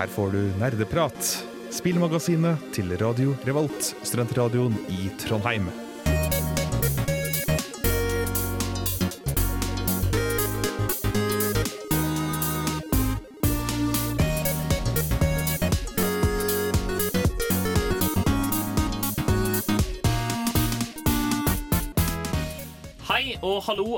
Her 0.00 0.08
får 0.08 0.30
du 0.32 0.38
nerdeprat, 0.56 1.26
spillmagasinet 1.76 2.70
til 2.72 2.94
Radio 3.02 3.34
Revolt, 3.44 3.90
studentradioen 4.00 4.78
i 4.88 5.10
Trondheim. 5.20 5.68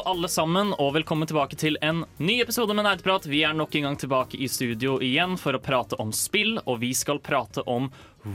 Alle 0.08 0.28
sammen, 0.28 0.72
og 0.80 0.94
velkommen 0.96 1.28
tilbake 1.28 1.56
til 1.58 1.76
en 1.84 2.02
ny 2.22 2.40
episode 2.42 2.74
med 2.74 2.86
Nerdprat. 2.86 3.26
Vi 3.30 3.42
er 3.46 3.54
nok 3.56 3.74
en 3.78 3.86
gang 3.86 3.96
tilbake 4.00 4.38
i 4.40 4.48
studio 4.50 4.96
igjen 5.04 5.36
for 5.40 5.56
å 5.56 5.60
prate 5.62 5.98
om 6.02 6.12
spill, 6.16 6.56
og 6.66 6.80
vi 6.82 6.92
skal 6.96 7.20
prate 7.22 7.62
om 7.70 7.88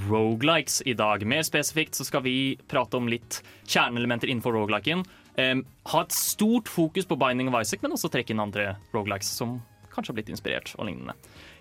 rogelikes 0.08 0.82
i 0.88 0.96
dag. 0.98 1.26
Mer 1.28 1.46
spesifikt 1.48 1.98
så 1.98 2.08
skal 2.08 2.24
vi 2.26 2.56
prate 2.72 3.00
om 3.00 3.10
litt 3.12 3.42
kjerneelementer 3.68 4.32
innenfor 4.32 4.56
rogeliken. 4.56 5.04
Um, 5.38 5.64
ha 5.92 6.04
et 6.04 6.16
stort 6.16 6.72
fokus 6.72 7.08
på 7.10 7.20
Binding 7.20 7.52
of 7.52 7.60
Isaac, 7.60 7.84
men 7.84 7.96
også 7.98 8.12
trekke 8.14 8.34
inn 8.36 8.44
andre 8.44 8.74
rogelikes 8.96 9.30
som 9.40 9.60
kanskje 9.94 10.14
har 10.14 10.20
blitt 10.22 10.34
inspirert 10.34 10.74
og 10.78 10.90
lignende. 10.90 11.16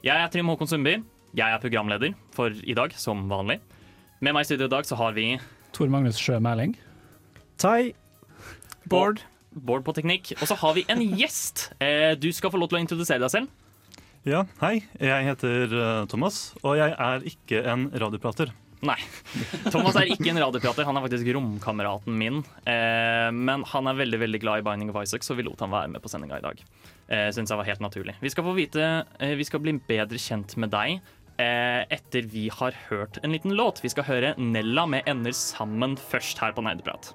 Jeg 0.07 0.17
er 0.17 0.33
Trym 0.33 0.53
Håkon 0.53 0.71
Sundby. 0.71 0.99
Jeg 1.37 1.47
er 1.47 1.63
programleder 1.63 2.17
for 2.37 2.55
i 2.55 2.77
dag, 2.79 2.95
som 2.97 3.27
vanlig. 3.33 3.59
Med 4.21 4.33
meg 4.33 4.47
i 4.47 4.51
studio 4.53 4.71
i 4.71 4.77
dag 4.79 4.89
så 4.89 4.99
har 5.03 5.17
vi 5.17 5.33
Tor 5.77 5.91
Magnus 5.93 6.21
Sjø 6.21 6.39
Mæling. 6.41 6.79
Tai. 7.61 7.93
Bård. 8.89 9.27
Bård 9.57 9.87
på 9.87 9.95
teknikk. 9.97 10.35
Og 10.41 10.51
så 10.51 10.57
har 10.61 10.77
vi 10.77 10.85
en 10.93 11.01
gjest. 11.17 11.71
Eh, 11.81 12.13
du 12.21 12.29
skal 12.37 12.53
få 12.53 12.61
lov 12.61 12.71
til 12.71 12.79
å 12.79 12.83
introdusere 12.85 13.23
deg 13.23 13.33
selv. 13.33 13.49
Ja, 14.27 14.45
hei. 14.61 14.83
Jeg 15.01 15.27
heter 15.31 15.73
eh, 15.73 16.05
Thomas, 16.11 16.53
og 16.63 16.77
jeg 16.79 16.93
er 16.93 17.27
ikke 17.31 17.63
en 17.73 17.89
radioprater. 17.95 18.53
Nei. 18.87 18.99
Thomas 19.73 19.97
er 19.97 20.11
ikke 20.13 20.29
en 20.35 20.43
radioprater, 20.43 20.85
han 20.85 20.99
er 20.99 21.07
faktisk 21.07 21.31
romkameraten 21.35 22.19
min. 22.21 22.43
Eh, 22.69 23.31
men 23.33 23.65
han 23.73 23.89
er 23.89 24.01
veldig 24.03 24.21
veldig 24.27 24.43
glad 24.43 24.61
i 24.61 24.67
Binding 24.67 24.93
of 24.93 25.01
Isaac, 25.01 25.25
så 25.25 25.39
vi 25.39 25.47
lot 25.47 25.63
han 25.65 25.73
være 25.73 25.95
med 25.95 26.05
på 26.05 26.13
sendinga 26.13 26.43
i 26.43 26.47
dag. 26.47 26.61
Synes 27.07 27.53
jeg 27.53 27.55
var 27.55 27.69
helt 27.69 27.83
naturlig. 27.85 28.17
Vi 28.19 28.33
skal 28.35 28.43
få 28.43 28.53
vite, 28.57 28.83
vi 29.39 29.45
skal 29.47 29.61
bli 29.63 29.77
bedre 29.87 30.19
kjent 30.19 30.57
med 30.59 30.73
deg 30.73 30.97
eh, 31.41 31.85
etter 31.93 32.27
vi 32.33 32.49
har 32.53 32.77
hørt 32.89 33.21
en 33.23 33.33
liten 33.33 33.55
låt. 33.57 33.83
Vi 33.85 33.93
skal 33.93 34.09
høre 34.09 34.35
Nella 34.41 34.87
med 34.89 35.09
Ender 35.09 35.35
sammen 35.37 35.97
først 36.01 36.41
her 36.43 36.57
på 36.57 36.65
Nerdeprat. 36.65 37.13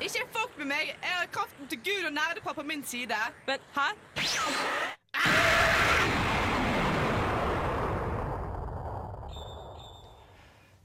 Ikke 0.00 0.24
med 0.60 0.68
meg! 0.68 0.90
Jeg 0.92 1.16
har 1.16 1.28
kraften 1.32 1.68
til 1.70 1.80
Gud 1.86 2.06
og 2.08 2.12
nerdepar 2.12 2.56
på 2.56 2.64
min 2.68 2.82
side. 2.84 3.16
Men 3.48 3.62
hæ? 3.76 3.86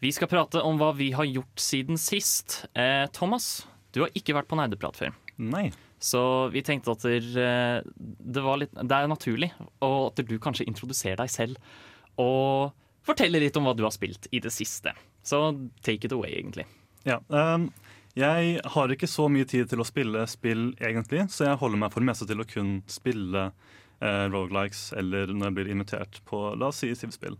Vi 0.04 0.12
skal 0.16 0.30
prate 0.30 0.62
om 0.64 0.78
hva 0.80 0.92
vi 0.96 1.10
har 1.16 1.28
gjort 1.28 1.60
siden 1.60 2.00
sist. 2.00 2.62
Eh, 2.78 3.08
Thomas, 3.16 3.66
du 3.92 4.04
har 4.06 4.14
ikke 4.16 4.36
vært 4.38 4.48
på 4.52 4.60
Nerdeprat 4.60 5.00
før. 5.00 5.16
Nei. 5.42 5.70
Så 6.00 6.22
vi 6.54 6.62
tenkte 6.64 6.94
at 6.94 7.06
eh, 7.10 7.82
det, 7.84 8.44
var 8.46 8.62
litt, 8.62 8.76
det 8.76 8.96
er 8.96 9.12
naturlig, 9.12 9.52
og 9.84 10.12
at 10.12 10.24
du 10.28 10.36
kanskje 10.40 10.68
introduserer 10.70 11.24
deg 11.24 11.32
selv 11.34 11.60
og 12.22 12.76
forteller 13.06 13.44
litt 13.44 13.58
om 13.60 13.66
hva 13.68 13.74
du 13.76 13.84
har 13.84 13.96
spilt 13.96 14.30
i 14.32 14.40
det 14.44 14.54
siste. 14.54 14.94
Så 15.26 15.42
take 15.84 16.08
it 16.08 16.16
away, 16.16 16.36
egentlig. 16.38 16.68
Ja. 17.06 17.20
ehm, 17.34 17.70
jeg 18.16 18.60
har 18.76 18.94
ikke 18.94 19.10
så 19.12 19.28
mye 19.32 19.48
tid 19.50 19.68
til 19.72 19.82
å 19.84 19.88
spille 19.88 20.22
spill, 20.32 20.70
egentlig, 20.80 21.26
så 21.34 21.50
jeg 21.50 21.60
holder 21.60 21.82
meg 21.82 21.92
for 21.94 22.04
det 22.04 22.10
meste 22.12 22.28
til 22.30 22.40
å 22.40 22.48
kun 22.48 22.78
spille 22.92 23.50
eh, 24.00 24.26
rogelikes 24.32 24.88
eller 24.96 25.34
når 25.34 25.50
jeg 25.50 25.58
blir 25.58 25.74
invitert 25.74 26.22
på 26.30 26.48
la 26.56 26.72
oss 26.72 26.80
si 26.84 26.94
Siv-spill. 26.96 27.36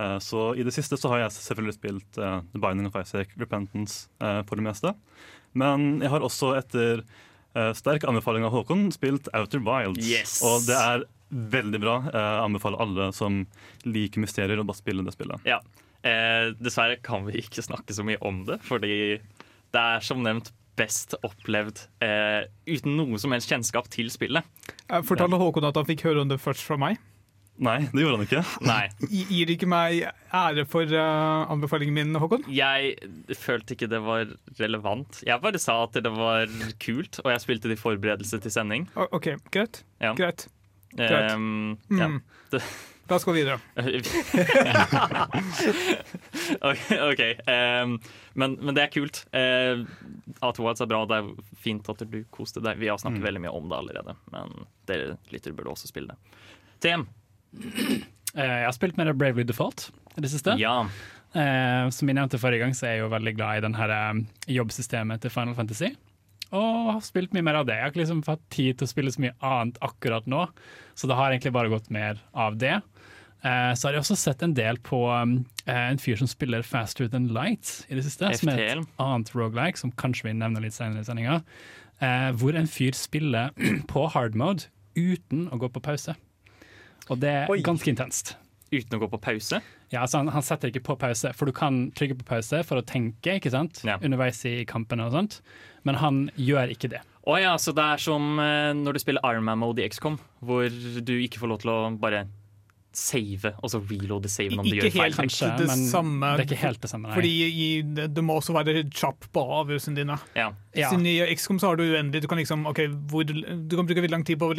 Eh, 0.00 0.16
så 0.24 0.50
i 0.56 0.64
det 0.66 0.74
siste 0.76 0.98
så 1.00 1.12
har 1.12 1.24
jeg 1.24 1.36
selvfølgelig 1.36 1.76
spilt 1.76 2.20
eh, 2.20 2.40
The 2.54 2.62
Binding 2.62 2.88
of 2.88 2.96
Isaac 3.00 3.36
Repentance 3.40 4.06
eh, 4.20 4.40
for 4.48 4.56
det 4.56 4.66
meste. 4.68 4.94
Men 5.56 5.98
jeg 6.04 6.12
har 6.12 6.24
også 6.24 6.54
etter 6.58 7.04
eh, 7.04 7.72
sterk 7.76 8.08
anbefaling 8.08 8.44
av 8.48 8.56
Håkon 8.56 8.88
spilt 8.96 9.30
Outer 9.36 9.60
Wilds. 9.64 10.04
Yes! 10.04 10.38
Og 10.44 10.64
det 10.68 10.76
er 10.80 11.06
veldig 11.28 11.80
bra. 11.82 11.96
Jeg 12.08 12.44
anbefaler 12.44 12.82
alle 12.84 13.10
som 13.16 13.42
liker 13.84 14.22
mysterier, 14.22 14.60
å 14.60 14.66
bare 14.68 14.80
spille 14.80 15.04
det 15.04 15.16
spillet. 15.16 15.48
Ja. 15.48 15.60
Eh, 16.06 16.52
dessverre 16.60 17.00
kan 17.02 17.24
vi 17.26 17.40
ikke 17.40 17.64
snakke 17.64 17.96
så 17.96 18.04
mye 18.06 18.20
om 18.24 18.44
det, 18.46 18.60
fordi 18.66 19.18
det 19.76 19.82
er 19.96 20.04
som 20.06 20.22
nevnt 20.24 20.52
best 20.76 21.14
opplevd 21.24 21.78
eh, 22.04 22.42
uten 22.68 22.96
noe 22.98 23.16
som 23.20 23.32
helst 23.32 23.48
kjennskap 23.52 23.86
til 23.92 24.10
spillet. 24.12 24.44
Jeg 24.90 25.06
fortalte 25.08 25.38
Håkon 25.40 25.64
at 25.68 25.76
han 25.80 25.86
fikk 25.88 26.02
høre 26.08 26.24
om 26.24 26.28
det 26.32 26.36
først 26.42 26.64
fra 26.66 26.76
meg. 26.80 26.98
Nei, 27.56 27.78
det 27.88 28.02
gjorde 28.02 28.18
han 28.18 28.24
ikke. 28.26 28.40
Nei. 28.68 28.82
Gi- 29.08 29.22
Gir 29.32 29.52
ikke 29.54 29.68
meg 29.72 30.02
ære 30.36 30.66
for 30.68 30.90
uh, 30.92 31.46
anbefalingen 31.54 31.96
min, 31.96 32.18
Håkon? 32.20 32.44
Jeg 32.52 32.98
følte 33.40 33.72
ikke 33.72 33.88
det 33.88 34.02
var 34.04 34.28
relevant. 34.60 35.22
Jeg 35.24 35.40
bare 35.40 35.60
sa 35.62 35.78
at 35.86 35.96
det 36.04 36.12
var 36.12 36.52
kult, 36.84 37.22
og 37.24 37.32
jeg 37.32 37.44
spilte 37.46 37.72
det 37.72 37.78
i 37.78 37.80
forberedelse 37.80 38.42
til 38.44 38.52
sending. 38.52 38.84
OK, 39.08 39.30
greit. 39.56 39.80
Ja. 40.04 40.12
greit. 40.18 40.44
Greit. 41.00 41.32
Um. 41.32 41.78
Mm. 41.88 42.20
Det- 42.52 42.62
La 43.06 43.16
oss 43.16 43.24
gå 43.24 43.32
videre. 43.36 43.60
ok. 47.10 47.22
Um, 47.46 47.92
men, 48.34 48.56
men 48.58 48.74
det 48.74 48.82
er 48.82 48.90
kult. 48.94 49.20
Uh, 49.30 49.84
at 50.42 50.58
Wilds 50.58 50.82
er 50.82 50.90
bra, 50.90 51.04
det 51.06 51.20
er 51.20 51.28
fint 51.62 51.86
at 51.92 52.02
du 52.02 52.18
koste 52.34 52.62
deg. 52.64 52.80
Vi 52.82 52.90
har 52.90 52.98
snakket 52.98 53.22
veldig 53.26 53.44
mye 53.46 53.54
om 53.54 53.68
det 53.70 53.78
allerede, 53.78 54.16
men 54.34 54.66
dere 54.90 55.14
lyttere 55.30 55.54
burde 55.56 55.74
også 55.76 55.90
spille 55.90 56.14
det. 56.14 56.18
TM. 56.82 57.06
Uh, 57.56 58.02
Jeg 58.42 58.66
har 58.66 58.74
spilt 58.76 58.98
mer 58.98 59.14
Bravely 59.14 59.46
Default 59.48 59.88
i 60.16 60.24
det 60.24 60.32
siste. 60.32 60.56
Ja. 60.60 60.80
Uh, 61.36 61.86
som 61.92 62.08
jeg 62.08 62.16
nevnte 62.18 62.40
forrige 62.40 62.64
gang, 62.64 62.74
så 62.76 62.88
er 62.88 62.96
jeg 62.96 63.04
jo 63.04 63.12
veldig 63.12 63.36
glad 63.38 63.58
i 63.60 63.64
den 63.66 63.76
her, 63.76 63.92
eh, 63.92 64.20
jobbsystemet 64.56 65.22
til 65.22 65.32
Final 65.34 65.56
Fantasy. 65.58 65.92
Og 66.54 66.92
har 66.94 67.00
spilt 67.04 67.32
mye 67.34 67.44
mer 67.44 67.58
av 67.60 67.66
det. 67.66 67.74
Jeg 67.76 67.82
har 67.82 67.92
ikke 67.92 68.02
liksom 68.04 68.22
fått 68.26 68.44
tid 68.54 68.78
til 68.78 68.86
å 68.86 68.90
spille 68.90 69.12
så 69.12 69.22
mye 69.24 69.34
annet 69.44 69.80
akkurat 69.84 70.28
nå, 70.30 70.44
så 70.94 71.10
det 71.10 71.16
har 71.18 71.32
egentlig 71.32 71.52
bare 71.56 71.72
gått 71.72 71.90
mer 71.92 72.20
av 72.38 72.58
det. 72.60 72.76
Eh, 73.46 73.72
så 73.74 73.86
har 73.86 73.94
jeg 73.94 74.02
også 74.02 74.16
sett 74.18 74.42
en 74.42 74.54
del 74.56 74.78
på 74.82 74.98
um, 75.06 75.36
eh, 75.68 75.82
en 75.92 76.00
fyr 76.02 76.18
som 76.18 76.30
spiller 76.30 76.64
Faster 76.66 77.10
Than 77.12 77.28
Light 77.34 77.84
i 77.86 77.98
det 77.98 78.06
siste. 78.06 78.32
Som 78.40 78.50
er 78.50 78.62
et 78.64 79.02
annet 79.02 79.32
roguelike, 79.36 79.78
som 79.78 79.92
kanskje 79.94 80.30
vi 80.30 80.36
nevner 80.38 80.64
litt 80.64 80.74
senere 80.74 81.04
i 81.04 81.06
sendinga. 81.06 81.40
Eh, 82.02 82.30
hvor 82.40 82.56
en 82.58 82.70
fyr 82.70 82.96
spiller 82.96 83.52
på 83.92 84.08
hard 84.14 84.38
mode 84.38 84.70
uten 84.96 85.46
å 85.52 85.60
gå 85.60 85.70
på 85.70 85.84
pause. 85.84 86.16
Og 87.06 87.20
det 87.22 87.32
er 87.44 87.52
Oi. 87.52 87.60
ganske 87.64 87.92
intenst. 87.92 88.34
Uten 88.72 88.96
å 88.96 89.04
gå 89.04 89.10
på 89.12 89.20
pause. 89.22 89.60
Ja, 89.92 90.00
altså 90.02 90.18
han, 90.18 90.32
han 90.34 90.42
setter 90.42 90.72
ikke 90.72 90.82
på 90.88 90.96
pause, 90.98 91.30
for 91.36 91.46
du 91.46 91.54
kan 91.54 91.92
trykke 91.94 92.16
på 92.18 92.26
pause 92.32 92.64
for 92.66 92.80
å 92.80 92.86
tenke 92.86 93.36
ikke 93.38 93.52
sant? 93.54 93.84
Ja. 93.86 94.00
underveis 94.02 94.40
i 94.48 94.64
kampene 94.66 95.06
og 95.06 95.14
sånt, 95.14 95.38
men 95.86 96.00
han 96.00 96.24
gjør 96.34 96.72
ikke 96.74 96.90
det. 96.96 97.04
Å 97.26 97.36
ja, 97.38 97.52
så 97.62 97.70
det 97.76 97.84
er 97.84 98.02
som 98.02 98.26
når 98.38 98.96
du 98.96 99.02
spiller 99.02 99.22
Ironman 99.26 99.62
Mode 99.62 99.82
i 99.82 99.86
XCOM, 99.86 100.18
hvor 100.46 100.66
du 100.66 101.14
ikke 101.14 101.38
får 101.42 101.52
lov 101.52 101.62
til 101.62 101.72
å 101.74 101.78
bare 102.02 102.24
save, 102.96 103.50
og 103.60 103.68
så 103.68 103.78
reloade 103.90 104.30
saven 104.32 104.62
om 104.62 104.64
du 104.64 104.70
Ikke 104.72 104.86
gjør 104.88 104.94
feil. 104.94 105.02
helt 105.12 105.16
Kanskje, 105.20 105.48
det 105.58 105.66
men 105.68 105.82
samme. 105.90 106.30
det 106.38 106.44
er 106.46 106.48
ikke 106.48 106.60
helt 106.62 106.80
det 106.80 106.88
samme. 106.90 107.10
Nei. 107.10 107.16
Fordi 107.18 107.32
i, 107.44 107.66
det, 107.98 108.06
det 108.16 108.24
må 108.24 108.36
også 108.40 108.54
være 108.56 108.72
kjapp 108.88 109.26
på 109.36 109.42
avgjørelsene 109.58 109.98
dine. 110.00 110.16
Ja. 110.38 110.46
ja. 110.72 110.88
Siden 110.88 111.04
I 111.10 111.12
XCOM 111.36 111.58
så 111.60 111.68
har 111.74 111.76
du 111.76 111.84
uendelig 111.84 112.22
Du 112.24 112.28
kan 112.32 112.40
liksom, 112.40 112.64
ok, 112.70 112.80
hvor, 113.12 113.28
du 113.28 113.76
kan 113.76 113.84
bruke 113.90 114.00
veldig 114.00 114.14
lang 114.16 114.24
tid 114.24 114.40
på 114.40 114.48
å 114.48 114.56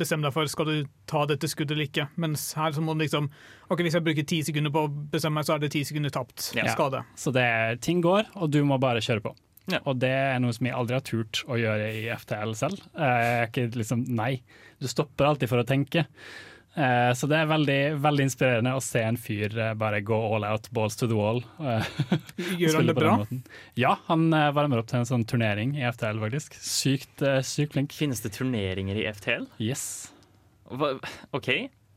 bestemme 0.00 0.24
deg 0.24 0.32
for 0.32 0.48
skal 0.48 0.70
du 0.70 0.88
ta 1.12 1.26
dette 1.28 1.50
skuddet 1.52 1.76
eller 1.76 1.90
ikke. 1.90 2.08
Mens 2.24 2.46
her 2.56 2.72
så 2.72 2.80
må 2.84 2.96
du 2.96 3.04
liksom 3.04 3.28
Ok, 3.68 3.80
Hvis 3.84 3.94
jeg 3.98 4.04
bruker 4.08 4.26
ti 4.32 4.40
sekunder 4.48 4.72
på 4.72 4.86
å 4.86 4.92
bestemme 5.12 5.42
meg, 5.42 5.44
så 5.48 5.54
er 5.58 5.62
det 5.66 5.70
ti 5.76 5.84
sekunder 5.84 6.12
tapt 6.14 6.50
Ja. 6.56 6.64
skade. 6.72 7.04
Så 7.20 7.32
det 7.36 7.44
er, 7.44 7.76
ting 7.76 8.00
går, 8.04 8.32
og 8.36 8.50
du 8.50 8.62
må 8.64 8.80
bare 8.80 9.00
kjøre 9.04 9.22
på. 9.28 9.34
Ja. 9.72 9.78
Og 9.88 9.96
det 10.00 10.10
er 10.12 10.40
noe 10.44 10.52
som 10.52 10.66
jeg 10.68 10.74
aldri 10.76 10.96
har 10.98 11.04
turt 11.04 11.40
å 11.48 11.56
gjøre 11.56 11.86
i 11.96 12.02
FTL 12.12 12.52
selv. 12.56 12.80
Eh, 12.96 13.04
Jeg 13.04 13.38
er 13.44 13.46
ikke 13.48 13.68
liksom, 13.80 14.02
nei, 14.12 14.42
du 14.80 14.88
stopper 14.88 15.24
alltid 15.30 15.48
for 15.48 15.62
å 15.62 15.64
tenke. 15.68 16.04
Eh, 16.76 17.12
Så 17.14 17.28
det 17.30 17.36
er 17.38 17.46
veldig, 17.46 17.78
veldig 18.02 18.24
inspirerende 18.26 18.72
å 18.74 18.80
se 18.82 19.02
en 19.06 19.16
fyr 19.20 19.52
eh, 19.62 19.74
bare 19.78 20.00
gå 20.02 20.16
all 20.34 20.44
out, 20.48 20.66
balls 20.74 20.96
to 20.98 21.06
the 21.06 21.14
wall. 21.14 21.38
eh, 21.60 21.84
Gjør 22.60 22.80
han 22.80 22.86
det 22.90 22.96
bra? 22.98 23.12
Ja, 23.78 23.92
han 24.08 24.28
varmer 24.30 24.80
opp 24.82 24.88
til 24.90 24.98
en 25.02 25.06
sånn 25.06 25.24
turnering 25.30 25.76
i 25.78 25.84
FTL, 25.92 26.18
faktisk. 26.24 26.56
Sykt, 26.58 27.22
sykt 27.46 27.76
flink. 27.76 27.94
Finnes 27.94 28.20
det 28.24 28.32
turneringer 28.34 28.98
i 28.98 29.06
FTL? 29.12 29.46
Yes. 29.62 30.10
Hva, 30.70 30.94
OK, 31.36 31.48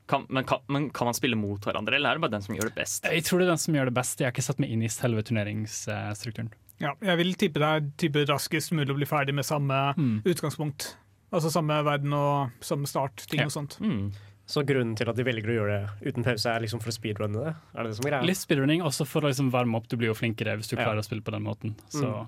kan, 0.07 0.27
men, 0.29 0.45
kan, 0.47 0.62
men 0.71 0.89
kan 0.95 1.09
man 1.09 1.18
spille 1.18 1.35
mot 1.39 1.59
hverandre, 1.65 1.97
eller 1.97 2.12
er 2.13 2.19
det 2.19 2.24
bare 2.27 2.35
den 2.38 2.45
som 2.45 2.56
gjør 2.56 2.69
det 2.69 2.75
best? 2.77 3.09
Jeg 3.09 3.25
tror 3.27 3.41
det 3.41 3.47
er 3.47 3.53
den 3.56 3.63
som 3.65 3.75
gjør 3.75 3.89
det 3.89 3.95
best. 3.97 4.21
Jeg 4.21 4.29
har 4.29 4.35
ikke 4.35 4.45
satt 4.45 4.62
meg 4.63 4.71
inn 4.75 4.85
i 4.85 4.91
selve 4.94 5.24
turneringsstrukturen. 5.27 6.53
Ja, 6.79 6.94
jeg 7.01 7.18
vil 7.18 7.33
tippe 7.41 7.59
det 7.63 7.68
er 7.74 7.85
type 7.97 8.24
raskest 8.29 8.71
mulig 8.77 8.94
å 8.94 8.97
bli 9.00 9.07
ferdig 9.09 9.33
med 9.33 9.47
samme 9.47 9.79
Mm. 9.97 10.21
utgangspunkt. 10.24 10.91
Altså 11.33 11.50
samme 11.51 11.81
verden 11.83 12.13
og 12.13 12.51
samme 12.63 12.88
start, 12.88 13.25
ting 13.27 13.39
Ja. 13.41 13.45
og 13.50 13.51
sånt. 13.51 13.79
Mm. 13.81 14.12
Så 14.47 14.63
grunnen 14.63 14.95
til 14.95 15.09
at 15.11 15.17
de 15.19 15.25
velger 15.27 15.51
å 15.51 15.55
gjøre 15.57 15.77
det 16.01 16.07
uten 16.13 16.23
pause, 16.23 16.47
er 16.47 16.63
liksom 16.63 16.79
for 16.79 16.88
å 16.94 16.95
speedrunne 16.95 17.41
det? 17.44 17.51
Er 17.75 17.83
det 17.83 17.89
det 17.91 17.97
som 17.97 18.05
er 18.07 18.13
greia? 18.15 18.23
Litt 18.29 18.39
speedrunning, 18.39 18.79
også 18.88 19.03
for 19.05 19.25
å 19.27 19.27
liksom 19.27 19.49
varme 19.51 19.75
opp. 19.75 19.89
Du 19.91 19.97
blir 19.99 20.07
jo 20.07 20.15
flinkere 20.15 20.55
hvis 20.55 20.69
du 20.71 20.77
Ja. 20.77 20.85
klarer 20.85 21.03
å 21.03 21.05
spille 21.05 21.21
på 21.21 21.31
den 21.35 21.44
måten. 21.44 21.75
Så 21.91 22.27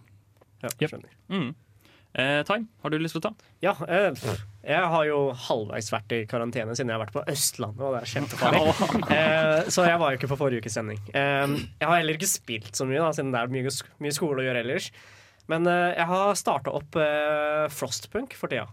Ja, 0.62 0.68
Yep. 0.82 0.90
skjønner. 0.92 1.10
Mm. 1.32 1.56
Eh, 2.16 2.44
Time, 2.44 2.68
har 2.84 2.90
du 2.90 2.98
lyst 3.00 3.14
til 3.16 3.22
å 3.22 3.30
ta? 3.30 3.36
Ja, 3.62 3.72
eh, 3.88 4.12
jeg 4.68 4.84
har 4.84 5.06
jo 5.06 5.32
halvveis 5.32 5.92
vært 5.94 6.12
i 6.12 6.26
karantene 6.26 6.76
siden 6.76 6.90
jeg 6.90 6.98
har 6.98 7.06
vært 7.06 7.14
på 7.14 7.24
Østlandet, 7.26 7.80
og 7.80 7.94
det 7.96 8.02
er 8.02 8.20
kjempefarlig. 8.20 8.74
Eh, 9.16 9.64
så 9.70 9.86
jeg 9.88 10.00
var 10.00 10.12
jo 10.12 10.18
ikke 10.18 10.28
på 10.34 10.38
forrige 10.42 10.60
ukes 10.66 10.74
sending. 10.74 11.00
Eh, 11.14 11.48
jeg 11.80 11.88
har 11.88 11.96
heller 12.02 12.18
ikke 12.18 12.28
spilt 12.28 12.74
så 12.76 12.86
mye, 12.86 12.98
da, 13.00 13.12
siden 13.16 13.32
det 13.32 13.40
er 13.40 13.48
mye, 13.48 13.72
mye 14.02 14.12
skole 14.12 14.42
å 14.42 14.48
gjøre 14.50 14.66
ellers. 14.66 14.92
Men 15.48 15.66
eh, 15.68 15.96
jeg 15.96 16.06
har 16.08 16.34
starta 16.36 16.74
opp 16.76 16.96
eh, 17.00 17.68
Frostpunk 17.70 18.34
for 18.34 18.50
tida. 18.52 18.68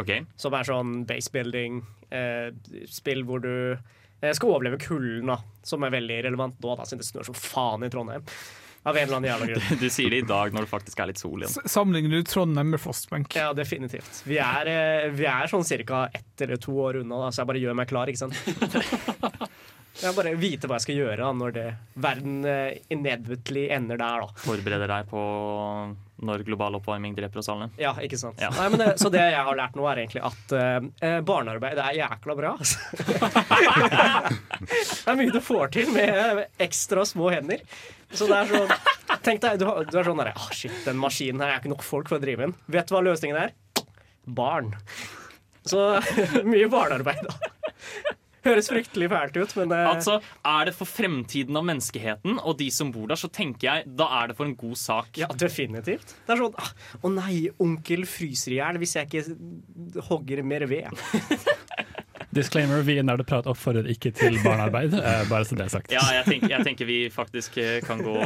OK. 0.00 0.12
Som 0.36 0.54
er 0.58 0.68
sånn 0.68 0.94
basebuilding, 1.08 1.80
eh, 2.10 2.48
spill 2.90 3.24
hvor 3.28 3.42
du 3.44 3.52
eh, 3.74 4.32
skal 4.34 4.54
overleve 4.54 4.78
kulden, 4.82 5.26
da. 5.34 5.38
Som 5.66 5.84
er 5.86 5.92
veldig 5.94 6.22
relevant 6.30 6.56
nå, 6.64 6.76
da, 6.78 6.86
siden 6.88 7.02
det 7.02 7.10
snør 7.10 7.28
som 7.30 7.36
faen 7.38 7.84
i 7.86 7.92
Trondheim. 7.92 8.24
Av 8.88 8.94
en 8.96 9.02
eller 9.08 9.16
annen 9.18 9.28
jævla 9.28 9.46
grunn. 9.50 9.78
Du 9.82 9.88
sier 9.90 10.08
det 10.14 10.20
i 10.22 10.26
dag 10.28 10.52
når 10.54 10.64
det 10.64 10.70
faktisk 10.70 11.00
er 11.02 11.10
litt 11.10 11.18
sol 11.20 11.42
igjen. 11.42 11.50
S- 11.50 11.72
Sammenligner 11.74 12.22
du 12.22 12.28
Trondheim 12.30 12.70
med 12.72 12.80
Frostbank? 12.80 13.34
Ja, 13.36 13.50
definitivt. 13.52 14.22
Vi 14.24 14.38
er, 14.40 14.70
eh, 14.70 15.08
vi 15.12 15.26
er 15.28 15.50
sånn 15.50 15.66
ca. 15.84 16.04
ett 16.14 16.44
eller 16.46 16.56
to 16.62 16.76
år 16.86 17.00
unna, 17.02 17.18
da, 17.26 17.32
så 17.34 17.42
jeg 17.42 17.50
bare 17.50 17.64
gjør 17.66 17.76
meg 17.82 17.90
klar, 17.90 18.08
ikke 18.08 18.22
sant. 18.22 18.38
Jeg 19.98 20.14
bare 20.14 20.30
vite 20.38 20.68
hva 20.70 20.76
jeg 20.78 20.84
skal 20.84 20.94
gjøre 21.00 21.16
da, 21.24 21.28
når 21.34 21.54
det, 21.56 21.62
verden 21.98 22.34
eh, 22.46 22.76
inevitably 22.94 23.64
ender 23.74 23.98
der, 23.98 24.20
da. 24.22 24.28
Forbereder 24.44 24.86
deg 24.92 25.08
på 25.10 25.22
når 26.18 26.42
global 26.46 26.78
oppvarming 26.78 27.14
dreper 27.16 27.40
oss 27.40 27.48
alle. 27.52 27.68
Ja, 27.80 27.92
ikke 28.02 28.18
sant. 28.20 28.40
Ja. 28.42 28.50
Nei, 28.56 28.66
men 28.72 28.80
det, 28.82 28.88
så 29.00 29.10
det 29.12 29.22
jeg 29.22 29.44
har 29.48 29.58
lært 29.58 29.76
nå, 29.78 29.84
er 29.90 30.00
egentlig 30.02 30.22
at 30.26 30.54
uh, 30.54 30.88
eh, 31.04 31.18
barnearbeid 31.26 31.78
er 31.82 31.98
jækla 32.00 32.36
bra. 32.38 32.54
Altså. 32.58 32.78
det 34.72 35.12
er 35.12 35.18
mye 35.20 35.34
du 35.34 35.40
får 35.44 35.72
til 35.78 35.92
med 35.94 36.44
ekstra 36.62 37.06
små 37.08 37.30
hender. 37.34 37.62
Så 38.10 38.28
det 38.30 38.38
er 38.38 38.52
sånn 38.54 38.70
Tenk 39.24 39.42
deg, 39.42 39.58
du, 39.60 39.66
du 39.88 39.96
er 39.98 40.06
sånn 40.06 40.20
der, 40.20 40.30
oh, 40.36 40.50
shit, 40.54 40.74
den 40.84 40.98
maskinen 41.00 41.42
her 41.42 41.54
er 41.54 41.62
ikke 41.62 41.72
nok 41.72 41.84
folk 41.84 42.10
for 42.10 42.18
å 42.18 42.22
drive 42.22 42.44
den. 42.44 42.54
Vet 42.70 42.88
du 42.88 42.94
hva 42.94 43.02
løsningen 43.04 43.38
er? 43.40 43.54
Barn. 44.24 44.74
Så 45.68 45.80
mye 46.48 46.68
barnearbeid, 46.72 47.24
da. 47.28 48.16
Høres 48.48 48.70
fryktelig 48.72 49.10
fælt 49.12 49.38
ut, 49.38 49.54
men 49.60 49.72
det... 49.72 49.80
Altså, 49.92 50.18
Er 50.48 50.68
det 50.68 50.74
for 50.78 50.88
fremtiden 50.88 51.58
av 51.58 51.66
menneskeheten 51.68 52.38
og 52.38 52.58
de 52.60 52.70
som 52.74 52.92
bor 52.94 53.08
der, 53.10 53.20
så 53.20 53.30
tenker 53.32 53.68
jeg 53.68 53.96
da 53.98 54.08
er 54.20 54.30
det 54.30 54.38
for 54.38 54.48
en 54.48 54.56
god 54.58 54.78
sak. 54.80 55.12
Ja, 55.20 55.28
definitivt. 55.32 56.14
Det 56.26 56.34
er 56.34 56.42
sånn 56.42 56.58
ah, 56.58 56.72
Å 57.02 57.12
nei, 57.12 57.34
onkel 57.62 58.06
fryser 58.08 58.56
i 58.56 58.60
hjel 58.60 58.80
hvis 58.82 58.96
jeg 58.98 59.08
ikke 59.08 59.22
hogger 60.08 60.44
mer 60.46 60.66
ved. 60.70 60.88
Disclaimer, 62.30 62.82
vi 62.84 62.98
i 63.00 63.02
Nerdeprat 63.02 63.46
oppfordrer 63.48 63.88
ikke 63.88 64.10
til 64.12 64.36
barnearbeid, 64.44 64.92
eh, 64.94 65.22
bare 65.30 65.44
så 65.48 65.56
det 65.56 65.64
er 65.64 65.72
sagt. 65.72 65.92
Ja, 65.94 66.02
jeg 66.12 66.24
tenker, 66.28 66.48
jeg 66.52 66.66
tenker 66.66 66.86
vi 66.88 66.98
faktisk 67.12 67.56
eh, 67.62 67.78
kan 67.86 68.02
gå 68.04 68.16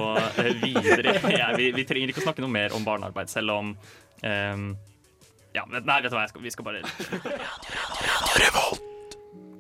eh, 0.43 0.51
videre. 0.59 1.15
Ja, 1.31 1.53
vi, 1.57 1.71
vi 1.77 1.85
trenger 1.89 2.11
ikke 2.11 2.21
å 2.25 2.27
snakke 2.27 2.43
noe 2.45 2.53
mer 2.53 2.75
om 2.77 2.85
barnearbeid, 2.87 3.31
selv 3.33 3.55
om 3.55 3.67
um, 3.73 4.77
Ja, 5.55 5.65
men 5.69 5.87
nei, 5.87 6.01
vet 6.03 6.11
du 6.11 6.17
hva, 6.19 6.27
jeg 6.27 6.33
skal, 6.35 6.43
vi 6.43 6.51
skal 6.57 6.65
bare 6.67 6.81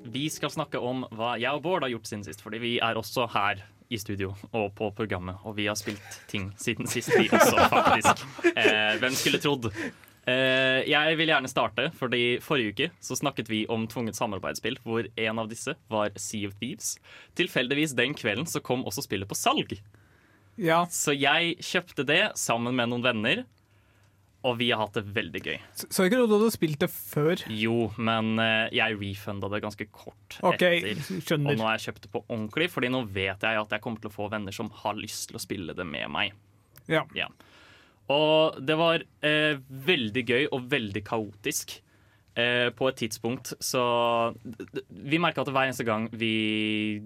Vi 0.05 0.27
skal 0.31 0.51
snakke 0.51 0.81
om 0.83 1.05
hva 1.15 1.37
jeg 1.41 1.53
og 1.55 1.63
Bård 1.65 1.85
har 1.87 1.93
gjort 1.93 2.09
siden 2.11 2.25
sist, 2.27 2.43
fordi 2.43 2.59
vi 2.63 2.73
er 2.83 2.99
også 2.99 3.29
her 3.33 3.63
i 3.93 3.99
studio 4.01 4.33
og 4.57 4.73
på 4.79 4.89
programmet, 4.97 5.41
og 5.45 5.57
vi 5.59 5.69
har 5.69 5.77
spilt 5.79 6.23
ting 6.31 6.51
siden 6.61 6.89
sist, 6.91 7.13
vi 7.19 7.29
også, 7.29 7.69
faktisk. 7.73 8.25
Eh, 8.57 8.97
hvem 9.03 9.15
skulle 9.17 9.41
trodd? 9.43 9.69
Eh, 10.23 10.81
jeg 10.87 11.17
vil 11.19 11.33
gjerne 11.33 11.51
starte, 11.51 11.89
fordi 11.99 12.39
forrige 12.45 12.73
uke 12.73 12.91
så 13.03 13.19
snakket 13.19 13.51
vi 13.51 13.65
om 13.73 13.89
tvunget 13.91 14.19
samarbeidsspill, 14.19 14.79
hvor 14.87 15.09
en 15.09 15.43
av 15.43 15.51
disse 15.51 15.75
var 15.93 16.15
Sea 16.17 16.49
of 16.49 16.55
Thieves. 16.61 16.95
Tilfeldigvis 17.39 17.97
den 17.99 18.15
kvelden 18.19 18.49
så 18.49 18.63
kom 18.65 18.87
også 18.89 19.05
spillet 19.05 19.29
på 19.29 19.39
salg. 19.39 19.77
Ja. 20.61 20.85
Så 20.93 21.15
jeg 21.17 21.57
kjøpte 21.65 22.07
det 22.07 22.23
sammen 22.39 22.77
med 22.79 22.93
noen 22.93 23.05
venner, 23.05 23.45
og 24.43 24.57
vi 24.59 24.71
har 24.73 24.81
hatt 24.83 24.97
det 24.99 25.05
veldig 25.15 25.43
gøy. 25.45 25.59
Så 25.79 25.89
så 25.95 26.07
ikke 26.07 26.19
du 26.19 26.27
du 26.27 26.35
hadde 26.35 26.51
spilt 26.55 26.81
det 26.83 26.89
før? 26.91 27.45
Jo, 27.55 27.87
men 28.03 28.35
eh, 28.43 28.73
jeg 28.75 28.99
refunda 28.99 29.51
det 29.53 29.63
ganske 29.63 29.87
kort 29.95 30.39
OK, 30.43 30.65
etter. 30.67 31.03
Og 31.39 31.47
nå 31.47 31.61
har 31.63 31.77
jeg 31.77 31.87
kjøpt 31.87 32.09
det 32.09 32.13
på 32.15 32.25
ordentlig, 32.27 32.69
Fordi 32.73 32.91
nå 32.91 33.05
vet 33.15 33.47
jeg 33.47 33.61
at 33.63 33.77
jeg 33.77 33.85
kommer 33.85 34.03
til 34.03 34.11
å 34.11 34.17
få 34.17 34.29
venner 34.33 34.55
som 34.55 34.73
har 34.83 34.99
lyst 34.99 35.31
til 35.31 35.39
å 35.39 35.43
spille 35.43 35.77
det 35.79 35.87
med 35.87 36.11
meg. 36.11 36.35
Ja. 36.91 37.05
Ja. 37.15 37.29
Og 38.11 38.59
det 38.67 38.77
var 38.81 39.05
eh, 39.23 39.63
veldig 39.93 40.27
gøy 40.27 40.45
og 40.51 40.67
veldig 40.73 41.05
kaotisk. 41.07 41.79
Eh, 42.35 42.71
på 42.73 42.89
et 42.89 42.97
tidspunkt 42.97 43.51
så 43.61 43.83
Vi 44.89 45.19
merka 45.21 45.43
at 45.43 45.51
hver 45.53 45.67
eneste 45.69 45.85
gang 45.85 46.07
vi 46.17 47.03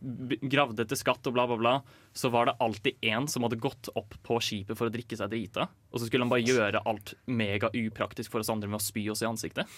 gravde 0.00 0.84
etter 0.84 0.98
skatt 0.98 1.26
og 1.26 1.34
bla, 1.34 1.46
bla, 1.50 1.56
bla, 1.58 1.72
så 2.14 2.30
var 2.30 2.46
det 2.50 2.56
alltid 2.62 3.00
én 3.02 3.26
som 3.30 3.42
hadde 3.46 3.58
gått 3.60 3.90
opp 3.98 4.14
på 4.26 4.38
skipet 4.44 4.78
for 4.78 4.88
å 4.88 4.94
drikke 4.94 5.18
seg 5.18 5.30
drita. 5.32 5.68
Og 5.92 6.00
så 6.00 6.06
skulle 6.08 6.26
han 6.26 6.32
bare 6.32 6.46
gjøre 6.46 6.82
alt 6.86 7.14
mega 7.26 7.70
upraktisk 7.74 8.30
for 8.34 8.44
oss 8.44 8.50
andre 8.52 8.70
med 8.70 8.78
å 8.80 8.84
spy 8.84 9.08
oss 9.10 9.24
i 9.24 9.30
ansiktet. 9.30 9.66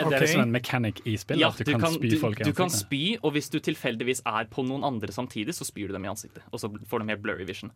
Er 0.00 0.06
det 0.08 0.16
Ok. 0.16 0.20
liksom 0.22 0.40
en 0.42 0.52
mechanic 0.54 1.00
i 1.04 1.16
spill? 1.20 1.40
Ja, 1.42 1.50
at 1.52 1.58
du, 1.60 1.72
kan, 1.76 1.92
spy 1.92 2.08
du, 2.08 2.16
folk 2.18 2.40
i 2.40 2.42
ansiktet? 2.42 2.56
du 2.56 2.56
kan 2.56 2.70
spy, 2.72 3.02
og 3.22 3.34
hvis 3.36 3.50
du 3.52 3.58
tilfeldigvis 3.60 4.22
er 4.26 4.48
på 4.50 4.64
noen 4.66 4.82
andre 4.86 5.12
samtidig, 5.12 5.54
så 5.54 5.66
spyr 5.68 5.90
du 5.90 5.92
dem 5.94 6.06
i 6.06 6.10
ansiktet. 6.10 6.42
Og 6.50 6.62
så 6.62 6.70
får 6.88 7.02
de 7.04 7.12
helt 7.12 7.22
blurry 7.22 7.44
vision. 7.46 7.70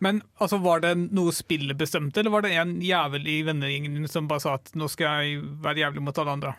Men 0.00 0.22
altså, 0.40 0.56
var 0.62 0.80
det 0.80 0.94
noe 1.10 1.32
spillet 1.36 1.76
bestemte, 1.76 2.22
eller 2.22 2.32
var 2.32 2.46
det 2.46 2.54
en 2.56 2.78
jævel 2.80 3.26
i 3.28 3.40
vennegjengen 3.44 4.06
som 4.08 4.28
bare 4.30 4.40
sa 4.40 4.54
at 4.56 4.70
nå 4.78 4.88
skal 4.88 5.24
jeg 5.26 5.42
være 5.60 5.82
jævlig 5.82 6.04
mot 6.06 6.22
alle 6.22 6.36
andre? 6.38 6.54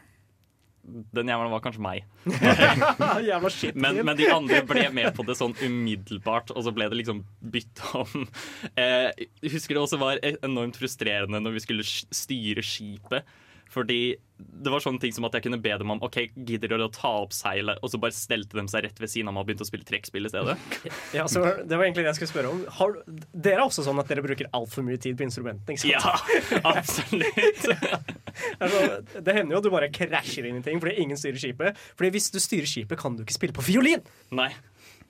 Den 0.84 1.30
jævelen 1.30 1.52
var 1.54 1.62
kanskje 1.64 1.84
meg. 1.84 2.06
Men, 3.76 4.00
men 4.06 4.18
de 4.18 4.28
andre 4.34 4.62
ble 4.68 4.88
med 4.94 5.12
på 5.16 5.26
det 5.28 5.36
sånn 5.38 5.54
umiddelbart, 5.62 6.52
og 6.56 6.66
så 6.66 6.74
ble 6.76 6.88
det 6.92 6.98
liksom 7.02 7.22
bytta 7.54 7.92
om. 8.02 8.26
Eh, 8.74 9.10
jeg 9.44 9.54
husker 9.54 9.78
det 9.78 9.84
også 9.84 10.00
var 10.02 10.20
enormt 10.32 10.80
frustrerende 10.80 11.42
når 11.44 11.58
vi 11.58 11.64
skulle 11.68 11.86
styre 11.86 12.66
skipet. 12.66 13.30
Fordi 13.72 14.02
det 14.42 14.72
var 14.74 14.82
sånne 14.84 15.00
ting 15.02 15.14
som 15.16 15.26
at 15.28 15.36
jeg 15.38 15.46
kunne 15.46 15.60
be 15.62 15.74
dem 15.78 15.92
om 15.94 16.00
Ok, 16.04 16.18
gidder 16.34 16.72
dere 16.74 16.88
å 16.88 16.94
ta 16.94 17.12
opp 17.22 17.34
seilet, 17.36 17.80
og 17.82 17.92
så 17.94 18.00
bare 18.02 18.16
stelte 18.16 18.58
de 18.58 18.64
seg 18.72 18.86
rett 18.88 19.02
ved 19.02 19.12
siden 19.12 19.30
av 19.30 19.36
meg 19.36 19.44
og 19.44 19.50
begynte 19.50 19.66
å 19.66 19.70
spille 19.70 19.88
trekkspill 19.88 20.28
i 20.28 20.32
stedet. 20.34 20.58
Ja, 21.18 21.28
så 21.30 21.44
Det 21.44 21.78
var 21.78 21.86
egentlig 21.86 22.06
det 22.06 22.12
jeg 22.12 22.20
skulle 22.20 22.32
spørre 22.32 22.54
om. 22.54 22.64
Har, 22.80 22.98
dere 23.32 23.60
er 23.60 23.64
også 23.66 23.86
sånn 23.86 24.00
at 24.02 24.10
dere 24.12 24.24
bruker 24.26 24.50
altfor 24.58 24.86
mye 24.88 25.00
tid 25.02 25.20
på 25.20 25.26
instrumentene? 25.28 25.76
ikke 25.76 25.86
sant? 25.86 26.52
Ja, 26.52 26.62
absolutt. 26.74 27.68
Det, 28.32 28.68
er 28.72 29.02
det 29.22 29.34
hender 29.36 29.54
jo 29.54 29.60
at 29.60 29.66
du 29.66 29.74
bare 29.74 29.90
krasjer 29.92 30.46
inn 30.48 30.62
i 30.62 30.64
ting 30.64 30.80
fordi 30.82 31.02
ingen 31.04 31.20
styrer 31.20 31.42
skipet. 31.42 31.80
Fordi 32.00 32.12
hvis 32.16 32.30
du 32.32 32.40
styrer 32.42 32.70
skipet, 32.70 32.98
kan 33.02 33.18
du 33.18 33.26
ikke 33.26 33.36
spille 33.36 33.56
på 33.56 33.66
fiolin! 33.66 34.06
Nei. 34.34 34.48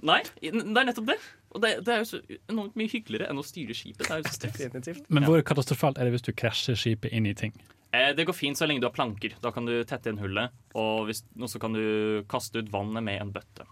Nei, 0.02 0.24
det 0.42 0.50
er 0.58 0.88
nettopp 0.88 1.12
det. 1.12 1.20
Og 1.54 1.62
det, 1.62 1.76
det 1.86 1.94
er 1.94 2.02
jo 2.02 2.08
så 2.10 2.20
enormt 2.50 2.78
mye 2.80 2.90
hyggeligere 2.90 3.30
enn 3.30 3.40
å 3.40 3.46
styre 3.46 3.76
skipet. 3.78 4.08
Det 4.08 4.16
er 4.16 4.24
jo 4.24 4.96
så 4.96 4.96
Men 5.14 5.28
hvor 5.30 5.44
katastrofalt 5.46 6.02
er 6.02 6.10
det 6.10 6.16
hvis 6.16 6.26
du 6.26 6.34
krasjer 6.34 6.80
skipet 6.80 7.14
inn 7.14 7.30
i 7.30 7.36
ting? 7.38 7.54
Eh, 7.94 8.14
det 8.16 8.24
går 8.26 8.34
fint 8.38 8.56
så 8.58 8.68
lenge 8.68 8.80
du 8.80 8.88
har 8.88 8.96
planker. 8.96 9.34
Da 9.44 9.52
kan 9.52 9.66
du 9.68 9.84
tette 9.84 10.08
igjen 10.08 10.20
hullet, 10.22 10.52
og 10.80 11.08
hvis- 11.10 11.26
så 11.52 11.60
kan 11.60 11.74
du 11.74 12.24
kaste 12.30 12.60
ut 12.64 12.70
vannet 12.72 13.04
med 13.04 13.22
en 13.22 13.32
bøtte. 13.36 13.66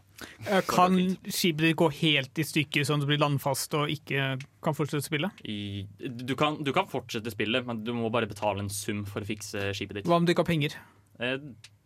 Eh, 0.49 0.59
Kan 0.67 1.15
skipet 1.31 1.57
ditt 1.63 1.77
gå 1.77 1.87
helt 1.93 2.37
i 2.39 2.43
stykker 2.43 2.83
sånn 2.83 2.99
at 2.99 3.07
det 3.07 3.17
blir 3.17 3.21
landfast 3.23 3.73
og 3.79 3.87
ikke 3.87 4.41
kan 4.61 4.73
fortsette 4.75 4.99
å 4.99 5.07
spille? 5.07 5.31
I, 5.47 5.87
du, 5.97 6.35
kan, 6.35 6.61
du 6.61 6.73
kan 6.73 6.87
fortsette 6.87 7.31
spillet, 7.31 7.65
men 7.65 7.83
du 7.85 7.93
må 7.93 8.11
bare 8.11 8.27
betale 8.27 8.59
en 8.59 8.67
sum 8.69 9.05
for 9.05 9.21
å 9.21 9.25
fikse 9.25 9.71
skipet 9.71 9.93
ditt. 10.01 10.05
Hva 10.05 10.17
om 10.19 10.25
du 10.25 10.33
ikke 10.33 10.43
har 10.43 10.51
penger? 10.51 10.75
Eh, 11.21 11.37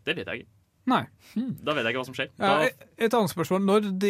det 0.05 0.15
vet 0.15 0.25
jeg 0.25 0.39
ikke. 0.41 0.49
Nei. 0.85 1.05
Da 1.63 1.71
vet 1.73 1.85
jeg 1.85 1.93
ikke 1.93 2.01
hva 2.01 2.05
som 2.09 2.15
skjer. 2.17 2.27
Da, 2.37 2.49
et- 2.67 2.81
et 2.97 3.13
annet 3.15 3.31
spørsmål. 3.31 3.61
Når, 3.63 3.85
de, 3.99 4.09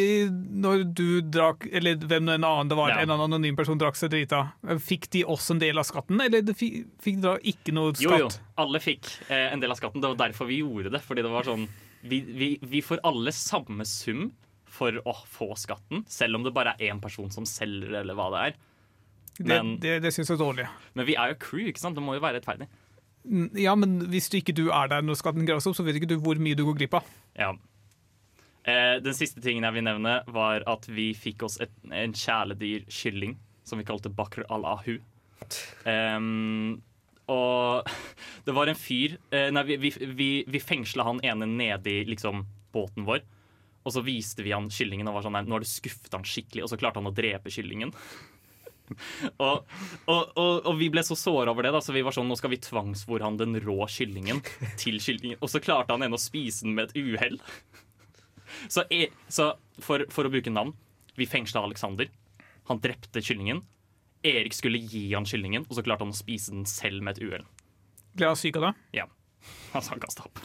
når 0.65 0.83
du 0.97 1.21
drakk, 1.21 1.67
eller 1.71 1.95
hvem 2.01 2.29
en 2.33 2.43
annen 2.43 2.69
det 2.71 2.77
var, 2.79 2.89
Ja. 2.89 3.01
en 3.03 3.11
annen 3.13 3.27
anonym 3.29 3.55
person 3.55 3.77
drakk 3.77 3.95
seg 3.95 4.09
drita, 4.09 4.39
eh, 4.67 4.75
fikk 4.81 5.09
de 5.11 5.21
også 5.23 5.51
en 5.53 5.59
del 5.59 5.77
av 5.77 5.85
skatten, 5.85 6.19
eller 6.19 6.41
de 6.41 6.53
fikk 6.53 6.87
de 7.03 7.15
da 7.21 7.35
ikke 7.37 7.71
noe 7.77 7.93
skatt? 7.93 8.17
jo, 8.17 8.17
jo. 8.25 8.29
Alle 8.57 8.79
fikk 8.81 9.05
eh, 9.29 9.53
en 9.53 9.59
del 9.61 9.69
av 9.69 9.77
skatten. 9.77 10.01
Det 10.01 10.09
var 10.17 10.29
derfor 10.29 10.47
vi 10.49 10.61
gjorde 10.63 10.89
det. 10.91 11.01
Fordi 11.05 11.21
det 11.21 11.31
var 11.31 11.43
sånn 11.43 11.67
Vi, 12.03 12.19
vi, 12.19 12.57
vi 12.61 12.81
får 12.81 12.99
alle 13.05 13.31
samme 13.31 13.85
sum 13.87 14.31
for 14.65 14.91
å 14.91 15.13
få 15.29 15.53
skatten, 15.55 16.03
selv 16.09 16.35
om 16.35 16.43
det 16.43 16.51
bare 16.53 16.73
er 16.79 16.89
én 16.91 16.99
person 16.99 17.29
som 17.31 17.45
selger, 17.45 17.93
eller 18.01 18.13
hva 18.17 18.25
det 18.33 18.41
er. 18.49 18.55
Det, 19.39 19.79
det, 19.79 19.93
det 20.03 20.11
syns 20.13 20.27
jeg 20.27 20.35
er 20.35 20.43
dårlig. 20.43 20.67
Men 20.95 21.05
vi 21.05 21.15
er 21.15 21.29
jo 21.31 21.35
crew, 21.39 21.67
ikke 21.69 21.79
sant? 21.79 21.95
Det 21.95 22.03
må 22.03 22.13
jo 22.17 22.19
være 22.19 22.41
rettferdig. 22.41 22.67
Ja, 23.55 23.75
men 23.79 24.01
hvis 24.11 24.27
du 24.31 24.39
ikke 24.39 24.55
du 24.55 24.65
er 24.75 24.89
der 24.91 25.03
når 25.05 25.19
skatten 25.21 25.47
graves 25.47 25.67
opp, 25.69 25.77
så 25.77 25.85
vet 25.85 25.99
ikke 25.99 26.11
du 26.11 26.17
hvor 26.21 26.39
mye 26.41 26.57
du 26.59 26.65
går 26.67 26.79
glipp 26.81 26.97
av. 26.99 27.13
Ja. 27.39 27.53
Eh, 28.63 28.97
den 29.03 29.15
siste 29.15 29.43
tingen 29.43 29.65
jeg 29.67 29.77
vil 29.77 29.87
nevne, 29.87 30.19
var 30.31 30.63
at 30.71 30.87
vi 30.91 31.11
fikk 31.17 31.45
oss 31.47 31.59
et, 31.63 31.73
en 31.91 32.15
kjæledyrkylling 32.15 33.37
som 33.67 33.79
vi 33.79 33.87
kalte 33.87 34.11
bakr 34.11 34.45
al-ahu. 34.51 34.97
Um, 35.87 36.81
og 37.31 37.87
det 38.47 38.55
var 38.55 38.69
en 38.71 38.79
fyr 38.79 39.17
eh, 39.35 39.49
Nei, 39.51 39.63
vi, 39.67 39.75
vi, 39.81 39.91
vi, 40.15 40.29
vi 40.47 40.61
fengsla 40.63 41.03
han 41.07 41.19
ene 41.23 41.47
nedi 41.49 42.01
liksom, 42.07 42.45
båten 42.75 43.07
vår. 43.07 43.23
Og 43.83 43.91
så 43.95 44.03
viste 44.03 44.45
vi 44.45 44.53
han 44.55 44.69
kyllingen 44.71 45.09
og 45.11 45.17
var 45.17 45.25
sånn, 45.25 45.35
nei, 45.35 45.43
nå 45.47 45.57
har 45.57 45.63
du 45.63 45.67
skuffet 45.67 46.13
han 46.15 46.23
skikkelig. 46.27 46.63
Og 46.63 46.71
så 46.71 46.79
klarte 46.79 47.01
han 47.01 47.11
å 47.11 47.15
drepe 47.15 47.51
kyllingen. 47.51 47.91
og, 49.37 49.65
og, 50.05 50.31
og, 50.37 50.51
og 50.69 50.77
vi 50.79 50.89
ble 50.93 51.03
så 51.05 51.17
såra 51.19 51.51
over 51.53 51.65
det, 51.67 51.73
da, 51.75 51.81
så 51.83 51.95
vi 51.95 52.03
var 52.05 52.15
sånn 52.15 52.27
nå 52.29 52.37
skal 52.39 52.53
vi 52.53 52.59
tvangsfòre 52.63 53.25
han 53.25 53.39
den 53.39 53.57
rå 53.63 53.77
kyllingen 53.91 54.41
til 54.81 54.99
kyllingen. 55.03 55.39
Og 55.43 55.51
så 55.51 55.61
klarte 55.63 55.95
han 55.95 56.05
ennå 56.07 56.19
å 56.19 56.23
spise 56.23 56.65
den 56.67 56.75
med 56.77 56.91
et 56.91 56.99
uhell. 57.03 57.39
Så, 58.69 58.83
e- 58.93 59.09
så 59.33 59.53
for, 59.81 60.03
for 60.13 60.27
å 60.27 60.29
bruke 60.29 60.51
navn 60.53 60.75
Vi 61.17 61.25
fengsla 61.25 61.63
Alexander. 61.65 62.07
Han 62.69 62.79
drepte 62.83 63.21
kyllingen. 63.21 63.63
Erik 64.23 64.53
skulle 64.55 64.79
gi 64.79 65.07
han 65.13 65.25
kyllingen, 65.27 65.65
og 65.67 65.75
så 65.75 65.83
klarte 65.83 66.05
han 66.05 66.13
å 66.13 66.17
spise 66.17 66.53
den 66.53 66.63
selv 66.69 67.03
med 67.03 67.17
et 67.17 67.25
uhell. 67.27 67.43
Ble 68.15 68.29
han 68.29 68.39
syk 68.39 68.57
av 68.61 68.69
det? 68.69 68.73
Ja. 69.01 69.07
Altså, 69.75 69.91
han 69.95 70.01
kasta 70.03 70.23
opp. 70.29 70.39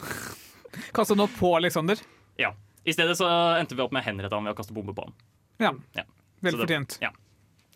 Kasta 0.93 1.15
han 1.15 1.23
opp 1.23 1.37
på 1.39 1.53
Alexander? 1.55 2.01
Ja. 2.41 2.51
I 2.83 2.93
stedet 2.95 3.15
så 3.19 3.27
endte 3.59 3.77
vi 3.77 3.83
opp 3.85 3.93
med 3.95 4.03
å 4.03 4.07
henrette 4.09 4.35
ham 4.35 4.45
ved 4.47 4.55
å 4.55 4.59
kaste 4.59 4.75
bombe 4.75 4.95
på 4.97 5.05
ham. 5.07 5.15
Ja. 5.63 5.71
Ja. 5.95 6.05
Vel 6.45 6.59
fortjent. 6.59 6.97
Ja, 7.03 7.09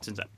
syns 0.04 0.22
jeg. 0.24 0.30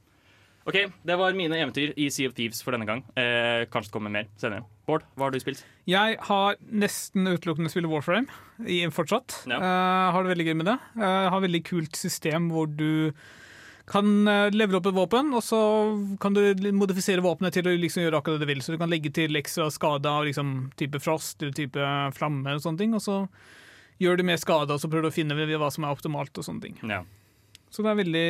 OK, 0.65 0.79
det 1.05 1.15
var 1.21 1.35
mine 1.37 1.57
eventyr 1.61 1.91
i 1.93 2.07
Sea 2.09 2.25
of 2.29 2.33
Thieves 2.33 2.63
for 2.65 2.73
denne 2.73 2.87
gang. 2.89 3.03
Eh, 3.13 3.67
kanskje 3.69 3.91
det 3.91 3.93
kommer 3.93 4.13
mer 4.13 4.29
senere. 4.41 4.65
Bård, 4.89 5.05
hva 5.13 5.27
har 5.27 5.35
du 5.35 5.37
spilt? 5.41 5.61
Jeg 5.85 6.17
har 6.25 6.57
nesten 6.73 7.29
utelukkende 7.29 7.69
spillet 7.69 7.91
Warframe 7.91 8.25
i, 8.65 8.79
fortsatt. 8.89 9.43
Ja. 9.45 9.59
Eh, 9.59 10.05
har 10.15 10.25
det 10.25 10.33
veldig 10.33 10.47
gøy 10.47 10.55
med 10.57 10.71
det. 10.71 10.77
Eh, 10.97 11.27
har 11.29 11.43
veldig 11.43 11.61
kult 11.69 11.99
system 11.99 12.49
hvor 12.53 12.71
du 12.71 13.13
kan 13.85 14.07
uh, 14.25 14.49
levele 14.49 14.79
opp 14.79 14.87
et 14.89 14.95
våpen, 14.97 15.27
og 15.37 15.43
så 15.45 15.59
kan 16.17 16.33
du 16.33 16.41
modifisere 16.73 17.21
våpenet 17.21 17.53
til 17.53 17.67
å 17.69 17.73
liksom 17.77 18.01
gjøre 18.01 18.17
akkurat 18.17 18.41
det 18.41 18.47
du 18.47 18.49
vil. 18.49 18.63
Så 18.65 18.73
du 18.73 18.79
kan 18.81 18.89
legge 18.89 19.11
til 19.13 19.37
ekstra 19.37 19.67
skade 19.69 20.09
av 20.09 20.25
liksom, 20.25 20.71
type 20.79 20.97
frost 21.03 21.43
eller 21.43 21.53
type 21.53 21.91
flamme, 22.17 22.55
og 22.57 22.63
sånne 22.63 22.81
ting, 22.81 22.95
og 22.97 23.03
så 23.05 23.19
gjør 24.01 24.17
du 24.17 24.25
mer 24.25 24.41
skade, 24.41 24.73
og 24.73 24.81
så 24.81 24.89
prøver 24.89 25.05
du 25.05 25.11
å 25.13 25.15
finne 25.15 25.37
hva 25.37 25.69
som 25.69 25.85
er 25.85 25.93
optimalt. 25.93 26.33
og 26.33 26.47
sånne 26.47 26.65
ting. 26.65 26.81
Ja, 26.81 27.03
Så 27.75 27.83
det 27.83 27.91
er 27.91 27.99
veldig, 27.99 28.27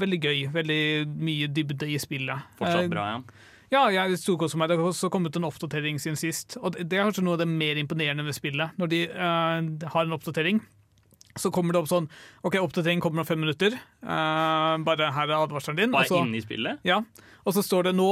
veldig 0.00 0.18
gøy. 0.24 0.38
Veldig 0.54 0.80
mye 1.28 1.50
dybde 1.52 1.90
i 1.92 1.98
spillet. 2.00 2.46
Fortsatt 2.56 2.88
bra, 2.88 3.04
ja. 3.10 3.18
ja, 3.74 3.82
jeg 3.98 4.16
storkoser 4.22 4.56
meg. 4.60 4.70
Det 4.72 4.78
har 4.80 4.88
også 4.88 5.10
kommet 5.12 5.36
en 5.36 5.44
oppdatering 5.50 6.00
siden 6.00 6.16
sist. 6.16 6.56
Og 6.62 6.72
det- 6.78 6.88
er 6.96 7.04
kanskje 7.04 7.26
noe 7.26 7.36
av 7.36 7.42
det 7.44 7.48
mer 7.52 7.76
imponerende 7.76 8.24
med 8.24 8.36
spillet. 8.36 8.72
Når 8.80 8.92
de 8.94 9.02
uh, 9.12 9.88
har 9.92 10.06
en 10.08 10.16
oppdatering, 10.16 10.62
så 11.38 11.52
kommer 11.54 11.76
det 11.76 11.82
opp 11.82 11.90
sånn 11.90 12.08
OK, 12.42 12.56
oppdatering 12.58 13.02
kommer 13.04 13.20
om 13.22 13.28
fem 13.28 13.38
minutter. 13.44 13.76
Uh, 14.02 14.80
bare 14.88 15.12
her 15.14 15.28
er 15.28 15.36
advarselen 15.36 15.76
din. 15.76 15.92
Bare 15.92 16.08
inne 16.24 16.40
i 16.40 16.46
spillet? 16.46 16.80
ja. 16.88 17.02
Og 17.46 17.54
så 17.56 17.62
står 17.64 17.86
det 17.86 17.94
nå, 17.96 18.06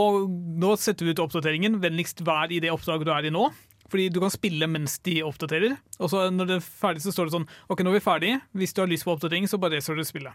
nå 0.56 0.76
setter 0.80 1.04
vi 1.04 1.12
ut 1.12 1.21
oppdateringen. 1.21 1.80
Vennligst 1.83 2.23
vær 2.25 2.52
i 2.52 2.61
det 2.62 2.71
oppdraget 2.73 3.04
du 3.04 3.11
er 3.12 3.26
i 3.28 3.33
nå. 3.35 3.50
Fordi 3.92 4.09
du 4.11 4.18
kan 4.23 4.33
spille 4.33 4.66
mens 4.71 4.97
de 5.04 5.18
oppdaterer. 5.26 5.76
Og 6.00 6.11
så 6.11 6.25
når 6.33 6.49
det 6.49 6.56
er 6.56 6.64
ferdig, 6.64 7.02
så 7.04 7.12
står 7.12 7.28
det 7.28 7.35
sånn 7.37 7.49
OK, 7.71 7.83
nå 7.85 7.92
er 7.92 7.99
vi 7.99 8.04
ferdig. 8.06 8.33
Hvis 8.56 8.73
du 8.73 8.80
har 8.83 8.88
lyst 8.90 9.04
på 9.06 9.12
oppdatering, 9.12 9.45
så 9.50 9.61
bare 9.61 9.76
reser 9.76 9.99
du 9.99 10.04
spillet. 10.06 10.33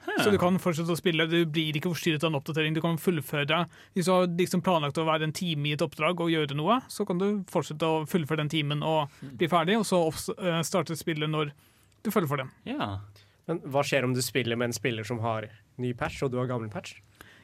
Så 0.00 0.30
du 0.32 0.38
kan 0.40 0.56
fortsette 0.60 0.94
å 0.94 0.98
spille. 0.98 1.26
Du 1.28 1.38
blir 1.44 1.76
ikke 1.76 1.92
forstyrret 1.92 2.24
av 2.24 2.32
en 2.32 2.38
oppdatering. 2.40 2.74
Du 2.76 2.80
kan 2.80 2.96
fullføre 3.00 3.64
Hvis 3.94 4.08
du 4.08 4.12
har 4.12 4.26
liksom 4.26 4.62
planlagt 4.64 4.98
å 4.98 5.06
være 5.08 5.28
en 5.28 5.34
time 5.36 5.68
i 5.68 5.74
et 5.76 5.84
oppdrag 5.84 6.20
og 6.24 6.32
gjøre 6.32 6.56
noe, 6.56 6.80
så 6.88 7.06
kan 7.08 7.20
du 7.20 7.42
fortsette 7.50 7.86
å 7.86 8.04
fullføre 8.08 8.42
den 8.42 8.52
timen 8.52 8.84
og 8.86 9.12
bli 9.20 9.48
ferdig, 9.50 9.78
og 9.80 9.86
så 9.88 10.00
eh, 10.38 10.62
starte 10.66 10.96
spillet 10.98 11.30
når 11.30 11.52
du 12.00 12.10
følger 12.10 12.30
for 12.30 12.40
det. 12.40 12.48
Ja. 12.70 12.96
Men 13.50 13.60
hva 13.68 13.84
skjer 13.86 14.06
om 14.06 14.16
du 14.16 14.22
spiller 14.24 14.56
med 14.56 14.70
en 14.70 14.76
spiller 14.76 15.06
som 15.06 15.20
har 15.24 15.48
ny 15.80 15.92
patch, 15.98 16.22
og 16.24 16.32
du 16.32 16.38
har 16.40 16.48
gammel 16.48 16.72
patch? 16.72 16.96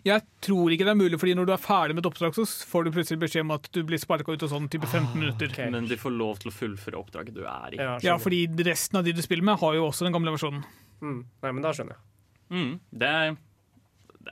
Jeg 0.06 0.22
tror 0.44 0.70
ikke 0.70 0.86
det 0.86 0.92
er 0.92 0.98
mulig, 1.00 1.18
fordi 1.18 1.34
når 1.34 1.48
du 1.48 1.52
er 1.56 1.62
ferdig 1.62 1.96
med 1.96 2.04
et 2.04 2.08
oppdrag, 2.12 2.36
så 2.38 2.44
får 2.70 2.86
du 2.86 2.92
plutselig 2.94 3.18
beskjed 3.24 3.42
om 3.42 3.54
at 3.56 3.64
du 3.74 3.80
blir 3.88 3.98
sparka 3.98 4.36
ut 4.36 4.44
og 4.46 4.52
sånn 4.52 4.68
type 4.70 4.86
15 4.86 5.16
minutter. 5.18 5.50
Okay. 5.50 5.72
Men 5.74 5.88
du 5.90 5.96
får 5.98 6.14
lov 6.14 6.38
til 6.42 6.52
å 6.52 6.54
fullføre 6.54 7.00
oppdraget 7.00 7.34
du 7.34 7.42
er 7.42 7.74
i. 7.74 7.80
Ja, 7.82 7.96
Ja, 8.04 8.14
fordi 8.22 8.44
resten 8.68 9.00
av 9.00 9.08
de 9.08 9.16
du 9.16 9.22
spiller 9.24 9.42
med, 9.48 9.58
har 9.58 9.74
jo 9.74 9.88
også 9.88 10.06
den 10.06 10.14
gamle 10.14 10.36
versjonen. 10.36 10.62
mm. 11.02 11.18
Nei, 11.42 11.50
men 11.50 11.64
da 11.64 11.74
skjønner 11.74 11.98
jeg. 11.98 12.04
Mm, 12.50 12.78
det 12.92 13.08
er 13.08 13.36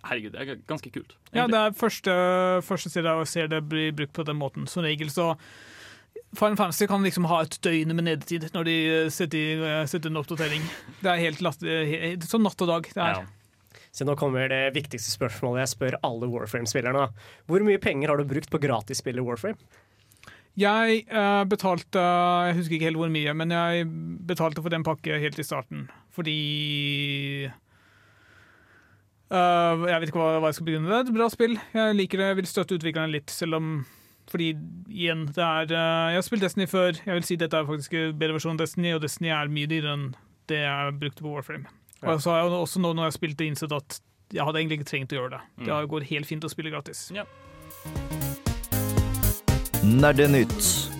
Herregud, 0.05 0.33
det 0.35 0.41
er 0.43 0.57
ganske 0.67 0.91
kult. 0.91 1.13
Ja, 1.33 1.47
det 1.47 1.55
er 1.55 1.71
første, 1.79 2.11
første 2.67 2.91
sted 2.91 3.07
jeg 3.07 3.27
ser 3.31 3.47
det 3.53 3.61
blir 3.71 3.93
brukt 3.95 4.13
på 4.17 4.25
den 4.27 4.37
måten. 4.41 4.67
Som 4.69 4.83
regel 4.83 5.07
så 5.15 5.37
Final 6.35 6.57
Fantasy 6.59 6.89
kan 6.91 7.03
liksom 7.07 7.29
ha 7.31 7.41
et 7.45 7.55
døgn 7.63 7.95
med 7.95 8.05
nedetid 8.09 8.49
når 8.57 8.65
de 8.67 8.75
setter, 9.15 9.39
i- 9.39 9.87
setter 9.87 10.11
en 10.11 10.19
oppdatering. 10.19 10.63
Det 11.01 11.11
er 11.13 11.23
helt 11.23 11.41
last, 11.47 11.63
he- 11.63 12.17
sånn 12.27 12.43
natt 12.43 12.61
og 12.67 12.69
dag. 12.73 12.83
Det 12.91 12.99
er. 12.99 13.23
Ja. 13.23 13.81
Så 13.95 14.03
nå 14.05 14.17
kommer 14.19 14.49
det 14.51 14.75
viktigste 14.75 15.15
spørsmålet 15.15 15.63
jeg 15.63 15.73
spør 15.77 15.97
alle 16.03 16.27
Warframe-spillerne. 16.27 17.13
Hvor 17.47 17.63
mye 17.63 17.79
penger 17.79 18.09
har 18.11 18.17
du 18.19 18.25
brukt 18.25 18.51
på 18.51 18.59
gratisspillet 18.59 19.23
Warframe? 19.23 19.55
Jeg 20.59 21.07
uh, 21.11 21.45
betalte 21.51 21.99
Jeg 22.03 22.57
husker 22.59 22.75
ikke 22.77 22.89
helt 22.91 22.99
hvor 22.99 23.11
mye, 23.15 23.33
men 23.35 23.51
jeg 23.55 23.87
betalte 24.27 24.63
for 24.63 24.71
den 24.75 24.83
pakke 24.87 25.21
helt 25.23 25.39
i 25.39 25.47
starten. 25.47 25.87
Fordi 26.15 27.51
eh, 29.35 29.85
Jeg 29.91 30.01
vet 30.01 30.13
ikke 30.13 30.23
hva, 30.23 30.39
hva 30.39 30.51
jeg 30.51 30.59
skal 30.59 30.69
begynne 30.71 30.87
med. 30.87 30.95
Det 30.95 31.01
er 31.01 31.11
et 31.11 31.19
bra 31.19 31.29
spill. 31.33 31.59
Jeg 31.75 31.99
liker 31.99 32.23
det. 32.23 32.31
Jeg 32.31 32.41
vil 32.41 32.51
støtte 32.51 32.79
utviklerne 32.79 33.15
litt, 33.15 33.35
selv 33.35 33.61
om 33.61 33.77
fordi 34.31 34.55
igjen, 34.89 35.27
det 35.37 35.45
er 35.45 35.73
uh, 35.75 36.13
Jeg 36.15 36.17
har 36.17 36.25
spilt 36.25 36.45
Destiny 36.47 36.67
før. 36.71 36.97
Jeg 36.97 37.19
vil 37.19 37.27
si 37.29 37.37
dette 37.37 37.59
er 37.59 37.69
faktisk 37.69 37.97
en 37.99 38.15
bedre 38.19 38.39
versjon 38.39 38.57
av 38.57 38.65
Destiny, 38.65 38.95
og 38.97 39.03
Destiny 39.05 39.29
er 39.37 39.53
mye 39.53 39.69
dyrere 39.71 39.99
enn 39.99 40.07
det 40.49 40.63
jeg 40.63 40.97
brukte 41.01 41.25
på 41.25 41.35
Warframe. 41.35 41.69
Ja. 42.01 42.15
Og 42.15 42.25
så 42.25 42.33
har 42.33 42.43
jeg 42.43 42.57
også 42.57 42.81
nå 42.81 42.93
når 42.93 43.07
jeg 43.07 43.13
har 43.13 43.19
spilt 43.19 43.39
det, 43.41 43.51
innsett 43.53 43.77
at 43.77 44.01
jeg 44.35 44.45
hadde 44.45 44.61
egentlig 44.61 44.81
ikke 44.81 44.91
trengt 44.91 45.13
å 45.15 45.21
gjøre 45.21 45.37
det. 45.37 45.43
Det 45.69 45.79
går 45.93 46.09
helt 46.11 46.29
fint 46.29 46.45
å 46.45 46.53
spille 46.53 46.73
gratis. 46.73 47.07
Nerdenytt. 49.85 50.94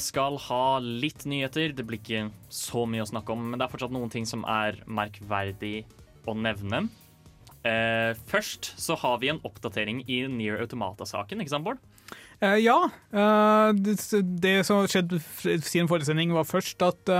Skal 0.00 0.38
ha 0.48 0.78
litt 0.80 1.26
nyheter. 1.28 1.74
Det 1.76 1.84
blir 1.86 2.00
ikke 2.00 2.28
så 2.52 2.86
mye 2.88 3.04
å 3.04 3.10
snakke 3.10 3.34
om, 3.34 3.50
men 3.50 3.58
det 3.58 3.66
er 3.66 3.74
fortsatt 3.74 3.94
noen 3.94 4.12
ting 4.12 4.26
som 4.28 4.46
er 4.48 4.80
merkverdig 4.86 5.82
å 6.28 6.34
nevne. 6.38 6.86
Uh, 7.66 8.14
først 8.30 8.70
så 8.78 8.94
har 9.00 9.18
vi 9.22 9.32
en 9.32 9.40
oppdatering 9.44 10.04
i 10.06 10.22
Near 10.30 10.60
Automata-saken, 10.62 11.42
ikke 11.42 11.52
sant, 11.52 11.66
Bård? 11.66 11.80
Uh, 12.38 12.54
ja. 12.60 12.76
Uh, 13.10 13.74
det, 13.74 13.98
det 14.40 14.60
som 14.66 14.78
har 14.78 14.92
skjedd 14.92 15.16
siden 15.66 15.90
forrige 15.90 16.28
var 16.36 16.48
først 16.48 16.84
at 16.86 17.18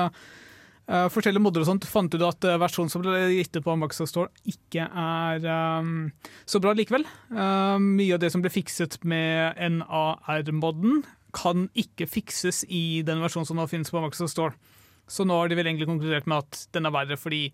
forskjellige 0.89 1.45
modder 1.45 1.61
og 1.61 1.67
sånt 1.69 1.85
fant 1.85 2.15
ut 2.15 2.23
at 2.25 2.47
versjonen 2.63 2.89
som 2.89 3.03
ble 3.05 3.27
gitt 3.35 3.53
ut 3.59 3.65
på 3.67 3.75
Maxa 3.77 4.07
Store, 4.09 4.31
ikke 4.49 4.87
er 4.89 5.45
um, 5.85 6.07
så 6.49 6.63
bra 6.65 6.73
likevel. 6.73 7.05
Mye 7.29 8.15
av 8.17 8.23
det 8.23 8.31
som 8.33 8.41
ble 8.41 8.49
fikset 8.49 8.97
med 9.05 9.61
NAR-modden, 9.77 11.03
kan 11.37 11.69
ikke 11.77 12.09
fikses 12.09 12.65
i 12.69 13.03
den 13.07 13.23
versjonen 13.23 13.49
som 13.49 13.59
nå 13.59 13.67
finnes 13.71 13.91
på 13.93 14.01
Microsoft 14.03 14.35
Store. 14.35 14.77
Så 15.09 15.25
nå 15.25 15.37
har 15.37 15.49
de 15.49 15.57
vel 15.57 15.69
egentlig 15.71 15.89
konkludert 15.89 16.29
med 16.29 16.45
at 16.45 16.63
den 16.77 16.89
er 16.89 16.95
verre, 16.95 17.17
fordi 17.21 17.49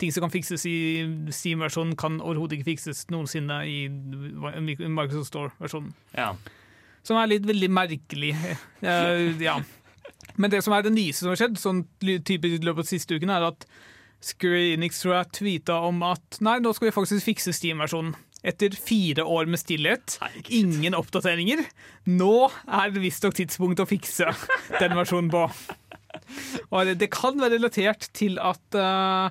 ting 0.00 0.12
som 0.14 0.24
kan 0.24 0.32
fikses 0.32 0.64
i 0.68 0.76
Steam-versjonen, 1.34 1.96
kan 1.98 2.20
overhodet 2.20 2.58
ikke 2.58 2.70
fikses 2.72 3.04
noensinne 3.12 3.60
i 3.68 3.78
Microsoft 3.90 5.32
Store-versjonen. 5.32 5.92
Ja. 6.14 6.32
Som 7.06 7.18
er 7.20 7.30
litt 7.32 7.46
veldig 7.48 7.70
merkelig. 7.72 8.34
Eh, 8.80 9.42
ja. 9.42 9.58
Men 10.40 10.52
det 10.52 10.62
som 10.64 10.72
er 10.72 10.84
det 10.86 10.94
nyeste 10.94 11.24
som 11.24 11.34
har 11.34 11.40
skjedd, 11.40 11.58
sånn 11.60 11.82
typisk 12.00 12.60
i 12.62 12.64
løpet 12.64 12.84
av 12.84 12.86
de 12.86 12.92
siste 12.94 13.16
ukene, 13.16 13.36
er 13.36 13.50
at 13.50 13.66
Square 14.24 14.74
Enix 14.74 15.00
tror 15.00 15.14
jeg 15.16 15.32
tweeta 15.36 15.78
om 15.88 16.02
at 16.04 16.38
nei, 16.44 16.58
nå 16.60 16.72
skal 16.76 16.90
vi 16.90 16.96
faktisk 16.96 17.28
fikse 17.28 17.54
Steam-versjonen. 17.56 18.14
Etter 18.40 18.72
fire 18.72 19.24
år 19.28 19.50
med 19.52 19.60
stillhet, 19.60 20.16
ingen 20.48 20.96
oppdateringer. 20.96 21.60
Nå 22.08 22.48
er 22.64 22.94
det 22.94 23.02
visstnok 23.04 23.36
tidspunkt 23.36 23.82
å 23.82 23.88
fikse 23.88 24.30
den 24.80 24.96
versjonen 24.96 25.28
på. 25.32 25.44
Og 26.70 26.92
det, 26.96 27.10
kan 27.12 27.36
være 27.40 27.58
relatert 27.58 28.08
til 28.16 28.38
at 28.40 28.78
uh, 28.78 29.28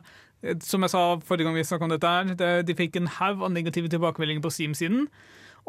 som 0.63 0.86
jeg 0.86 0.94
sa 0.94 1.04
forrige 1.25 1.48
gang 1.48 1.58
vi 1.58 1.66
snakket 1.68 1.88
om 1.88 1.96
dette, 1.96 2.13
her, 2.39 2.63
de 2.63 2.78
fikk 2.78 3.00
en 3.00 3.10
haug 3.18 3.44
av 3.48 3.54
negative 3.56 3.92
tilbakemeldinger 3.92 4.46
på 4.46 4.54
Steam-siden. 4.54 5.08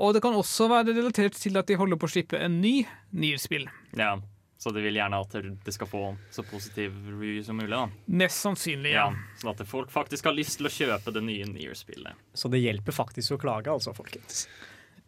Og 0.00 0.14
det 0.14 0.22
kan 0.24 0.36
også 0.36 0.68
være 0.70 0.94
relatert 0.94 1.38
til 1.40 1.58
at 1.58 1.68
de 1.68 1.78
holder 1.80 1.98
på 2.00 2.08
å 2.08 2.12
slippe 2.12 2.38
en 2.38 2.60
ny 2.62 2.84
Nier-spill. 3.10 3.66
ja. 3.98 4.14
Så 4.60 4.70
de 4.76 4.82
vil 4.84 4.98
gjerne 4.98 5.16
at 5.24 5.32
det 5.64 5.72
skal 5.72 5.88
få 5.88 6.02
så 6.30 6.42
positiv 6.44 6.92
review 7.08 7.38
som 7.46 7.56
mulig. 7.56 7.72
da. 7.72 7.86
Mest 8.20 8.42
sannsynlig, 8.44 8.90
ja. 8.92 9.06
Ja, 9.08 9.38
sånn 9.40 9.54
at 9.54 9.62
folk 9.70 9.88
faktisk 9.94 10.28
har 10.28 10.36
lyst 10.36 10.58
til 10.60 10.68
å 10.68 10.72
kjøpe 10.74 11.14
det 11.16 11.22
nye 11.24 11.46
Near-spillet. 11.48 12.12
Så 12.36 12.50
det 12.52 12.60
hjelper 12.60 12.92
faktisk 12.92 13.38
å 13.38 13.40
klage, 13.40 13.72
altså, 13.72 13.94
folkens. 13.96 14.44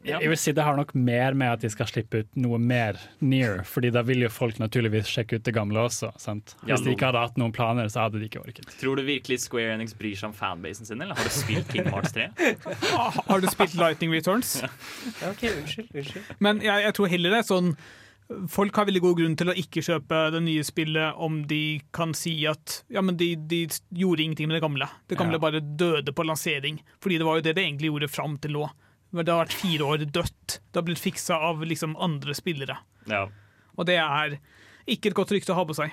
Ja. 0.03 0.17
Jeg 0.19 0.33
vil 0.33 0.39
si 0.41 0.51
Det 0.51 0.65
har 0.67 0.75
nok 0.75 0.97
mer 0.99 1.37
med 1.39 1.53
at 1.53 1.61
de 1.63 1.69
skal 1.71 1.87
slippe 1.87 2.25
ut 2.25 2.31
noe 2.43 2.59
mer 2.59 2.97
near, 3.23 3.61
fordi 3.63 3.93
da 3.95 4.01
vil 4.03 4.25
jo 4.25 4.31
folk 4.35 4.57
naturligvis 4.59 5.07
sjekke 5.07 5.39
ut 5.39 5.45
det 5.47 5.55
gamle 5.55 5.85
også. 5.85 6.11
sant? 6.19 6.57
Ja, 6.67 6.73
Hvis 6.75 6.83
de 6.89 6.97
ikke 6.97 7.13
hadde 7.13 7.23
hatt 7.23 7.39
noen 7.39 7.53
planer, 7.55 7.87
så 7.93 8.09
hadde 8.09 8.19
de 8.19 8.27
ikke 8.27 8.43
orket. 8.43 8.67
Tror 8.81 8.99
du 8.99 9.05
virkelig 9.07 9.45
Square 9.45 9.77
Enix 9.77 9.95
bryr 9.95 10.17
seg 10.19 10.33
om 10.33 10.35
fanbasen 10.35 10.89
sin, 10.89 10.99
eller 11.05 11.15
har 11.15 11.23
du 11.29 11.31
spilt 11.37 11.71
King 11.71 11.87
Hearts 11.93 12.17
3? 12.17 12.31
Ah, 12.97 13.15
Har 13.31 13.45
du 13.45 13.47
spilt 13.53 13.77
Lightning 13.79 14.11
Returns? 14.17 14.57
Ja, 14.65 15.31
ok, 15.31 15.45
unnskyld, 15.61 15.93
unnskyld. 15.95 16.35
Men 16.43 16.65
jeg, 16.67 16.89
jeg 16.89 16.97
tror 16.99 17.13
heller 17.15 17.37
det 17.37 17.45
er 17.45 17.51
sånn 17.53 17.77
Folk 18.53 18.77
har 18.77 18.87
veldig 18.89 19.01
god 19.05 19.17
grunn 19.19 19.35
til 19.39 19.51
å 19.53 19.55
ikke 19.59 19.83
kjøpe 19.85 20.19
det 20.35 20.41
nye 20.45 20.63
spillet 20.67 21.19
om 21.23 21.41
de 21.51 21.81
kan 21.95 22.13
si 22.17 22.35
at 22.51 22.83
ja, 22.93 23.03
men 23.05 23.17
de, 23.21 23.35
de 23.37 23.63
gjorde 23.99 24.25
ingenting 24.25 24.49
med 24.51 24.57
det 24.59 24.63
gamle. 24.65 24.89
Det 25.09 25.19
gamle 25.21 25.39
Ja. 25.39 25.43
bare 25.45 25.61
døde 25.61 26.13
på 26.17 26.25
lansering. 26.27 26.81
Fordi 27.03 27.19
det 27.19 27.27
var 27.29 27.37
jo 27.41 27.45
det 27.47 27.55
det 27.57 27.65
egentlig 27.67 27.91
gjorde 27.93 28.09
fram 28.13 28.39
til 28.39 28.53
nå. 28.59 28.69
Men 29.13 29.25
Det 29.27 29.35
har 29.35 29.45
vært 29.45 29.59
fire 29.61 29.85
år 29.85 30.05
dødt. 30.09 30.59
Det 30.73 30.81
har 30.81 30.87
blitt 30.87 30.99
fiksa 31.03 31.37
av 31.51 31.61
liksom 31.63 31.97
andre 32.01 32.33
spillere. 32.35 32.79
Ja. 33.07 33.27
Og 33.77 33.87
det 33.87 33.99
er 34.01 34.39
ikke 34.89 35.11
et 35.13 35.15
godt 35.19 35.33
rykte 35.33 35.53
å 35.53 35.59
ha 35.61 35.65
på 35.69 35.75
seg. 35.77 35.93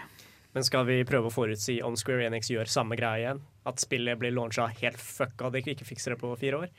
Men 0.56 0.64
skal 0.66 0.86
vi 0.88 1.04
prøve 1.06 1.30
å 1.30 1.34
forutsi 1.34 1.76
om 1.86 1.96
Square 2.00 2.26
Enix 2.26 2.50
gjør 2.50 2.66
samme 2.72 2.96
greie 2.98 3.22
igjen? 3.22 3.42
At 3.70 3.78
spillet 3.84 4.18
blir 4.18 4.32
launcha 4.34 4.66
helt 4.80 4.98
fucka, 4.98 5.52
de 5.54 5.62
ikke 5.62 5.86
fikser 5.86 6.16
det 6.16 6.22
på 6.24 6.32
fire 6.40 6.64
år? 6.64 6.70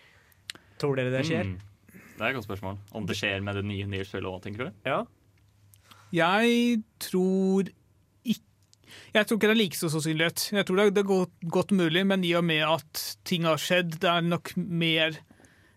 Tror 0.81 0.97
dere 0.97 1.13
det 1.13 1.23
skjer? 1.29 1.45
Mm. 1.45 1.61
Det 2.17 2.25
er 2.27 2.33
et 2.33 2.37
godt 2.41 2.49
spørsmål. 2.49 2.79
Om 2.99 3.07
det 3.07 3.17
skjer 3.17 3.41
med 3.45 3.55
det 3.61 3.63
nye 3.69 3.87
nye 3.87 4.05
spillet 4.05 4.27
òg, 4.29 4.41
tenker 4.43 4.67
du? 4.67 4.73
Ja? 4.89 5.05
Jeg 6.15 6.83
tror 7.03 7.71
ikke 8.25 8.47
Jeg 9.15 9.27
tror 9.27 9.39
ikke 9.39 9.49
det 9.51 9.55
er 9.55 9.61
like 9.61 9.79
stor 9.79 9.93
sannsynlighet. 9.95 10.47
Jeg 10.55 10.67
tror 10.67 10.81
det 10.81 11.03
er, 11.03 11.07
godt, 11.07 11.35
godt 11.47 11.75
mulig, 11.79 12.05
men 12.07 12.25
i 12.27 12.33
og 12.39 12.45
med 12.47 12.63
at 12.67 13.03
ting 13.27 13.47
har 13.47 13.59
skjedd, 13.61 13.99
det 14.03 14.11
er 14.11 14.27
nok 14.27 14.53
mer 14.57 15.19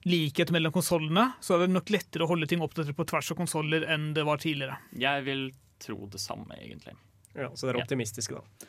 likhet 0.04 0.52
mellom 0.52 0.74
konsollene, 0.76 1.30
så 1.40 1.56
er 1.56 1.64
det 1.64 1.74
nok 1.74 1.92
lettere 1.94 2.26
å 2.26 2.30
holde 2.34 2.50
ting 2.50 2.64
oppdatert 2.66 2.98
på 2.98 3.06
tvers 3.08 3.32
av 3.32 3.40
konsoller 3.40 3.86
enn 3.94 4.12
det 4.18 4.26
var 4.28 4.42
tidligere. 4.42 4.76
Jeg 5.00 5.24
vil 5.28 5.46
tro 5.84 6.10
det 6.12 6.20
samme, 6.22 6.58
egentlig. 6.60 6.96
Ja, 7.34 7.50
så 7.56 7.70
dere 7.70 7.80
er 7.80 7.86
optimistiske, 7.88 8.36
da. 8.36 8.68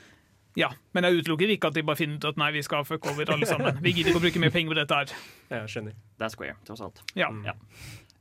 Ja, 0.54 0.68
men 0.94 1.06
jeg 1.06 1.24
utelukker 1.24 1.50
ikke 1.50 1.72
at 1.72 1.74
de 1.74 1.82
bare 1.86 1.98
finner 1.98 2.20
ut 2.20 2.28
at 2.30 2.38
nei, 2.38 2.52
vi 2.54 2.62
skal 2.62 2.86
fuck 2.86 3.08
over 3.10 3.32
alle 3.34 3.48
sammen. 3.50 3.80
Vi 3.82 3.90
gidder 3.90 4.12
ikke 4.12 4.20
å 4.20 4.24
bruke 4.28 4.42
mer 4.42 4.52
penger 4.54 4.70
på 4.70 4.78
dette 4.78 4.98
her. 5.00 5.14
Jeg 5.50 5.72
skjønner. 5.72 5.96
Det 6.14 6.26
er 6.28 6.34
Square, 6.36 6.56
tross 6.68 6.82
alt. 6.86 7.02
Ja. 7.18 7.28
Ja. 7.46 7.56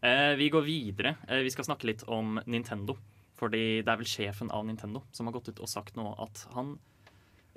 Eh, 0.04 0.34
vi 0.40 0.50
går 0.54 0.66
videre. 0.66 1.16
Eh, 1.28 1.44
vi 1.46 1.52
skal 1.54 1.68
snakke 1.70 1.92
litt 1.92 2.02
om 2.10 2.40
Nintendo. 2.50 2.98
Fordi 3.40 3.82
det 3.82 3.90
er 3.90 4.00
vel 4.00 4.10
sjefen 4.10 4.52
av 4.54 4.66
Nintendo 4.68 5.04
som 5.12 5.28
har 5.28 5.36
gått 5.36 5.50
ut 5.52 5.62
og 5.64 5.70
sagt 5.72 5.98
nå 5.98 6.06
at 6.22 6.44
han 6.54 6.76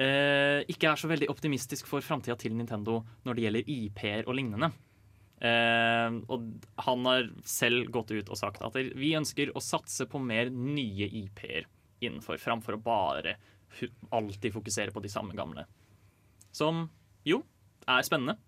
eh, 0.00 0.62
ikke 0.73 0.90
er 0.90 1.00
så 1.00 1.11
veldig 1.11 1.28
optimistisk 1.33 1.88
for 1.90 2.04
framtida 2.04 2.37
til 2.40 2.56
Nintendo 2.56 3.02
når 3.26 3.37
det 3.37 3.47
gjelder 3.47 3.73
IP-er 3.76 4.26
og 4.26 4.38
lignende. 4.38 4.71
Eh, 5.37 6.16
og 6.33 6.47
han 6.87 7.09
har 7.11 7.28
selv 7.45 7.90
gått 7.92 8.14
ut 8.14 8.33
og 8.33 8.40
sagt 8.40 8.64
at 8.64 8.78
vi 8.97 9.12
ønsker 9.18 9.52
å 9.52 9.64
satse 9.64 10.09
på 10.09 10.21
mer 10.23 10.49
nye 10.52 11.11
IP-er 11.25 11.68
innenfor, 12.04 12.40
framfor 12.40 12.76
å 12.76 12.83
bare 12.85 13.37
alltid 14.16 14.54
fokusere 14.54 14.95
på 14.95 15.02
de 15.04 15.12
samme 15.12 15.37
gamle. 15.37 15.66
Som 16.56 16.87
jo 17.26 17.42
er 17.87 18.04
spennende. 18.06 18.38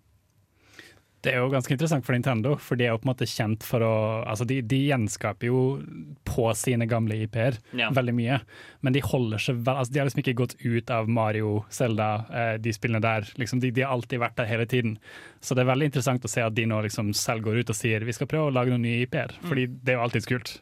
Det 1.21 1.33
er 1.33 1.41
jo 1.41 1.49
ganske 1.51 1.73
interessant 1.75 2.05
for 2.07 2.15
Nintendo, 2.15 2.53
for 2.63 2.79
de 2.79 2.85
er 2.85 2.93
jo 2.93 2.99
på 3.01 3.07
en 3.09 3.11
måte 3.11 3.25
kjent 3.27 3.65
for 3.67 3.83
å 3.83 3.89
Altså, 4.23 4.45
de, 4.47 4.61
de 4.63 4.77
gjenskaper 4.87 5.49
jo 5.49 5.57
på 6.23 6.45
sine 6.55 6.87
gamle 6.87 7.17
IP-er 7.25 7.57
Ja. 7.75 7.89
veldig 7.91 8.13
mye, 8.15 8.37
men 8.81 8.95
de 8.95 9.01
holder 9.03 9.37
seg 9.43 9.59
vel 9.65 9.81
altså, 9.81 9.91
De 9.91 9.99
har 9.99 10.07
liksom 10.07 10.21
ikke 10.23 10.37
gått 10.39 10.55
ut 10.63 10.89
av 10.95 11.09
Mario, 11.11 11.65
Zelda, 11.69 12.07
eh, 12.31 12.53
de 12.63 12.71
spillene 12.71 13.01
der. 13.03 13.27
Liksom, 13.35 13.59
de, 13.59 13.71
de 13.75 13.81
har 13.83 13.91
alltid 13.97 14.19
vært 14.23 14.37
der 14.39 14.47
hele 14.47 14.65
tiden. 14.65 14.95
Så 15.41 15.55
det 15.55 15.65
er 15.65 15.71
veldig 15.73 15.89
interessant 15.91 16.23
å 16.23 16.31
se 16.31 16.41
at 16.45 16.55
de 16.55 16.65
nå 16.71 16.79
liksom 16.87 17.11
selv 17.13 17.43
går 17.49 17.59
ut 17.65 17.69
og 17.75 17.75
sier 17.75 18.05
vi 18.07 18.15
skal 18.15 18.27
prøve 18.31 18.47
å 18.47 18.55
lage 18.55 18.71
noen 18.71 18.87
nye 18.87 19.03
IP-er, 19.03 19.35
fordi 19.43 19.67
det 19.67 19.95
er 19.95 19.99
jo 19.99 20.05
alltid 20.07 20.25
kult. 20.31 20.55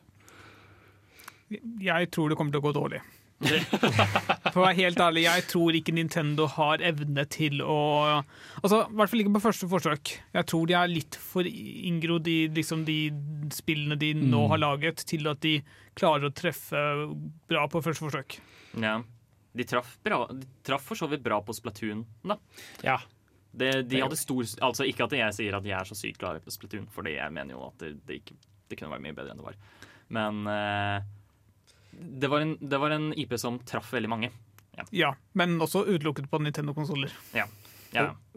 Jeg 1.79 2.09
tror 2.11 2.29
det 2.29 2.35
kommer 2.39 2.51
til 2.51 2.59
å 2.59 2.65
gå 2.65 2.73
dårlig. 2.75 2.99
For 4.53 4.61
å 4.61 4.63
være 4.63 4.77
helt 4.79 5.01
ærlig, 5.01 5.27
jeg 5.27 5.43
tror 5.51 5.75
ikke 5.77 5.93
Nintendo 5.93 6.47
har 6.49 6.81
evne 6.85 7.25
til 7.29 7.61
å 7.61 7.75
Altså, 8.63 8.79
I 8.87 8.97
hvert 8.97 9.11
fall 9.11 9.21
ikke 9.21 9.33
på 9.35 9.43
første 9.43 9.69
forsøk. 9.69 10.13
Jeg 10.33 10.47
tror 10.49 10.69
de 10.69 10.77
er 10.79 10.89
litt 10.89 11.17
for 11.21 11.45
inngrodd 11.45 12.29
i 12.31 12.37
liksom, 12.55 12.85
de 12.87 13.11
spillene 13.53 13.99
de 14.01 14.13
nå 14.17 14.47
har 14.49 14.61
laget, 14.63 15.03
til 15.09 15.29
at 15.29 15.41
de 15.45 15.59
klarer 15.97 16.29
å 16.29 16.33
treffe 16.33 16.81
bra 17.49 17.67
på 17.69 17.83
første 17.85 18.07
forsøk. 18.07 18.39
Ja. 18.81 18.97
De 19.57 19.65
traff, 19.69 19.95
bra, 20.05 20.23
de 20.33 20.49
traff 20.65 20.89
for 20.89 20.99
så 20.99 21.09
vidt 21.09 21.23
bra 21.25 21.37
på 21.45 21.53
Splatoon, 21.55 22.03
da. 22.25 22.39
Ja. 22.85 22.97
Det, 23.57 23.71
de 23.89 24.01
hadde 24.03 24.17
stor 24.19 24.43
Altså 24.67 24.85
Ikke 24.85 25.07
at 25.07 25.13
jeg 25.17 25.33
sier 25.33 25.55
at 25.57 25.63
de 25.65 25.71
er 25.73 25.87
så 25.87 25.95
sykt 25.97 26.19
klare 26.21 26.41
på 26.43 26.51
Splatoon, 26.53 26.85
for 26.93 27.07
jeg 27.09 27.33
mener 27.33 27.55
jo 27.55 27.63
at 27.69 27.77
det, 27.81 27.95
det, 28.05 28.19
ikke, 28.21 28.35
det 28.69 28.77
kunne 28.77 28.91
vært 28.93 29.05
mye 29.05 29.17
bedre 29.17 29.33
enn 29.33 29.41
det 29.41 29.47
var. 29.47 29.61
Men 30.13 30.43
eh, 30.51 31.07
det, 31.97 32.29
var 32.29 32.43
en, 32.45 32.55
det 32.61 32.79
var 32.79 32.93
en 32.95 33.09
IP 33.17 33.33
som 33.41 33.59
traff 33.65 33.91
veldig 33.93 34.09
mange. 34.11 34.29
Ja, 34.93 35.15
Men 35.33 35.55
også 35.63 35.81
utelukket 35.89 36.27
på 36.29 36.37
Nintendo-konsoller. 36.43 37.09
Ja. 37.33 37.47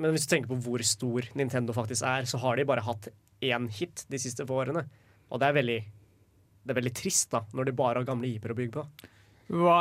Men 0.01 0.15
hvis 0.15 0.25
du 0.25 0.31
tenker 0.35 0.49
på 0.55 0.61
hvor 0.65 0.81
stor 0.87 1.27
Nintendo 1.37 1.75
faktisk 1.77 2.07
er, 2.09 2.25
så 2.25 2.39
har 2.41 2.57
de 2.57 2.65
bare 2.65 2.81
hatt 2.87 3.09
én 3.45 3.67
hit 3.77 4.07
de 4.09 4.19
siste 4.23 4.47
få 4.49 4.63
årene. 4.65 4.87
Og 5.31 5.41
det 5.43 5.51
er 5.51 5.57
veldig, 5.59 5.79
det 6.65 6.73
er 6.73 6.79
veldig 6.81 6.95
trist 6.97 7.29
da, 7.35 7.43
når 7.53 7.69
de 7.69 7.75
bare 7.77 8.01
har 8.01 8.09
gamle 8.09 8.31
IP-er 8.31 8.55
å 8.55 8.57
bygge 8.57 8.73
på. 8.79 8.87
Hva, 9.51 9.77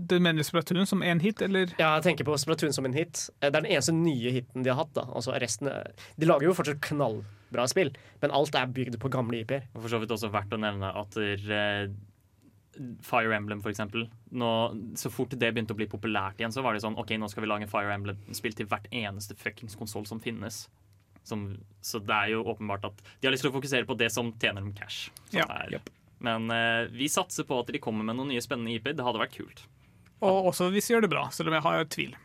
du 0.00 0.14
mener 0.24 0.42
Splatoon 0.46 0.86
som 0.88 1.02
én 1.04 1.20
hit, 1.20 1.42
eller? 1.44 1.68
Ja, 1.78 1.92
jeg 1.98 2.06
tenker 2.08 2.24
på 2.26 2.34
Splatoon 2.40 2.72
som 2.72 2.86
en 2.88 2.94
hit. 2.96 3.26
Eh, 3.42 3.50
Det 3.50 3.58
er 3.58 3.60
den 3.60 3.70
eneste 3.76 3.92
nye 3.94 4.30
hiten 4.32 4.64
de 4.64 4.70
har 4.72 4.78
hatt. 4.80 4.94
da 4.96 5.02
Altså 5.12 5.36
resten 5.38 5.68
er- 5.68 5.92
De 6.18 6.26
lager 6.26 6.48
jo 6.48 6.54
fortsatt 6.56 6.80
knallbra 6.80 7.68
spill, 7.68 7.92
men 8.22 8.30
alt 8.32 8.54
er 8.56 8.66
bygd 8.66 8.96
på 8.98 9.10
gamle 9.12 9.42
IP-er. 9.44 9.68
For 9.76 9.88
så 9.92 10.00
vidt 10.00 10.10
også 10.16 10.32
verdt 10.32 10.56
å 10.56 10.58
nevne 10.58 10.90
at 10.96 11.16
eh, 11.20 11.92
Fire 13.04 13.34
Emblem, 13.36 13.60
for 13.62 13.70
eksempel. 13.72 14.06
Nå, 14.30 14.48
så 14.96 15.10
fort 15.12 15.34
det 15.36 15.50
begynte 15.52 15.74
å 15.74 15.78
bli 15.78 15.86
populært 15.90 16.40
igjen, 16.40 16.54
så 16.54 16.62
var 16.64 16.72
det 16.74 16.82
sånn 16.84 16.96
OK, 17.00 17.10
nå 17.20 17.28
skal 17.30 17.44
vi 17.44 17.50
lage 17.50 17.68
Fire 17.70 17.92
Emblem-spill 17.94 18.54
til 18.56 18.68
hvert 18.70 18.88
eneste 18.90 19.36
fuckings 19.38 19.76
konsoll 19.78 20.06
som 20.08 20.20
finnes. 20.24 20.64
Som, 21.22 21.52
så 21.84 22.00
det 22.02 22.14
er 22.16 22.32
jo 22.32 22.44
åpenbart 22.50 22.88
at 22.88 23.02
de 23.20 23.28
har 23.28 23.34
lyst 23.34 23.44
til 23.46 23.52
å 23.52 23.56
fokusere 23.58 23.86
på 23.86 23.94
det 24.00 24.08
som 24.14 24.32
tjener 24.42 24.64
dem 24.64 24.72
cash. 24.74 25.10
Som 25.30 25.42
Ja. 25.42 25.46
er, 25.62 25.80
Men 26.22 26.50
eh, 26.50 26.88
vi 26.94 27.08
satser 27.10 27.44
på 27.44 27.60
at 27.60 27.70
de 27.70 27.78
kommer 27.82 28.04
med 28.06 28.16
noen 28.16 28.28
nye 28.32 28.42
spennende 28.42 28.74
IP. 28.74 28.90
Det 28.94 29.04
hadde 29.04 29.20
vært 29.22 29.36
kult. 29.36 29.64
Og 30.22 30.50
også 30.52 30.70
hvis 30.70 30.86
de 30.86 30.94
gjør 30.94 31.06
det 31.06 31.10
bra, 31.10 31.28
selv 31.34 31.50
om 31.50 31.54
jeg 31.58 31.62
har 31.66 31.84
tvil. 31.90 32.16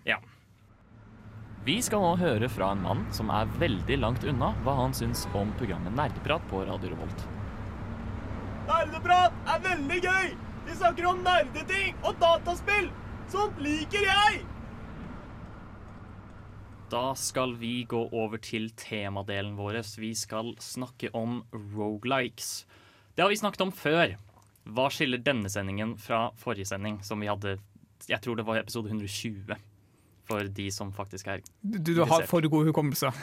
Vi 1.68 1.82
skal 1.84 2.00
nå 2.00 2.14
høre 2.22 2.48
fra 2.48 2.72
en 2.72 2.84
mann 2.86 3.02
som 3.12 3.30
er 3.34 3.50
veldig 3.60 3.98
langt 4.00 4.24
unna 4.24 4.54
hva 4.64 4.78
han 4.78 4.94
syns 4.96 5.26
om 5.36 5.50
programmet 5.60 5.98
Nerdeprat 5.98 6.46
på 6.48 6.62
Radio 6.70 6.94
Revolt. 6.94 7.37
Nerdeprat 8.68 9.36
er 9.48 9.62
veldig 9.64 9.98
gøy! 10.04 10.32
Vi 10.68 10.74
snakker 10.76 11.06
om 11.08 11.22
nerdeting 11.24 11.94
og 12.04 12.18
dataspill! 12.20 12.90
Sånt 13.32 13.62
liker 13.64 14.04
jeg! 14.04 14.42
Da 16.92 17.14
skal 17.20 17.54
vi 17.62 17.86
gå 17.88 18.02
over 18.12 18.42
til 18.44 18.68
temadelen 18.80 19.56
vår. 19.56 19.80
Vi 20.00 20.10
skal 20.20 20.52
snakke 20.64 21.14
om 21.16 21.42
rogelikes. 21.54 22.66
Det 23.16 23.24
har 23.24 23.32
vi 23.32 23.40
snakket 23.40 23.64
om 23.70 23.72
før. 23.72 24.18
Hva 24.68 24.90
skiller 24.92 25.24
denne 25.24 25.48
sendingen 25.52 25.96
fra 26.00 26.26
forrige 26.36 26.68
sending, 26.68 27.00
som 27.08 27.24
vi 27.24 27.32
hadde 27.32 27.58
Jeg 28.08 28.20
tror 28.24 28.36
det 28.36 28.46
var 28.48 28.60
episode 28.60 28.92
120. 28.92 29.56
For 30.28 30.52
de 30.60 30.68
som 30.76 30.92
faktisk 30.92 31.28
er 31.32 31.40
Du, 31.64 31.80
du 31.80 32.04
har 32.04 32.28
for 32.28 32.44
god 32.52 32.68
hukommelse. 32.68 33.16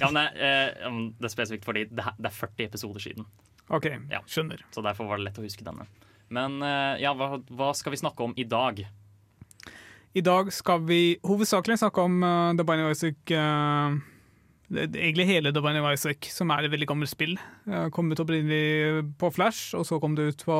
Ja, 0.00 0.08
men 0.08 0.16
det, 0.16 0.40
eh, 0.40 0.94
det 1.20 1.28
er 1.28 1.32
spesifikt 1.32 1.66
fordi 1.68 1.82
det 1.92 2.04
er 2.04 2.32
40 2.32 2.64
episoder 2.64 3.02
siden. 3.04 3.26
OK, 3.72 3.86
Ja. 4.10 4.20
skjønner. 4.28 4.60
Så 4.74 4.82
derfor 4.84 5.06
var 5.08 5.16
det 5.20 5.24
lett 5.30 5.38
å 5.40 5.44
huske 5.46 5.64
denne. 5.64 5.86
Men 6.34 6.60
eh, 6.62 7.00
ja, 7.04 7.14
hva, 7.14 7.38
hva 7.50 7.70
skal 7.76 7.94
vi 7.94 8.00
snakke 8.02 8.24
om 8.26 8.34
i 8.36 8.44
dag? 8.44 8.82
I 10.14 10.22
dag 10.22 10.50
skal 10.54 10.82
vi 10.86 11.16
hovedsakelig 11.26 11.78
snakke 11.80 12.02
om 12.06 12.20
uh, 12.22 12.52
The 12.54 12.62
Binding 12.66 12.86
of 12.86 12.92
Isaac 12.94 13.32
uh, 13.34 13.96
det, 14.68 14.84
det- 14.92 15.00
Egentlig 15.00 15.26
hele 15.26 15.50
The 15.52 15.62
Binding 15.64 15.84
of 15.84 15.92
Isaac, 15.96 16.28
som 16.30 16.52
er 16.54 16.64
et 16.68 16.70
veldig 16.74 16.86
gammelt 16.92 17.10
spill. 17.10 17.34
Uh, 17.66 17.88
kom 17.94 18.12
ut 18.12 18.20
opprinnelig 18.22 19.02
på 19.18 19.32
Flash, 19.34 19.74
og 19.74 19.82
så 19.88 19.98
kom 20.02 20.14
det 20.14 20.28
ut 20.34 20.44
på 20.46 20.58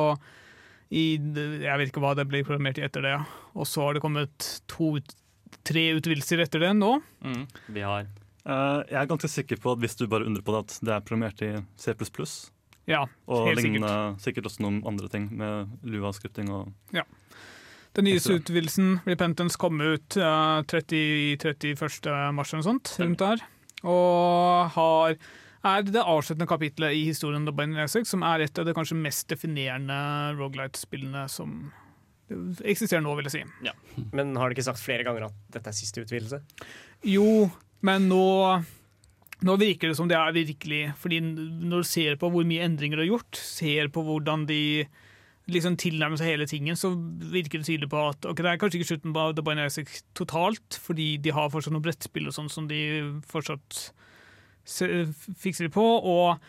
i, 0.91 1.15
Jeg 1.17 1.79
vet 1.79 1.89
ikke 1.89 2.03
hva 2.03 2.11
det 2.19 2.27
ble 2.29 2.43
programmert 2.45 2.77
i 2.81 2.83
etter 2.85 3.01
det. 3.07 3.15
Og 3.55 3.65
så 3.69 3.85
har 3.87 3.95
det 3.97 4.03
kommet 4.03 4.49
to, 4.69 4.91
tre 5.65 5.85
utvidelser 5.97 6.43
etter 6.43 6.61
det 6.67 6.73
nå. 6.77 6.97
Mm, 7.25 7.45
vi 7.75 7.85
har 7.87 8.07
Uh, 8.45 8.83
jeg 8.85 8.99
er 8.99 9.07
ganske 9.09 9.25
sikker 9.25 9.57
på 9.57 9.71
at 9.73 9.79
hvis 9.81 9.95
du 9.97 10.03
bare 10.05 10.27
undrer 10.29 10.43
på 10.45 10.53
det, 10.53 10.59
at 10.67 10.73
det 10.85 10.91
er 10.93 11.01
programmert 11.01 11.39
i 11.41 11.47
C++, 11.81 11.95
Ja, 12.89 13.05
og 13.25 13.47
helt 13.49 13.63
lignende, 13.63 13.89
sikkert. 13.89 14.25
sikkert 14.25 14.49
også 14.51 14.65
noen 14.65 14.81
andre 14.85 15.09
ting 15.09 15.29
med 15.33 15.71
Lua-skripting 15.83 16.51
og 16.53 16.73
Ja. 16.95 17.05
Den 17.95 18.09
nyeste 18.09 18.35
utvidelsen, 18.35 18.99
Repentance, 19.07 19.55
kom 19.55 19.79
ut 19.79 20.17
uh, 20.19 20.59
30, 20.67 21.37
31. 21.39 22.33
mars 22.35 22.51
eller 22.51 22.59
noe 22.59 22.67
sånt, 22.67 22.91
rundt 22.99 23.21
der. 23.21 23.43
Og 23.87 24.73
har, 24.75 25.15
er 25.63 25.85
det 25.87 26.03
avsluttende 26.03 26.49
kapitlet 26.49 26.91
i 26.91 27.05
historien 27.07 27.47
om 27.47 27.55
of 27.55 27.85
Isaac, 27.85 28.09
som 28.09 28.25
er 28.27 28.43
et 28.43 28.59
av 28.59 28.67
de 28.67 28.73
kanskje 28.75 28.99
mest 28.99 29.29
definerende 29.31 29.95
Rogalight-spillene 30.35 31.23
som 31.31 31.71
eksisterer 32.65 33.03
nå, 33.05 33.15
vil 33.15 33.29
jeg 33.29 33.37
si. 33.37 33.43
Ja. 33.63 33.73
Men 34.11 34.35
har 34.35 34.49
de 34.49 34.57
ikke 34.57 34.67
sagt 34.67 34.83
flere 34.83 35.05
ganger 35.05 35.29
at 35.29 35.35
dette 35.53 35.71
er 35.71 35.77
siste 35.77 36.03
utvidelse? 36.03 36.41
Jo, 37.05 37.49
men 37.85 38.09
nå 38.09 38.25
nå 39.43 39.57
virker 39.59 39.91
det 39.91 39.97
som 39.97 40.07
det 40.07 40.15
er 40.15 40.35
virkelig, 40.35 40.83
fordi 41.01 41.19
når 41.19 41.83
du 41.83 41.89
ser 41.89 42.15
på 42.19 42.29
hvor 42.31 42.47
mye 42.47 42.63
endringer 42.63 43.01
de 43.01 43.05
har 43.05 43.11
gjort, 43.17 43.35
ser 43.41 43.91
på 43.91 44.03
hvordan 44.05 44.45
de 44.47 44.85
liksom 45.51 45.75
tilnærmer 45.77 46.17
seg 46.17 46.31
hele 46.31 46.47
tingen, 46.49 46.77
så 46.79 46.93
virker 46.95 47.61
det 47.61 47.67
tydelig 47.67 47.89
på 47.91 48.01
at 48.09 48.25
ok, 48.25 48.39
det 48.41 48.51
er 48.51 48.61
kanskje 48.61 48.79
ikke 48.79 48.91
slutten 48.93 49.13
på 49.13 49.25
The 49.35 49.43
of 49.45 49.65
Isaac 49.65 49.91
totalt, 50.17 50.79
fordi 50.81 51.17
de 51.21 51.33
har 51.35 51.51
fortsatt 51.53 51.75
noen 51.75 51.85
brettspill 51.85 52.31
og 52.31 52.37
sånn 52.37 52.49
som 52.49 52.69
de 52.71 52.79
fortsatt 53.29 53.89
fikser 54.65 55.69
på, 55.69 55.83
og 55.83 56.39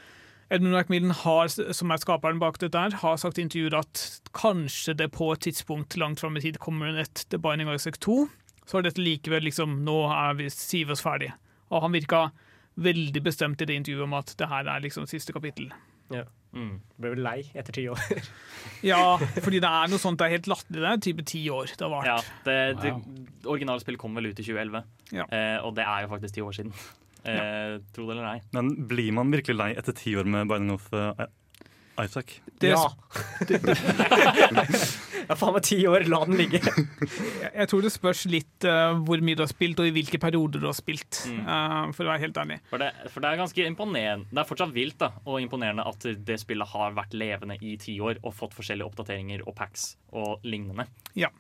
Edmund 0.49 0.77
Macmillan 0.79 1.11
har, 1.11 1.51
som 1.51 1.91
er 1.91 2.01
skaperen 2.01 2.39
bak 2.41 2.61
dette, 2.63 2.79
her, 2.79 2.95
har 3.03 3.19
sagt 3.19 3.41
i 3.41 3.45
intervjuer 3.45 3.81
at 3.81 4.03
kanskje 4.37 4.95
det 4.97 5.11
på 5.13 5.33
et 5.35 5.43
tidspunkt 5.43 5.99
langt 5.99 6.23
fram 6.23 6.39
i 6.39 6.45
tid 6.45 6.61
kommer 6.63 6.97
et 7.03 7.27
The 7.29 7.41
Binding 7.43 7.69
Isaac 7.75 7.99
2, 8.07 8.21
så 8.67 8.79
er 8.79 8.87
dette 8.87 9.03
likevel 9.03 9.45
liksom 9.47 9.81
Nå 9.87 9.99
er 10.15 10.39
vi, 10.39 10.49
sier 10.51 10.87
vi 10.87 10.95
oss 10.95 11.03
ferdig. 11.05 11.33
Og 11.71 11.83
han 11.83 11.95
virka 11.95 12.29
veldig 12.77 13.23
bestemt 13.25 13.63
i 13.63 13.69
det 13.69 13.77
intervjuet 13.81 14.05
om 14.05 14.17
at 14.19 14.35
det 14.39 14.49
her 14.51 14.69
er 14.69 14.83
liksom 14.85 15.07
siste 15.09 15.33
kapittel. 15.33 15.71
mm. 16.53 16.75
Ble 17.01 17.11
vel 17.15 17.23
lei 17.25 17.39
etter 17.55 17.73
ti 17.77 17.87
år. 17.89 18.01
Ja, 18.85 19.17
fordi 19.41 19.59
det 19.63 19.69
er 19.71 19.89
noe 19.89 19.99
sånt 20.03 20.19
det 20.21 20.27
er 20.27 20.35
helt 20.37 20.49
latterlig. 20.51 20.83
Det 20.83 20.91
er 20.91 21.01
type 21.07 21.25
ti 21.27 21.41
år 21.51 21.71
det 21.73 21.81
har 21.87 21.91
vart. 21.93 22.07
Ja, 22.11 22.17
det, 22.45 22.57
det 22.83 22.93
Wow. 22.93 23.03
originale 23.55 23.81
spillet 23.81 24.01
kom 24.03 24.15
vel 24.19 24.27
ut 24.29 24.39
i 24.39 24.45
2011, 24.45 24.83
Ja. 25.17 25.25
eh, 25.33 25.59
og 25.65 25.75
det 25.79 25.87
er 25.87 26.05
jo 26.05 26.11
faktisk 26.13 26.35
ti 26.37 26.45
år 26.45 26.57
siden. 26.59 26.73
Eh, 27.27 27.79
Tro 27.97 28.05
det 28.07 28.13
eller 28.17 28.27
nei. 28.27 28.41
Men 28.55 28.69
blir 28.87 29.13
man 29.17 29.33
virkelig 29.33 29.57
lei 29.59 29.71
etter 29.75 29.97
ti 29.97 30.13
år 30.19 30.29
med 30.31 30.47
Binding 30.51 30.75
of 30.77 30.87
uh, 30.93 31.15
Isaac. 32.03 32.41
Det, 32.61 32.71
Ja. 32.73 32.87
Jeg 35.27 35.33
er 35.33 35.39
faen 35.41 35.55
meg 35.57 35.65
ti 35.67 35.79
år, 35.89 36.05
la 36.09 36.21
den 36.29 36.37
ligge. 36.39 36.61
Jeg, 36.61 37.51
jeg 37.51 37.69
tror 37.71 37.85
det 37.85 37.93
spørs 37.95 38.25
litt 38.31 38.67
uh, 38.69 38.97
hvor 39.07 39.21
mye 39.25 39.37
du 39.39 39.43
har 39.45 39.51
spilt, 39.51 39.81
og 39.83 39.89
i 39.89 39.95
hvilke 39.97 40.21
perioder 40.23 40.63
du 40.63 40.69
har 40.69 40.77
spilt. 40.77 41.23
Mm. 41.29 41.41
Uh, 41.45 41.93
for 41.97 42.07
å 42.07 42.13
være 42.13 42.25
helt 42.27 42.41
ærlig. 42.43 42.59
For 42.71 42.83
det, 42.83 42.91
for 43.13 43.25
det 43.25 43.31
er 43.31 43.41
ganske 43.41 43.67
imponerende 43.67 44.31
Det 44.31 44.43
er 44.43 44.49
fortsatt 44.49 44.75
vilt 44.77 44.99
da 45.03 45.11
og 45.25 45.41
imponerende 45.43 45.87
at 45.89 46.09
det 46.29 46.39
spillet 46.41 46.73
har 46.73 46.97
vært 46.97 47.17
levende 47.17 47.59
i 47.61 47.77
ti 47.81 47.97
år 48.01 48.21
og 48.23 48.35
fått 48.37 48.57
forskjellige 48.57 48.89
oppdateringer 48.89 49.45
og 49.47 49.57
packs 49.59 49.95
og 50.17 50.45
lignende. 50.47 50.87
Ja. 51.19 51.33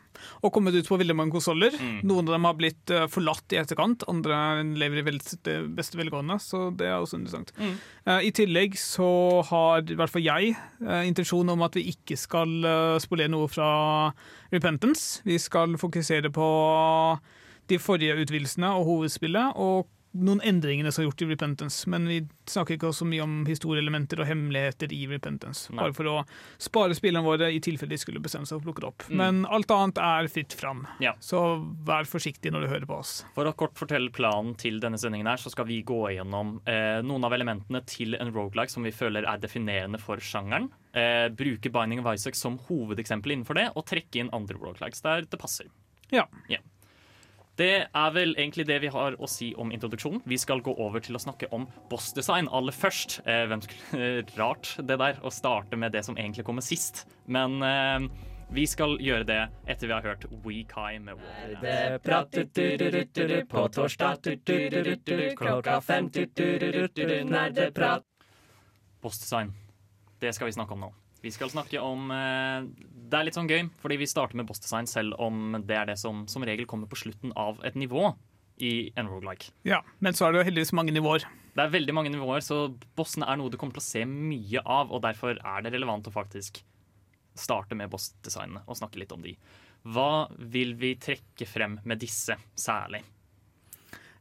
Og 0.42 0.52
kommet 0.54 0.76
ut 0.76 0.88
på 0.88 0.98
veldig 1.00 1.16
mange 1.16 1.34
konsoller. 1.34 1.74
Mm. 1.76 2.00
Noen 2.08 2.28
av 2.28 2.36
dem 2.36 2.48
har 2.48 2.58
blitt 2.58 2.92
eh, 2.94 3.06
forlatt 3.12 3.54
i 3.54 3.60
etterkant, 3.60 4.06
andre 4.10 4.64
lever 4.78 5.02
i 5.02 5.06
det 5.06 5.56
beste 5.76 6.00
velgående, 6.00 6.38
så 6.42 6.68
det 6.76 6.88
er 6.90 6.98
også 6.98 7.20
interessant. 7.20 7.52
Mm. 7.58 7.74
Uh, 8.06 8.20
I 8.26 8.32
tillegg 8.36 8.76
så 8.80 9.08
har 9.50 9.86
i 9.86 9.98
hvert 9.98 10.12
fall 10.12 10.26
jeg 10.26 10.54
uh, 10.84 11.02
intensjon 11.06 11.54
om 11.54 11.64
at 11.66 11.76
vi 11.78 11.88
ikke 11.94 12.18
skal 12.20 12.52
uh, 12.66 13.00
spolere 13.02 13.32
noe 13.32 13.50
fra 13.50 13.70
Repentance. 14.54 15.22
Vi 15.26 15.38
skal 15.42 15.76
fokusere 15.80 16.30
på 16.34 16.48
de 17.70 17.78
forrige 17.82 18.14
utvidelsene 18.22 18.70
og 18.78 18.86
hovedspillet, 18.90 19.58
og 19.58 19.88
noen 20.16 20.40
endringene 20.46 20.92
som 20.92 21.02
er 21.02 21.08
gjort 21.08 21.24
i 21.24 21.28
Repentance. 21.30 21.88
Men 21.90 22.06
vi 22.08 22.20
snakker 22.48 22.76
ikke 22.76 22.92
så 22.96 23.06
mye 23.08 23.24
om 23.24 23.38
historieelementer 23.48 24.22
og 24.22 24.28
hemmeligheter 24.30 24.92
i 24.94 25.02
Repentance. 25.10 25.72
Nei. 25.72 25.84
Bare 25.84 25.96
for 25.96 26.10
å 26.10 26.16
spare 26.62 26.96
spillene 26.96 27.24
våre 27.26 27.50
i 27.52 27.60
tilfelle 27.64 27.94
de 27.94 28.00
skulle 28.00 28.22
bestemme 28.22 28.48
seg 28.48 28.58
for 28.58 28.64
å 28.64 28.68
plukke 28.68 28.84
det 28.84 28.90
opp. 28.90 29.06
Mm. 29.10 29.16
Men 29.22 29.42
alt 29.58 29.74
annet 29.74 30.00
er 30.02 30.30
fritt 30.32 30.56
fram. 30.56 30.84
Ja. 31.02 31.14
Så 31.22 31.42
vær 31.86 32.08
forsiktig 32.08 32.52
når 32.54 32.66
du 32.66 32.70
hører 32.74 32.88
på 32.90 33.00
oss. 33.00 33.18
For 33.36 33.48
å 33.48 33.54
kort 33.58 33.76
fortelle 33.78 34.12
planen 34.14 34.56
til 34.60 34.80
denne 34.82 35.00
sendingen 35.00 35.30
her, 35.30 35.40
så 35.42 35.52
skal 35.52 35.68
vi 35.68 35.82
gå 35.86 36.02
gjennom 36.16 36.58
eh, 36.68 37.02
noen 37.06 37.26
av 37.26 37.36
elementene 37.36 37.82
til 37.88 38.18
en 38.18 38.32
roguelike 38.34 38.72
som 38.72 38.86
vi 38.86 38.94
føler 38.94 39.26
er 39.28 39.42
definerende 39.42 40.00
for 40.02 40.22
sjangeren. 40.22 40.70
Eh, 40.96 41.26
bruke 41.36 41.72
Binding 41.72 42.00
of 42.02 42.12
Isaac 42.14 42.38
som 42.38 42.60
hovedeksempel 42.68 43.34
innenfor 43.34 43.58
det, 43.58 43.68
og 43.74 43.86
trekke 43.88 44.22
inn 44.22 44.32
andre 44.36 44.58
roguelikes 44.60 45.04
der 45.04 45.28
det 45.28 45.40
passer. 45.40 45.68
Ja. 46.14 46.26
Det 47.56 47.88
er 47.88 48.10
vel 48.12 48.34
egentlig 48.36 48.66
det 48.68 48.76
vi 48.82 48.90
har 48.92 49.16
å 49.16 49.28
si 49.30 49.54
om 49.56 49.70
introduksjonen. 49.72 50.20
Vi 50.28 50.36
skal 50.40 50.60
gå 50.64 50.74
over 50.76 51.00
til 51.00 51.16
å 51.16 51.22
snakke 51.22 51.48
om 51.56 51.64
bossdesign 51.90 52.50
aller 52.52 52.76
først. 52.76 53.22
Eh, 53.24 53.46
hvem 53.48 53.62
skulle, 53.64 54.24
rart 54.40 54.74
det 54.76 54.98
der, 55.00 55.20
å 55.24 55.32
starte 55.32 55.78
med 55.80 55.96
det 55.96 56.04
som 56.04 56.18
egentlig 56.20 56.44
kommer 56.44 56.64
sist. 56.64 57.06
Men 57.24 57.56
eh, 57.64 58.10
vi 58.52 58.66
skal 58.68 58.98
gjøre 59.00 59.24
det 59.26 59.40
etter 59.66 59.88
vi 59.88 59.96
har 59.96 60.04
hørt 60.04 60.28
Wekai 60.44 61.00
med 61.00 61.16
Wall. 61.16 61.56
På 63.48 63.64
torsdag 63.72 64.28
klokka 65.40 65.80
fem. 65.80 66.12
Bossdesign. 69.00 69.56
Det 70.20 70.36
skal 70.36 70.52
vi 70.52 70.56
snakke 70.60 70.76
om 70.76 70.86
nå. 70.86 70.92
Vi 71.26 71.32
skal 71.34 71.50
snakke 71.50 71.80
om 71.82 72.10
eh, 72.14 72.68
Det 73.10 73.18
er 73.18 73.26
litt 73.26 73.36
sånn 73.38 73.50
gøy, 73.50 73.66
fordi 73.82 73.98
vi 73.98 74.06
starter 74.10 74.38
med 74.38 74.46
bossdesign 74.46 74.86
selv 74.90 75.18
om 75.22 75.58
det 75.66 75.74
er 75.74 75.90
det 75.90 75.98
som 75.98 76.24
som 76.30 76.44
regel 76.46 76.68
kommer 76.70 76.90
på 76.90 76.98
slutten 77.00 77.34
av 77.34 77.58
et 77.66 77.74
nivå 77.78 78.12
i 78.62 78.92
en 78.96 79.08
roguelike. 79.10 79.50
ja. 79.68 79.82
Men 80.00 80.14
så 80.16 80.26
er 80.26 80.32
det 80.32 80.38
jo 80.40 80.46
heldigvis 80.48 80.72
mange 80.72 80.94
nivåer. 80.94 81.26
Det 81.56 81.64
er 81.64 81.72
veldig 81.74 81.94
mange 81.96 82.12
nivåer, 82.12 82.40
så 82.44 82.70
bossene 82.96 83.28
er 83.28 83.36
noe 83.36 83.52
du 83.52 83.58
kommer 83.60 83.76
til 83.76 83.82
å 83.82 83.88
se 83.88 84.04
mye 84.08 84.62
av, 84.64 84.92
og 84.92 85.02
derfor 85.04 85.36
er 85.36 85.64
det 85.64 85.74
relevant 85.74 86.08
å 86.08 86.14
faktisk 86.14 86.62
starte 87.36 87.76
med 87.76 87.90
bossdesignene 87.92 88.62
og 88.64 88.78
snakke 88.78 89.02
litt 89.02 89.12
om 89.12 89.24
de. 89.24 89.34
Hva 89.84 90.26
vil 90.54 90.72
vi 90.80 90.94
trekke 91.00 91.48
frem 91.48 91.76
med 91.84 92.00
disse 92.00 92.38
særlig? 92.56 93.02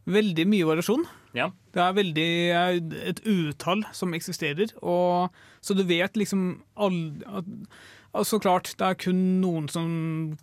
Veldig 0.05 0.45
mye 0.45 0.67
variasjon. 0.67 1.05
Ja. 1.33 1.47
Det 1.73 1.81
er 1.81 1.95
veldig 1.97 2.29
eh, 2.53 2.75
et 3.09 3.23
utall 3.25 3.81
som 3.95 4.13
eksisterer, 4.13 4.69
og 4.85 5.33
så 5.65 5.73
du 5.73 5.81
vet 5.89 6.17
liksom 6.19 6.41
all, 6.77 6.97
at, 7.25 7.47
altså 8.13 8.37
klart, 8.43 8.75
det 8.77 8.85
er 8.85 8.99
kun 9.01 9.21
noen 9.41 9.65
som 9.71 9.87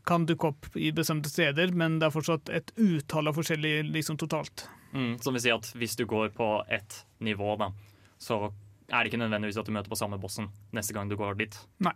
kan 0.09 0.27
dukke 0.27 0.51
opp 0.51 0.67
i 0.75 0.91
bestemte 0.95 1.31
steder, 1.31 1.71
men 1.79 2.01
det 2.01 2.09
er 2.09 2.15
fortsatt 2.15 2.51
et 2.51 2.73
utall 2.75 3.31
av 3.31 3.39
forskjellige 3.39 3.87
liksom 3.93 4.19
totalt. 4.19 4.67
Mm, 4.91 5.15
som 5.23 5.37
vil 5.37 5.45
si 5.45 5.55
at 5.55 5.71
hvis 5.79 5.95
du 6.01 6.05
går 6.11 6.35
på 6.35 6.49
ett 6.75 7.05
nivå, 7.23 7.55
da, 7.61 7.71
så 8.19 8.49
er 8.91 8.99
det 8.99 9.13
ikke 9.13 9.23
nødvendigvis 9.23 9.61
at 9.63 9.71
du 9.71 9.77
møter 9.79 9.93
på 9.93 10.01
samme 10.03 10.19
bossen 10.21 10.51
neste 10.75 10.97
gang 10.97 11.09
du 11.09 11.17
går 11.21 11.39
dit. 11.39 11.59
Nei. 11.87 11.95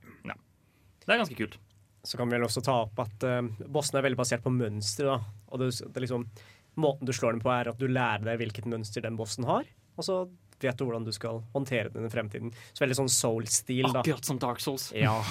Det 1.03 1.11
er 1.13 1.25
ganske 1.25 1.39
kult. 1.39 1.59
Så 2.07 2.19
kan 2.19 2.31
vi 2.31 2.39
vel 2.39 2.47
også 2.47 2.63
ta 2.63 2.79
opp 2.85 3.03
at 3.03 3.27
uh, 3.27 3.43
bossene 3.67 4.01
er 4.01 4.07
veldig 4.07 4.21
basert 4.23 4.47
på 4.47 4.55
mønstre. 4.55 5.19
Og 5.51 5.63
det, 5.63 5.73
det 5.91 6.07
liksom, 6.07 6.29
Måten 6.77 7.09
du 7.09 7.13
slår 7.17 7.33
dem 7.33 7.41
på, 7.41 7.49
er 7.49 7.71
at 7.71 7.79
du 7.81 7.87
lærer 7.89 8.23
deg 8.27 8.39
hvilket 8.39 8.67
mønster 8.69 9.03
den 9.03 9.17
bossen 9.17 9.47
har. 9.49 9.65
Og 9.97 10.05
så 10.05 10.17
vet 10.63 10.79
du 10.79 10.85
hvordan 10.87 11.07
du 11.07 11.13
skal 11.15 11.43
håndtere 11.55 11.93
den 11.95 12.09
i 12.09 12.11
fremtiden. 12.13 12.53
Så 12.73 12.85
veldig 12.85 12.99
sånn 13.03 13.13
soul-stil. 13.13 13.89
Akkurat 13.91 14.29
som 14.29 14.41
Dark 14.43 14.63
Souls. 14.65 14.91
Ja. 14.97 15.19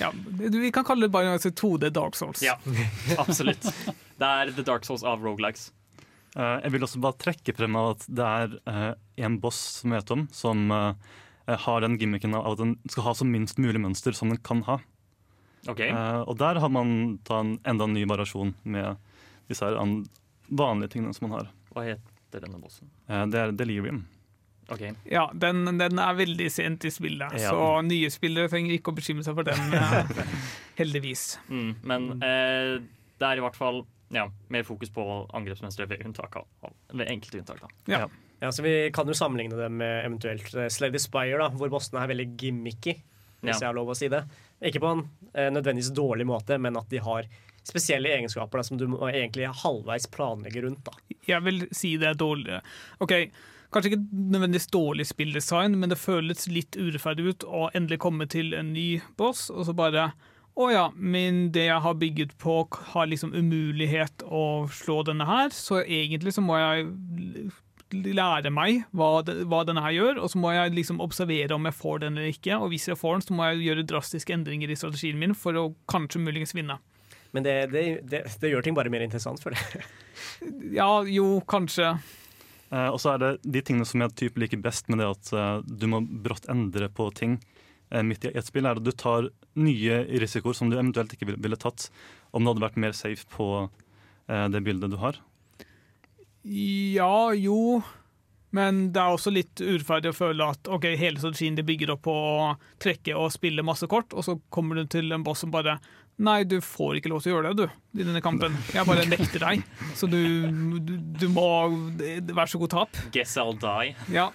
Ja, 0.00 0.08
vi 0.40 0.70
kan 0.72 0.80
kalle 0.88 1.04
det 1.04 1.12
bare 1.12 1.34
altså 1.36 1.50
2D 1.52 1.90
Dark 1.92 2.14
Souls. 2.16 2.40
Ja, 2.40 2.54
absolutt. 3.20 3.66
Det 4.16 4.24
er 4.24 4.52
The 4.56 4.62
Dark 4.64 4.86
Souls 4.88 5.02
av 5.04 5.20
rogelikes. 5.20 5.66
Uh, 6.32 6.56
jeg 6.64 6.72
vil 6.72 6.86
også 6.86 7.02
bare 7.04 7.18
trekke 7.20 7.52
frem 7.52 7.76
at 7.76 8.06
det 8.08 8.24
er 8.24 8.54
uh, 8.64 8.94
en 9.20 9.36
boss 9.42 9.58
som 9.82 9.92
vet 9.92 10.14
om, 10.14 10.24
som 10.32 10.64
uh, 10.72 10.96
har 11.44 11.84
den 11.84 11.98
gimmicken 12.00 12.32
av 12.32 12.48
at 12.54 12.62
den 12.62 12.74
skal 12.88 13.10
ha 13.10 13.12
så 13.18 13.28
minst 13.28 13.60
mulig 13.60 13.82
mønster 13.84 14.16
som 14.16 14.32
den 14.32 14.40
kan 14.40 14.64
ha. 14.70 14.80
OK. 15.70 15.80
Eh, 15.80 16.20
og 16.28 16.36
der 16.40 16.60
har 16.60 16.72
man 16.72 17.18
ta 17.24 17.40
en 17.40 17.54
enda 17.64 17.86
en 17.88 17.94
ny 17.96 18.04
variasjon 18.08 18.52
med 18.68 18.98
disse 19.48 19.64
her 19.64 19.78
vanlige 20.48 20.94
tingene 20.94 21.14
som 21.16 21.28
man 21.28 21.38
har. 21.38 21.52
Hva 21.72 21.86
heter 22.34 22.48
denne 22.48 22.60
bossen? 22.62 22.90
Eh, 23.08 23.24
det 23.32 23.40
er 23.40 23.54
delirium. 23.56 24.02
Okay. 24.72 24.94
Ja, 25.12 25.26
den, 25.36 25.64
den 25.76 25.98
er 26.00 26.14
veldig 26.16 26.46
sent 26.52 26.84
i 26.88 26.90
spillet, 26.92 27.34
Ja. 27.36 27.50
så 27.52 27.82
nye 27.84 28.08
spillere 28.12 28.48
trenger 28.48 28.72
ikke 28.78 28.94
å 28.94 28.96
bekymre 28.96 29.24
seg 29.26 29.36
for 29.36 29.44
den, 29.44 29.74
eh, 29.76 30.22
heldigvis. 30.80 31.24
Mm, 31.52 31.74
men 31.84 32.06
eh, 32.24 32.78
det 33.20 33.28
er 33.28 33.40
i 33.40 33.44
hvert 33.44 33.58
fall 33.58 33.82
ja, 34.14 34.24
mer 34.52 34.64
fokus 34.64 34.92
på 34.94 35.04
angrepsmønstre 35.36 35.86
ved, 35.90 36.04
unntak 36.06 36.36
av, 36.40 36.46
ved 36.94 37.08
enkelte 37.12 37.42
unntak. 37.42 37.60
Da. 37.64 37.68
Ja. 37.92 38.00
ja, 38.40 38.52
så 38.52 38.64
Vi 38.64 38.74
kan 38.94 39.08
jo 39.10 39.16
sammenligne 39.16 39.58
det 39.58 39.68
med 39.72 40.04
eventuelt 40.06 40.48
uh, 40.56 40.68
Slade 40.72 41.00
Spire, 41.02 41.40
da, 41.40 41.48
hvor 41.52 41.72
bossene 41.72 42.02
er 42.04 42.12
veldig 42.14 42.28
gimmicky. 42.40 42.96
Hvis 43.44 43.58
Ja. 43.58 43.66
jeg 43.66 43.68
har 43.68 43.76
lov 43.76 43.90
å 43.92 43.96
si 43.98 44.08
det. 44.08 44.22
Ikke 44.64 44.80
på 44.80 44.92
en 44.94 45.02
eh, 45.34 45.50
nødvendigvis 45.52 45.90
dårlig 45.92 46.24
måte, 46.30 46.56
men 46.56 46.78
at 46.80 46.88
de 46.88 47.02
har 47.04 47.26
spesielle 47.64 48.12
egenskaper 48.16 48.60
da, 48.60 48.66
som 48.66 48.78
du 48.80 48.86
må 48.92 49.08
egentlig 49.08 49.48
halvveis 49.64 50.06
planlegge 50.12 50.66
rundt. 50.66 50.84
da. 50.86 51.18
Jeg 51.28 51.44
vil 51.46 51.66
si 51.72 51.96
det 52.00 52.12
er 52.12 52.20
dårlig. 52.20 52.60
Ok, 53.04 53.14
Kanskje 53.74 53.90
ikke 53.90 54.04
nødvendigvis 54.30 54.70
dårlig 54.70 55.06
spilldesign, 55.08 55.72
men 55.80 55.90
det 55.90 55.98
føles 55.98 56.46
litt 56.46 56.76
urettferdig 56.78 57.24
ut 57.26 57.46
å 57.48 57.64
endelig 57.74 57.98
komme 58.04 58.28
til 58.30 58.54
en 58.54 58.70
ny 58.70 59.00
boss, 59.18 59.48
og 59.50 59.66
så 59.66 59.74
bare 59.74 60.12
Å 60.54 60.68
ja, 60.70 60.84
men 60.94 61.48
det 61.50 61.64
jeg 61.64 61.82
har 61.82 61.96
bygget 61.98 62.36
på, 62.38 62.60
har 62.92 63.08
liksom 63.10 63.32
umulighet 63.34 64.22
å 64.22 64.68
slå 64.70 65.00
denne 65.02 65.26
her, 65.26 65.48
så 65.50 65.80
egentlig 65.82 66.36
så 66.36 66.44
må 66.44 66.54
jeg 66.60 66.92
lære 67.90 68.52
meg 68.54 68.84
hva, 68.94 69.24
det, 69.26 69.40
hva 69.50 69.64
denne 69.66 69.82
her 69.82 69.96
gjør, 69.96 70.20
og 70.22 70.30
så 70.30 70.38
må 70.38 70.52
jeg 70.54 70.76
liksom 70.76 71.02
observere 71.02 71.58
om 71.58 71.66
jeg 71.66 71.74
får 71.74 72.04
den 72.04 72.14
eller 72.14 72.30
ikke, 72.30 72.54
og 72.54 72.70
hvis 72.70 72.86
jeg 72.86 73.00
får 73.00 73.16
den, 73.16 73.26
så 73.26 73.34
må 73.34 73.48
jeg 73.48 73.64
gjøre 73.66 73.86
drastiske 73.90 74.36
endringer 74.36 74.70
i 74.70 74.78
strategien 74.78 75.18
min 75.18 75.34
for 75.34 75.58
å 75.58 75.72
kanskje 75.90 76.22
muligens 76.22 76.54
vinne. 76.54 76.78
Men 77.34 77.46
det, 77.46 77.54
det, 77.72 77.84
det, 78.06 78.22
det 78.40 78.50
gjør 78.52 78.64
ting 78.64 78.76
bare 78.76 78.92
mer 78.92 79.04
interessant 79.04 79.42
for 79.42 79.54
det. 79.54 79.84
Ja, 80.74 81.02
jo, 81.08 81.40
kanskje. 81.48 81.94
Eh, 82.70 82.88
og 82.88 82.98
så 83.02 83.14
er 83.14 83.22
det 83.22 83.30
de 83.42 83.62
tingene 83.64 83.86
som 83.88 84.02
jeg 84.04 84.14
typ 84.18 84.38
liker 84.40 84.60
best 84.62 84.90
med 84.90 85.00
det 85.02 85.10
at 85.10 85.32
eh, 85.34 85.56
du 85.66 85.86
må 85.90 86.00
brått 86.02 86.48
endre 86.52 86.88
på 86.92 87.08
ting 87.16 87.36
eh, 87.90 88.04
midt 88.06 88.26
i 88.28 88.32
et 88.34 88.46
spill, 88.46 88.68
er 88.68 88.78
at 88.78 88.86
du 88.86 88.92
tar 88.94 89.30
nye 89.58 90.00
risikoer 90.22 90.56
som 90.56 90.70
du 90.70 90.78
eventuelt 90.78 91.14
ikke 91.14 91.30
ville, 91.30 91.42
ville 91.42 91.58
tatt 91.60 91.88
om 92.34 92.42
det 92.42 92.52
hadde 92.52 92.66
vært 92.66 92.80
mer 92.86 92.96
safe 92.96 93.26
på 93.34 93.48
eh, 93.64 94.46
det 94.54 94.62
bildet 94.66 94.94
du 94.94 94.98
har. 95.02 95.18
Ja, 96.44 97.32
jo. 97.32 97.80
Men 98.54 98.92
det 98.94 99.02
er 99.02 99.10
også 99.16 99.32
litt 99.34 99.58
urettferdig 99.58 100.12
å 100.12 100.16
føle 100.16 100.46
at 100.54 100.70
ok, 100.70 100.86
hele 100.94 101.18
strategien 101.18 101.56
de 101.58 101.64
bygger 101.66 101.90
opp 101.96 102.04
på 102.06 102.14
å 102.14 102.52
trekke 102.82 103.16
og 103.18 103.32
spille 103.34 103.64
masse 103.66 103.88
kort, 103.90 104.14
og 104.14 104.26
så 104.26 104.36
kommer 104.54 104.78
du 104.78 104.86
til 104.94 105.10
en 105.14 105.26
boss 105.26 105.42
som 105.42 105.54
bare 105.54 105.80
Nei, 106.22 106.44
du 106.46 106.60
får 106.62 107.00
ikke 107.00 107.10
lov 107.10 107.24
til 107.24 107.32
å 107.32 107.34
gjøre 107.34 107.50
det, 107.50 107.64
du, 107.66 107.98
i 107.98 108.04
denne 108.06 108.20
kampen. 108.22 108.54
Jeg 108.70 108.86
bare 108.86 109.02
nekter 109.10 109.42
deg. 109.42 109.64
Så 109.98 110.06
du, 110.06 110.46
du, 110.78 110.92
du 110.94 111.24
må 111.26 111.42
Vær 111.98 112.46
så 112.46 112.60
god, 112.62 112.70
tap. 112.70 113.00
Guess 113.10 113.34
I'll 113.42 113.56
die. 113.58 113.96
Ja. 114.14 114.28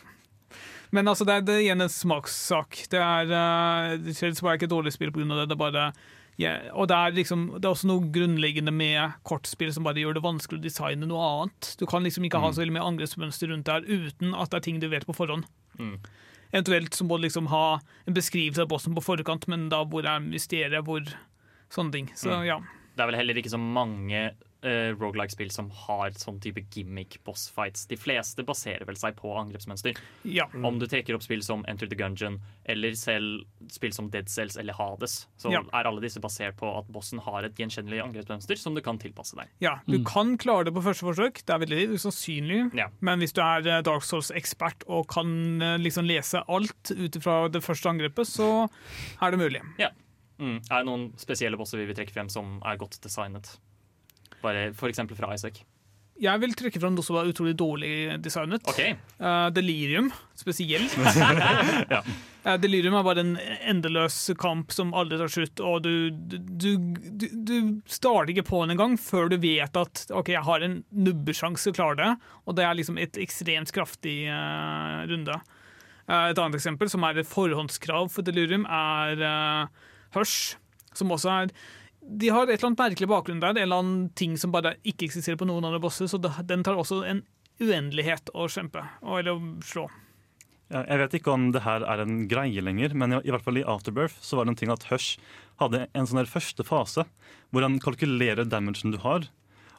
Men 0.91 1.07
altså, 1.07 1.23
det 1.23 1.37
er, 1.37 1.45
det 1.47 1.55
er 1.55 1.63
igjen 1.69 1.85
en 1.85 1.93
smakssak. 1.93 2.81
Det 2.91 2.99
er 2.99 3.31
uh, 3.31 4.11
Shells 4.11 4.43
var 4.43 4.57
ikke 4.57 4.67
et 4.67 4.73
dårlig 4.75 4.91
spill 4.95 5.13
pga. 5.15 5.23
det. 5.23 5.47
det 5.47 5.55
er 5.55 5.61
bare, 5.63 5.85
ja, 6.39 6.53
og 6.71 6.87
det 6.87 6.95
er, 6.95 7.11
liksom, 7.17 7.41
det 7.57 7.67
er 7.67 7.73
også 7.73 7.89
noe 7.89 8.07
grunnleggende 8.15 8.71
med 8.71 9.17
kortspill 9.27 9.73
som 9.75 9.83
bare 9.83 9.99
gjør 9.99 10.15
det 10.17 10.23
vanskelig 10.23 10.61
å 10.61 10.63
designe 10.63 11.09
noe 11.09 11.25
annet. 11.27 11.73
Du 11.79 11.83
kan 11.89 12.05
liksom 12.07 12.23
ikke 12.27 12.39
ha 12.39 12.51
så 12.55 12.63
veldig 12.63 12.77
mye 12.77 12.87
angrepsmønster 12.93 13.51
rundt 13.51 13.67
der 13.67 13.83
uten 13.83 14.31
at 14.33 14.53
det 14.53 14.61
er 14.61 14.65
ting 14.69 14.79
du 14.79 14.87
vet 14.91 15.07
på 15.09 15.15
forhånd. 15.17 15.49
Mm. 15.79 15.97
Eventuelt 16.53 16.95
så 16.95 17.05
må 17.05 17.19
du 17.19 17.27
liksom 17.27 17.49
ha 17.51 17.79
en 18.07 18.15
beskrivelse 18.15 18.63
av 18.63 18.71
bossen 18.71 18.95
på 18.95 19.03
forkant, 19.03 19.49
men 19.51 19.67
da 19.69 19.83
hvor 19.85 20.07
er 20.07 20.23
mysteriet, 20.23 20.79
hvor 20.87 21.03
Sånne 21.69 21.91
ting. 21.93 22.07
Så 22.17 22.31
Mm. 22.33 22.45
ja. 22.47 22.55
Det 22.95 23.03
er 23.03 23.05
vel 23.11 23.15
heller 23.19 23.37
ikke 23.37 23.51
så 23.53 23.59
mange 23.61 24.31
uh, 24.65 24.91
rogelike-spill 24.99 25.51
som 25.53 25.69
har 25.85 26.11
sånn 26.19 26.39
type 26.43 26.61
gimmick 26.73 27.17
boss 27.27 27.47
fights. 27.53 27.85
De 27.89 27.97
fleste 27.99 28.43
baserer 28.47 28.85
vel 28.87 28.97
seg 28.99 29.15
på 29.19 29.31
angrepsmønster. 29.39 29.97
Ja. 30.27 30.47
Om 30.53 30.79
du 30.81 30.87
trekker 30.89 31.15
opp 31.15 31.23
spill 31.25 31.43
som 31.45 31.63
Enter 31.71 31.87
the 31.87 31.95
Gungeon, 31.99 32.39
eller 32.69 32.95
selv 32.99 33.45
spill 33.71 33.93
som 33.95 34.09
Dead 34.13 34.29
Cells 34.29 34.57
eller 34.57 34.73
Hades, 34.77 35.27
så 35.37 35.51
Ja. 35.53 35.61
er 35.73 35.87
alle 35.87 36.01
disse 36.01 36.19
basert 36.19 36.57
på 36.57 36.69
at 36.77 36.87
bossen 36.91 37.19
har 37.19 37.43
et 37.43 37.55
gjenkjennelig 37.55 38.01
angrepsmønster 38.03 38.57
som 38.57 38.75
du 38.75 38.81
kan 38.81 38.97
tilpasse 38.99 39.35
deg. 39.35 39.47
Ja, 39.61 39.79
du 39.87 40.03
kan 40.03 40.37
klare 40.37 40.65
det 40.65 40.73
på 40.73 40.83
første 40.83 41.07
forsøk. 41.07 41.43
Det 41.45 41.49
er 41.55 41.59
veldig 41.65 41.95
usannsynlig. 41.95 42.73
Ja. 42.75 42.89
Men 43.01 43.19
hvis 43.19 43.33
du 43.33 43.41
er 43.41 43.65
eh, 43.65 43.81
Dark 43.81 44.03
Souls-ekspert 44.03 44.83
og 44.87 45.07
kan 45.07 45.61
eh, 45.61 45.77
liksom 45.77 46.05
lese 46.05 46.43
alt 46.47 46.91
ut 46.91 47.17
fra 47.23 47.47
det 47.49 47.63
første 47.63 47.89
angrepet, 47.89 48.27
så 48.27 48.69
er 49.21 49.31
det 49.31 49.39
mulig. 49.39 49.61
Ja. 49.79 49.89
Mm. 50.39 50.59
Er 50.71 50.77
det 50.83 50.85
noen 50.87 51.09
spesielle 51.19 51.57
bosser 51.59 51.77
vi 51.81 51.85
vil 51.89 51.95
trekke 51.97 52.13
frem 52.15 52.29
som 52.31 52.61
er 52.63 52.77
godt 52.79 52.99
designet? 53.03 53.57
Bare 54.43 54.69
eksempel 54.71 55.17
fra 55.19 55.33
Isaac. 55.35 55.63
Jeg 56.19 56.41
vil 56.41 56.51
trekke 56.57 56.79
fram 56.81 56.97
noe 56.97 57.05
som 57.05 57.15
var 57.15 57.29
utrolig 57.29 57.53
dårlig 57.55 57.91
designet. 58.19 58.65
Okay. 58.67 58.97
Uh, 59.21 59.47
Delirium 59.55 60.09
spesielt. 60.37 60.95
Ja. 61.93 62.01
uh, 62.43 62.55
Delirium 62.59 62.97
er 62.99 63.05
bare 63.07 63.23
en 63.23 63.37
endeløs 63.39 64.17
kamp 64.39 64.73
som 64.75 64.91
aldri 64.97 65.19
tar 65.21 65.31
slutt, 65.31 65.63
og 65.63 65.85
du, 65.85 66.09
du, 66.11 66.67
du, 66.75 67.25
du 67.31 67.55
starter 67.87 68.33
ikke 68.33 68.49
på 68.51 68.61
den 68.63 68.75
engang 68.75 68.97
før 68.99 69.31
du 69.31 69.37
vet 69.39 69.79
at 69.79 70.03
OK, 70.11 70.33
jeg 70.35 70.43
har 70.43 70.65
en 70.65 70.81
nubbesjanse 70.91 71.63
til 71.69 71.73
å 71.73 71.79
klare 71.79 71.99
det, 72.01 72.11
og 72.43 72.59
det 72.59 72.67
er 72.67 72.77
liksom 72.81 72.99
et 72.99 73.19
ekstremt 73.23 73.71
kraftig 73.75 74.19
uh, 74.27 75.07
runde. 75.07 75.39
Et 76.09 76.39
annet 76.41 76.57
eksempel, 76.57 76.89
som 76.91 77.03
er 77.05 77.21
et 77.21 77.31
forhåndskrav 77.31 78.09
for 78.11 78.25
Delirium, 78.25 78.65
er 78.65 79.23
uh, 79.23 79.89
Hush, 80.17 80.57
som 80.97 81.13
også 81.15 81.31
er 81.45 81.53
de 82.09 82.29
har 82.33 82.47
et 82.47 82.57
eller 82.57 82.71
annet 82.71 82.81
merkelig 82.81 83.09
bakgrunn 83.11 83.41
der, 83.43 83.53
en 83.53 83.63
eller 83.63 83.81
annen 83.83 84.05
ting 84.17 84.35
som 84.39 84.53
bare 84.53 84.75
ikke 84.87 85.07
eksisterer 85.09 85.37
på 85.39 85.47
noen 85.49 85.67
andre 85.67 85.81
bosser, 85.83 86.09
så 86.09 86.17
den 86.19 86.65
tar 86.65 86.79
også 86.79 87.03
en 87.05 87.23
uendelighet 87.59 88.31
å 88.33 88.47
kjempe, 88.49 88.85
eller 89.03 89.35
å 89.35 89.41
slå. 89.65 89.87
Jeg 90.69 91.01
vet 91.01 91.15
ikke 91.17 91.33
om 91.33 91.47
det 91.53 91.63
her 91.65 91.81
er 91.81 92.03
en 92.03 92.23
greie 92.29 92.61
lenger, 92.61 92.93
men 92.97 93.17
i, 93.17 93.31
hvert 93.33 93.45
fall 93.45 93.57
i 93.57 93.65
Afterbirth 93.65 94.19
så 94.21 94.37
var 94.37 94.45
det 94.45 94.53
en 94.53 94.59
ting 94.59 94.73
at 94.73 94.85
Hush 94.91 95.17
hadde 95.61 95.87
en 95.97 96.07
sånn 96.07 96.21
der 96.21 96.29
første 96.29 96.65
fase 96.65 97.07
hvor 97.49 97.65
han 97.65 97.79
kalkulerer 97.81 98.45
damagen 98.45 98.93
du 98.93 98.99
har. 99.01 99.25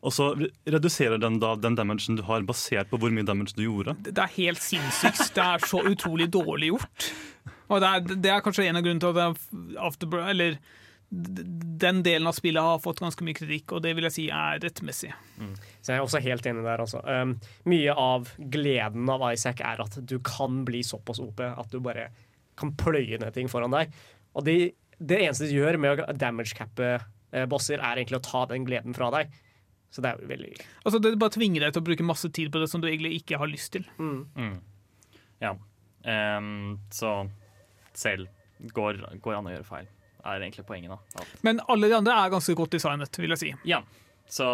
Og 0.00 0.14
så 0.16 0.30
reduserer 0.64 1.20
den 1.20 1.38
da 1.42 1.52
den 1.60 1.76
damagen 1.78 2.18
du 2.18 2.24
har, 2.26 2.42
basert 2.48 2.90
på 2.90 2.98
hvor 2.98 3.12
mye 3.14 3.26
damage 3.28 3.54
du 3.54 3.62
gjorde. 3.66 3.94
Det 4.02 4.18
er 4.18 4.36
helt 4.38 4.62
sinnssykt. 4.64 5.34
Det 5.36 5.44
er 5.44 5.66
så 5.70 5.82
utrolig 5.86 6.30
dårlig 6.32 6.72
gjort. 6.72 7.10
Og 7.70 7.82
det 7.84 7.90
er, 7.90 8.14
det 8.24 8.32
er 8.32 8.42
kanskje 8.42 8.66
en 8.66 8.80
av 8.80 8.86
grunnene 8.86 9.04
til 9.04 9.12
at 9.12 9.20
er 9.22 9.82
Afterbirth, 9.86 10.30
eller 10.32 10.56
den 11.10 12.02
delen 12.06 12.28
av 12.30 12.36
spillet 12.36 12.62
har 12.62 12.78
fått 12.78 13.00
ganske 13.02 13.24
mye 13.26 13.34
kritikk, 13.34 13.74
og 13.74 13.82
det 13.82 13.96
vil 13.98 14.06
jeg 14.06 14.14
si 14.14 14.24
er 14.30 14.60
rettmessig. 14.62 15.10
Så 15.82 15.90
jeg 15.90 15.98
er 15.98 16.04
også 16.04 16.22
helt 16.22 16.46
enig 16.46 16.62
der. 16.62 16.82
Altså. 16.84 17.02
Um, 17.02 17.34
mye 17.70 17.94
av 17.98 18.30
gleden 18.52 19.10
av 19.10 19.24
Isaac 19.32 19.62
er 19.66 19.82
at 19.82 19.98
du 20.06 20.18
kan 20.22 20.62
bli 20.68 20.84
såpass 20.86 21.18
OP 21.22 21.42
at 21.48 21.72
du 21.72 21.80
bare 21.82 22.10
kan 22.60 22.74
pløye 22.78 23.18
ned 23.18 23.34
ting 23.34 23.50
foran 23.50 23.74
deg. 23.74 23.90
Og 24.38 24.46
de, 24.46 24.56
det 25.00 25.18
eneste 25.24 25.48
de 25.50 25.58
gjør 25.58 25.80
med 25.82 26.04
å 26.04 26.14
damage-cappe 26.14 26.90
eh, 26.94 27.46
bosser, 27.50 27.80
er 27.82 27.98
egentlig 27.98 28.20
å 28.20 28.26
ta 28.28 28.44
den 28.52 28.66
gleden 28.68 28.94
fra 28.94 29.10
deg. 29.14 29.32
Så 29.90 30.04
det 30.04 30.12
er 30.12 30.20
jo 30.22 30.30
veldig 30.30 30.52
Altså, 30.84 31.00
Det 31.02 31.16
bare 31.18 31.34
tvinger 31.34 31.64
deg 31.64 31.74
til 31.74 31.82
å 31.82 31.88
bruke 31.88 32.06
masse 32.06 32.30
tid 32.30 32.52
på 32.54 32.60
det 32.62 32.68
som 32.70 32.82
du 32.82 32.86
egentlig 32.86 33.16
ikke 33.18 33.40
har 33.40 33.50
lyst 33.50 33.72
til. 33.74 33.88
Mm. 33.98 34.60
Ja. 35.42 35.56
Um, 36.06 36.78
så 36.94 37.24
selv 37.96 38.30
går, 38.76 39.00
går 39.24 39.38
an 39.38 39.48
å 39.48 39.56
gjøre 39.56 39.66
feil, 39.66 39.88
er 40.24 40.40
egentlig 40.46 40.66
poenget. 40.66 40.90
da. 40.90 40.98
At, 41.22 41.34
Men 41.42 41.60
alle 41.68 41.88
de 41.88 41.96
andre 41.96 42.12
er 42.24 42.30
ganske 42.30 42.54
godt 42.58 42.70
designet, 42.78 43.18
vil 43.18 43.30
jeg 43.36 43.38
si. 43.38 43.54
ja, 43.64 43.82
så 44.30 44.46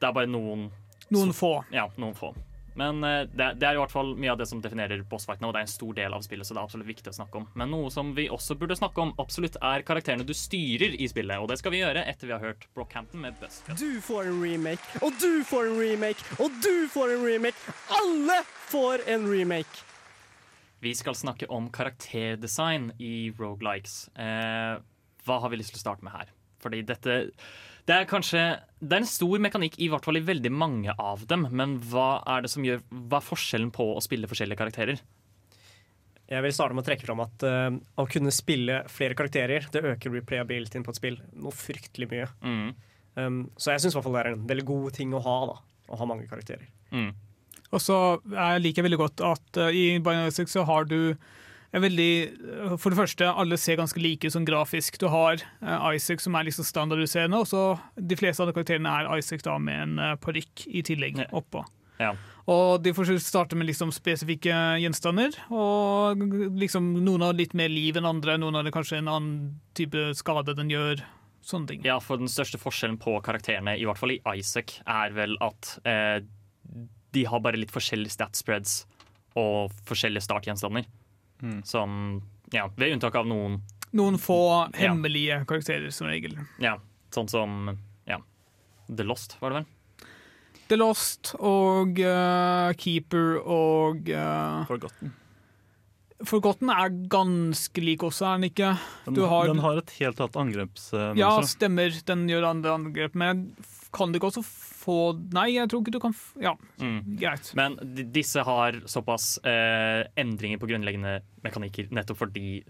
det 0.00 0.08
er 0.08 0.12
bare 0.12 0.26
noen 0.30 0.70
Noen 1.10 1.30
Så- 1.32 1.38
få. 1.40 1.64
Ja, 1.72 1.86
noen 1.96 2.14
få. 2.14 2.34
Men 2.78 3.02
eh, 3.02 3.24
det, 3.24 3.46
det 3.58 3.66
er 3.66 3.74
i 3.74 3.78
hvert 3.80 3.90
fall 3.90 4.10
mye 4.14 4.30
av 4.30 4.36
det 4.38 4.46
som 4.46 4.60
definerer 4.62 5.00
bossfightene, 5.08 5.48
og 5.48 5.54
det 5.54 5.62
er 5.62 5.66
en 5.66 5.70
stor 5.72 5.94
del 5.96 6.12
av 6.14 6.20
spillet, 6.22 6.46
så 6.46 6.52
det 6.54 6.60
er 6.60 6.66
absolutt 6.68 6.86
viktig 6.86 7.08
å 7.10 7.16
snakke 7.16 7.40
om. 7.40 7.46
Men 7.58 7.72
noe 7.72 7.88
som 7.90 8.12
vi 8.14 8.28
også 8.30 8.54
burde 8.60 8.76
snakke 8.78 9.00
om, 9.02 9.14
absolutt 9.18 9.56
er 9.64 9.82
karakterene 9.88 10.22
du 10.28 10.34
styrer 10.36 10.94
i 11.00 11.08
spillet, 11.10 11.40
og 11.40 11.48
det 11.48 11.56
skal 11.58 11.72
vi 11.74 11.80
gjøre 11.80 12.04
etter 12.06 12.28
vi 12.28 12.36
har 12.36 12.44
hørt 12.44 12.68
Brockhampton 12.76 13.24
med 13.24 13.34
Buzzcut. 13.40 13.80
Du 13.80 13.98
får 14.04 14.28
en 14.30 14.38
remake, 14.44 15.00
og 15.02 15.16
du 15.18 15.42
får 15.48 15.72
en 15.72 15.80
remake, 15.80 16.22
og 16.38 16.60
du 16.62 16.86
får 16.92 17.16
en 17.16 17.24
remake. 17.26 17.74
Alle 17.98 18.38
får 18.68 19.08
en 19.08 19.26
remake. 19.32 19.82
Vi 20.84 20.94
skal 20.94 21.16
snakke 21.18 21.48
om 21.50 21.66
karakterdesign 21.74 22.92
i 23.02 23.30
Roguelikes. 23.34 24.08
Eh, 24.14 24.78
hva 25.26 25.40
har 25.42 25.50
vi 25.50 25.58
lyst 25.58 25.74
til 25.74 25.80
å 25.80 25.86
starte 25.86 26.06
med 26.06 26.14
her? 26.14 26.30
Fordi 26.62 26.82
dette 26.82 27.18
Det 27.86 27.94
er 27.94 28.08
kanskje 28.10 28.40
Det 28.80 28.96
er 28.96 29.02
en 29.02 29.06
stor 29.06 29.38
mekanikk, 29.38 29.78
i 29.78 29.88
hvert 29.90 30.04
fall 30.04 30.18
i 30.18 30.24
veldig 30.26 30.50
mange 30.50 30.94
av 30.98 31.26
dem, 31.30 31.46
men 31.50 31.78
hva 31.90 32.22
er 32.26 32.42
det 32.42 32.50
som 32.50 32.64
gjør 32.66 32.82
Hva 32.90 33.20
er 33.20 33.28
forskjellen 33.28 33.70
på 33.74 33.86
å 33.94 34.02
spille 34.02 34.30
forskjellige 34.30 34.58
karakterer? 34.58 35.02
Jeg 36.28 36.44
vil 36.44 36.52
starte 36.52 36.76
med 36.76 36.84
å 36.84 36.88
trekke 36.90 37.06
fram 37.08 37.22
at 37.24 37.44
uh, 37.48 37.70
å 37.96 38.04
kunne 38.10 38.32
spille 38.34 38.82
flere 38.92 39.16
karakterer, 39.16 39.64
det 39.72 39.80
øker 39.80 40.12
replayabilityen 40.12 40.84
på 40.84 40.92
et 40.92 40.98
spill 40.98 41.16
noe 41.32 41.56
fryktelig 41.56 42.10
mye. 42.10 42.26
Mm. 42.44 42.66
Um, 43.16 43.38
så 43.56 43.72
jeg 43.72 43.86
syns 43.86 43.96
det 43.96 44.12
er 44.20 44.28
en 44.34 44.42
veldig 44.50 44.66
god 44.68 44.98
ting 44.98 45.14
å 45.16 45.22
ha, 45.24 45.38
da. 45.48 45.56
Å 45.88 46.00
ha 46.02 46.08
mange 46.10 46.28
karakterer. 46.28 46.68
Mm. 46.92 47.14
Og 47.74 47.82
så 47.84 47.96
jeg 48.32 48.62
liker 48.64 48.80
jeg 48.82 48.88
veldig 48.88 49.02
godt 49.02 49.24
at 49.28 49.60
eh, 49.60 49.76
i 49.76 49.84
Binary 50.00 50.32
så 50.48 50.64
har 50.68 50.88
du 50.88 51.14
veldig 51.76 52.12
eh, 52.24 52.76
For 52.80 52.88
det 52.92 53.00
første, 53.00 53.28
alle 53.28 53.58
ser 53.60 53.76
ganske 53.80 54.00
like 54.00 54.24
ut 54.28 54.32
sånn 54.32 54.48
grafisk. 54.48 54.96
Du 55.00 55.08
har 55.12 55.42
uh, 55.60 55.90
Isaac 55.92 56.24
som 56.24 56.38
er 56.38 56.48
liksom 56.48 56.64
standardutseende, 56.64 57.42
og 57.42 57.48
så 57.50 57.64
de 58.00 58.16
fleste 58.16 58.44
av 58.44 58.54
karakterene 58.56 58.88
er 58.88 59.10
Isaac 59.20 59.44
da 59.44 59.58
med 59.60 59.82
en 59.84 59.98
uh, 60.00 60.14
parykk 60.22 60.64
i 60.70 60.84
tillegg 60.86 61.20
Ja. 61.20 61.28
oppå. 61.36 61.64
Ja. 62.00 62.14
Og 62.48 62.80
de 62.80 62.94
får 62.96 63.10
starte 63.20 63.58
med 63.58 63.68
liksom 63.68 63.90
spesifikke 63.92 64.54
gjenstander, 64.80 65.34
og 65.52 66.22
liksom 66.56 66.94
noen 67.04 67.26
har 67.26 67.36
litt 67.36 67.52
mer 67.58 67.68
liv 67.68 67.98
enn 67.98 68.08
andre, 68.08 68.38
noen 68.40 68.56
har 68.56 68.70
kanskje 68.72 69.02
en 69.02 69.10
annen 69.12 69.38
type 69.76 70.06
skade 70.16 70.54
den 70.56 70.72
gjør. 70.72 71.04
Sånne 71.48 71.68
ting. 71.70 71.84
ja, 71.86 71.98
for 72.02 72.20
den 72.20 72.28
største 72.28 72.58
forskjellen 72.60 72.98
på 73.00 73.14
karakterene, 73.24 73.76
i 73.78 73.84
hvert 73.88 74.00
fall 74.00 74.12
i 74.12 74.20
Isaac, 74.36 74.78
er 74.84 75.12
vel 75.16 75.36
at 75.44 75.78
eh, 75.88 76.18
de 77.12 77.24
har 77.24 77.40
bare 77.40 77.56
litt 77.60 77.72
forskjellige 77.74 78.14
stat 78.16 78.36
spreads 78.36 78.82
og 79.38 79.72
forskjellige 79.88 80.24
startgjenstander. 80.26 80.86
Mm. 81.42 81.60
Som 81.64 82.22
Ja, 82.52 82.66
ved 82.76 82.94
unntak 82.96 83.14
av 83.20 83.26
noen 83.28 83.60
Noen 83.92 84.18
få 84.20 84.68
hemmelige 84.76 85.42
karakterer, 85.48 85.88
som 85.94 86.08
regel. 86.10 86.34
Ja, 86.60 86.74
sånn 87.14 87.28
som 87.30 87.78
ja, 88.08 88.18
The 88.90 89.04
Lost, 89.06 89.38
var 89.40 89.50
det 89.54 89.62
vel? 89.62 90.08
The 90.68 90.76
Lost 90.76 91.30
og 91.40 91.96
uh, 92.04 92.68
Keeper 92.76 93.38
og 93.40 94.10
uh, 94.12 94.66
Forgotten. 94.68 95.14
Forgotten 96.28 96.68
er 96.74 96.90
ganske 97.08 97.80
lik 97.84 98.02
også, 98.02 98.26
er 98.26 98.40
den 98.42 98.48
ikke? 98.50 98.72
Den, 99.06 99.14
Du 99.14 99.22
har- 99.30 99.46
den 99.46 99.62
har 99.62 99.78
et 99.78 99.90
helt 100.00 100.18
annet 100.20 100.36
angrepsmønster. 100.42 101.16
Ja, 101.16 101.30
stemmer, 101.46 101.94
den 102.04 102.26
gjør 102.28 102.48
andre 102.50 102.74
angrep, 102.74 103.14
men 103.14 103.54
kan 103.92 104.12
du 104.12 104.18
ikke 104.18 104.28
også 104.30 104.42
få 104.44 104.96
Nei, 105.32 105.50
jeg 105.56 105.68
tror 105.68 105.82
ikke 105.82 105.92
du 105.92 106.00
kan 106.00 106.14
Ja, 106.40 106.54
Mm. 106.80 107.16
greit. 107.20 107.52
Men 107.54 107.76
disse 108.12 108.42
har 108.44 108.72
såpass 108.86 109.38
eh, 109.44 110.04
endringer 110.16 110.58
på 110.58 110.68
grunnleggende 110.68 111.20
mekanikker 111.44 111.90
nettopp 111.90 112.18
fordi 112.24 112.62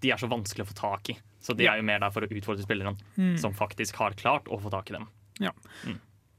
de 0.00 0.10
er 0.10 0.16
så 0.20 0.28
vanskelig 0.28 0.64
å 0.66 0.70
få 0.72 0.74
tak 0.78 1.10
i. 1.10 1.18
Så 1.40 1.56
de 1.56 1.64
Ja. 1.64 1.72
er 1.74 1.76
jo 1.78 1.82
mer 1.88 1.98
der 2.00 2.10
for 2.10 2.20
å 2.22 2.28
utfordre 2.28 2.64
spillerne 2.64 2.96
Mm. 3.18 3.38
som 3.38 3.52
faktisk 3.54 3.96
har 3.96 4.12
klart 4.12 4.44
å 4.48 4.60
få 4.60 4.70
tak 4.70 4.90
i 4.90 4.94
dem. 4.94 5.08
Ja. 5.40 5.50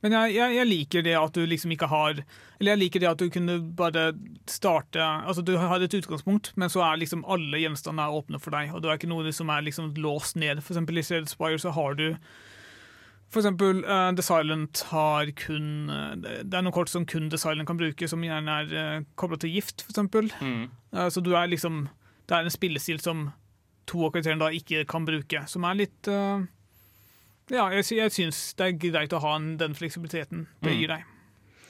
Men 0.02 0.12
jeg, 0.13 0.36
jeg, 0.36 0.56
jeg 0.56 0.68
liker 0.68 1.02
det 1.04 1.15
at 1.20 1.34
du 1.34 1.46
liksom 1.46 1.72
ikke 1.76 1.88
har 1.89 2.12
Eller 2.60 2.72
jeg 2.72 2.80
liker 2.80 3.00
det 3.02 3.10
at 3.10 3.18
du 3.18 3.30
kunne 3.30 3.60
bare 3.76 4.13
starte 4.48 4.96
Altså 5.00 5.44
du 5.44 5.58
har 5.58 5.80
et 5.84 5.92
utgangspunkt, 5.94 6.54
men 6.56 6.70
så 6.70 6.82
er 6.86 6.98
liksom 7.02 7.26
alle 7.28 7.60
gjenstandene 7.60 8.08
åpne 8.15 8.39
for 8.39 8.52
deg, 8.52 8.74
og 8.74 8.82
det 8.82 8.89
er 8.89 8.98
ikke 8.98 9.10
noe 9.12 9.32
som 9.36 9.50
er 9.50 9.62
liksom 9.62 9.94
låst 10.00 10.36
ned. 10.39 10.63
For 10.63 10.74
eksempel 10.74 10.98
i 10.98 11.02
Shaded 11.04 11.28
Spire 11.30 11.60
så 11.60 11.74
har 11.76 11.96
du 11.96 12.15
for 13.30 13.39
eksempel 13.44 13.84
uh, 13.86 14.10
The 14.18 14.24
Silent 14.26 14.82
har 14.89 15.30
kun 15.38 15.89
uh, 15.89 16.15
Det 16.18 16.54
er 16.58 16.63
noen 16.65 16.74
kort 16.74 16.89
som 16.89 17.06
kun 17.06 17.30
The 17.30 17.38
Silent 17.38 17.68
kan 17.70 17.78
bruke, 17.78 18.08
som 18.10 18.24
gjerne 18.26 18.56
er 18.63 18.74
uh, 19.00 19.06
kobla 19.15 19.38
til 19.38 19.54
gift, 19.54 19.84
for 19.86 19.94
eksempel. 19.94 20.32
Mm. 20.42 20.63
Uh, 20.94 21.08
så 21.13 21.22
du 21.22 21.32
er 21.38 21.48
liksom 21.52 21.88
Det 22.30 22.36
er 22.38 22.48
en 22.50 22.54
spillestil 22.54 23.00
som 23.02 23.28
to 23.89 24.04
av 24.06 24.12
karakterene 24.13 24.44
da 24.44 24.50
ikke 24.54 24.84
kan 24.89 25.06
bruke, 25.06 25.44
som 25.50 25.63
er 25.65 25.78
litt 25.80 26.08
eh, 26.08 26.44
Ja, 27.50 27.63
jeg, 27.74 27.88
jeg 27.98 28.12
syns 28.13 28.42
det 28.60 28.68
er 28.68 28.76
greit 28.78 29.15
å 29.18 29.22
ha 29.24 29.32
en, 29.39 29.56
den 29.58 29.74
fleksibiliteten 29.74 30.44
det 30.62 30.70
Mm. 30.76 30.78
gir 30.78 30.92
deg. 30.92 31.08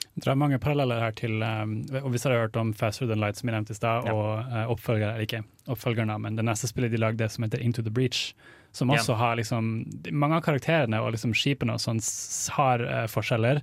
Jeg 0.10 0.24
tror 0.26 0.32
det 0.34 0.34
er 0.34 0.42
mange 0.42 0.60
paralleller 0.60 1.00
her 1.00 1.14
til 1.16 1.38
um, 1.40 1.78
og 2.02 2.10
Hvis 2.12 2.26
dere 2.26 2.34
har 2.36 2.42
hørt 2.50 2.58
om 2.60 2.74
Faster 2.76 3.08
Than 3.08 3.22
Light, 3.24 3.38
som 3.40 3.48
jeg 3.48 3.56
nevnte 3.56 3.72
i 3.72 3.78
stad, 3.80 4.10
Ja. 4.10 4.12
og 4.12 4.52
uh, 4.52 4.66
oppfølger, 4.74 5.14
eller 5.14 5.24
ikke 5.30 5.44
oppfølgerne, 5.72 6.18
men 6.20 6.36
det 6.36 6.44
neste 6.50 6.68
spillet 6.68 6.92
de 6.92 7.00
lagde 7.00 7.30
som 7.32 7.46
heter 7.48 7.64
Into 7.64 7.82
the 7.86 7.90
Breach, 7.94 8.34
som 8.72 8.90
også 8.90 9.00
også 9.00 9.20
har 9.20 9.38
liksom 9.40 9.70
Mange 10.12 10.38
av 10.40 10.44
karakterene 10.46 11.00
og 11.02 11.14
liksom 11.16 11.34
skipene 11.38 11.76
og 11.76 11.82
sånn 11.82 12.02
har 12.56 12.84
uh, 12.86 13.06
forskjeller, 13.10 13.62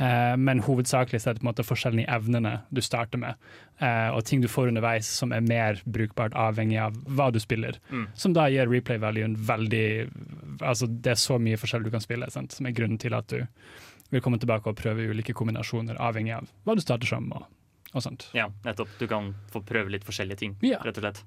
uh, 0.00 0.34
men 0.38 0.62
hovedsakelig 0.64 1.22
så 1.22 1.30
er 1.30 1.36
det 1.36 1.42
på 1.42 1.46
en 1.46 1.50
måte 1.50 1.66
forskjellen 1.66 2.04
i 2.04 2.08
evnene 2.10 2.56
du 2.70 2.80
starter 2.84 3.20
med, 3.20 3.40
uh, 3.82 4.14
og 4.14 4.24
ting 4.28 4.44
du 4.44 4.48
får 4.50 4.70
underveis 4.70 5.08
som 5.08 5.34
er 5.34 5.44
mer 5.44 5.82
brukbart 5.84 6.36
avhengig 6.38 6.78
av 6.82 6.96
hva 7.06 7.30
du 7.34 7.40
spiller. 7.42 7.80
Mm. 7.90 8.06
Som 8.14 8.36
da 8.36 8.46
gir 8.52 8.70
replay-valuen 8.70 9.36
veldig 9.36 9.86
Altså 10.62 10.86
det 10.86 11.16
er 11.16 11.18
så 11.18 11.40
mye 11.42 11.58
forskjell 11.58 11.82
du 11.82 11.90
kan 11.90 12.02
spille, 12.04 12.30
sant? 12.30 12.54
som 12.54 12.66
er 12.66 12.76
grunnen 12.76 13.00
til 13.02 13.14
at 13.16 13.26
du 13.32 13.40
vil 14.14 14.22
komme 14.22 14.38
tilbake 14.38 14.70
og 14.70 14.78
prøve 14.78 15.08
ulike 15.10 15.34
kombinasjoner, 15.34 15.98
avhengig 15.98 16.36
av 16.36 16.50
hva 16.64 16.76
du 16.76 16.82
starter 16.84 17.10
som. 17.10 17.26
og, 17.34 17.48
og 17.92 18.04
sånt. 18.04 18.28
Ja, 18.36 18.46
nettopp. 18.64 18.92
Du 19.00 19.08
kan 19.10 19.32
få 19.50 19.64
prøve 19.66 19.90
litt 19.90 20.06
forskjellige 20.06 20.38
ting, 20.38 20.56
Ja. 20.62 20.78
rett 20.84 20.98
og 21.00 21.06
slett. 21.06 21.24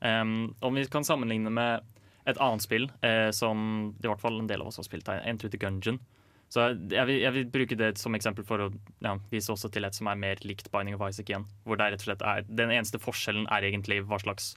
Um, 0.00 0.54
om 0.60 0.76
vi 0.76 0.84
kan 0.86 1.04
sammenligne 1.04 1.50
med 1.50 1.82
et 2.28 2.38
annet 2.44 2.64
spill 2.64 2.86
eh, 3.06 3.30
som 3.34 3.90
i 3.96 4.06
hvert 4.06 4.22
fall 4.22 4.38
en 4.40 4.48
del 4.50 4.62
av 4.62 4.70
oss 4.70 4.80
har 4.80 4.86
spilt, 4.86 5.08
er 5.08 5.24
Enter 5.28 5.50
the 5.52 5.60
Gungeon. 5.60 6.00
Så 6.48 6.64
jeg 6.88 7.04
vil, 7.10 7.18
jeg 7.20 7.34
vil 7.34 7.50
bruke 7.52 7.76
det 7.76 7.90
som 8.00 8.16
eksempel 8.16 8.44
for 8.48 8.64
å 8.64 8.68
ja, 9.04 9.14
vise 9.32 9.52
også 9.52 9.68
til 9.72 9.84
et 9.84 9.96
som 9.96 10.08
er 10.08 10.20
mer 10.20 10.40
likt 10.48 10.70
Binding 10.72 10.96
of 10.96 11.04
Isaac 11.04 11.28
igjen. 11.28 11.44
Hvor 11.64 11.76
det 11.76 11.90
rett 11.92 12.04
og 12.04 12.08
slett 12.08 12.24
er, 12.24 12.46
Den 12.48 12.72
eneste 12.72 13.00
forskjellen 13.02 13.48
er 13.52 13.66
egentlig 13.68 14.00
hva 14.08 14.20
slags 14.22 14.54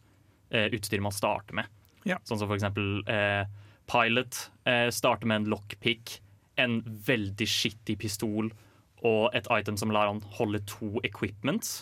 eh, 0.55 0.69
utstyr 0.71 1.03
man 1.03 1.15
starter 1.15 1.59
med. 1.59 1.71
Ja. 2.07 2.17
Sånn 2.23 2.39
som 2.39 2.47
for 2.47 2.55
eksempel 2.55 3.03
eh, 3.11 3.43
Pilot 3.91 4.39
eh, 4.69 4.87
starter 4.93 5.27
med 5.27 5.41
en 5.43 5.51
lockpick, 5.51 6.21
en 6.61 6.79
veldig 6.85 7.47
skittig 7.49 7.97
pistol 7.99 8.53
og 9.07 9.35
et 9.35 9.47
item 9.51 9.77
som 9.79 9.91
lar 9.91 10.07
han 10.07 10.21
holde 10.37 10.61
to 10.69 11.01
equipments. 11.07 11.81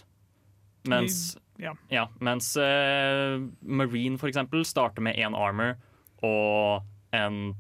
Mens, 0.89 1.36
Ja. 1.60 1.74
ja, 1.91 2.06
mens 2.24 2.54
eh, 2.58 3.36
Marine 3.62 4.19
for 4.19 4.32
eksempel 4.32 4.63
starter 4.67 5.04
med 5.04 5.17
én 5.19 5.36
armor 5.36 5.76
og 6.24 6.86
en, 7.15 7.52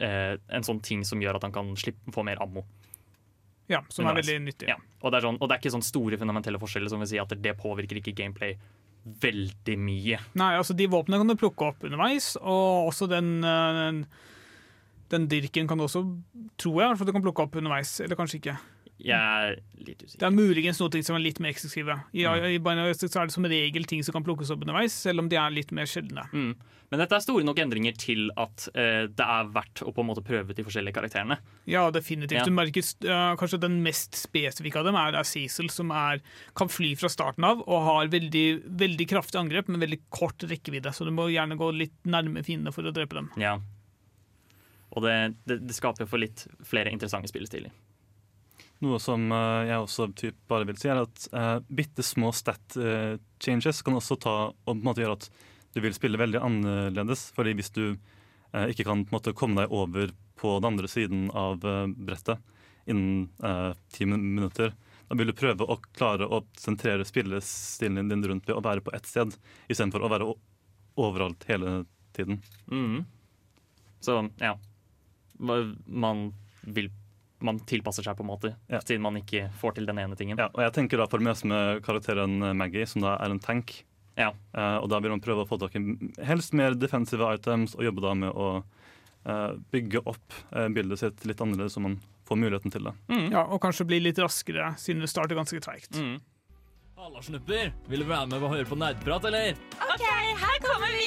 eh, 0.00 0.38
en 0.48 0.64
sånn 0.64 0.80
ting 0.84 1.04
som 1.04 1.20
gjør 1.20 1.36
at 1.36 1.44
han 1.44 1.52
kan 1.52 1.74
slippe, 1.76 2.14
få 2.14 2.24
mer 2.24 2.40
ammo. 2.42 2.64
ja, 3.68 3.82
som 3.90 4.06
er 4.06 4.16
veldig 4.20 4.38
nyttig. 4.46 4.70
Ja. 4.70 4.78
Og, 5.02 5.10
det 5.10 5.18
er 5.18 5.26
sånn, 5.26 5.38
og 5.40 5.48
det 5.48 5.56
er 5.56 5.60
ikke 5.60 5.74
sånn 5.74 5.84
store 5.84 6.18
fundamentelle 6.20 6.60
forskjeller 6.62 6.92
som 6.92 7.02
vil 7.02 7.10
si 7.10 7.20
at 7.20 7.34
det 7.42 7.56
påvirker 7.60 8.00
ikke 8.00 8.14
gameplay 8.16 8.56
veldig 9.22 9.76
mye. 9.78 10.20
Nei, 10.38 10.52
altså 10.58 10.74
De 10.74 10.88
våpnene 10.90 11.20
kan 11.20 11.30
du 11.30 11.38
plukke 11.38 11.68
opp 11.68 11.84
underveis, 11.86 12.32
og 12.40 12.88
også 12.88 13.08
den 13.10 13.40
den, 13.42 14.06
Den 15.12 15.28
dirken 15.30 15.68
kan 15.68 15.78
du 15.78 15.84
også, 15.84 16.02
tror 16.58 16.80
jeg, 16.82 16.96
for 16.98 17.06
du 17.06 17.12
kan 17.14 17.22
plukke 17.22 17.44
opp 17.44 17.54
underveis. 17.54 18.00
Eller 18.00 18.18
kanskje 18.18 18.40
ikke. 18.40 18.56
Jeg 19.02 19.16
er 19.16 19.58
litt 19.84 20.00
usikker. 20.02 20.20
Det 20.22 20.26
er 20.28 20.32
muligens 20.32 20.80
noe 20.80 21.02
som 21.04 21.18
er 21.18 21.22
litt 21.24 21.40
mer 21.42 21.52
eksklusive. 21.52 21.98
I, 22.16 22.24
Mm. 22.24 22.46
i 22.54 22.58
Binary 22.64 22.94
så 22.96 23.10
er 23.20 23.26
det 23.28 23.34
som 23.34 23.44
regel 23.44 23.84
ting 23.84 24.02
som 24.02 24.16
kan 24.16 24.24
plukkes 24.24 24.50
opp 24.50 24.64
underveis, 24.64 24.92
selv 24.92 25.20
om 25.20 25.28
de 25.28 25.36
er 25.36 25.50
litt 25.52 25.70
mer 25.70 25.84
sjeldne. 25.84 26.24
Mm. 26.32 26.54
Men 26.90 27.00
dette 27.02 27.16
er 27.16 27.20
store 27.24 27.44
nok 27.44 27.58
endringer 27.58 27.96
til 27.98 28.30
at 28.38 28.68
uh, 28.72 29.04
det 29.10 29.26
er 29.26 29.48
verdt 29.52 29.82
å 29.82 29.92
på 29.92 30.00
en 30.04 30.06
måte 30.06 30.22
prøve 30.24 30.54
de 30.54 30.64
forskjellige 30.64 30.94
karakterene. 30.94 31.36
Ja, 31.66 31.90
definitivt. 31.90 32.38
Ja. 32.38 32.44
Du 32.46 32.54
merker 32.54 32.80
uh, 33.10 33.34
Kanskje 33.36 33.58
den 33.60 33.80
mest 33.82 34.14
spesifikke 34.14 34.78
av 34.80 34.86
dem 34.86 34.98
er, 35.00 35.18
er 35.18 35.26
Cecil, 35.26 35.68
som 35.74 35.90
er, 35.90 36.22
kan 36.56 36.70
fly 36.70 36.94
fra 36.96 37.10
starten 37.12 37.44
av 37.44 37.64
og 37.66 37.82
har 37.88 38.12
veldig, 38.14 38.46
veldig 38.78 39.08
kraftig 39.10 39.40
angrep, 39.42 39.68
men 39.68 39.82
veldig 39.82 39.98
kort 40.14 40.46
rekkevidde. 40.46 40.94
Så 40.94 41.04
du 41.04 41.10
må 41.10 41.26
gjerne 41.34 41.58
gå 41.58 41.72
litt 41.74 41.96
nærme 42.06 42.44
fiendene 42.46 42.72
for 42.72 42.86
å 42.86 42.94
drepe 42.94 43.18
dem. 43.18 43.32
Ja. 43.42 43.56
Og 44.94 45.02
det, 45.02 45.16
det, 45.44 45.58
det 45.66 45.74
skaper 45.76 46.06
for 46.08 46.22
litt 46.22 46.46
flere 46.64 46.94
interessante 46.94 47.28
spillestiler. 47.28 47.74
Noe 48.84 48.98
som 49.00 49.30
eh, 49.32 49.68
jeg 49.70 49.80
også 49.80 50.08
typ 50.18 50.36
bare 50.50 50.66
vil 50.68 50.76
si, 50.80 50.90
er 50.92 51.00
at 51.00 51.28
uh, 51.32 51.58
bitte 51.72 52.04
små 52.04 52.32
stat 52.36 52.76
uh, 52.76 53.16
changes 53.40 53.80
kan 53.84 53.96
også 53.96 54.18
ta 54.20 54.34
og 54.50 54.66
på 54.66 54.74
en 54.74 54.84
måte 54.84 55.00
gjøre 55.04 55.16
at 55.16 55.30
du 55.76 55.80
vil 55.84 55.96
spille 55.96 56.20
veldig 56.20 56.42
annerledes. 56.44 57.30
fordi 57.36 57.54
hvis 57.56 57.72
du 57.72 57.84
uh, 57.96 58.66
ikke 58.68 58.84
kan 58.84 59.04
på 59.04 59.08
en 59.08 59.16
måte 59.16 59.36
komme 59.36 59.62
deg 59.62 59.72
over 59.72 60.12
på 60.36 60.58
den 60.58 60.68
andre 60.68 60.90
siden 60.92 61.30
av 61.32 61.64
uh, 61.64 61.86
brettet 61.88 62.42
innen 62.86 63.32
ti 63.90 64.06
min- 64.06 64.28
minutter, 64.36 64.70
da 65.08 65.16
vil 65.18 65.32
du 65.32 65.34
prøve 65.34 65.66
å 65.66 65.74
klare 65.96 66.28
å 66.30 66.44
sentrere 66.54 67.02
spillestilen 67.02 68.12
din 68.12 68.22
rundt 68.22 68.46
ved 68.46 68.54
å 68.54 68.62
være 68.62 68.84
på 68.86 68.92
ett 68.94 69.08
sted, 69.10 69.32
istedenfor 69.66 70.04
å 70.06 70.10
være 70.12 70.28
overalt 70.94 71.42
hele 71.48 71.80
tiden. 72.14 72.38
Mm. 72.70 73.00
Så 73.98 74.20
ja. 74.38 74.54
Man 75.42 76.28
vil 76.62 76.92
Man 77.44 77.58
tilpasser 77.68 78.02
seg 78.06 78.16
på 78.16 78.24
en 78.24 78.30
måte, 78.30 78.54
Ja. 78.72 78.80
siden 78.80 79.02
man 79.04 79.16
ikke 79.20 79.50
får 79.60 79.74
til 79.76 79.86
den 79.86 79.98
ene 79.98 80.16
tingen. 80.16 80.38
Ja, 80.38 80.48
og 80.54 80.62
jeg 80.62 80.72
tenker 80.72 80.96
da 80.96 81.06
for 81.06 81.18
meg 81.20 81.36
som 81.36 81.50
med 81.52 81.82
karakteren 81.84 82.38
Maggie, 82.56 82.86
som 82.86 83.02
da 83.02 83.16
er 83.20 83.30
en 83.30 83.38
tank. 83.42 83.84
Ja. 84.16 84.30
Uh, 84.56 84.78
og 84.80 84.88
da 84.88 85.00
vil 85.04 85.12
man 85.12 85.20
prøve 85.20 85.44
å 85.44 85.48
få 85.48 85.58
tak 85.60 85.76
i 85.76 85.82
helst 86.24 86.54
mer 86.56 86.72
defensive 86.74 87.26
items, 87.34 87.74
og 87.76 87.84
jobbe 87.84 88.00
da 88.00 88.14
med 88.16 88.32
å 88.32 88.62
uh, 89.28 89.52
bygge 89.70 90.00
opp 90.08 90.32
uh, 90.54 90.68
bildet 90.72 90.98
sitt 91.02 91.26
litt 91.28 91.40
annerledes, 91.44 91.76
så 91.76 91.80
man 91.84 91.98
får 92.26 92.40
muligheten 92.40 92.72
til 92.72 92.88
det. 92.88 92.94
Mm. 93.12 93.28
Ja, 93.34 93.44
Og 93.44 93.60
kanskje 93.60 93.86
bli 93.86 94.00
litt 94.00 94.18
raskere, 94.18 94.72
siden 94.80 95.04
det 95.04 95.12
starter 95.12 95.36
ganske 95.36 95.60
treigt. 95.60 95.92
Mm. 96.00 96.16
Halla, 96.96 97.20
snupper. 97.22 97.74
Vil 97.92 98.00
du 98.00 98.08
være 98.08 98.26
med 98.32 98.40
og 98.40 98.54
høre 98.56 98.64
på 98.64 98.78
nerdprat, 98.80 99.28
eller? 99.28 99.52
OK, 99.84 100.06
her 100.40 100.56
kommer 100.64 100.96
vi! 100.96 101.06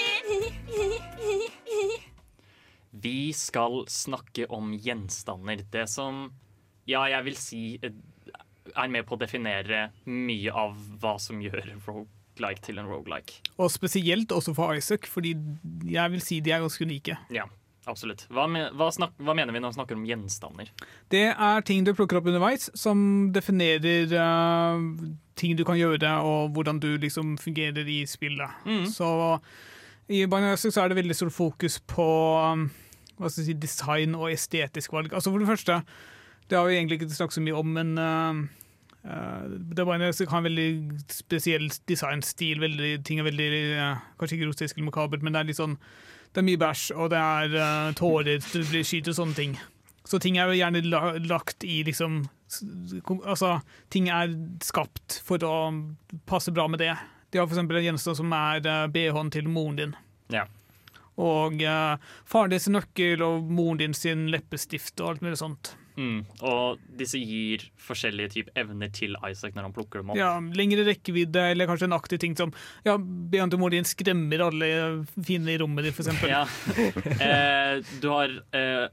Vi 2.91 3.31
skal 3.37 3.83
snakke 3.91 4.47
om 4.49 4.71
gjenstander. 4.73 5.61
Det 5.71 5.85
som, 5.89 6.31
ja, 6.89 7.03
jeg 7.11 7.25
vil 7.27 7.35
si 7.37 7.61
eh, 7.83 7.93
er 8.75 8.89
med 8.93 9.05
på 9.09 9.15
å 9.17 9.21
definere 9.21 9.89
mye 10.09 10.51
av 10.53 10.73
hva 11.01 11.15
som 11.21 11.39
gjør 11.41 11.75
roguelike 11.85 12.63
til 12.65 12.79
en 12.81 12.89
roguelike. 12.89 13.39
Og 13.59 13.69
spesielt 13.73 14.31
også 14.33 14.53
for 14.57 14.73
Isaac, 14.77 15.05
fordi 15.11 15.35
jeg 15.89 16.11
vil 16.15 16.21
si 16.23 16.39
de 16.41 16.53
er 16.55 16.61
ganske 16.65 16.85
unike. 16.87 17.17
Ja, 17.35 17.45
absolutt. 17.89 18.25
Hva, 18.33 18.45
me- 18.49 18.69
hva, 18.73 18.89
snak, 18.95 19.13
hva 19.21 19.35
mener 19.37 19.53
vi 19.53 19.59
når 19.61 19.73
vi 19.73 19.79
snakker 19.81 19.97
om 19.99 20.05
gjenstander? 20.09 20.69
Det 21.13 21.25
er 21.33 21.65
ting 21.67 21.83
du 21.87 21.93
plukker 21.97 22.19
opp 22.21 22.29
underveis, 22.31 22.69
som 22.79 23.01
definerer 23.35 24.13
uh, 24.17 24.79
ting 25.39 25.57
du 25.59 25.65
kan 25.67 25.77
gjøre, 25.79 26.13
og 26.25 26.53
hvordan 26.57 26.79
du 26.81 26.93
liksom 27.01 27.35
fungerer 27.41 27.85
i 27.89 28.01
spillet. 28.09 28.65
Så 28.93 29.09
i 30.09 30.25
Binary 30.25 30.57
er 30.57 30.89
det 30.89 30.97
veldig 30.97 31.15
stort 31.15 31.33
fokus 31.35 31.79
på 31.87 32.05
um, 32.41 32.69
si, 33.29 33.53
design 33.53 34.15
og 34.17 34.31
estetisk 34.33 34.93
valg. 34.93 35.13
Altså 35.13 35.31
For 35.31 35.39
det 35.39 35.47
første, 35.47 35.81
det 36.49 36.57
har 36.57 36.65
vi 36.65 36.77
egentlig 36.77 37.01
ikke 37.01 37.13
snakket 37.13 37.37
så 37.37 37.43
mye 37.45 37.59
om, 37.59 37.73
men 37.77 37.97
uh, 37.97 38.39
uh, 39.05 39.43
det 39.47 39.85
har 39.85 40.37
en 40.37 40.47
veldig 40.49 40.69
spesiell 41.13 41.69
designstil. 41.87 42.61
Veldig, 42.61 43.03
ting 43.05 43.19
er 43.19 43.29
veldig 43.29 43.49
uh, 43.77 43.99
Kanskje 44.19 44.39
ikke 44.39 44.49
grotesk 44.49 44.77
eller 44.77 44.89
makabert, 44.89 45.21
men 45.21 45.33
det 45.33 45.43
er 45.43 45.51
litt 45.51 45.61
sånn 45.61 45.77
det 46.29 46.43
er 46.43 46.45
mye 46.45 46.61
bæsj, 46.61 46.89
og 46.93 47.09
det 47.09 47.19
er 47.19 47.53
uh, 47.57 47.93
tårer, 47.97 48.41
det 48.53 48.65
blir 48.69 48.83
skyter 48.85 49.15
og 49.15 49.17
sånne 49.17 49.37
ting. 49.37 49.55
Så 50.05 50.19
ting 50.21 50.37
er 50.37 50.49
jo 50.49 50.57
gjerne 50.57 50.83
la, 50.85 51.13
lagt 51.29 51.65
i 51.65 51.81
liksom 51.85 52.25
Altså, 53.29 53.59
ting 53.93 54.07
er 54.09 54.31
skapt 54.65 55.19
for 55.21 55.43
å 55.45 55.57
passe 56.25 56.49
bra 56.49 56.63
med 56.65 56.81
det. 56.81 56.95
De 57.29 57.41
har 57.41 57.49
f.eks. 57.49 57.61
en 57.61 57.83
gjenstand 57.83 58.17
som 58.21 58.33
er 58.35 58.63
uh, 58.65 58.85
BH-en 58.91 59.33
til 59.33 59.49
moren 59.51 59.77
din. 59.79 59.97
Ja. 60.33 60.45
Og 61.19 61.59
uh, 61.61 61.99
faren 62.29 62.53
din 62.53 62.63
sin 62.63 62.77
nøkkel 62.77 63.21
og 63.25 63.49
moren 63.51 63.81
din 63.81 63.97
sin 63.97 64.29
leppestift 64.33 64.99
og 65.03 65.13
alt 65.13 65.25
mulig 65.25 65.39
sånt. 65.41 65.73
Mm. 65.99 66.21
Og 66.47 66.79
disse 66.95 67.19
gir 67.19 67.65
forskjellige 67.83 68.31
typer 68.37 68.61
evner 68.61 68.91
til 68.95 69.17
Isaac 69.27 69.57
når 69.57 69.67
han 69.67 69.75
plukker 69.75 69.99
dem 69.99 70.13
opp. 70.13 70.19
Ja, 70.19 70.31
Lengre 70.55 70.85
rekkevidde, 70.87 71.49
eller 71.51 71.67
kanskje 71.67 71.89
en 71.89 71.97
aktiv 71.97 72.21
ting 72.23 72.37
som 72.39 72.53
Ja, 72.87 72.95
BH-en 72.95 73.51
til 73.51 73.59
moren 73.59 73.79
din 73.79 73.89
skremmer 73.89 74.45
alle 74.47 74.69
fiendene 75.17 75.57
i 75.57 75.59
rommet 75.59 75.89
ditt, 75.89 75.99
f.eks. 75.99 76.23
Ja. 76.29 76.45
Eh, 77.19 77.81
du 77.99 78.07
har 78.13 78.31
eh, 78.55 78.87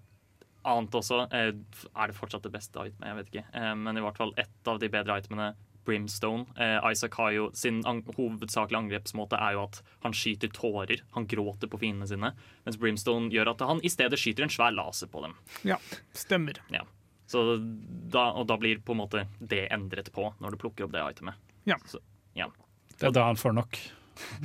annet 0.66 0.98
også. 0.98 1.22
Eh, 1.30 1.52
er 1.54 2.10
det 2.10 2.16
fortsatt 2.16 2.46
det 2.46 2.52
beste 2.54 2.88
itemet? 2.88 3.06
Jeg 3.08 3.18
vet 3.20 3.30
ikke. 3.30 3.44
Eh, 3.60 3.72
men 3.78 3.98
i 3.98 4.02
hvert 4.04 4.18
fall 4.18 4.34
ett 4.40 4.70
av 4.70 4.80
de 4.82 4.90
bedre 4.92 5.18
itemene, 5.22 5.52
Brimstone. 5.86 6.44
Eh, 6.58 6.76
Isaac 6.90 7.14
har 7.20 7.30
jo 7.36 7.46
sin 7.56 7.80
an 7.86 8.02
hovedsakelige 8.16 8.80
angrepsmåte 8.82 9.38
er 9.40 9.54
jo 9.56 9.62
at 9.68 9.80
han 10.04 10.14
skyter 10.16 10.50
tårer. 10.54 11.00
Han 11.16 11.26
gråter 11.30 11.70
på 11.72 11.78
fiendene 11.80 12.08
sine. 12.10 12.32
Mens 12.66 12.78
Brimstone 12.82 13.30
gjør 13.32 13.52
at 13.54 13.64
han 13.68 13.80
i 13.86 13.92
stedet 13.92 14.18
skyter 14.20 14.46
en 14.46 14.52
svær 14.52 14.74
laser 14.74 15.08
på 15.12 15.22
dem. 15.24 15.36
Ja, 15.66 15.78
stemmer. 16.12 16.58
Ja. 16.74 16.82
Så 17.26 17.42
da, 17.58 18.28
og 18.38 18.46
da 18.50 18.58
blir 18.60 18.78
på 18.86 18.94
en 18.94 19.00
måte 19.02 19.24
det 19.40 19.64
endret 19.74 20.12
på 20.14 20.28
når 20.42 20.54
du 20.54 20.60
plukker 20.62 20.86
opp 20.86 20.92
det 20.94 21.02
itemet. 21.16 21.34
Ja. 21.66 21.78
Så, 21.90 21.98
ja. 22.38 22.50
Det 22.98 23.08
er 23.08 23.14
da 23.16 23.24
han 23.30 23.38
får 23.40 23.56
nok. 23.56 23.78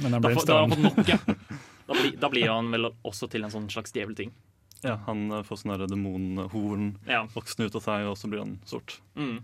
Men 0.02 0.14
han 0.18 0.22
Da, 0.22 0.30
blir 0.32 0.40
da, 0.42 0.46
da 0.54 0.62
han 0.66 0.88
nok, 0.88 1.04
ja. 1.08 1.20
Da 1.92 1.94
blir, 1.98 2.14
da 2.22 2.30
blir 2.32 2.48
han 2.48 2.72
vel 2.72 2.88
også 3.04 3.28
til 3.30 3.44
en 3.44 3.52
sånn 3.52 3.68
slags 3.70 3.92
djevelting. 3.92 4.32
Ja, 4.82 4.96
Han 5.06 5.26
eh, 5.32 5.44
får 5.46 5.60
sånn 5.62 5.74
der 5.76 5.90
demonhorn 5.92 6.96
Ja. 7.06 7.26
voksen 7.34 7.66
ut 7.68 7.76
av 7.78 7.84
seg, 7.86 8.06
og 8.10 8.16
så 8.18 8.30
blir 8.32 8.42
han 8.42 8.56
sort. 8.66 8.96
Mm. 9.20 9.42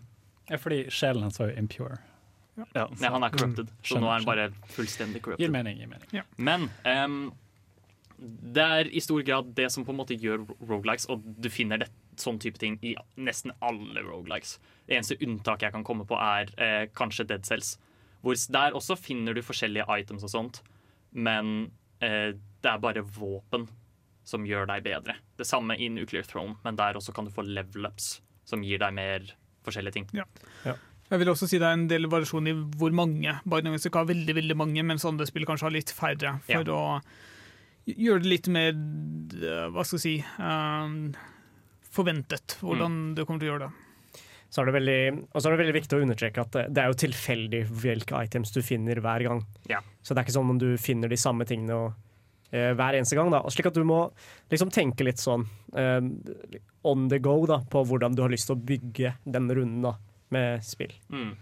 Ja, 0.48 0.58
fordi 0.62 0.86
sjelen 0.94 1.26
hans 1.28 1.40
var 1.42 1.52
jo 1.52 1.58
impure. 1.60 1.98
Ja, 2.74 2.88
Nei, 2.90 3.10
han 3.14 3.24
er 3.26 3.34
corrupted, 3.34 3.70
så 3.86 4.00
nå 4.02 4.08
er 4.10 4.16
han 4.18 4.26
bare 4.26 4.48
fullstendig 4.74 5.20
Gir 5.20 5.26
corrupted. 5.26 5.52
mening. 5.54 5.78
gir 5.78 5.92
mening. 5.92 6.24
Men 6.38 6.70
um, 6.88 7.18
det 8.18 8.64
er 8.64 8.90
i 8.90 9.02
stor 9.04 9.22
grad 9.22 9.52
det 9.58 9.68
som 9.74 9.86
på 9.86 9.94
en 9.94 10.00
måte 10.00 10.18
gjør 10.18 10.48
rogelikes, 10.66 11.06
og 11.14 11.22
du 11.38 11.50
finner 11.54 11.84
det, 11.84 11.92
sånn 12.18 12.40
type 12.42 12.58
ting 12.58 12.80
i 12.82 12.96
nesten 13.22 13.54
alle 13.62 14.02
rogelikes. 14.02 14.56
Det 14.88 14.98
eneste 14.98 15.20
unntaket 15.22 15.68
jeg 15.68 15.76
kan 15.76 15.86
komme 15.86 16.08
på, 16.10 16.18
er 16.18 16.50
eh, 16.58 16.88
kanskje 16.98 17.28
Dead 17.30 17.46
Cells. 17.46 17.76
Hvor 18.26 18.34
der 18.56 18.74
også 18.74 18.98
finner 18.98 19.38
du 19.38 19.44
forskjellige 19.46 19.86
items 20.00 20.26
og 20.26 20.34
sånt, 20.34 20.64
men 21.14 21.70
eh, 22.02 22.32
det 22.34 22.72
er 22.72 22.82
bare 22.82 23.06
våpen 23.06 23.68
som 24.28 24.48
gjør 24.50 24.66
deg 24.72 24.82
bedre. 24.90 25.20
Det 25.38 25.46
samme 25.46 25.78
i 25.78 25.92
Nuclear 25.94 26.26
Throne, 26.26 26.58
men 26.66 26.80
der 26.80 26.98
også 26.98 27.14
kan 27.14 27.30
du 27.30 27.32
få 27.32 27.46
level-ups 27.46 28.16
som 28.50 28.66
gir 28.66 28.82
deg 28.82 28.98
mer 28.98 29.30
forskjellige 29.68 30.00
ting. 30.00 30.12
Jeg 31.08 31.22
vil 31.22 31.32
også 31.32 31.48
si 31.48 31.60
det 31.62 31.68
er 31.70 31.78
en 31.78 31.88
del 31.88 32.10
variasjon 32.12 32.50
i 32.52 32.56
hvor 32.80 32.92
mange. 32.96 33.38
Binding 33.48 33.76
of 33.76 33.80
Isaac 33.80 33.96
har 33.96 34.10
veldig 34.10 34.36
veldig 34.42 34.58
mange, 34.60 34.84
mens 34.84 35.08
andre 35.08 35.28
spill 35.30 35.48
kanskje 35.48 35.70
har 35.70 35.76
litt 35.78 35.94
færre. 35.96 36.36
For 36.50 36.74
å 36.74 36.82
gjøre 37.88 38.26
det 38.26 38.32
litt 38.34 38.48
mer 38.52 38.74
eh, 38.76 39.68
Hva 39.72 39.86
skal 39.88 39.96
jeg 39.96 40.04
si 40.04 40.16
um, 40.44 40.98
forventet 41.98 42.58
hvordan 42.60 43.14
du 43.16 43.24
kommer 43.26 43.42
til 43.42 43.50
å 43.50 43.54
gjøre 43.54 43.68
det. 43.68 43.84
Så 44.48 44.62
er 44.62 44.70
det 44.70 44.76
veldig, 44.78 45.00
og 45.28 45.42
så 45.42 45.48
er 45.48 45.54
det 45.54 45.62
veldig 45.62 45.76
viktig 45.76 45.98
å 45.98 46.04
understreke 46.06 46.44
at 46.44 46.54
det, 46.72 46.82
er 46.82 46.92
jo 46.92 47.00
tilfeldig 47.02 47.62
hvilke 47.82 48.20
items 48.24 48.54
du 48.56 48.62
finner 48.64 49.02
hver 49.04 49.26
gang. 49.28 49.42
Ja. 49.68 49.82
Så 50.00 50.14
det 50.14 50.22
er 50.22 50.28
ikke 50.28 50.38
sånn 50.38 50.54
om 50.54 50.62
du 50.62 50.70
finner 50.80 51.12
de 51.12 51.20
samme 51.20 51.48
tingene 51.48 51.80
og, 51.82 51.98
hver 52.52 52.96
eneste 52.96 53.18
gang. 53.18 53.32
Da. 53.34 53.42
Slik 53.52 53.70
at 53.70 53.78
du 53.78 53.84
må 53.88 54.06
liksom 54.52 54.72
tenke 54.74 55.04
litt 55.08 55.20
sånn 55.20 55.44
eh, 55.76 56.00
on 56.88 57.10
the 57.12 57.20
go 57.20 57.42
da, 57.50 57.62
på 57.70 57.84
hvordan 57.90 58.16
du 58.16 58.24
har 58.24 58.32
lyst 58.34 58.50
til 58.50 58.58
å 58.58 58.64
bygge 58.70 59.18
den 59.26 59.52
runden 59.52 59.84
da, 59.90 59.98
med 60.34 60.64
spill. 60.66 60.94
Mm. 61.12 61.36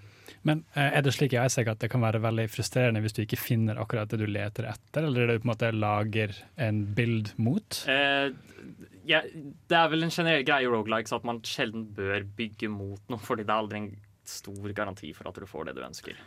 Men 0.45 0.63
eh, 0.73 0.91
er 0.97 1.05
det 1.05 1.13
slik 1.15 1.33
jeg 1.33 1.53
ser 1.53 1.69
at 1.71 1.81
det 1.81 1.89
kan 1.93 2.03
være 2.05 2.21
veldig 2.23 2.45
frustrerende 2.53 3.01
hvis 3.03 3.15
du 3.17 3.23
ikke 3.23 3.39
finner 3.41 3.79
akkurat 3.81 4.11
det 4.11 4.21
du 4.21 4.27
leter 4.29 4.67
etter, 4.69 5.07
eller 5.07 5.25
er 5.25 5.33
det 5.33 5.43
på 5.43 5.47
en 5.49 5.53
måte 5.53 5.71
lager 5.73 6.35
en 6.61 6.83
bild 6.97 7.31
mot? 7.41 7.79
Eh, 7.89 8.29
ja, 9.09 9.21
det 9.25 9.79
er 9.79 9.89
vel 9.93 10.05
en 10.05 10.13
generell 10.13 10.45
greie 10.45 10.67
i 10.67 10.69
rogelikes 10.71 11.15
at 11.17 11.25
man 11.27 11.41
sjelden 11.45 11.87
bør 11.97 12.25
bygge 12.37 12.69
mot 12.73 13.01
noe, 13.09 13.21
fordi 13.21 13.45
det 13.45 13.53
er 13.53 13.63
aldri 13.63 13.81
en 13.81 13.89
stor 14.29 14.69
garanti 14.75 15.11
for 15.15 15.27
at 15.29 15.37
du 15.39 15.45
får 15.49 15.65
det 15.69 15.75
du 15.77 15.81
ønsker. 15.85 16.17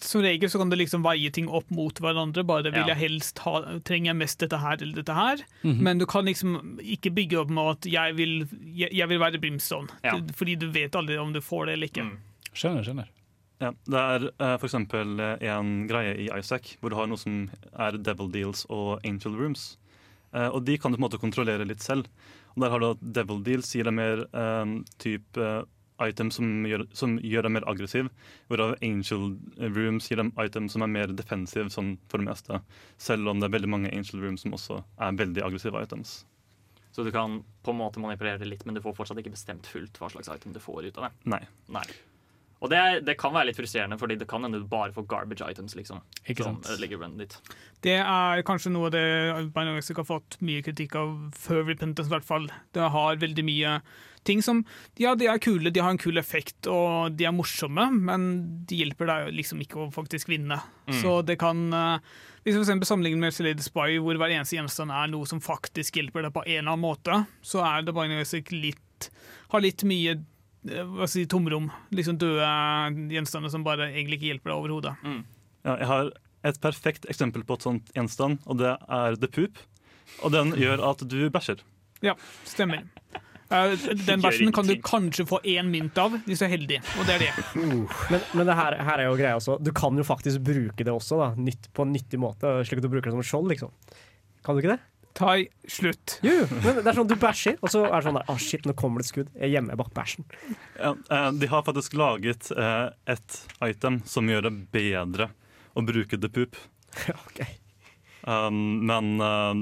Som 0.00 0.22
regel 0.24 0.50
så 0.50 0.58
kan 0.60 0.70
du 0.72 0.76
liksom 0.76 1.04
veie 1.06 1.30
ting 1.34 1.48
opp 1.48 1.70
mot 1.70 1.94
hverandre. 2.02 2.44
Bare 2.46 2.70
vil 2.70 2.82
Ja. 2.82 2.94
jeg 2.94 2.96
helst 2.96 3.38
ha, 3.44 3.60
trenger 3.86 4.12
jeg 4.12 4.16
mest 4.16 4.38
dette 4.40 4.58
her 4.58 4.76
eller 4.80 4.94
dette 5.02 5.14
her? 5.14 5.44
Mhm. 5.62 5.82
Men 5.82 5.98
du 5.98 6.06
kan 6.06 6.24
liksom 6.24 6.78
ikke 6.80 7.14
bygge 7.14 7.40
opp 7.40 7.50
med 7.50 7.70
at 7.76 7.90
jeg 7.92 8.16
vil, 8.16 8.48
jeg, 8.74 8.92
jeg 8.92 9.08
vil 9.08 9.18
være 9.18 9.40
brimstone. 9.40 9.88
Ja. 10.04 10.18
Fordi 10.34 10.56
du 10.56 10.70
vet 10.70 10.94
aldri 10.94 11.18
om 11.18 11.32
du 11.32 11.40
får 11.40 11.66
det 11.66 11.72
eller 11.74 11.86
ikke. 11.92 12.02
Mm. 12.04 12.18
Skjønner, 12.52 12.82
skjønner. 12.84 13.08
Ja, 13.60 13.70
det 13.88 14.00
er 14.00 14.24
uh, 14.36 14.56
for 14.60 14.66
eksempel 14.68 15.18
eh, 15.20 15.48
en 15.48 15.86
greie 15.88 16.12
i 16.26 16.28
Isaac 16.38 16.74
hvor 16.80 16.90
du 16.92 16.96
har 16.98 17.06
noe 17.08 17.16
som 17.16 17.46
er 17.72 17.96
Devil 17.96 18.28
Deals 18.30 18.66
og 18.68 19.00
Angel 19.02 19.32
Rooms. 19.32 19.78
Uh, 20.34 20.50
og 20.52 20.66
de 20.66 20.76
kan 20.76 20.92
du 20.92 20.98
på 20.98 21.00
en 21.00 21.06
måte 21.08 21.20
kontrollere 21.22 21.64
litt 21.64 21.80
selv. 21.80 22.04
Og 22.56 22.62
der 22.64 22.70
har 22.72 22.80
du 22.80 22.90
at 22.90 23.00
Devil 23.00 23.40
Deals 23.44 23.72
gir 23.72 23.84
deg 23.88 23.96
mer 23.96 24.22
uh, 24.32 24.64
type 24.98 25.40
eh, 25.40 25.62
item 26.02 26.30
som 26.34 26.66
gjør, 26.68 26.86
som 26.96 27.16
gjør 27.22 27.46
dem 27.46 27.56
mer 27.56 27.66
aggressiv, 27.70 28.10
hvorav 28.50 28.76
Angel 28.84 29.36
Rooms 29.76 30.10
gir 30.10 30.20
dem 30.20 30.32
item 30.42 30.68
som 30.72 30.84
er 30.84 30.92
mer 30.92 31.12
defensive 31.16 31.72
sånn 31.72 31.96
for 32.10 32.22
det 32.22 32.30
meste. 32.30 32.60
Selv 33.00 33.32
om 33.32 33.40
det 33.40 33.48
er 33.48 33.56
veldig 33.56 33.72
mange 33.72 33.92
Angel 33.92 34.24
Rooms 34.24 34.44
som 34.44 34.56
også 34.56 34.80
er 34.82 35.20
veldig 35.20 35.44
aggressive 35.46 35.82
items. 35.82 36.18
Så 36.96 37.04
du 37.04 37.12
kan 37.12 37.42
på 37.62 37.74
en 37.74 37.80
måte 37.80 38.00
manipulere 38.00 38.40
det 38.40 38.48
litt, 38.48 38.64
men 38.64 38.76
du 38.76 38.80
får 38.84 38.94
fortsatt 38.96 39.18
ikke 39.20 39.34
bestemt 39.34 39.66
fullt 39.68 39.98
hva 40.00 40.08
slags 40.12 40.30
item 40.32 40.54
du 40.56 40.62
får 40.64 40.86
ut 40.88 41.00
av 41.00 41.08
det. 41.08 41.10
Nei. 41.28 41.42
Nei. 41.76 41.84
Og 42.64 42.70
det, 42.72 42.78
er, 42.80 43.02
det 43.04 43.18
kan 43.20 43.34
være 43.34 43.50
litt 43.50 43.58
frustrerende, 43.58 43.98
fordi 44.00 44.16
det 44.16 44.28
kan 44.30 44.46
hende 44.46 44.62
du 44.62 44.68
bare 44.70 44.94
får 44.94 45.04
garbage 45.10 45.44
items, 45.44 45.76
liksom. 45.76 46.00
Ikke 46.24 46.46
som 46.46 46.56
sant? 46.56 46.70
ødelegger 46.72 47.02
runnet 47.02 47.26
ditt. 47.26 47.54
Det 47.84 47.98
er 48.00 48.44
kanskje 48.48 48.72
noe 48.72 48.88
det 48.92 49.04
Binary 49.54 49.84
har 49.84 50.08
fått 50.08 50.38
mye 50.40 50.64
kritikk 50.64 50.96
av 50.96 51.14
før 51.36 51.66
Repentance, 51.68 52.08
i 52.08 52.14
hvert 52.14 52.28
fall. 52.28 52.48
Det 52.72 52.92
har 52.94 53.20
veldig 53.20 53.44
mye 53.44 53.80
ting 54.26 54.40
som 54.42 54.64
Ja, 54.98 55.14
de 55.14 55.28
er 55.30 55.42
kule, 55.42 55.70
de 55.70 55.82
har 55.84 55.92
en 55.92 56.00
kul 56.00 56.18
effekt, 56.18 56.66
og 56.70 57.16
de 57.18 57.26
er 57.28 57.34
morsomme, 57.36 57.88
men 57.92 58.30
de 58.66 58.80
hjelper 58.80 59.10
deg 59.10 59.34
liksom 59.36 59.60
ikke 59.62 59.84
å 59.84 59.90
faktisk 59.94 60.32
vinne. 60.32 60.58
Mm. 60.88 60.96
Så 61.02 61.18
det 61.26 61.38
kan 61.42 61.66
eh, 61.72 62.14
Hvis 62.42 62.56
vi 62.56 62.62
eksempel 62.62 62.88
sammenligner 62.88 63.26
med 63.26 63.36
Slade 63.36 63.64
Spy, 63.64 63.98
hvor 64.02 64.16
hver 64.16 64.32
eneste 64.32 64.56
gjenstand 64.56 64.94
er 64.94 65.12
noe 65.12 65.28
som 65.28 65.42
faktisk 65.44 66.00
hjelper 66.00 66.26
deg 66.26 66.34
på 66.34 66.46
en 66.46 66.62
eller 66.62 66.72
annen 66.72 66.86
måte, 66.86 67.20
så 67.44 67.62
er 67.66 67.84
det 67.84 67.94
Binary 67.96 68.42
litt 68.56 69.10
Har 69.52 69.62
litt 69.62 69.84
mye 69.86 70.16
eh, 70.70 70.84
hva 70.84 71.06
skal 71.06 71.14
si, 71.14 71.26
tomrom. 71.30 71.70
Liksom 71.94 72.18
døde 72.20 72.50
gjenstander 73.14 73.52
som 73.52 73.64
bare 73.66 73.90
egentlig 73.92 74.20
ikke 74.20 74.32
hjelper 74.32 74.52
deg 74.52 74.58
overhodet. 74.60 74.94
Ja, 75.66 75.76
jeg 75.76 75.90
har 75.90 76.12
et 76.46 76.60
perfekt 76.62 77.08
eksempel 77.10 77.42
på 77.46 77.56
et 77.58 77.66
sånt 77.66 77.88
gjenstand, 77.96 78.42
og 78.46 78.60
det 78.62 78.76
er 78.76 79.16
The 79.18 79.30
Poop. 79.32 79.62
Og 80.22 80.32
den 80.34 80.52
gjør 80.58 80.84
at 80.90 81.02
du 81.08 81.18
bæsjer. 81.34 81.62
Ja, 82.04 82.14
stemmer. 82.46 82.84
Eh, 83.46 83.74
den 84.06 84.22
bæsjen 84.22 84.52
kan 84.54 84.66
du 84.66 84.74
kanskje 84.82 85.26
få 85.26 85.38
én 85.46 85.68
mynt 85.70 85.98
av, 86.02 86.16
hvis 86.26 86.42
du 86.42 86.46
er 86.46 86.52
heldig. 86.54 86.80
Og 86.98 87.06
det 87.08 87.16
er 87.16 87.24
det. 87.26 87.32
Men, 88.10 88.20
men 88.34 88.48
det 88.48 88.56
her, 88.58 88.78
her 88.88 89.02
er 89.02 89.08
jo 89.08 89.16
greia 89.18 89.38
også. 89.38 89.58
Du 89.62 89.72
kan 89.76 89.96
jo 89.98 90.06
faktisk 90.06 90.42
bruke 90.46 90.86
det 90.86 90.92
også 90.92 91.20
da, 91.22 91.28
nytt, 91.38 91.70
på 91.74 91.86
en 91.86 91.94
nyttig 91.94 92.20
måte, 92.22 92.56
slik 92.66 92.82
at 92.82 92.86
du 92.86 92.90
bruker 92.92 93.10
det 93.10 93.16
som 93.16 93.22
et 93.22 93.30
skjold. 93.30 93.50
liksom. 93.54 93.74
Kan 94.46 94.54
du 94.56 94.62
ikke 94.62 94.74
det? 94.76 94.80
Tai, 95.16 95.46
slutt. 95.68 96.18
Jo, 96.26 96.42
men 96.60 96.82
det 96.82 96.90
er 96.90 96.96
sånn 96.98 97.08
du 97.08 97.14
bæsjer, 97.16 97.56
og 97.64 97.70
så 97.72 97.86
er 97.86 97.94
det 97.94 98.04
sånn 98.04 98.18
der, 98.18 98.26
ah 98.28 98.40
shit, 98.42 98.66
nå 98.68 98.74
kommer 98.76 99.00
det 99.00 99.06
et 99.06 99.12
skudd. 99.14 99.30
Jeg 99.40 99.54
gjemmer 99.54 99.78
bak 99.80 99.94
bæsjen. 99.96 100.26
Ja, 100.76 100.90
eh, 100.92 101.28
de 101.40 101.48
har 101.48 101.64
faktisk 101.64 101.96
laget 101.96 102.50
eh, 102.52 102.88
et 103.14 103.38
item 103.64 104.02
som 104.04 104.28
gjør 104.28 104.50
det 104.50 104.52
bedre 104.76 105.30
å 105.72 105.84
bruke 105.88 106.20
The 106.20 106.32
Poop. 106.32 106.60
Ok. 107.26 107.40
Um, 108.26 108.80
men 108.88 109.20
eh, 109.22 109.58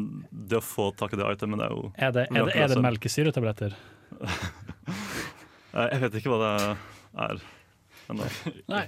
det 0.48 0.56
å 0.56 0.64
få 0.64 0.88
tak 0.96 1.12
i 1.12 1.18
det 1.20 1.26
itemet, 1.36 1.60
det 1.60 1.66
er 1.66 1.72
jo 1.74 1.88
Er 2.00 2.14
det, 2.16 2.22
er 2.30 2.46
det, 2.48 2.54
er 2.56 2.70
det 2.72 2.78
melkesyretabletter? 2.80 3.74
Jeg 5.74 6.00
vet 6.04 6.16
ikke 6.18 6.30
hva 6.32 6.38
det 6.40 6.52
er. 7.26 7.42
ennå. 8.14 8.28
Nei. 8.72 8.86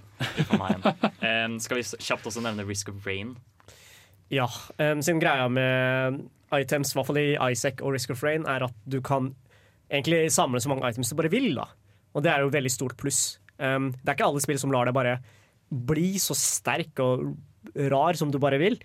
Em, 1.20 1.58
skal 1.62 1.80
vi 1.80 1.84
kjapt 1.84 2.30
også 2.30 2.42
nevne 2.42 2.64
Risk 2.66 2.90
of 2.94 3.06
Rain? 3.06 3.34
Ja, 4.32 4.46
um, 4.78 5.02
sin 5.04 5.20
greia 5.22 5.46
med 5.52 6.24
items, 6.54 6.92
i 6.92 6.98
hvert 6.98 7.08
fall 7.08 7.20
i 7.20 7.28
Isaac 7.50 7.82
og 7.82 7.96
Risk 7.96 8.12
of 8.14 8.22
Rain, 8.22 8.46
er 8.46 8.66
at 8.68 8.76
du 8.86 9.00
kan 9.04 9.32
egentlig 9.90 10.30
samle 10.34 10.60
så 10.62 10.70
mange 10.70 10.86
items 10.88 11.10
du 11.10 11.18
bare 11.18 11.32
vil. 11.32 11.54
da. 11.56 11.66
Og 12.14 12.24
det 12.24 12.32
er 12.32 12.42
jo 12.42 12.50
et 12.50 12.58
veldig 12.58 12.72
stort 12.72 12.96
pluss. 13.00 13.38
Um, 13.58 13.92
det 14.02 14.10
er 14.10 14.18
ikke 14.18 14.28
alle 14.28 14.44
spill 14.44 14.60
som 14.60 14.72
lar 14.74 14.88
deg 14.88 14.96
bare 14.96 15.18
bli 15.66 16.14
så 16.22 16.36
sterk 16.38 17.00
og 17.02 17.34
rar 17.90 18.18
som 18.18 18.30
du 18.30 18.38
bare 18.42 18.60
vil. 18.62 18.78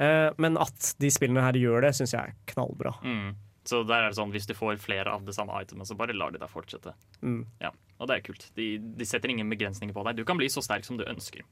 Uh, 0.00 0.32
men 0.40 0.56
at 0.60 0.94
de 1.02 1.10
spillene 1.12 1.44
her 1.44 1.58
gjør 1.60 1.84
det, 1.86 1.94
syns 1.98 2.14
jeg 2.16 2.32
er 2.32 2.52
knallbra. 2.54 2.94
Mm. 3.04 3.34
Så 3.68 3.84
der 3.86 4.02
er 4.02 4.10
det 4.10 4.18
sånn, 4.18 4.32
Hvis 4.34 4.48
du 4.48 4.56
får 4.58 4.80
flere 4.82 5.12
av 5.12 5.22
det 5.22 5.36
samme 5.36 5.54
itemet, 5.62 5.86
så 5.86 5.94
bare 5.94 6.16
lar 6.16 6.32
de 6.34 6.40
deg 6.42 6.50
fortsette. 6.50 6.96
Mm. 7.22 7.44
Ja, 7.62 7.70
Og 8.00 8.10
det 8.10 8.16
er 8.16 8.24
kult. 8.26 8.48
De, 8.58 8.74
de 8.80 9.06
setter 9.06 9.30
ingen 9.30 9.52
begrensninger 9.52 9.94
på 9.94 10.02
deg. 10.08 10.18
Du 10.18 10.26
kan 10.26 10.40
bli 10.40 10.50
så 10.50 10.64
sterk 10.64 10.88
som 10.88 10.98
du 10.98 11.06
ønsker. 11.06 11.46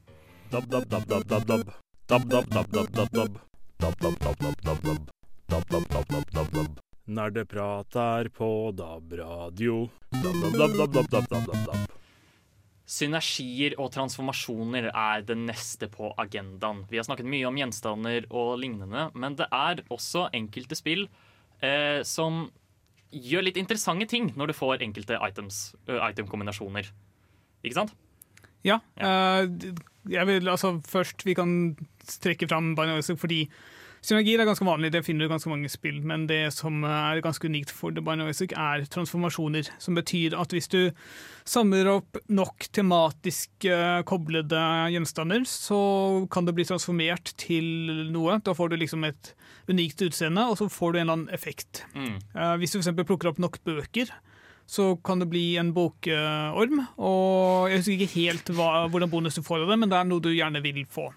Dab, 0.50 0.66
dab, 0.66 0.88
dab, 0.90 1.06
dab, 1.06 1.28
dab, 1.30 1.46
dab. 1.46 1.70
Dab, 2.10 2.26
dab, 2.26 2.50
dab, 2.50 2.74
dab, 2.74 2.90
dab, 2.90 3.14
dab. 3.14 3.40
Dab, 3.78 3.94
dab, 4.02 4.18
dab, 4.18 4.36
dab, 4.42 4.62
dab, 4.66 4.82
dab. 4.82 5.19
Dab, 5.50 5.64
dab, 5.66 6.50
dab. 6.54 6.76
Nerdeprat 7.10 7.96
er 7.98 8.28
på 8.30 8.70
DAB-radio. 8.78 9.88
Dab, 10.14 10.36
dab, 10.54 10.76
dab, 10.78 10.92
dab, 10.94 11.08
dab, 11.10 11.24
dab, 11.48 11.64
dab. 11.66 11.96
Synergier 12.86 13.74
og 13.82 13.88
transformasjoner 13.94 14.86
er 14.92 15.24
det 15.26 15.34
neste 15.40 15.88
på 15.90 16.12
agendaen. 16.22 16.84
Vi 16.90 17.00
har 17.00 17.08
snakket 17.08 17.26
mye 17.26 17.48
om 17.50 17.58
gjenstander 17.58 18.28
og 18.30 18.60
lignende, 18.62 19.08
men 19.18 19.34
det 19.40 19.48
er 19.50 19.82
også 19.90 20.28
enkelte 20.38 20.78
spill 20.78 21.08
eh, 21.58 22.06
som 22.06 22.44
gjør 23.10 23.48
litt 23.48 23.58
interessante 23.58 24.06
ting 24.06 24.30
når 24.38 24.52
du 24.52 24.58
får 24.60 24.86
enkelte 24.86 25.18
items, 25.18 25.72
uh, 25.90 25.98
itemkombinasjoner. 26.12 26.92
Ikke 27.66 27.80
sant? 27.80 27.96
Ja. 28.62 28.78
ja. 28.94 29.42
Uh, 29.42 29.74
jeg 30.14 30.30
vil 30.30 30.48
altså 30.48 30.76
først 30.84 31.26
Vi 31.26 31.34
kan 31.36 31.74
trekke 32.22 32.46
fram 32.48 32.74
Binding 32.76 33.18
fordi 33.18 33.42
synergier 34.04 34.40
er 34.40 34.48
ganske 34.48 34.66
vanlig, 34.66 34.92
det 34.94 35.02
finner 35.06 35.26
du 35.26 35.32
ganske 35.32 35.50
mange 35.52 35.70
spill. 35.72 36.00
Men 36.06 36.26
det 36.30 36.42
som 36.56 36.84
er 36.86 37.22
ganske 37.24 37.50
unikt 37.50 37.72
for 37.74 37.94
The 37.94 38.02
Binary 38.04 38.30
Music, 38.30 38.54
er 38.56 38.86
transformasjoner. 38.90 39.70
Som 39.82 39.98
betyr 39.98 40.36
at 40.40 40.54
hvis 40.54 40.70
du 40.72 40.80
samler 41.48 41.90
opp 41.92 42.20
nok 42.32 42.68
tematisk 42.76 43.68
eh, 43.68 44.00
koblede 44.08 44.62
gjenstander, 44.94 45.44
så 45.48 45.80
kan 46.32 46.48
det 46.48 46.56
bli 46.56 46.66
transformert 46.68 47.34
til 47.40 48.08
noe. 48.14 48.40
Da 48.44 48.56
får 48.56 48.72
du 48.72 48.80
liksom 48.80 49.06
et 49.08 49.34
unikt 49.70 50.02
utseende, 50.06 50.48
og 50.48 50.58
så 50.60 50.70
får 50.72 50.92
du 50.92 51.00
en 51.00 51.04
eller 51.04 51.18
annen 51.18 51.36
effekt. 51.36 51.84
Mm. 51.94 52.16
Eh, 52.34 52.56
hvis 52.62 52.74
du 52.74 52.80
eksempel 52.80 53.08
plukker 53.08 53.32
opp 53.32 53.42
nok 53.42 53.60
bøker, 53.66 54.12
så 54.70 54.92
kan 55.02 55.18
det 55.18 55.26
bli 55.32 55.56
en 55.58 55.72
bokorm. 55.74 56.84
Og 57.02 57.70
jeg 57.72 57.80
husker 57.82 57.96
ikke 57.96 58.14
helt 58.20 58.52
hva, 58.54 58.86
hvordan 58.92 59.10
bonus 59.10 59.38
du 59.38 59.42
får 59.42 59.64
av 59.64 59.74
det, 59.74 59.80
men 59.82 59.90
det 59.90 59.98
er 59.98 60.06
noe 60.06 60.22
du 60.22 60.30
gjerne 60.30 60.62
vil 60.62 60.84
få. 60.86 61.08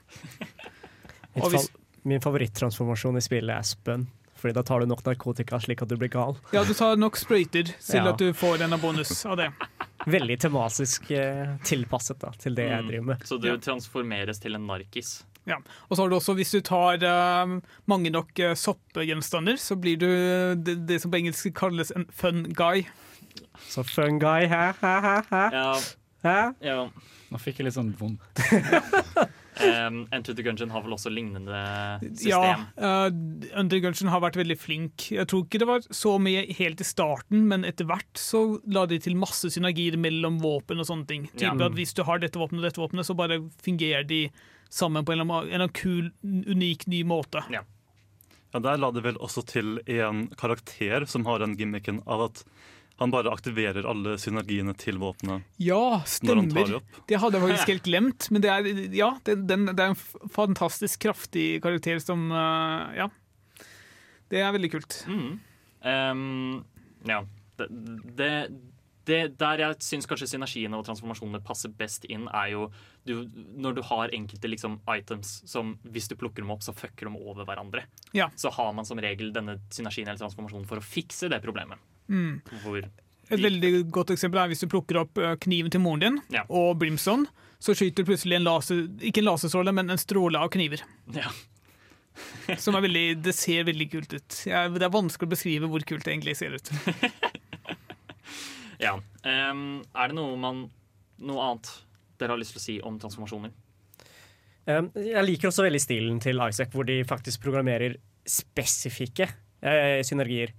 Mitt 1.36 1.45
fall, 1.53 1.69
min 2.03 2.21
favoritttransformasjon 2.21 3.17
i 3.17 3.21
spillet 3.23 3.55
er 3.55 3.65
spønn. 3.67 4.07
Fordi 4.43 4.53
da 4.57 4.63
tar 4.67 4.79
du 4.83 4.85
nok 4.89 5.03
narkotika 5.05 5.59
slik 5.63 5.81
at 5.81 5.87
du 5.87 5.95
blir 5.95 6.09
gal. 6.11 6.35
Ja, 6.51 6.63
du 6.67 6.73
tar 6.75 6.97
nok 6.99 7.15
sprøyter 7.15 7.63
til 7.79 7.95
Ja. 8.03 8.09
at 8.11 8.17
du 8.19 8.33
får 8.35 8.61
en 8.65 8.75
bonus 8.81 9.25
av 9.25 9.37
det. 9.37 9.51
Veldig 10.05 10.35
tematisk 10.39 11.11
eh, 11.15 11.53
tilpasset 11.63 12.19
da, 12.19 12.31
til 12.37 12.55
det 12.55 12.65
jeg 12.67 12.81
Mm. 12.83 12.87
driver 12.89 13.05
med. 13.05 13.19
Så 13.23 13.37
du 13.39 13.47
Ja. 13.47 13.55
transformeres 13.57 14.39
til 14.41 14.55
en 14.55 14.67
narkis. 14.67 15.23
Ja. 15.47 15.57
Og 15.89 15.95
så 15.97 16.03
har 16.03 16.09
du 16.09 16.15
også, 16.15 16.35
hvis 16.35 16.51
du 16.51 16.59
tar 16.61 16.99
eh, 17.03 17.59
mange 17.87 18.09
nok 18.11 18.31
uh, 18.39 18.53
soppgjenstander, 18.53 19.55
så 19.57 19.75
blir 19.79 19.97
du 19.97 20.55
det, 20.55 20.87
det 20.87 21.01
som 21.01 21.11
på 21.11 21.17
engelsk 21.23 21.53
kalles 21.53 21.91
en 21.95 22.05
fun 22.11 22.43
guy. 22.53 22.85
Så 23.69 23.83
fun 23.83 24.19
guy, 24.19 24.45
hæ, 24.47 24.73
hæ, 24.81 24.99
hæ, 25.01 25.21
hæ? 25.29 25.51
Ja, 25.51 25.73
hæ? 26.23 26.53
ja. 26.61 26.89
Nå 27.31 27.39
fikk 27.39 27.59
jeg 27.59 27.65
litt 27.65 27.75
sånn 27.75 27.95
vondt. 27.97 28.19
Um, 29.61 30.07
Enter 30.11 30.33
the 30.33 30.41
Gungeon 30.45 30.71
har 30.73 30.81
vel 30.81 30.95
også 30.95 31.11
lignende 31.13 31.59
system. 32.01 32.29
Ja, 32.31 32.55
uh, 32.79 33.09
Under 33.59 33.79
Gungeon 33.83 34.09
har 34.09 34.23
vært 34.23 34.39
veldig 34.39 34.57
flink. 34.57 35.09
Jeg 35.13 35.27
tror 35.29 35.43
ikke 35.45 35.61
det 35.61 35.67
var 35.69 35.85
så 35.93 36.15
mye 36.21 36.45
helt 36.57 36.81
i 36.81 36.87
starten, 36.87 37.45
men 37.51 37.63
etter 37.69 37.85
hvert 37.89 38.17
så 38.17 38.41
la 38.73 38.85
de 38.89 38.97
til 39.03 39.15
masse 39.19 39.51
synergier 39.53 39.97
mellom 40.01 40.39
våpen 40.41 40.81
og 40.81 40.89
sånne 40.89 41.07
ting. 41.09 41.27
Type 41.37 41.53
Ja. 41.59 41.67
at 41.69 41.77
Hvis 41.77 41.93
du 41.93 42.03
har 42.07 42.19
dette 42.19 42.39
våpenet 42.41 42.63
og 42.63 42.69
dette 42.71 42.81
våpenet, 42.81 43.05
så 43.05 43.15
bare 43.15 43.41
fungerer 43.61 44.07
de 44.07 44.29
sammen 44.73 45.05
på 45.05 45.13
en 45.13 45.19
eller 45.21 45.29
annen, 45.29 45.47
en 45.49 45.53
eller 45.53 45.67
annen 45.67 45.77
kul, 45.77 46.11
unik, 46.55 46.87
ny 46.87 47.03
måte. 47.03 47.43
Ja. 47.53 47.61
Ja, 48.53 48.59
Der 48.59 48.77
la 48.77 48.91
de 48.91 49.01
vel 49.01 49.15
også 49.17 49.41
til 49.49 49.79
en 49.87 50.27
karakter 50.37 51.05
som 51.09 51.25
har 51.25 51.39
den 51.39 51.55
gimmicken 51.57 52.01
av 52.05 52.21
at 52.29 52.43
han 53.01 53.11
bare 53.11 53.31
aktiverer 53.33 53.87
alle 53.89 54.17
synergiene 54.21 54.75
til 54.77 54.99
våpenet 55.01 55.43
Ja, 55.61 56.01
stemmer. 56.05 56.75
det 57.09 57.19
hadde 57.19 57.39
jeg 57.39 57.45
faktisk 57.47 57.71
helt 57.73 57.87
glemt. 57.87 58.27
Men 58.31 58.43
det 58.45 58.51
er, 58.53 58.69
ja, 58.93 59.09
det, 59.25 59.39
den, 59.49 59.65
det 59.71 59.79
er 59.79 59.95
en 59.95 60.29
fantastisk 60.31 61.01
kraftig 61.07 61.47
karakter 61.63 62.03
som 62.03 62.29
eh, 62.31 62.99
Ja. 63.01 63.09
Det 64.33 64.39
er 64.41 64.53
veldig 64.55 64.69
kult. 64.73 64.95
Mm. 65.05 65.33
Um, 65.83 66.63
ja. 67.05 67.19
Det, 67.59 67.67
det, 68.17 68.29
det 69.05 69.19
der 69.37 69.61
jeg 69.61 69.77
syns 69.83 70.07
kanskje 70.09 70.29
synergiene 70.31 70.79
og 70.79 70.85
transformasjonene 70.87 71.41
passer 71.45 71.73
best 71.77 72.07
inn, 72.09 72.25
er 72.31 72.53
jo 72.53 72.63
du, 73.05 73.27
når 73.59 73.77
du 73.77 73.81
har 73.91 74.13
enkelte 74.15 74.49
liksom, 74.49 74.79
items 74.95 75.35
som 75.49 75.75
hvis 75.83 76.07
du 76.09 76.15
plukker 76.17 76.41
dem 76.41 76.53
opp, 76.55 76.63
så 76.65 76.73
fucker 76.73 77.09
de 77.09 77.19
over 77.19 77.45
hverandre. 77.45 77.83
Ja. 78.15 78.31
Så 78.39 78.53
har 78.55 78.71
man 78.73 78.87
som 78.89 79.01
regel 79.03 79.33
denne 79.35 79.59
synergien 79.73 80.07
eller 80.07 80.23
transformasjonen 80.23 80.69
for 80.69 80.81
å 80.81 80.85
fikse 80.87 81.29
det 81.29 81.41
problemet. 81.43 81.81
Mm. 82.09 82.41
Hvor 82.63 82.81
Et 82.83 83.39
veldig 83.39 83.71
godt 83.95 84.11
eksempel 84.13 84.41
er 84.41 84.51
hvis 84.51 84.61
du 84.63 84.67
plukker 84.71 84.99
opp 85.05 85.17
eh, 85.17 85.35
kniven 85.41 85.71
til 85.71 85.81
moren 85.81 86.03
din 86.03 86.19
Ja. 86.33 86.43
og 86.49 86.77
Brimson, 86.81 87.25
så 87.63 87.73
skyter 87.77 88.03
du 88.03 88.11
plutselig 88.11 88.35
en 88.37 88.43
laser, 88.43 88.83
ikke 88.99 89.23
en 89.23 89.29
laserstråle, 89.29 89.71
men 89.73 89.89
en 89.93 90.01
stråle 90.01 90.41
av 90.43 90.51
kniver. 90.53 90.83
Ja. 91.15 91.31
Som 92.61 92.75
er 92.75 92.83
veldig, 92.85 93.05
det 93.23 93.33
ser 93.33 93.63
veldig 93.65 93.87
kult 93.93 94.13
ut. 94.13 94.39
Ja, 94.45 94.65
det 94.69 94.83
er 94.83 94.91
vanskelig 94.93 95.29
å 95.29 95.33
beskrive 95.33 95.69
hvor 95.71 95.85
kult 95.87 96.03
det 96.05 96.13
egentlig 96.13 96.35
ser 96.37 96.57
ut. 96.59 96.69
ja. 98.83 98.97
Um, 99.23 99.81
er 99.95 100.11
det 100.11 100.17
noe, 100.17 100.35
man, 100.37 100.65
noe 101.23 101.47
annet 101.47 101.71
dere 102.19 102.35
har 102.35 102.41
lyst 102.41 102.53
til 102.57 102.61
å 102.61 102.65
si 102.67 102.75
om 102.85 102.99
transformasjoner? 103.01 103.53
Um, 104.67 104.91
jeg 104.95 105.25
liker 105.25 105.49
også 105.49 105.65
veldig 105.65 105.81
stilen 105.83 106.19
til 106.23 106.39
Isaac, 106.43 106.71
hvor 106.75 106.85
de 106.87 106.99
faktisk 107.07 107.41
programmerer 107.43 107.97
spesifikke 108.29 109.25
eh, 109.63 109.99
synergier. 110.07 110.53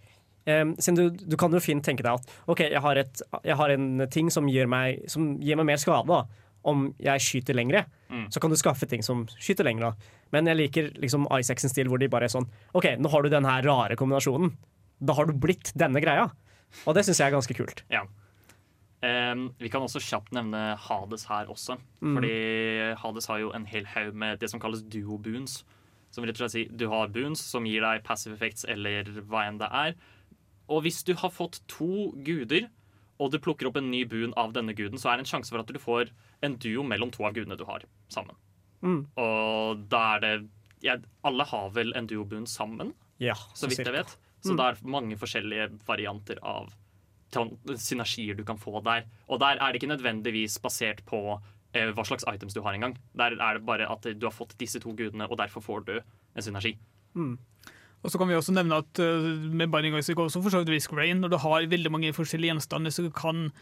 Um, 0.45 0.75
siden 0.77 0.99
du, 0.99 1.25
du 1.25 1.37
kan 1.41 1.53
jo 1.57 1.61
fint 1.63 1.85
tenke 1.85 2.05
deg 2.05 2.19
at 2.19 2.33
OK, 2.53 2.67
jeg 2.67 2.81
har, 2.85 2.99
et, 3.01 3.23
jeg 3.47 3.57
har 3.57 3.73
en 3.73 4.05
ting 4.13 4.29
som 4.33 4.49
gir 4.51 4.69
meg, 4.69 5.07
som 5.09 5.39
gir 5.41 5.57
meg 5.57 5.71
mer 5.71 5.81
skade 5.81 6.05
da, 6.11 6.25
om 6.69 6.91
jeg 7.01 7.23
skyter 7.25 7.57
lengre. 7.57 7.85
Mm. 8.13 8.27
Så 8.33 8.43
kan 8.43 8.53
du 8.53 8.59
skaffe 8.61 8.89
ting 8.89 9.05
som 9.05 9.25
skyter 9.37 9.67
lengre. 9.67 9.93
da. 9.93 10.21
Men 10.35 10.51
jeg 10.51 10.61
liker 10.61 10.91
liksom 11.01 11.29
Isaacs 11.33 11.69
stil, 11.73 11.89
hvor 11.93 12.01
de 12.01 12.11
bare 12.13 12.29
er 12.29 12.35
sånn 12.35 12.49
OK, 12.77 12.95
nå 13.01 13.13
har 13.13 13.25
du 13.25 13.33
den 13.33 13.49
her 13.49 13.65
rare 13.67 13.97
kombinasjonen. 14.01 14.53
Da 15.05 15.17
har 15.17 15.29
du 15.29 15.37
blitt 15.37 15.73
denne 15.79 16.03
greia. 16.05 16.29
Og 16.85 16.97
det 16.97 17.05
syns 17.07 17.21
jeg 17.21 17.31
er 17.31 17.37
ganske 17.37 17.57
kult. 17.57 17.85
Ja. 17.93 18.05
Um, 19.05 19.51
vi 19.61 19.69
kan 19.69 19.85
også 19.85 20.01
kjapt 20.01 20.33
nevne 20.33 20.75
Hades 20.81 21.27
her 21.29 21.51
også. 21.53 21.77
Mm. 22.01 22.17
Fordi 22.17 22.35
Hades 23.03 23.29
har 23.31 23.41
jo 23.43 23.53
en 23.57 23.67
hel 23.69 23.87
haug 23.93 24.17
med 24.17 24.41
det 24.41 24.51
som 24.53 24.63
kalles 24.63 24.85
duo 24.89 25.19
boons. 25.21 25.63
Som 26.15 26.25
rett 26.25 26.39
og 26.39 26.45
slett 26.45 26.55
sier 26.55 26.75
du 26.79 26.87
har 26.93 27.13
boons 27.13 27.43
som 27.43 27.67
gir 27.69 27.85
deg 27.85 28.05
passive 28.07 28.37
effects 28.39 28.65
eller 28.71 29.11
hva 29.29 29.49
enn 29.49 29.61
det 29.61 29.69
er. 29.69 29.97
Og 30.69 30.83
hvis 30.87 31.03
du 31.05 31.15
har 31.21 31.31
fått 31.31 31.61
to 31.69 32.13
guder, 32.25 32.69
og 33.21 33.31
du 33.31 33.39
plukker 33.39 33.69
opp 33.69 33.77
en 33.79 33.91
ny 33.93 34.05
boon 34.11 34.33
av 34.37 34.53
denne 34.57 34.75
guden, 34.75 34.99
så 34.99 35.13
er 35.13 35.19
det 35.21 35.27
en 35.27 35.33
sjanse 35.37 35.53
for 35.53 35.61
at 35.63 35.71
du 35.71 35.79
får 35.79 36.11
en 36.43 36.57
duo 36.59 36.83
mellom 36.83 37.13
to 37.15 37.25
av 37.25 37.35
gudene 37.37 37.57
du 37.57 37.65
har 37.69 37.85
sammen. 38.11 38.35
Mm. 38.83 39.07
Og 39.17 39.85
da 39.89 40.01
er 40.17 40.21
det 40.25 40.33
ja, 40.85 40.97
Alle 41.25 41.45
har 41.49 41.71
vel 41.73 41.95
en 41.97 42.07
duo 42.11 42.25
boon 42.29 42.45
sammen? 42.51 42.93
Ja, 43.23 43.37
så 43.57 43.69
vidt 43.71 43.81
jeg 43.85 43.95
vet. 43.95 44.17
Så 44.45 44.53
Mm. 44.53 44.57
det 44.59 44.65
er 44.67 44.89
mange 44.93 45.17
forskjellige 45.17 45.71
varianter 45.87 46.37
av 46.43 46.75
synergier 47.77 48.37
du 48.37 48.45
kan 48.45 48.59
få 48.61 48.83
der. 48.85 49.07
Og 49.29 49.41
der 49.41 49.57
er 49.57 49.73
det 49.73 49.81
ikke 49.83 49.91
nødvendigvis 49.97 50.59
basert 50.63 51.01
på 51.09 51.41
eh, 51.75 51.91
hva 51.93 52.05
slags 52.07 52.25
items 52.31 52.55
du 52.55 52.61
har 52.63 52.75
engang. 52.77 52.97
Der 53.17 53.33
er 53.41 53.59
det 53.59 53.65
bare 53.67 53.89
at 53.91 54.03
du 54.03 54.27
har 54.27 54.35
fått 54.35 54.57
disse 54.59 54.81
to 54.81 54.93
gudene, 54.93 55.27
og 55.31 55.39
derfor 55.39 55.61
får 55.65 55.85
du 55.87 55.95
en 56.01 56.43
synergi. 56.43 56.77
Mm. 57.15 57.39
Og 58.05 58.13
så 58.13 58.21
kan 58.21 58.29
vi 58.29 58.37
også 58.37 58.53
nevne 58.53 58.83
at 58.85 59.01
uh, 59.01 59.31
med 59.49 59.73
Binding 59.73 59.97
Isaac 59.97 60.21
også 60.21 60.43
for 60.45 60.53
så 60.53 60.61
vidt 60.61 60.75
Risk 60.75 60.93
Rain, 60.93 61.23
når 61.25 61.33
du 61.33 61.39
har 61.41 61.71
veldig 61.73 61.93
mange 61.93 62.13
forskjellige 62.17 62.53
gjenstander 62.53 62.93
som 62.93 63.09
du 63.09 63.57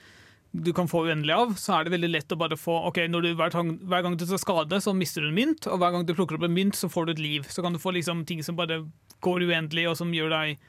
du 0.52 0.72
kan 0.76 0.88
få 0.88 1.06
uendelig 1.06 1.32
av, 1.32 1.54
så 1.56 1.78
er 1.78 1.86
det 1.86 1.94
veldig 1.94 2.10
lett 2.10 2.32
å 2.34 2.36
bare 2.36 2.58
få 2.60 2.74
ok, 2.90 2.98
du, 3.08 3.30
hver, 3.38 3.54
hver 3.88 4.02
gang 4.04 4.16
du 4.20 4.24
tar 4.28 4.40
skade, 4.40 4.80
så 4.84 4.92
mister 4.92 5.24
du 5.24 5.30
en 5.30 5.38
mynt, 5.38 5.64
og 5.64 5.80
hver 5.80 5.94
gang 5.94 6.04
du 6.04 6.12
plukker 6.12 6.36
opp 6.36 6.44
en 6.44 6.52
mynt, 6.52 6.76
så 6.76 6.90
får 6.92 7.08
du 7.08 7.12
et 7.14 7.22
liv. 7.24 7.46
Så 7.48 7.64
kan 7.64 7.72
du 7.72 7.80
få 7.80 7.94
liksom 7.96 8.26
ting 8.28 8.42
som 8.44 8.58
bare 8.58 8.82
går 9.24 9.46
uendelig, 9.48 9.88
og 9.88 9.96
som 10.00 10.12
deg 10.12 10.60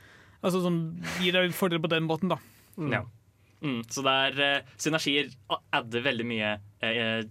Altså 0.44 0.60
som 0.60 0.78
gir 1.24 1.32
deg 1.32 1.54
fordeler 1.56 1.80
på 1.80 1.92
den 1.94 2.04
måten, 2.04 2.32
da. 2.32 2.36
Ja. 2.92 3.06
Mm, 3.64 3.78
så 3.88 4.02
det 4.04 4.14
er 4.26 4.42
eh, 4.44 4.72
synergier 4.76 5.30
adder 5.72 6.04
veldig 6.04 6.26
mye 6.28 6.50
eh, 6.84 7.22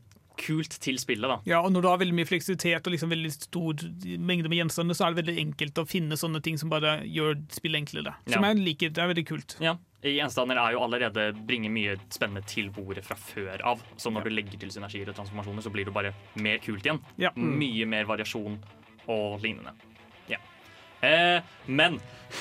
kult 0.41 0.77
til 0.83 0.99
spillet, 1.01 1.29
da. 1.29 1.39
Ja, 1.49 1.61
og 1.63 1.73
når 1.75 1.83
du 1.85 1.89
har 1.89 1.99
veldig 2.03 2.17
mye 2.17 2.29
fleksibilitet 2.29 2.87
og 2.87 2.93
liksom 2.95 3.13
veldig 3.13 3.33
stor 3.35 3.85
mengde 4.19 4.49
med 4.51 4.59
gjenstander, 4.63 4.97
så 4.99 5.07
er 5.07 5.15
det 5.15 5.25
veldig 5.25 5.39
enkelt 5.47 5.81
å 5.83 5.87
finne 5.89 6.19
sånne 6.19 6.43
ting 6.45 6.59
som 6.61 6.73
bare 6.73 7.01
gjør 7.07 7.41
spillet 7.53 7.83
enklere. 7.85 8.15
Som 8.27 8.43
Ja. 8.45 8.53
jeg 8.53 8.65
liker. 8.65 8.91
Det 8.93 9.03
er 9.03 9.13
veldig 9.15 9.27
kult. 9.27 9.57
Ja, 9.61 9.77
Gjenstander 10.03 10.59
er 10.59 10.73
jo 10.75 10.81
allerede 10.83 11.29
bringer 11.47 11.71
mye 11.71 11.93
spennende 12.11 12.43
til 12.51 12.71
bordet 12.75 13.05
fra 13.07 13.15
før 13.15 13.61
av. 13.63 13.83
Så 13.97 14.11
når 14.11 14.25
du 14.25 14.31
legger 14.31 14.59
til 14.59 14.73
synergier 14.75 15.09
og 15.09 15.15
transformasjoner, 15.15 15.63
så 15.63 15.71
blir 15.71 15.85
det 15.87 15.95
bare 15.95 16.11
mer 16.35 16.59
kult 16.59 16.83
igjen. 16.83 16.99
Ja. 17.23 17.31
Mm. 17.37 17.53
Mye 17.61 17.87
mer 17.87 18.05
variasjon 18.11 18.59
og 19.07 19.41
lignende. 19.45 19.71
Ja. 20.29 20.39
Eh, 21.07 21.41
men 21.69 22.01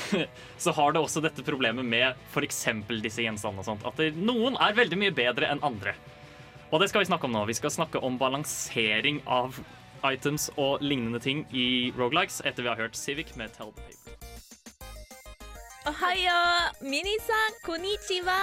så 0.58 0.74
har 0.74 0.92
det 0.96 1.02
også 1.04 1.22
dette 1.22 1.46
problemet 1.46 1.86
med 1.86 2.16
f.eks. 2.34 2.66
disse 3.02 3.22
gjenstandene 3.22 3.62
og 3.62 3.66
sånt. 3.70 3.86
At 3.86 4.02
noen 4.18 4.58
er 4.58 4.74
veldig 4.82 4.98
mye 4.98 5.14
bedre 5.14 5.52
enn 5.54 5.62
andre. 5.62 5.94
Og 6.72 6.80
det 6.80 6.88
skal 6.88 7.02
vi 7.04 7.10
snakke 7.10 7.28
om 7.28 7.34
nå. 7.36 7.44
Vi 7.50 7.58
skal 7.58 7.72
snakke 7.74 8.00
om 8.00 8.16
balansering 8.16 9.18
av 9.28 9.58
items 10.08 10.48
og 10.56 10.80
lignende 10.80 11.20
ting 11.20 11.44
i 11.52 11.92
Rogalikes 11.98 12.40
etter 12.48 12.64
vi 12.64 12.72
har 12.72 12.80
hørt 12.80 12.96
Civic 12.96 13.34
med 13.36 13.52
Tell 13.58 13.74
the 13.76 13.84
Paper. 13.90 14.16
Ohayo, 15.92 16.38
minisan, 16.86 17.60
konnichiwa. 17.66 18.40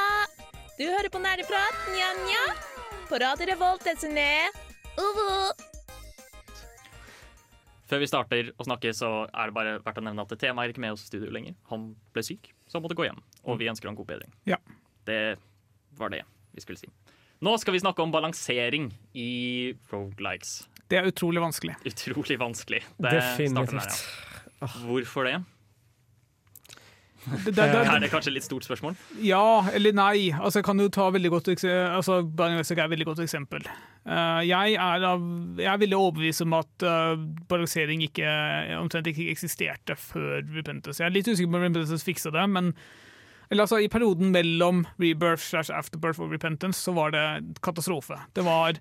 Du 0.77 0.85
hører 0.85 1.09
på 1.09 1.23
Nerdeprat, 1.25 1.81
nja-nja. 1.95 2.45
På 3.09 3.17
Radio 3.25 3.49
Revolt, 3.49 3.89
desene. 3.89 4.29
Uvu. 5.01 5.33
Før 7.89 8.05
vi 8.05 8.13
starter 8.13 8.53
å 8.61 8.69
snakke, 8.69 8.93
så 8.93 9.25
er 9.33 9.49
det 9.49 9.57
bare 9.57 9.79
verdt 9.81 10.03
å 10.03 10.05
nevne 10.05 10.29
at 10.29 10.37
Thea 10.37 10.53
er 10.53 10.75
ikke 10.75 10.85
med 10.85 10.99
oss 10.99 11.07
i 11.07 11.09
studio 11.09 11.33
lenger. 11.33 11.57
Han 11.73 11.95
ble 12.13 12.27
syk, 12.27 12.53
så 12.69 12.77
han 12.77 12.85
måtte 12.85 12.99
gå 12.99 13.09
hjem. 13.09 13.25
Og 13.49 13.57
vi 13.63 13.73
ønsker 13.73 13.89
han 13.89 13.97
god 13.97 14.13
bedring. 14.13 14.35
Ja. 14.51 14.61
Det 15.09 15.39
var 15.97 16.13
det 16.13 16.27
vi 16.53 16.61
skulle 16.61 16.83
si. 16.83 16.93
Nå 17.45 17.55
skal 17.63 17.77
vi 17.77 17.83
snakke 17.83 18.03
om 18.03 18.11
balansering 18.11 18.89
i 19.15 19.75
rogelikes. 19.93 20.65
Det 20.91 20.99
er 20.99 21.07
utrolig 21.11 21.43
vanskelig. 21.43 21.77
Utrolig 21.87 22.39
vanskelig. 22.41 22.81
Det 22.99 23.13
Definitivt. 23.15 23.71
der, 23.71 24.59
ja. 24.61 24.67
Hvorfor 24.89 25.29
det? 25.29 25.37
Det, 27.29 27.53
det, 27.53 27.55
det, 27.57 27.81
Er 27.83 27.99
det 28.01 28.09
kanskje 28.11 28.33
litt 28.33 28.47
stort 28.47 28.65
spørsmål? 28.65 28.95
Ja 29.23 29.67
eller 29.75 29.95
nei. 29.95 30.31
Altså, 30.33 30.61
jeg 30.61 30.67
kan 30.69 30.81
jo 30.81 30.89
ta 30.93 31.09
veldig 31.13 31.31
godt 31.35 31.51
altså, 31.51 32.23
Binding 32.23 32.63
Isaac 32.63 32.79
er 32.79 32.87
et 32.89 32.95
veldig 32.95 33.09
godt 33.11 33.23
eksempel. 33.25 33.67
Uh, 34.09 34.41
jeg, 34.47 34.79
er 34.79 35.05
av, 35.05 35.27
jeg 35.59 35.69
er 35.69 35.83
veldig 35.83 35.99
overbevist 35.99 36.47
om 36.47 36.57
at 36.59 36.87
uh, 36.87 37.19
balansering 37.51 38.03
ikke, 38.07 38.31
omtrent 38.79 39.11
ikke 39.11 39.29
eksisterte 39.35 39.99
før 39.99 40.41
Repentance. 40.57 41.03
Jeg 41.03 41.11
er 41.11 41.15
litt 41.15 41.29
usikker 41.29 41.51
på 41.51 41.59
om 41.59 41.67
Repentance 41.67 42.07
fiksa 42.07 42.33
det, 42.35 42.47
men 42.55 42.73
eller, 43.51 43.65
altså, 43.65 43.79
i 43.81 43.89
perioden 43.89 44.33
mellom 44.35 44.83
Rebirth 45.01 45.43
slash 45.43 45.73
Afterbirth 45.75 46.21
og 46.21 46.33
Repentance 46.33 46.83
så 46.85 46.93
var 46.97 47.15
det 47.15 47.57
katastrofe. 47.65 48.19
Det 48.37 48.45
var 48.45 48.81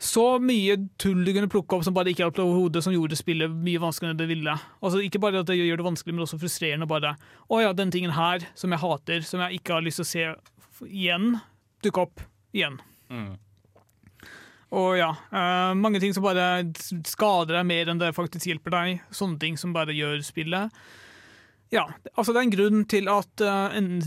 så 0.00 0.38
mye 0.40 0.78
tull 0.96 1.20
du 1.26 1.32
kunne 1.36 1.50
plukke 1.52 1.76
opp 1.76 1.84
som 1.84 1.94
bare 1.94 2.08
ikke 2.10 2.24
hjalp 2.24 2.38
over 2.40 2.62
hodet, 2.62 2.80
som 2.86 2.94
gjorde 2.94 3.18
spillet 3.20 3.52
mye 3.52 3.82
vanskeligere 3.82 4.16
enn 4.16 4.22
det 4.22 4.30
ville. 4.30 4.54
Altså 4.80 5.02
Ikke 5.04 5.20
bare 5.20 5.42
at 5.42 5.50
det 5.50 5.58
gjør 5.58 5.82
det 5.82 5.86
vanskelig, 5.90 6.14
men 6.16 6.24
også 6.24 6.40
frustrerende. 6.40 6.88
bare, 6.88 7.14
Å 7.52 7.60
ja, 7.60 7.74
den 7.76 7.92
tingen 7.92 8.16
her 8.16 8.46
som 8.56 8.72
jeg 8.72 8.80
hater, 8.80 9.20
som 9.28 9.44
jeg 9.44 9.60
ikke 9.60 9.76
har 9.76 9.84
lyst 9.84 10.00
til 10.00 10.06
å 10.06 10.10
se 10.10 10.88
igjen, 10.88 11.36
dukke 11.84 12.06
opp 12.06 12.24
igjen. 12.56 12.80
Mm. 13.12 13.36
Og 14.80 14.96
ja, 14.96 15.10
uh, 15.34 15.76
mange 15.76 16.00
ting 16.00 16.14
som 16.16 16.24
bare 16.24 16.64
skader 17.04 17.58
deg 17.58 17.68
mer 17.68 17.90
enn 17.90 18.00
det 18.00 18.14
faktisk 18.16 18.48
hjelper 18.48 18.72
deg. 18.72 19.04
Sånne 19.12 19.36
ting 19.42 19.60
som 19.60 19.74
bare 19.76 19.92
gjør 19.92 20.22
spillet 20.24 20.80
Ja, 21.70 21.84
altså 22.16 22.34
det 22.34 22.40
er 22.40 22.48
en 22.48 22.54
grunn 22.56 22.84
til 22.90 23.08
at 23.12 23.42
uh, 23.46 23.76
en, 23.78 24.00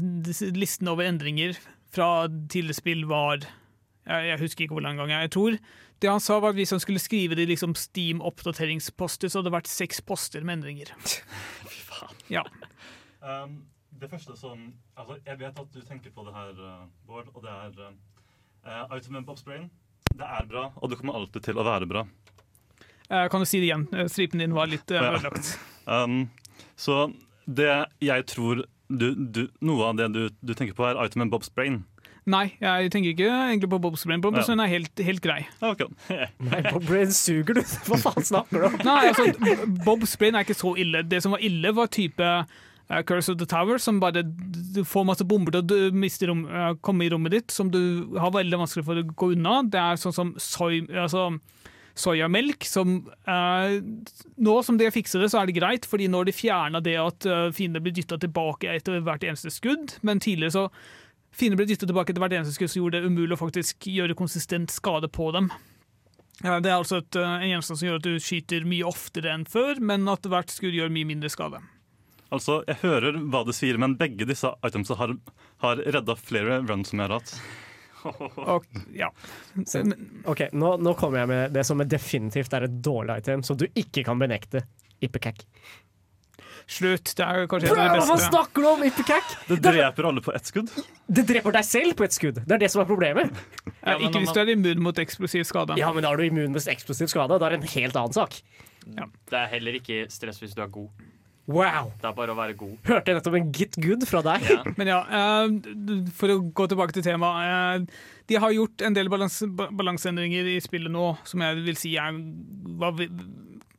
listen 0.57 0.89
over 0.91 1.05
endringer 1.07 1.55
fra 1.93 2.27
tidligere 2.27 2.75
spill 2.79 3.05
var 3.07 3.43
jeg, 3.43 4.25
jeg 4.27 4.39
husker 4.41 4.65
ikke 4.65 4.75
hvor 4.75 4.83
lang 4.83 4.97
gang 4.99 5.13
jeg, 5.13 5.29
jeg 5.29 5.31
tror 5.31 5.57
Det 6.03 6.09
han 6.11 6.23
sa 6.23 6.39
var 6.43 6.51
at 6.51 6.57
hvis 6.59 6.73
han 6.75 6.81
skulle 6.83 6.99
skrive 6.99 7.37
det 7.39 7.45
i 7.45 7.51
liksom 7.53 7.75
Steam-oppdateringsposter, 7.79 9.31
så 9.31 9.39
hadde 9.39 9.47
det 9.47 9.55
vært 9.55 9.71
seks 9.71 10.01
poster 10.03 10.43
med 10.43 10.57
endringer. 10.57 10.91
Fy 11.71 11.79
faen. 11.87 12.17
Ja. 12.33 12.43
Um, 13.23 13.61
det 14.01 14.09
første 14.11 14.35
som 14.35 14.73
altså, 14.99 15.15
Jeg 15.23 15.39
vet 15.39 15.61
at 15.63 15.71
du 15.71 15.79
tenker 15.87 16.11
på 16.11 16.25
det 16.27 16.33
her, 16.35 16.51
uh, 16.59 16.83
Bård, 17.07 17.31
og 17.31 17.45
det 17.45 17.53
er 17.53 17.79
uh, 17.87 18.83
Automan 18.91 19.23
Bob's 19.23 19.45
Det 19.47 20.27
er 20.27 20.51
bra, 20.51 20.71
og 20.75 20.89
det 20.91 20.99
kommer 20.99 21.15
alltid 21.21 21.47
til 21.47 21.57
å 21.61 21.63
være 21.63 21.87
bra. 21.87 22.03
Uh, 23.11 23.27
kan 23.31 23.39
du 23.39 23.45
si 23.47 23.59
det 23.59 23.67
igjen? 23.69 23.87
Eh, 23.93 24.07
Stripen 24.11 24.39
din 24.43 24.55
var 24.55 24.67
litt 24.71 24.91
eh, 24.91 24.99
Ja. 24.99 25.13
ødelagt. 25.13 25.53
Um, 25.83 26.29
så 26.79 27.11
det 27.45 27.71
jeg 28.03 28.25
tror 28.31 28.63
du, 28.93 29.07
du, 29.15 29.47
Noe 29.65 29.89
av 29.89 29.97
det 29.97 30.11
du, 30.13 30.27
du 30.41 30.53
tenker 30.53 30.75
på, 30.77 30.85
er 30.85 30.99
itemen 31.01 31.31
Bob's 31.31 31.49
Brain. 31.53 31.81
Nei, 32.29 32.53
jeg 32.61 32.91
tenker 32.93 33.11
ikke 33.11 33.27
egentlig 33.27 33.67
på 33.73 33.79
Bob's 33.83 34.05
Brain. 34.07 34.21
Bob's 34.23 34.43
Ja. 34.43 34.45
Brain 34.47 34.61
er 34.63 34.71
helt, 34.71 34.99
helt 35.03 35.21
grei. 35.23 35.41
Okay. 35.59 35.87
Nei, 36.39 36.61
Bob 36.69 36.85
Brain 36.87 37.11
suger, 37.11 37.57
du. 37.57 37.63
Hva 37.89 37.99
faen 37.99 38.27
snakker 38.29 38.61
du 38.61 38.67
om? 38.69 38.77
Nei, 38.87 38.99
altså, 39.09 39.25
Bob's 39.83 40.15
Brain 40.19 40.37
er 40.37 40.47
ikke 40.47 40.55
så 40.55 40.75
ille. 40.79 41.03
Det 41.03 41.19
som 41.23 41.35
var 41.35 41.43
ille, 41.43 41.73
var 41.75 41.91
type 41.91 42.23
uh, 42.23 43.01
Curse 43.09 43.33
of 43.33 43.41
the 43.41 43.47
Tower, 43.49 43.81
som 43.81 43.99
bare 43.99 44.23
du 44.23 44.83
får 44.87 45.07
masse 45.09 45.27
bomber 45.27 45.55
til 45.55 45.65
å 45.65 45.67
du 45.67 45.97
mister 45.99 46.31
rom, 46.31 46.45
uh, 46.47 46.71
komme 46.79 47.07
i 47.07 47.11
rommet 47.11 47.35
ditt, 47.35 47.51
som 47.51 47.71
du 47.73 48.15
har 48.15 48.31
veldig 48.35 48.61
vanskelig 48.63 48.87
for 48.87 49.01
å 49.01 49.07
gå 49.09 49.33
unna. 49.35 49.59
Det 49.67 49.83
er 49.83 49.99
sånn 49.99 50.15
som 50.15 50.33
soy, 50.39 50.85
altså, 50.93 51.31
soyamelk, 51.95 52.65
som 52.65 52.95
eh, 53.29 53.75
Nå 54.41 54.55
som 54.65 54.79
de 54.79 54.89
fikser 54.91 55.21
det, 55.21 55.29
så 55.29 55.41
er 55.41 55.49
det 55.49 55.57
greit, 55.59 55.85
fordi 55.89 56.09
nå 56.09 56.23
har 56.23 56.29
de 56.29 56.35
fjerna 56.35 56.81
det 56.83 56.97
at 56.97 57.27
uh, 57.29 57.51
fiender 57.53 57.83
blir 57.83 57.93
dytta 57.93 58.17
tilbake 58.21 58.71
etter 58.73 59.03
hvert 59.05 59.25
eneste 59.27 59.53
skudd, 59.53 59.97
men 60.01 60.23
tidligere 60.23 60.57
så 60.57 60.67
Fiender 61.33 61.57
ble 61.57 61.65
dyttet 61.65 61.89
tilbake 61.89 62.13
etter 62.13 62.21
hvert 62.21 62.35
eneste 62.37 62.53
skudd, 62.53 62.69
så 62.69 62.77
gjorde 62.77 62.99
det 63.01 63.09
umulig 63.09 63.33
å 63.33 63.39
faktisk 63.39 63.87
gjøre 63.89 64.13
konsistent 64.13 64.69
skade 64.69 65.09
på 65.09 65.31
dem. 65.33 65.47
Ja, 66.43 66.59
det 66.61 66.69
er 66.69 66.75
altså 66.77 66.99
et, 67.01 67.15
eh, 67.17 67.35
en 67.45 67.49
gjenstand 67.55 67.79
som 67.79 67.87
gjør 67.87 67.97
at 67.97 68.05
du 68.05 68.19
skyter 68.21 68.67
mye 68.69 68.85
oftere 68.85 69.31
enn 69.33 69.45
før, 69.49 69.81
men 69.81 70.05
at 70.11 70.29
hvert 70.29 70.53
skudd 70.53 70.77
gjør 70.77 70.93
mye 70.93 71.09
mindre 71.09 71.31
skade. 71.33 71.61
Altså, 72.33 72.63
Jeg 72.65 72.81
hører 72.81 73.17
hva 73.29 73.43
du 73.45 73.53
sier, 73.53 73.77
men 73.77 73.97
begge 73.97 74.25
disse 74.25 74.49
itemsa 74.65 74.97
har, 74.97 75.17
har 75.61 75.77
redda 75.77 76.15
flere 76.17 76.61
runs 76.65 76.89
som 76.89 77.01
jeg 77.01 77.09
har 77.09 77.19
hatt. 77.19 77.33
Og, 78.03 78.65
ja. 78.95 79.09
Så, 79.65 79.83
ok, 80.29 80.47
nå, 80.53 80.75
nå 80.83 80.95
kommer 80.99 81.23
jeg 81.23 81.31
med 81.31 81.55
det 81.55 81.63
som 81.67 81.81
er 81.83 81.89
definitivt 81.89 82.53
er 82.57 82.67
et 82.67 82.81
dårlig 82.83 83.21
item, 83.23 83.43
som 83.45 83.59
du 83.59 83.65
ikke 83.69 84.05
kan 84.07 84.19
benekte. 84.21 84.65
Ippekakk. 85.03 85.45
Slutt. 86.69 87.11
Det 87.17 87.23
er 87.25 87.47
kanskje 87.51 87.69
et 87.69 87.75
det 87.75 87.87
beste. 87.91 88.07
Hva 88.07 88.17
snakker 88.23 88.63
du 88.63 88.67
om, 88.69 88.83
Ippekakk? 88.87 89.33
Det 89.49 89.57
dreper 89.63 90.07
alle 90.09 90.23
på 90.23 90.33
ett 90.35 90.47
skudd. 90.47 90.71
Det 91.07 91.25
dreper 91.27 91.55
deg 91.57 91.67
selv 91.67 91.97
på 91.99 92.05
et 92.07 92.15
skudd. 92.15 92.39
Det 92.39 92.55
er 92.55 92.61
det 92.63 92.69
som 92.71 92.83
er 92.83 92.87
problemet. 92.89 93.33
Ja, 93.83 93.97
ikke 93.97 94.23
hvis 94.23 94.31
du 94.35 94.39
er 94.43 94.53
immun 94.53 94.83
mot 94.85 94.99
eksplosiv 95.03 95.43
skade. 95.49 95.75
Ja, 95.79 95.91
men 95.95 96.05
da 96.05 96.13
er 96.13 96.21
du 96.21 96.27
immun 96.29 96.55
mot 96.55 96.69
eksplosiv 96.71 97.11
skade. 97.11 97.39
Da 97.39 97.49
er 97.49 97.57
det 97.57 97.63
en 97.63 97.73
helt 97.75 97.99
annen 97.99 98.15
sak. 98.15 98.39
Det 98.83 99.37
er 99.39 99.51
heller 99.51 99.79
ikke 99.79 100.05
stress 100.11 100.39
hvis 100.43 100.55
du 100.55 100.63
er 100.63 100.71
god. 100.71 100.91
Wow! 101.51 101.89
Det 101.99 102.07
er 102.07 102.13
bare 102.15 102.31
å 102.31 102.37
være 102.37 102.53
god. 102.55 102.75
Hørte 102.87 103.11
jeg 103.11 103.17
nettopp 103.17 103.35
en 103.35 103.49
git 103.55 103.75
good 103.83 104.05
fra 104.07 104.21
deg? 104.23 104.45
Men 104.79 104.87
ja, 104.93 104.99
eh, 105.11 105.55
for 106.15 106.31
å 106.31 106.37
gå 106.55 106.67
tilbake 106.71 106.95
til 106.95 107.03
temaet. 107.03 107.83
eh, 107.83 108.03
De 108.31 108.37
har 108.39 108.53
gjort 108.55 108.83
en 108.87 108.95
del 108.95 109.09
balans, 109.11 109.41
balanseendringer 109.51 110.47
i 110.53 110.59
spillet 110.63 110.93
nå 110.93 111.09
som 111.27 111.43
jeg 111.43 111.63
vil 111.65 111.79
si 111.79 111.91
er, 111.99 112.15
var, 112.79 112.95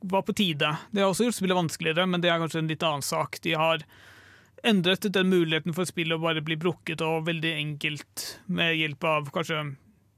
var 0.05 0.25
på 0.27 0.35
tide. 0.37 0.69
De 0.93 1.01
har 1.01 1.09
også 1.09 1.25
gjort 1.29 1.39
spillet 1.39 1.57
vanskeligere, 1.57 2.05
men 2.11 2.21
det 2.21 2.29
er 2.29 2.43
kanskje 2.43 2.61
en 2.61 2.69
litt 2.69 2.85
annen 2.85 3.05
sak. 3.05 3.39
De 3.41 3.55
har 3.57 3.81
endret 4.65 5.09
den 5.13 5.29
muligheten 5.33 5.73
for 5.77 5.89
spillet 5.89 6.17
å 6.19 6.21
bare 6.21 6.45
bli 6.45 6.55
brukket 6.61 7.01
og 7.05 7.25
veldig 7.31 7.55
enkelt 7.63 8.27
med 8.45 8.77
hjelp 8.77 9.09
av 9.09 9.33
kanskje 9.33 9.63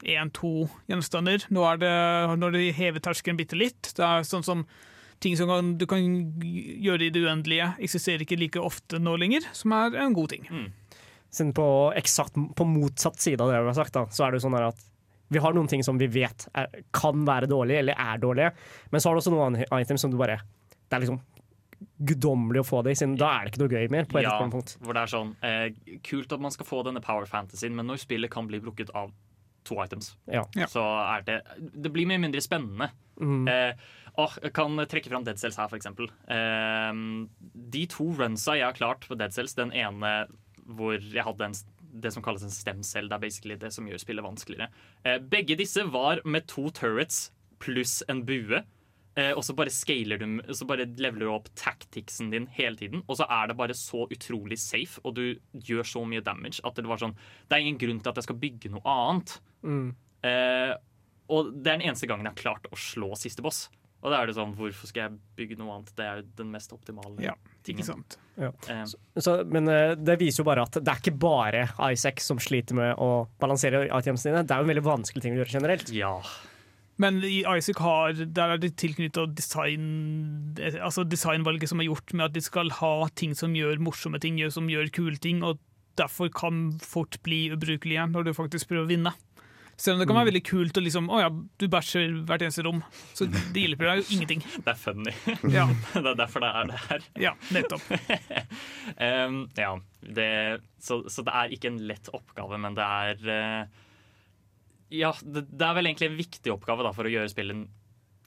én-to 0.07 0.67
gjenstander. 0.91 1.47
Nå 1.55 1.63
er 1.71 1.79
det, 1.81 1.95
når 2.43 2.59
de 2.59 2.67
hever 2.75 3.03
terskelen 3.07 3.39
bitte 3.39 3.57
litt. 3.59 3.93
Det 3.97 4.03
er 4.05 4.27
sånn 4.27 4.45
som 4.45 4.67
ting 5.19 5.37
som 5.37 5.47
kan, 5.49 5.77
du 5.77 5.85
kan 5.89 5.99
gjøre 6.41 7.07
i 7.07 7.09
det 7.13 7.23
uendelige, 7.25 7.71
eksisterer 7.87 8.21
ikke 8.25 8.37
like 8.39 8.59
ofte 8.61 8.99
nå 9.01 9.15
lenger, 9.17 9.47
som 9.53 9.71
er 9.73 9.95
en 10.03 10.13
god 10.13 10.29
ting. 10.35 10.45
Siden 11.29 11.53
på, 11.57 11.65
eksakt, 11.97 12.33
på 12.55 12.65
motsatt 12.69 13.19
side 13.19 13.41
av 13.41 13.49
det 13.51 13.59
vi 13.63 13.71
har 13.71 13.73
sagt, 13.79 13.93
da, 13.97 14.05
så 14.13 14.25
er 14.27 14.31
det 14.31 14.39
jo 14.41 14.47
sånn 14.49 14.59
at 14.61 14.85
vi 15.29 15.39
har 15.43 15.51
noen 15.57 15.67
ting 15.67 15.81
som 15.83 15.97
vi 15.99 16.07
vet 16.07 16.45
er, 16.55 16.69
kan 16.95 17.25
være 17.27 17.49
dårlige, 17.51 17.81
eller 17.83 17.97
er 17.99 18.17
dårlige, 18.23 18.51
men 18.93 19.01
så 19.03 19.09
har 19.09 19.17
du 19.17 19.19
også 19.23 19.33
noen 19.33 19.57
items 19.81 20.01
som 20.05 20.11
du 20.13 20.17
bare 20.17 20.37
Det 20.87 20.95
er 20.95 21.03
liksom 21.03 21.19
guddommelig 22.07 22.61
å 22.63 22.65
få 22.65 22.79
det 22.85 22.93
i, 22.95 22.97
siden 22.97 23.17
da 23.19 23.27
er 23.35 23.45
det 23.45 23.51
ikke 23.51 23.61
noe 23.65 23.73
gøy 23.75 23.89
mer. 23.93 24.05
på 24.09 24.17
et 24.19 24.23
Ja, 24.25 24.37
punkt. 24.49 24.77
hvor 24.81 24.93
det 24.95 25.01
er 25.03 25.11
sånn 25.11 25.35
eh, 25.43 25.97
Kult 26.03 26.31
at 26.33 26.39
man 26.39 26.51
skal 26.51 26.65
få 26.65 26.83
denne 26.87 27.01
power 27.03 27.25
fantasyen, 27.29 27.75
men 27.75 27.85
når 27.89 27.99
spillet 28.01 28.31
kan 28.31 28.47
bli 28.47 28.59
brukket 28.63 28.89
av 28.95 29.11
to 29.67 29.75
items, 29.83 30.15
Ja. 30.31 30.43
så 30.71 30.81
er 31.17 31.21
det 31.27 31.41
Det 31.59 31.91
blir 31.91 32.07
mye 32.07 32.17
mindre 32.23 32.39
spennende. 32.41 32.89
Mm. 33.19 33.47
Eh, 33.47 33.73
åh, 34.17 34.35
jeg 34.43 34.53
kan 34.57 34.77
trekke 34.89 35.11
fram 35.11 35.25
Dead 35.27 35.39
Cells 35.39 35.59
her, 35.59 35.73
eksempel. 35.77 36.09
Eh, 36.33 36.91
de 37.77 37.87
to 37.91 38.11
runsa 38.17 38.57
jeg 38.57 38.67
har 38.69 38.77
klart 38.77 39.07
på 39.07 39.17
Dead 39.19 39.33
Cells, 39.35 39.57
den 39.57 39.73
ene 39.75 40.19
hvor 40.67 40.97
jeg 40.99 41.23
hadde 41.23 41.47
en, 41.47 41.55
det 42.03 42.11
som 42.13 42.23
kalles 42.25 42.43
en 42.43 42.53
stemcell, 42.53 43.07
det 43.07 43.15
er 43.15 43.23
basically 43.23 43.57
det 43.59 43.71
som 43.75 43.87
gjør 43.87 44.01
spillet 44.03 44.25
vanskeligere. 44.25 44.71
Eh, 45.05 45.19
begge 45.23 45.57
disse 45.59 45.85
var 45.93 46.23
med 46.25 46.47
to 46.51 46.67
turrets 46.75 47.29
pluss 47.63 48.01
en 48.11 48.25
bue. 48.27 48.63
Eh, 49.17 49.31
og 49.33 49.41
så 49.41 49.55
bare 49.57 49.73
scaler 49.73 50.19
du 50.21 50.53
Så 50.53 50.67
bare 50.69 50.85
leveler 50.85 51.25
du 51.25 51.31
opp 51.33 51.47
tacticsen 51.57 52.29
din 52.29 52.45
hele 52.53 52.77
tiden. 52.77 53.01
Og 53.07 53.17
så 53.17 53.25
er 53.29 53.47
det 53.49 53.57
bare 53.57 53.73
så 53.73 54.05
utrolig 54.13 54.59
safe, 54.61 55.01
og 55.03 55.15
du 55.17 55.39
gjør 55.53 55.87
så 55.87 56.03
mye 56.05 56.21
damage 56.21 56.61
at 56.63 56.77
det 56.77 56.85
var 56.85 57.01
sånn 57.01 57.15
Det 57.47 57.57
er 57.57 57.65
ingen 57.65 57.81
grunn 57.81 58.01
til 58.03 58.11
at 58.11 58.21
jeg 58.21 58.27
skal 58.29 58.41
bygge 58.43 58.73
noe 58.75 58.85
annet. 58.85 59.39
Mm. 59.63 59.95
Eh, 60.27 60.75
og 61.33 61.49
det 61.51 61.71
er 61.71 61.79
den 61.79 61.89
eneste 61.89 62.07
gangen 62.07 62.27
jeg 62.27 62.35
har 62.35 62.43
klart 62.43 62.69
å 62.71 62.77
slå 62.79 63.11
siste 63.19 63.43
boss. 63.43 63.67
Og 64.03 64.11
da 64.13 64.19
er 64.21 64.29
det 64.29 64.35
sånn, 64.37 64.51
hvorfor 64.55 64.87
skal 64.91 65.07
jeg 65.07 65.15
bygge 65.39 65.57
noe 65.57 65.73
annet? 65.79 65.89
Det 65.97 66.05
er 66.05 66.19
jo 66.21 66.25
den 66.37 66.51
mest 66.53 66.71
optimale 66.75 67.15
Ja, 67.23 67.33
tingen. 67.65 67.81
ikke 67.81 67.87
sant. 67.87 68.17
Ja. 68.37 68.51
Eh, 68.69 68.83
Så, 69.17 69.39
men 69.49 69.67
eh, 69.73 69.95
det 69.97 70.19
viser 70.21 70.43
jo 70.43 70.47
bare 70.51 70.67
at 70.67 70.77
det 70.77 70.87
er 70.93 71.01
ikke 71.01 71.17
bare 71.17 71.63
Isaac 71.91 72.21
som 72.21 72.37
sliter 72.37 72.77
med 72.77 72.93
å 73.01 73.27
balansere 73.41 73.87
ATM-ene 73.89 74.21
sine. 74.21 74.43
Det 74.45 74.53
er 74.53 74.61
jo 74.61 74.67
en 74.67 74.73
veldig 74.75 74.85
vanskelig 74.85 75.23
ting 75.25 75.33
å 75.33 75.41
gjøre 75.41 75.55
generelt. 75.57 75.89
ja. 75.93 76.13
Men 76.97 77.19
i 77.21 77.43
Isaac 77.45 77.77
har, 77.85 78.13
der 78.25 78.55
er 78.55 78.57
det 78.57 78.71
tilknyttet 78.81 79.35
design, 79.37 79.83
altså 80.81 81.03
designvalget 81.05 81.69
som 81.69 81.79
er 81.83 81.85
gjort 81.91 82.13
med 82.17 82.25
at 82.25 82.33
de 82.33 82.41
skal 82.41 82.71
ha 82.79 82.93
ting 83.13 83.35
som 83.37 83.53
gjør 83.53 83.77
morsomme 83.85 84.17
ting, 84.23 84.39
som 84.49 84.65
gjør 84.71 84.89
kule 84.95 85.17
ting, 85.21 85.43
og 85.45 85.59
derfor 85.97 86.31
kan 86.33 86.71
fort 86.81 87.19
bli 87.25 87.51
ubrukelige 87.53 88.07
når 88.09 88.25
du 88.25 88.33
faktisk 88.33 88.69
prøver 88.71 88.87
å 88.87 88.89
vinne. 88.89 89.13
Selv 89.77 89.93
om 89.95 89.99
det 90.01 90.07
kan 90.09 90.17
være 90.17 90.31
veldig 90.31 90.41
kult 90.47 90.77
å 90.79 90.81
liksom, 90.81 91.07
å 91.13 91.19
ja, 91.21 91.27
du 91.29 91.65
bæsjer 91.69 92.15
hvert 92.25 92.41
eneste 92.47 92.63
rom, 92.65 92.79
så 93.13 93.27
det 93.29 93.61
hjelper 93.61 93.91
deg 93.91 93.99
jo 93.99 94.15
ingenting. 94.15 94.41
Det 94.65 94.71
er 94.73 94.79
funny. 94.81 95.13
Ja. 95.57 95.67
det 95.93 96.01
er 96.01 96.17
derfor 96.17 96.41
det 96.41 96.49
er 96.49 96.71
det 96.71 96.79
her. 96.87 97.05
Ja, 97.27 97.33
nettopp. 97.53 97.85
Um, 98.97 99.43
ja, 99.57 99.75
det, 100.01 100.29
så, 100.81 101.03
så 101.13 101.21
det 101.27 101.35
er 101.43 101.53
ikke 101.53 101.69
en 101.69 101.77
lett 101.89 102.09
oppgave, 102.15 102.57
men 102.63 102.77
det 102.77 102.87
er 102.87 103.21
uh, 103.29 103.83
Ja, 104.97 105.11
det, 105.21 105.45
det 105.51 105.67
er 105.67 105.77
vel 105.77 105.91
egentlig 105.91 106.09
en 106.09 106.17
viktig 106.23 106.53
oppgave 106.55 106.85
da, 106.87 106.93
for 106.97 107.05
å 107.05 107.13
gjøre 107.13 107.29
spillet 107.31 107.67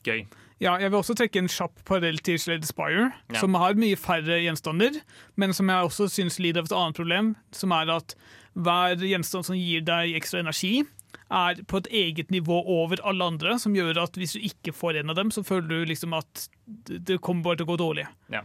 gøy. 0.07 0.23
Ja, 0.61 0.75
jeg 0.77 0.91
vil 0.93 0.99
også 1.01 1.15
trekke 1.17 1.41
en 1.41 1.49
kjapp 1.49 1.79
parallell 1.89 2.19
til 2.23 2.37
Slade 2.41 2.67
Spire, 2.69 3.09
Ja. 3.33 3.39
som 3.41 3.57
har 3.57 3.75
mye 3.81 3.97
færre 3.97 4.37
gjenstander, 4.43 4.99
men 5.41 5.53
som 5.57 5.69
jeg 5.69 5.87
også 5.89 6.07
syns 6.13 6.37
lider 6.41 6.61
av 6.61 6.69
et 6.69 6.77
annet 6.77 6.99
problem, 7.01 7.31
som 7.51 7.73
er 7.75 7.89
at 7.95 8.15
hver 8.53 9.01
gjenstand 9.01 9.47
som 9.47 9.57
gir 9.57 9.81
deg 9.87 10.15
ekstra 10.19 10.43
energi, 10.43 10.83
er 11.31 11.61
på 11.67 11.79
et 11.81 11.89
eget 11.95 12.31
nivå 12.33 12.57
over 12.67 13.01
alle 13.07 13.27
andre, 13.33 13.57
som 13.59 13.75
gjør 13.75 14.01
at 14.03 14.17
hvis 14.19 14.35
du 14.35 14.45
ikke 14.47 14.73
får 14.75 14.99
en 14.99 15.13
av 15.13 15.19
dem, 15.19 15.31
så 15.31 15.43
føler 15.47 15.69
du 15.69 15.91
liksom 15.91 16.15
at 16.17 16.47
det 16.87 17.21
kommer 17.23 17.49
bare 17.49 17.61
til 17.61 17.69
å 17.69 17.71
gå 17.71 17.77
dårlig. 17.81 18.07
Ja. 18.33 18.43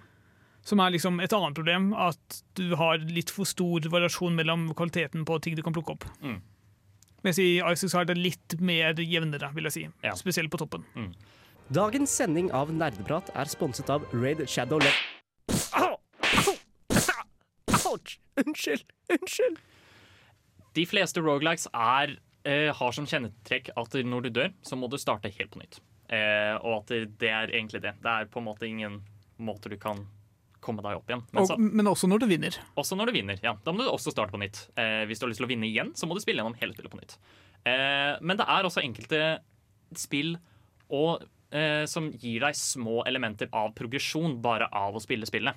Som 0.67 0.83
er 0.83 0.95
liksom 0.95 1.21
et 1.23 1.35
annet 1.35 1.55
problem, 1.55 1.93
at 1.95 2.41
du 2.59 2.75
har 2.79 2.99
litt 3.07 3.31
for 3.35 3.47
stor 3.47 3.87
variasjon 3.91 4.35
mellom 4.39 4.69
kvaliteten 4.75 5.27
på 5.27 5.39
ting 5.43 5.59
du 5.59 5.63
kan 5.67 5.75
plukke 5.77 5.95
opp. 5.95 6.07
Mm. 6.23 6.41
Mens 7.27 7.39
i 7.43 7.57
Isaacs 7.59 7.95
er 7.99 8.07
det 8.07 8.19
litt 8.19 8.57
mer 8.63 8.99
jevnere, 9.03 9.51
vil 9.55 9.67
jeg 9.67 9.75
si. 9.75 9.85
Ja. 10.07 10.15
Spesielt 10.19 10.51
på 10.53 10.61
toppen. 10.63 10.87
Dagens 11.75 12.13
sending 12.15 12.53
av 12.55 12.71
Nerdeprat 12.71 13.33
er 13.35 13.51
sponset 13.51 13.91
av 13.91 14.05
Raid 14.15 14.45
Shadow 14.47 14.79
Le... 14.83 14.93
Au! 15.75 15.97
Au! 16.23 16.55
Ouch! 17.93 18.19
Unnskyld! 18.39 18.87
Unnskyld! 19.11 19.59
De 20.77 20.85
fleste 20.87 21.23
rogelikes 21.25 21.67
er, 21.73 22.19
eh, 22.47 22.71
har 22.75 22.95
som 22.95 23.07
kjennetrekk 23.09 23.73
at 23.77 23.97
når 24.07 24.27
du 24.27 24.31
dør, 24.41 24.53
så 24.65 24.79
må 24.79 24.89
du 24.93 24.99
starte 25.03 25.33
helt 25.35 25.53
på 25.53 25.61
nytt. 25.63 25.81
Eh, 26.09 26.55
og 26.63 26.85
at 26.85 26.93
det, 27.19 27.31
er 27.31 27.51
egentlig 27.51 27.83
det. 27.83 27.97
Det 28.03 28.13
er 28.13 28.29
på 28.31 28.41
en 28.43 28.47
måte 28.47 28.69
ingen 28.69 29.01
måter 29.43 29.73
du 29.75 29.79
kan 29.83 30.05
komme 30.63 30.83
deg 30.83 30.99
opp 30.99 31.11
igjen. 31.11 31.23
Men 31.31 31.43
Og, 31.43 31.49
så, 31.51 31.57
men 31.59 31.91
også 31.91 32.09
når 32.11 32.23
du 32.23 32.27
vinner. 32.31 32.57
også 32.79 32.99
når 32.99 33.11
du 33.11 33.17
vinner. 33.19 33.41
ja. 33.43 33.55
Da 33.65 33.75
må 33.75 33.85
du 33.85 33.91
også 33.91 34.15
starte 34.15 34.35
på 34.35 34.41
nytt. 34.43 34.65
Eh, 34.79 35.05
hvis 35.07 35.21
du 35.21 35.27
har 35.27 35.33
lyst 35.35 35.43
til 35.43 35.49
å 35.49 35.53
vinne 35.53 35.69
igjen, 35.69 35.93
så 35.99 36.09
må 36.09 36.17
du 36.17 36.23
spille 36.23 36.43
gjennom 36.43 36.57
hele 36.59 36.75
spillet 36.75 36.95
på 36.95 37.01
nytt. 37.01 37.19
Eh, 37.67 38.15
men 38.23 38.39
det 38.39 38.47
er 38.47 38.67
også 38.67 38.83
enkelte 38.83 39.21
spill 39.99 40.37
og, 40.95 41.27
eh, 41.55 41.85
som 41.91 42.09
gir 42.15 42.43
deg 42.47 42.59
små 42.59 43.03
elementer 43.07 43.51
av 43.55 43.75
progresjon 43.79 44.41
bare 44.43 44.71
av 44.73 44.95
å 44.97 45.03
spille 45.03 45.27
spillet. 45.29 45.55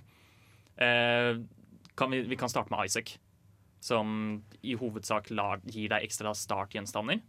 Eh, 0.77 1.37
kan 1.99 2.13
vi, 2.13 2.21
vi 2.29 2.37
kan 2.39 2.49
starte 2.49 2.71
med 2.73 2.85
Isaac, 2.89 3.17
som 3.79 4.41
i 4.63 4.75
hovedsak 4.75 5.29
lag, 5.31 5.61
gir 5.65 5.89
deg 5.89 6.03
ekstra 6.03 6.33
startgjenstander. 6.35 7.21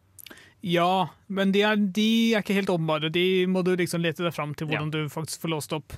Ja, 0.62 1.08
men 1.32 1.52
de 1.52 1.62
er, 1.64 1.76
de 1.76 2.08
er 2.34 2.42
ikke 2.44 2.54
helt 2.58 2.70
åpenbare. 2.70 3.10
De 3.12 3.46
må 3.50 3.62
du 3.64 3.72
liksom 3.78 4.02
lete 4.04 4.22
deg 4.26 4.34
fram 4.36 4.52
til 4.54 4.68
hvordan 4.68 4.90
du 4.92 5.00
faktisk 5.10 5.42
får 5.46 5.54
låst 5.54 5.72
opp. 5.76 5.94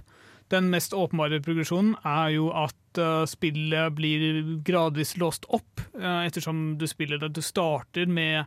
Den 0.52 0.68
mest 0.70 0.92
åpenbare 0.94 1.40
progresjonen 1.42 1.94
er 2.04 2.34
jo 2.36 2.50
at 2.54 3.00
uh, 3.00 3.24
spillet 3.28 3.94
blir 3.96 4.42
gradvis 4.64 5.16
låst 5.20 5.48
opp 5.48 5.80
uh, 5.96 6.22
ettersom 6.26 6.76
du 6.78 6.86
spiller 6.90 7.18
det. 7.22 7.32
Du 7.36 7.42
starter 7.42 8.06
med 8.06 8.44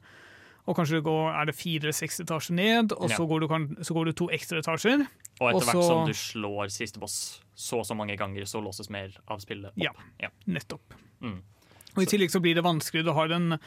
og 0.65 0.73
kanskje 0.79 0.97
går, 1.05 1.27
er 1.37 1.45
det 1.45 1.53
fire 1.53 1.83
eller 1.85 1.93
seks 1.93 2.19
etasjer 2.23 2.55
ned, 2.57 2.93
og 2.97 3.11
Ja. 3.11 3.17
så, 3.19 3.27
går 3.29 3.43
du, 3.43 3.83
så 3.85 3.93
går 3.93 4.05
du 4.09 4.13
to 4.17 4.29
ekstra 4.33 4.63
etasjer. 4.63 5.03
Og 5.39 5.49
etter 5.51 5.55
Og 5.59 5.61
hvert 5.61 5.75
så- 5.75 5.89
som 5.91 6.07
du 6.07 6.13
slår 6.17 6.71
siste 6.73 6.99
boss 6.99 7.41
så 7.53 7.79
og 7.79 7.85
så 7.85 7.95
mange 7.95 8.17
ganger, 8.17 8.45
så 8.49 8.63
låses 8.63 8.89
mer 8.89 9.13
av 9.27 9.39
spillet 9.41 9.69
opp. 9.69 9.77
Ja. 9.77 9.91
Ja. 10.19 10.29
Nettopp. 10.47 10.93
Mm. 11.21 11.43
Og 11.95 12.03
I 12.03 12.09
tillegg 12.11 12.31
så 12.33 12.41
blir 12.43 12.55
det 12.57 12.63
vanskeligere. 12.65 13.07
Du 13.09 13.15
har 13.17 13.31
en 13.35 13.57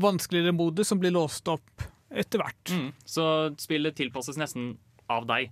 vanskeligere 0.00 0.54
modus 0.56 0.88
som 0.88 1.00
blir 1.02 1.12
låst 1.14 1.48
opp 1.52 1.84
etter 2.14 2.40
hvert. 2.40 2.70
Mm. 2.72 2.88
Så 3.04 3.24
spillet 3.60 3.96
tilpasses 3.98 4.38
nesten 4.40 4.76
av 5.10 5.26
deg. 5.28 5.50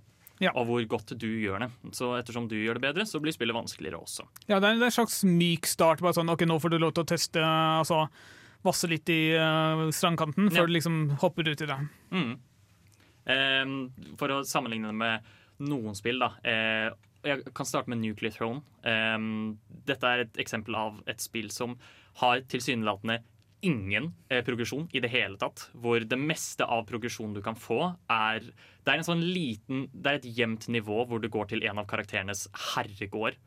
og 0.55 0.65
hvor 0.67 0.83
godt 0.91 1.13
du 1.17 1.27
gjør 1.39 1.59
det. 1.63 1.69
Så 1.95 2.09
ettersom 2.17 2.47
du 2.51 2.55
gjør 2.57 2.75
det 2.79 2.81
bedre, 2.87 3.05
så 3.07 3.19
blir 3.23 3.31
spillet 3.31 3.55
vanskeligere 3.55 3.99
også. 4.01 4.25
Ja, 4.49 4.57
det 4.59 4.67
er 4.73 4.81
en 4.81 4.91
slags 4.91 5.21
myk 5.23 5.65
start. 5.69 6.01
Bare 6.03 6.13
sånn, 6.17 6.27
ok, 6.33 6.43
Nå 6.49 6.57
får 6.59 6.73
du 6.73 6.79
lov 6.81 6.91
til 6.97 7.05
å 7.05 7.07
teste, 7.13 7.39
altså 7.43 8.07
vasse 8.63 8.87
litt 8.91 9.07
i 9.11 9.35
uh, 9.35 9.87
strandkanten 9.91 10.49
før 10.49 10.63
Ja. 10.63 10.65
du 10.67 10.73
liksom 10.73 10.97
hopper 11.21 11.47
ut 11.47 11.61
i 11.61 11.65
det. 11.69 11.77
Mm. 12.11 12.33
Ehm, 13.25 13.75
for 14.19 14.33
å 14.35 14.41
sammenligne 14.47 14.89
det 14.91 14.97
med 14.99 15.33
noen 15.63 15.95
spill, 15.95 16.19
da. 16.19 16.31
Eh, 16.43 16.89
jeg 17.23 17.43
kan 17.55 17.67
starte 17.67 17.87
med 17.91 18.01
Nuclear 18.01 18.33
Throne. 18.35 18.63
Ehm, 18.83 19.57
dette 19.87 20.03
er 20.03 20.25
et 20.25 20.39
eksempel 20.43 20.75
av 20.75 21.01
et 21.07 21.21
spill 21.23 21.49
som 21.51 21.77
har 22.21 22.43
tilsynelatende 22.51 23.21
ingen 23.63 24.11
eh, 24.29 24.43
progresjon 24.43 24.89
i 24.91 24.99
det 24.99 25.09
hele 25.13 25.39
tatt. 25.39 25.69
Hvor 25.73 26.03
det 26.03 26.19
meste 26.19 26.67
av 26.67 26.83
progresjonen 26.89 27.35
du 27.37 27.41
kan 27.45 27.55
få, 27.55 27.95
er 28.11 28.43
Det 28.83 28.91
er 28.91 28.99
en 28.99 29.07
sånn 29.07 29.23
liten 29.23 29.87
Det 29.93 30.11
er 30.11 30.19
et 30.19 30.31
jevnt 30.39 30.67
nivå 30.67 31.05
hvor 31.07 31.23
du 31.23 31.29
går 31.31 31.53
til 31.53 31.63
en 31.63 31.79
av 31.79 31.87
karakterenes 31.87 32.49
herregård, 32.73 33.39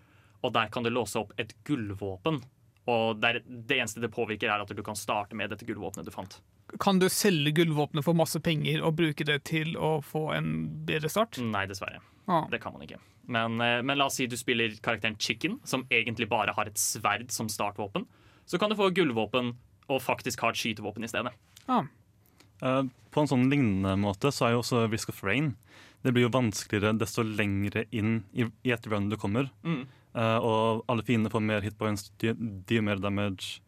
og 0.43 0.53
der 0.57 0.71
kan 0.73 0.87
du 0.87 0.91
låse 0.91 1.19
opp 1.21 1.35
et 1.41 1.53
gullvåpen. 1.69 2.41
Og 2.87 3.19
det, 3.19 3.29
er, 3.29 3.41
det 3.45 3.81
eneste 3.81 4.01
det 4.01 4.13
påvirker, 4.15 4.49
er 4.49 4.63
at 4.63 4.71
du 4.71 4.83
kan 4.87 4.97
starte 4.97 5.37
med 5.37 5.51
dette 5.51 5.67
gullvåpenet 5.67 6.07
du 6.07 6.15
fant. 6.15 6.39
Kan 6.83 7.01
du 7.03 7.09
selge 7.11 7.53
gullvåpenet 7.57 8.07
for 8.07 8.17
masse 8.17 8.41
penger 8.43 8.83
og 8.85 8.97
bruke 8.99 9.27
det 9.27 9.41
til 9.51 9.75
å 9.77 9.99
få 10.07 10.31
en 10.37 10.53
bedre 10.87 11.11
start? 11.11 11.41
Nei, 11.43 11.67
dessverre. 11.71 12.01
Ah. 12.27 12.47
Det 12.51 12.61
kan 12.63 12.75
man 12.75 12.87
ikke. 12.87 13.01
Men, 13.27 13.61
eh, 13.61 13.83
men 13.83 13.99
la 13.99 14.07
oss 14.07 14.21
si 14.21 14.27
du 14.31 14.37
spiller 14.39 14.75
karakteren 14.83 15.19
Chicken, 15.19 15.61
som 15.65 15.85
egentlig 15.91 16.29
bare 16.31 16.55
har 16.55 16.71
et 16.71 16.79
sverd 16.79 17.31
som 17.35 17.51
startvåpen. 17.51 18.07
Så 18.47 18.59
kan 18.59 18.71
du 18.71 18.79
få 18.79 18.93
gullvåpen 18.95 19.55
og 19.87 20.03
faktisk 20.03 20.43
ha 20.43 20.51
et 20.53 20.61
skytevåpen 20.61 21.07
i 21.07 21.11
stedet. 21.11 21.33
Ah. 21.71 21.87
Uh, 22.63 22.87
på 23.13 23.23
en 23.23 23.31
sånn 23.31 23.49
lignende 23.51 23.97
måte 24.01 24.31
så 24.33 24.47
er 24.47 24.55
jo 24.55 24.63
også 24.63 24.87
Risk 24.89 25.11
of 25.13 25.19
Rain 25.27 25.51
Det 26.01 26.15
blir 26.15 26.25
jo 26.25 26.33
vanskeligere 26.33 26.95
desto 26.97 27.21
lengre 27.27 27.83
inn 27.93 28.23
i, 28.33 28.47
i 28.65 28.73
et 28.73 28.87
run 28.89 29.11
du 29.11 29.19
kommer. 29.21 29.51
Mm. 29.67 29.83
Uh, 30.17 30.39
og 30.39 30.87
alle 30.89 31.05
fiendene 31.05 31.33
får 31.33 31.45
mer 31.45 31.67
hitpoints, 31.67 32.09
de 32.23 32.33
gjør 32.33 32.87
mer 32.87 33.03
damage. 33.03 33.61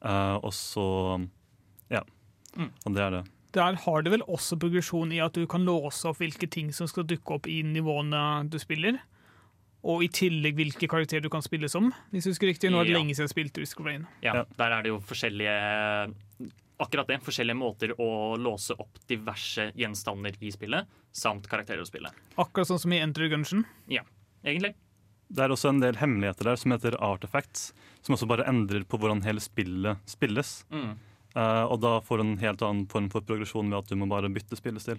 uh, 0.00 0.38
og 0.40 0.54
så 0.54 0.86
Ja. 1.90 2.04
Mm. 2.56 2.70
Og 2.86 2.94
det 2.94 3.02
er 3.02 3.10
det. 3.10 3.24
Der 3.52 3.74
har 3.74 4.02
du 4.02 4.10
vel 4.10 4.22
også 4.30 4.58
progresjon 4.62 5.12
i 5.12 5.18
at 5.18 5.34
du 5.34 5.46
kan 5.50 5.64
låse 5.66 6.06
opp 6.06 6.20
hvilke 6.22 6.46
ting 6.46 6.70
som 6.72 6.86
skal 6.86 7.04
dukke 7.04 7.34
opp 7.34 7.48
i 7.50 7.62
nivåene 7.66 8.48
du 8.48 8.58
spiller. 8.62 9.00
Og 9.84 10.02
i 10.04 10.08
tillegg 10.12 10.58
hvilke 10.58 10.88
karakterer 10.90 11.22
du 11.24 11.30
kan 11.32 11.42
spille 11.44 11.68
som. 11.72 11.88
Hvis 12.12 12.26
du 12.26 12.30
husker 12.34 12.50
riktig, 12.50 12.70
Nå 12.70 12.80
er 12.80 12.84
det 12.84 12.92
Ja. 12.92 12.98
lenge 12.98 13.14
siden 13.16 13.28
jeg 13.28 13.34
spilte 13.34 13.60
Risk 13.62 13.80
of 13.80 13.86
Rain. 13.86 14.06
Ja, 14.22 14.44
Der 14.56 14.70
er 14.72 14.82
det 14.82 14.88
jo 14.92 14.98
forskjellige 15.00 16.14
Akkurat 16.80 17.06
det, 17.08 17.20
forskjellige 17.20 17.56
måter 17.56 17.92
å 18.00 18.38
låse 18.40 18.72
opp 18.80 18.98
diverse 19.06 19.70
gjenstander 19.76 20.32
i 20.40 20.50
spillet, 20.50 20.86
samt 21.12 21.46
karakterer 21.46 21.82
å 21.82 21.86
spille. 21.86 22.08
Akkurat 22.38 22.66
sånn 22.70 22.80
som 22.80 22.92
i 22.92 23.00
Enter 23.04 23.28
Gungeon. 23.28 23.66
Ja, 23.86 24.00
egentlig. 24.42 24.74
Det 25.30 25.44
er 25.44 25.52
også 25.52 25.68
en 25.68 25.80
del 25.80 25.94
hemmeligheter 26.00 26.48
der 26.48 26.56
som 26.56 26.72
heter 26.72 26.96
artifacts, 26.98 27.74
som 28.00 28.14
også 28.16 28.26
bare 28.26 28.46
endrer 28.48 28.86
på 28.88 28.96
hvordan 28.98 29.22
hele 29.22 29.40
spillet 29.44 29.98
spilles. 30.08 30.64
Mm. 30.72 30.96
Uh, 31.36 31.66
og 31.70 31.80
da 31.82 32.00
får 32.00 32.16
du 32.16 32.24
en 32.24 32.36
helt 32.38 32.62
annen 32.62 32.86
form 32.88 33.10
for 33.12 33.20
progresjon 33.20 33.68
ved 33.68 33.78
at 33.84 33.92
du 33.92 33.96
må 34.00 34.08
bare 34.08 34.32
bytte 34.32 34.56
spillestil. 34.56 34.98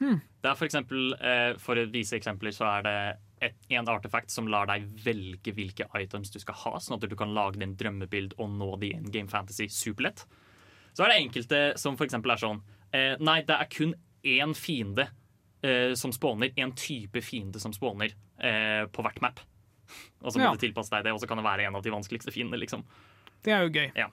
Det 0.00 0.48
er 0.48 0.54
for, 0.56 0.64
eksempel, 0.64 1.12
eh, 1.20 1.52
for 1.60 1.76
å 1.76 1.84
vise 1.92 2.16
eksempler 2.16 2.54
så 2.56 2.64
er 2.78 2.82
det 2.86 2.96
et, 3.40 3.54
en 3.70 3.88
artefakt 3.88 4.30
som 4.30 4.48
lar 4.48 4.66
deg 4.70 4.84
velge 5.04 5.52
hvilke 5.56 5.86
items 6.00 6.30
du 6.34 6.38
skal 6.42 6.54
ha, 6.64 6.72
sånn 6.80 6.98
at 6.98 7.08
du 7.08 7.16
kan 7.16 7.32
lage 7.34 7.58
din 7.60 7.74
drømmebild 7.80 8.34
og 8.38 8.50
nå 8.58 8.70
det 8.82 8.90
i 8.90 8.96
en 8.98 9.10
Game 9.10 9.28
Fantasy 9.32 9.68
superlett. 9.72 10.26
Så 10.92 11.04
er 11.06 11.12
det 11.12 11.20
enkelte 11.22 11.60
som 11.80 11.96
eksempel 11.96 12.32
er 12.34 12.40
sånn 12.42 12.60
eh, 12.92 13.14
Nei, 13.22 13.40
det 13.46 13.56
er 13.56 13.68
kun 13.70 13.94
én 14.26 14.52
fiende 14.58 15.06
eh, 15.62 15.94
som 15.96 16.12
spåner. 16.12 16.50
Én 16.60 16.74
type 16.76 17.22
fiende 17.22 17.60
som 17.62 17.72
spåner 17.72 18.12
eh, 18.38 18.84
på 18.90 19.02
hvert 19.06 19.20
map. 19.24 19.40
Og 20.24 20.32
så 20.34 20.38
må 20.38 20.44
Ja. 20.48 20.52
du 20.52 20.60
tilpasse 20.66 20.90
deg 20.92 21.04
det, 21.06 21.12
og 21.14 21.20
så 21.22 21.26
kan 21.30 21.38
det 21.40 21.46
være 21.46 21.64
en 21.68 21.76
av 21.78 21.82
de 21.82 21.90
vanskeligste 21.94 22.30
fiendene. 22.34 22.60
liksom. 22.60 22.84
Det 23.42 23.52
er 23.56 23.64
jo 23.64 23.70
gøy. 23.72 23.88
Ja. 23.96 24.10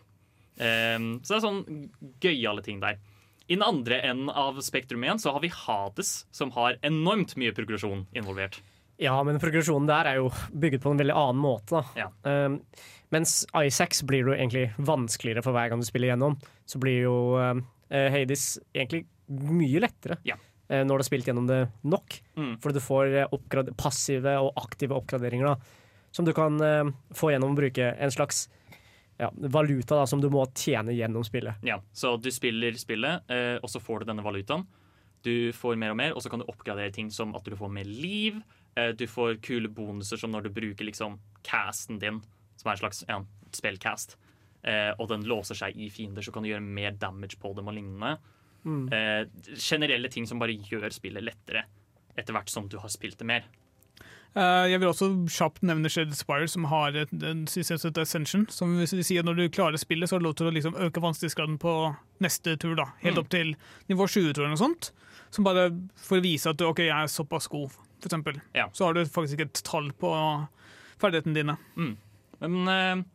Ehm, 0.63 1.19
så 1.21 1.36
det 1.36 1.38
er 1.38 1.43
sånn 1.43 1.89
gøyale 2.23 2.63
ting 2.65 2.80
der. 2.82 2.97
I 3.47 3.55
den 3.55 3.63
andre 3.63 3.99
enden 4.03 4.30
av 4.34 4.57
spektrum 4.65 5.03
igjen 5.05 5.19
så 5.21 5.32
har 5.36 5.43
vi 5.43 5.51
Hades, 5.53 6.25
som 6.36 6.49
har 6.55 6.80
enormt 6.84 7.36
mye 7.39 7.53
progresjon 7.55 8.05
involvert. 8.17 8.57
Ja, 8.97 9.17
men 9.23 9.37
progresjonen 9.41 9.89
der 9.89 10.09
er 10.09 10.19
jo 10.21 10.31
bygget 10.49 10.81
på 10.81 10.91
en 10.91 11.01
veldig 11.01 11.13
annen 11.13 11.41
måte. 11.41 11.83
Da. 11.83 12.07
Um, 12.25 12.61
mens 13.13 13.43
Isaacs 13.53 14.01
blir 14.09 14.25
det 14.25 14.33
jo 14.33 14.37
egentlig 14.37 14.63
vanskeligere 14.81 15.43
for 15.45 15.55
hver 15.55 15.69
gang 15.69 15.83
du 15.83 15.87
spiller 15.87 16.11
gjennom. 16.11 16.37
Så 16.65 16.81
blir 16.81 17.03
jo 17.05 17.17
um, 17.37 17.61
Hades 17.93 18.57
egentlig 18.73 19.05
mye 19.27 19.81
lettere 19.83 20.17
eh, 20.23 20.83
når 20.83 20.87
du 20.87 21.01
har 21.01 21.07
spilt 21.07 21.29
gjennom 21.29 21.47
det 21.49 21.61
nok. 21.87 22.17
Mm. 22.39 22.53
Fordi 22.63 22.79
du 22.79 22.83
får 22.83 23.17
eh, 23.21 23.71
passive 23.79 24.37
og 24.41 24.57
aktive 24.59 24.97
oppgraderinger 24.97 25.51
da, 25.51 25.55
som 26.11 26.25
du 26.25 26.33
kan 26.35 26.57
uh, 26.63 26.89
få 27.15 27.33
gjennom 27.33 27.53
å 27.53 27.59
bruke 27.59 27.91
en 27.93 28.13
slags 28.13 28.47
ja, 29.19 29.29
valuta 29.35 29.99
da, 29.99 30.07
som 30.09 30.21
du 30.23 30.29
må 30.33 30.45
tjene 30.57 30.95
gjennom 30.95 31.25
spillet. 31.27 31.61
Ja, 31.67 31.79
Så 31.93 32.15
du 32.21 32.31
spiller 32.33 32.73
spillet, 32.77 33.29
og 33.61 33.69
så 33.69 33.81
får 33.81 34.03
du 34.03 34.11
denne 34.11 34.25
valutaen. 34.25 34.63
Du 35.25 35.51
får 35.57 35.77
mer 35.81 35.93
og 35.93 35.97
mer, 35.97 36.13
og 36.13 36.21
så 36.21 36.29
kan 36.29 36.41
du 36.41 36.45
oppgradere 36.47 36.93
ting 36.93 37.09
som 37.13 37.33
at 37.37 37.45
du 37.45 37.55
får 37.57 37.71
mer 37.73 37.89
liv. 37.89 38.37
Eh, 38.78 38.91
du 38.93 39.07
får 39.09 39.39
kule 39.41 39.69
bonuser 39.73 40.19
som 40.21 40.32
når 40.34 40.47
du 40.47 40.49
bruker 40.53 40.86
liksom 40.86 41.17
casten 41.47 41.97
din, 42.01 42.21
som 42.59 42.69
er 42.69 42.75
en 42.78 42.82
slags 42.84 43.03
ja, 43.09 43.19
spillcast, 43.55 44.17
eh, 44.63 44.91
og 44.99 45.07
den 45.09 45.25
låser 45.25 45.57
seg 45.57 45.78
i 45.82 45.89
fiender, 45.93 46.21
så 46.25 46.32
kan 46.36 46.43
du 46.45 46.51
gjøre 46.51 46.61
mer 46.61 46.91
damage 47.01 47.39
på 47.41 47.55
dem 47.57 47.67
og 47.71 47.73
lignende. 47.78 48.17
Mm. 48.67 48.84
Eh, 48.93 49.23
generelle 49.57 50.09
ting 50.13 50.28
som 50.30 50.39
bare 50.41 50.57
gjør 50.57 50.91
spillet 50.93 51.23
lettere 51.25 51.65
etter 52.17 52.34
hvert 52.36 52.49
som 52.49 52.67
du 52.69 52.78
har 52.82 52.89
spilt 52.93 53.17
det 53.21 53.25
mer. 53.30 53.47
Jeg 54.38 54.78
vil 54.78 54.89
også 54.91 55.07
kjapt 55.34 55.63
nevne 55.65 55.89
Shed 55.89 56.11
Spire, 56.13 56.45
som 56.51 56.67
har 56.69 56.93
et, 56.93 57.09
en 57.25 57.47
system 57.49 57.80
som 57.80 57.89
heter 57.89 58.03
Ascension. 58.05 58.43
Som 58.53 58.75
vil 58.78 58.86
si 59.03 59.15
at 59.17 59.25
når 59.25 59.34
du 59.39 59.45
klarer 59.49 59.80
spillet, 59.82 60.09
så 60.09 60.15
har 60.15 60.21
du 60.21 60.28
lov 60.28 60.36
til 60.38 60.49
å 60.49 60.53
liksom 60.53 60.75
øke 60.78 61.01
vanskelighetsgraden 61.01 61.55
på 61.57 61.73
neste 62.21 62.53
tur. 62.61 62.75
da, 62.78 62.86
Helt 63.01 63.15
Mm. 63.17 63.23
opp 63.23 63.30
til 63.34 63.55
nivå 63.89 64.05
20, 64.05 64.34
tror 64.38 64.45
jeg. 64.45 64.51
Noe 64.53 64.61
sånt. 64.61 64.91
Som 65.32 65.43
bare 65.47 65.71
for 65.95 66.19
å 66.19 66.21
vise 66.21 66.45
at 66.51 66.57
du, 66.57 66.65
ok, 66.67 66.84
jeg 66.86 66.93
er 66.93 67.07
såpass 67.09 67.47
god, 67.49 67.71
eksempel. 68.05 68.39
Ja. 68.53 68.69
Så 68.73 68.85
har 68.85 68.93
du 68.93 69.05
faktisk 69.05 69.39
ikke 69.39 69.49
et 69.49 69.63
tall 69.65 69.89
på 69.97 70.11
ferdighetene 71.01 71.35
dine. 71.37 71.57
Mm. 71.75 71.95
Men 72.43 72.71
eh, 72.71 73.05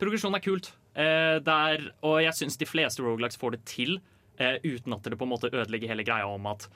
progresjon 0.00 0.36
er 0.36 0.44
kult. 0.44 0.72
Eh, 0.96 1.36
det 1.44 1.56
er, 1.70 1.88
og 2.06 2.22
jeg 2.24 2.36
syns 2.38 2.56
de 2.56 2.68
fleste 2.68 3.04
Rogalikes 3.04 3.36
får 3.40 3.56
det 3.56 3.64
til 3.68 3.98
eh, 4.40 4.56
uten 4.64 4.96
at 4.96 5.04
det 5.04 5.18
på 5.18 5.28
en 5.28 5.34
måte 5.34 5.52
ødelegger 5.52 5.92
hele 5.92 6.06
greia 6.06 6.28
om 6.30 6.48
at 6.48 6.68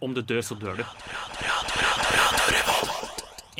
om 0.00 0.14
du 0.16 0.22
dør, 0.24 0.40
så 0.40 0.56
dør 0.56 0.78
du. 0.80 0.84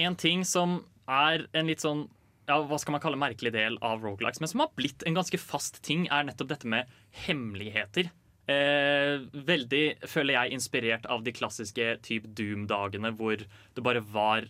En 0.00 0.16
ting 0.16 0.44
som 0.48 0.78
er 1.08 1.44
en 1.56 1.68
litt 1.68 1.84
sånn 1.84 2.06
ja, 2.46 2.60
hva 2.62 2.78
skal 2.78 2.94
man 2.94 3.02
kalle 3.02 3.18
merkelig 3.18 3.50
del 3.56 3.76
av 3.84 4.04
Rogalikes, 4.04 4.38
men 4.40 4.50
som 4.50 4.62
har 4.62 4.70
blitt 4.78 5.02
en 5.08 5.16
ganske 5.16 5.38
fast 5.40 5.80
ting, 5.84 6.06
er 6.14 6.28
nettopp 6.28 6.52
dette 6.52 6.70
med 6.70 6.92
hemmeligheter. 7.26 8.12
Eh, 8.46 9.16
veldig, 9.46 9.84
føler 10.06 10.36
jeg, 10.36 10.52
inspirert 10.54 11.06
av 11.10 11.24
de 11.26 11.32
klassiske 11.34 11.96
type 12.06 12.30
Doom-dagene, 12.38 13.10
hvor 13.18 13.40
det 13.42 13.82
bare 13.82 14.00
var 14.00 14.46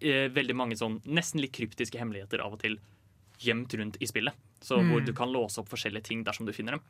eh, 0.00 0.28
veldig 0.30 0.54
mange 0.54 0.76
sånn 0.78 1.00
nesten 1.08 1.42
litt 1.42 1.56
kryptiske 1.56 1.98
hemmeligheter 1.98 2.44
av 2.44 2.54
og 2.54 2.62
til 2.62 2.78
gjemt 3.42 3.74
rundt 3.80 3.98
i 4.00 4.06
spillet. 4.06 4.36
Så 4.62 4.78
Mm. 4.78 4.90
hvor 4.90 5.04
du 5.04 5.12
kan 5.12 5.32
låse 5.32 5.58
opp 5.60 5.68
forskjellige 5.68 6.04
ting 6.04 6.22
dersom 6.24 6.46
du 6.46 6.52
finner 6.52 6.78
dem. 6.78 6.80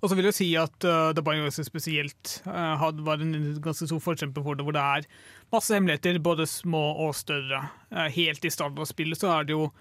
Og 0.00 0.08
så 0.08 0.14
vil 0.14 0.24
jeg 0.30 0.34
si 0.34 0.46
at 0.56 0.84
uh, 0.86 1.12
The 1.12 1.22
Binding 1.22 1.48
of 1.48 1.54
spesielt 1.66 2.42
uh, 2.46 2.76
had, 2.78 3.00
var 3.00 3.18
en 3.20 3.60
ganske 3.60 3.88
stor 3.88 3.98
forkjemper 4.00 4.44
for 4.44 4.54
det, 4.54 4.62
hvor 4.64 4.72
det 4.72 4.80
er 4.80 5.08
masse 5.52 5.74
hemmeligheter, 5.74 6.20
både 6.22 6.46
små 6.46 6.94
og 7.04 7.14
større. 7.18 7.68
Uh, 7.90 8.06
helt 8.14 8.44
i 8.44 8.52
starten 8.54 8.78
av 8.78 8.86
spillet 8.86 9.18
så 9.18 9.32
er 9.34 9.44
det 9.48 9.56
jo 9.56 9.72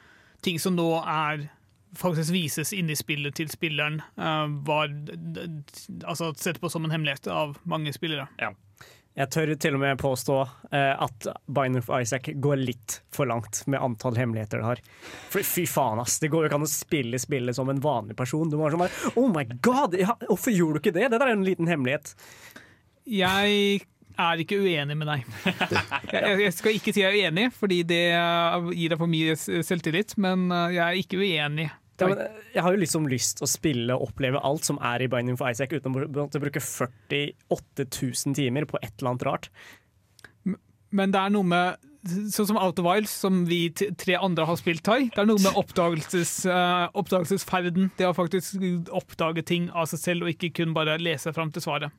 ting 0.41 0.57
som 0.59 0.75
nå 0.75 0.89
er 1.05 1.49
faktisk 1.97 2.33
vises 2.33 2.73
inni 2.73 2.95
i 2.95 2.99
spillet 2.99 3.35
til 3.37 3.49
spilleren, 3.51 4.01
uh, 4.17 4.47
var 4.67 4.91
altså 6.03 6.33
sett 6.37 6.61
på 6.61 6.69
som 6.69 6.85
en 6.85 6.93
hemmelighet 6.93 7.29
av 7.31 7.57
mange 7.69 7.93
spillere. 7.95 8.27
Jeg 9.13 9.29
tør 9.29 9.51
til 9.61 9.75
og 9.77 9.81
med 9.83 9.99
påstå 10.01 10.35
eh, 10.73 11.03
at 11.05 11.27
Bind 11.45 11.77
of 11.77 11.89
Isaac 11.93 12.31
går 12.41 12.63
litt 12.63 12.95
for 13.13 13.29
langt 13.29 13.59
med 13.69 13.83
antall 13.85 14.17
hemmeligheter 14.17 14.57
det 14.57 14.65
har. 14.65 14.81
For 15.29 15.45
fy 15.45 15.67
faen, 15.69 16.01
ass. 16.01 16.17
Det 16.21 16.31
går 16.33 16.45
jo 16.45 16.49
ikke 16.49 16.57
an 16.57 16.65
å 16.65 16.71
spille 16.71 17.21
spillet 17.21 17.53
som 17.53 17.69
en 17.69 17.81
vanlig 17.83 18.17
person. 18.17 18.49
Du 18.49 18.57
må 18.57 18.65
være 18.65 18.73
sånn 18.73 18.85
bare 18.87 19.13
Oh 19.21 19.29
my 19.29 19.45
god! 19.61 19.99
Ja, 20.01 20.17
hvorfor 20.25 20.55
gjorde 20.55 20.79
du 20.79 20.81
ikke 20.81 20.95
det? 20.97 21.11
Det 21.13 21.19
der 21.21 21.29
er 21.29 21.37
en 21.37 21.45
liten 21.45 21.69
hemmelighet. 21.69 22.15
Jeg 23.05 23.83
er 24.17 24.41
ikke 24.41 24.57
uenig 24.65 24.97
med 24.97 25.09
deg. 25.11 25.29
Jeg, 26.13 26.49
skal 26.57 26.77
ikke 26.77 26.93
si 26.93 27.01
jeg 27.01 27.13
er 27.13 27.29
uenig, 27.29 27.47
fordi 27.53 27.79
det 27.89 28.03
gir 28.77 28.93
deg 28.93 28.99
for 28.99 29.09
mye 29.09 29.37
selvtillit, 29.37 30.13
men 30.21 30.45
uh, 30.53 30.67
jeg 30.73 30.83
er 30.83 30.99
ikke 30.99 31.21
uenig. 31.21 31.69
Ja, 32.01 32.09
men, 32.09 32.17
eh, 32.17 32.41
jeg 32.55 32.65
har 32.65 32.73
jo 32.73 32.81
liksom 32.81 33.07
lyst 33.09 33.37
til 33.37 33.45
å 33.45 33.51
spille 33.51 33.95
og 33.95 34.09
oppleve 34.09 34.41
alt 34.41 34.65
som 34.65 34.79
er 34.81 35.03
i 35.03 35.09
Binding 35.11 35.37
for 35.37 35.51
Isaac, 35.53 35.73
uten 35.73 35.93
å 35.93 36.41
bruke 36.41 36.63
48 36.63 37.85
000 37.85 38.37
timer 38.37 38.65
på 38.69 38.81
et 38.81 38.93
eller 38.97 39.13
annet 39.13 39.27
rart. 39.29 39.49
Men 40.93 41.13
det 41.13 41.21
er 41.21 41.33
noe 41.33 41.47
med 41.47 41.89
Sånn 42.03 42.49
som 42.49 42.57
Out 42.59 42.81
of 42.81 42.83
Wilds, 42.83 43.13
som 43.15 43.45
vi 43.47 43.69
tre 43.71 44.17
andre 44.19 44.43
har 44.43 44.57
spilt 44.59 44.89
her. 44.91 45.05
Det 45.07 45.21
er 45.21 45.27
noe 45.29 45.39
med 45.39 45.55
oppdagelses, 45.55 46.33
uh, 46.51 46.89
oppdagelsesferden. 46.99 47.93
Det 47.95 48.09
å 48.09 48.17
faktisk 48.17 48.59
oppdage 48.91 49.45
ting 49.47 49.69
av 49.71 49.87
seg 49.87 50.01
selv, 50.01 50.25
og 50.25 50.33
ikke 50.33 50.51
kun 50.57 50.75
bare 50.75 50.97
lese 50.99 51.31
fram 51.31 51.53
til 51.55 51.63
svaret. 51.63 51.95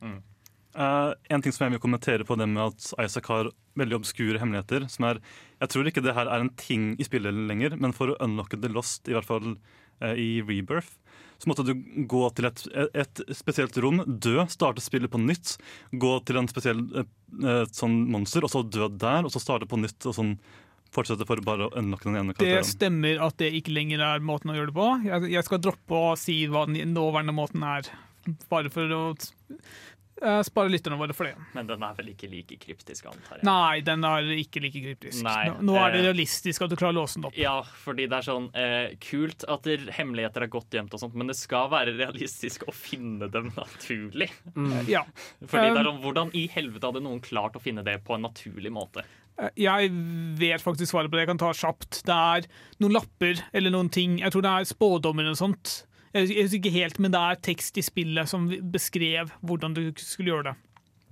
Eh, 0.75 1.11
en 1.31 1.41
ting 1.41 1.53
som 1.55 1.65
jeg 1.65 1.75
vil 1.77 1.83
kommentere 1.85 2.27
på 2.27 2.35
det 2.35 2.49
med 2.51 2.59
at 2.65 2.89
Isaac 2.99 3.29
har 3.31 3.49
veldig 3.79 3.97
obskure 4.01 4.41
hemmeligheter. 4.41 4.89
som 4.91 5.05
er, 5.05 5.21
Jeg 5.61 5.69
tror 5.69 5.87
ikke 5.87 6.03
det 6.03 6.15
her 6.15 6.27
er 6.27 6.39
en 6.39 6.49
ting 6.49 6.95
i 6.99 7.03
spillet 7.03 7.33
lenger, 7.33 7.79
men 7.79 7.93
for 7.93 8.11
å 8.11 8.19
unlocke 8.19 8.59
The 8.59 8.67
Lost, 8.67 9.07
i 9.07 9.13
hvert 9.13 9.25
fall 9.25 9.55
i 10.19 10.41
Rebirth, 10.43 10.97
så 11.37 11.49
måtte 11.51 11.65
du 11.67 11.73
gå 12.07 12.21
til 12.35 12.47
et, 12.47 12.61
et 12.95 13.23
spesielt 13.35 13.77
rom, 13.83 14.01
dø, 14.07 14.45
starte 14.51 14.83
spillet 14.83 15.11
på 15.11 15.19
nytt, 15.21 15.55
gå 15.91 16.13
til 16.27 16.39
en 16.39 16.49
spesiell 16.51 16.83
eh, 16.95 17.09
eh, 17.43 17.63
sånn 17.75 17.97
monster, 18.11 18.45
og 18.47 18.53
så 18.53 18.63
dø 18.63 18.87
der, 18.91 19.27
og 19.27 19.33
så 19.33 19.43
starte 19.43 19.67
på 19.69 19.79
nytt. 19.81 19.99
og 20.07 20.15
sånn 20.17 20.37
fortsette 20.95 21.25
for 21.27 21.41
bare 21.43 21.65
å 21.67 21.73
unlocke 21.75 22.07
den 22.07 22.21
ene 22.21 22.35
Det 22.39 22.61
stemmer 22.69 23.19
at 23.25 23.35
det 23.41 23.49
ikke 23.57 23.73
lenger 23.75 23.99
er 24.05 24.23
måten 24.23 24.53
å 24.53 24.55
gjøre 24.55 24.71
det 24.71 24.77
på. 24.77 24.85
Jeg, 25.03 25.31
jeg 25.33 25.47
skal 25.47 25.59
droppe 25.65 25.97
å 25.97 26.13
si 26.19 26.37
hva 26.47 26.63
den 26.69 26.93
nåværende 26.95 27.35
måten 27.35 27.65
er, 27.67 27.89
bare 28.47 28.71
for 28.71 28.93
å 28.95 29.01
eh, 30.25 30.39
spare 30.47 30.71
lytterne 30.73 30.97
våre 30.99 31.15
for 31.15 31.29
det. 31.29 31.35
Men 31.55 31.69
den 31.69 31.83
er 31.85 31.95
vel 31.97 32.11
ikke 32.11 32.29
like 32.31 32.57
kryptisk, 32.61 33.07
antar 33.11 33.39
jeg. 33.39 33.45
Nei, 33.47 33.81
den 33.85 34.05
er 34.07 34.29
ikke 34.35 34.63
like 34.63 34.81
kryptisk. 34.83 35.21
Nei, 35.25 35.47
nå, 35.53 35.59
nå 35.69 35.77
er 35.81 35.95
det 35.95 36.01
eh, 36.01 36.07
realistisk 36.09 36.65
at 36.65 36.73
du 36.73 36.77
klarer 36.79 36.97
å 36.97 36.99
låse 37.01 37.19
den 37.19 37.27
opp. 37.29 37.37
Ja, 37.39 37.55
fordi 37.85 38.07
det 38.11 38.19
er 38.19 38.27
sånn 38.27 38.49
eh, 38.57 38.95
kult 39.03 39.47
at 39.51 39.69
hemmeligheter 39.99 40.47
er 40.47 40.51
godt 40.53 40.77
gjemt, 40.77 40.95
og 40.95 41.03
sånt, 41.03 41.17
men 41.19 41.31
det 41.31 41.37
skal 41.39 41.69
være 41.73 41.95
realistisk 41.97 42.67
å 42.69 42.75
finne 42.75 43.29
dem 43.31 43.51
naturlig. 43.55 44.31
Ja. 44.89 45.05
Fordi 45.51 45.69
det 45.71 45.81
er 45.81 45.87
sånn, 45.87 46.01
Hvordan 46.05 46.31
i 46.37 46.45
helvete 46.51 46.89
hadde 46.89 47.01
noen 47.05 47.21
klart 47.23 47.55
å 47.57 47.61
finne 47.63 47.83
det 47.85 47.99
på 48.05 48.17
en 48.17 48.25
naturlig 48.27 48.71
måte? 48.73 49.05
Jeg 49.59 49.89
vet 50.39 50.63
faktisk 50.63 50.93
svaret 50.93 51.11
på 51.11 51.17
det. 51.17 51.25
Jeg 51.25 51.31
kan 51.33 51.41
ta 51.41 51.49
kjapt. 51.55 51.99
Det 52.07 52.15
er 52.15 52.45
noen 52.83 52.95
lapper 52.95 53.41
eller 53.55 53.73
noen 53.73 53.89
ting. 53.91 54.19
Jeg 54.21 54.31
tror 54.31 54.45
det 54.45 54.53
er 54.53 54.69
spådommer 54.69 55.27
og 55.31 55.39
sånt. 55.39 55.73
Jeg 56.15 56.45
husker 56.45 56.61
ikke 56.61 56.77
helt, 56.77 56.99
men 57.03 57.11
det 57.11 57.19
er 57.19 57.41
tekst 57.43 57.77
i 57.77 57.83
spillet 57.83 58.29
som 58.31 58.47
beskrev 58.71 59.33
hvordan 59.43 59.75
du 59.75 59.83
skulle 59.99 60.31
gjøre 60.31 60.51
det. 60.51 60.55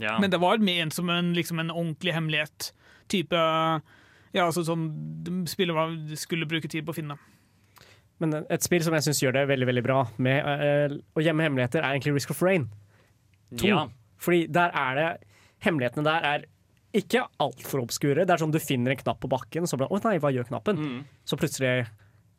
Ja. 0.05 0.15
Men 0.21 0.31
det 0.31 0.39
var 0.41 0.63
ment 0.63 0.95
som 0.95 1.11
en, 1.11 1.33
liksom 1.35 1.59
en 1.59 1.73
ordentlig 1.73 2.15
hemmelighet. 2.15 2.71
Type 3.11 3.35
ja, 4.33 4.45
altså 4.47 4.63
som 4.65 4.87
spillet 5.47 5.75
var, 5.75 5.91
skulle 6.17 6.47
bruke 6.49 6.71
tid 6.71 6.85
på 6.87 6.93
å 6.93 6.97
finne. 6.97 7.17
Men 8.21 8.39
et 8.41 8.65
spill 8.65 8.83
som 8.85 8.95
jeg 8.97 9.05
syns 9.05 9.21
gjør 9.21 9.35
det 9.35 9.43
veldig 9.51 9.67
veldig 9.69 9.83
bra 9.85 9.99
med 10.23 10.47
eh, 10.53 10.95
å 11.13 11.23
gjemme 11.23 11.45
hemmeligheter, 11.45 11.83
er 11.83 11.97
egentlig 11.97 12.15
Risk 12.17 12.33
of 12.33 12.41
Rain. 12.45 12.69
2. 13.59 13.67
Ja. 13.69 13.83
Fordi 14.23 14.47
der 14.53 14.73
er 14.79 14.97
det 14.97 15.11
Hemmelighetene 15.63 16.03
der 16.03 16.25
er 16.27 16.41
ikke 16.93 17.21
altfor 17.41 17.83
obskure. 17.85 18.25
Det 18.25 18.33
er 18.33 18.41
sånn 18.41 18.53
du 18.53 18.59
finner 18.61 18.93
en 18.93 18.99
knapp 18.99 19.21
på 19.23 19.29
bakken, 19.31 19.67
så 19.69 19.77
blir 19.77 19.87
det 19.87 19.95
Å 19.95 20.01
nei, 20.07 20.17
hva 20.21 20.31
gjør 20.33 20.49
knappen? 20.49 20.81
Mm. 20.81 20.97
Så 21.25 21.37
plutselig 21.39 21.85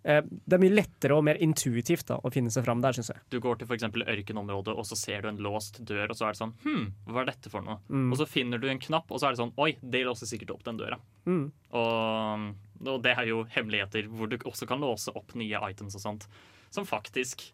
Det 0.05 0.53
er 0.53 0.61
mye 0.61 0.75
lettere 0.75 1.17
og 1.17 1.25
mer 1.25 1.39
intuitivt 1.41 2.11
da, 2.11 2.19
å 2.21 2.31
finne 2.33 2.51
seg 2.53 2.67
fram 2.67 2.83
der, 2.85 2.93
syns 2.93 3.09
jeg. 3.09 3.23
Du 3.33 3.39
går 3.41 3.57
til 3.61 3.71
eksempel 3.73 4.05
ørkenområdet, 4.05 4.75
og 4.77 4.85
så 4.85 4.99
ser 5.01 5.25
du 5.25 5.31
en 5.31 5.41
låst 5.47 5.81
dør, 5.81 6.13
og 6.13 6.19
så 6.19 6.29
er 6.29 6.37
det 6.37 6.41
sånn 6.43 6.53
Hm, 6.65 6.85
hva 7.09 7.23
er 7.23 7.31
dette 7.31 7.53
for 7.53 7.65
noe? 7.65 7.79
Mm. 7.89 8.11
Og 8.13 8.21
så 8.21 8.29
finner 8.29 8.61
du 8.61 8.69
en 8.69 8.83
knapp, 8.83 9.09
og 9.09 9.21
så 9.21 9.31
er 9.31 9.35
det 9.35 9.41
sånn 9.41 9.55
Oi, 9.65 9.71
det 9.81 10.05
låser 10.05 10.29
sikkert 10.29 10.53
opp 10.57 10.65
den 10.69 10.81
døra. 10.81 11.01
Mm. 11.25 11.47
Og, 11.81 12.47
og 12.85 13.03
det 13.07 13.17
er 13.17 13.31
jo 13.33 13.43
hemmeligheter 13.57 14.11
hvor 14.13 14.29
du 14.29 14.37
også 14.43 14.69
kan 14.69 14.85
låse 14.85 15.15
opp 15.17 15.33
nye 15.41 15.63
items 15.71 15.97
og 15.97 16.05
sånt, 16.05 16.29
som 16.75 16.89
faktisk 16.89 17.47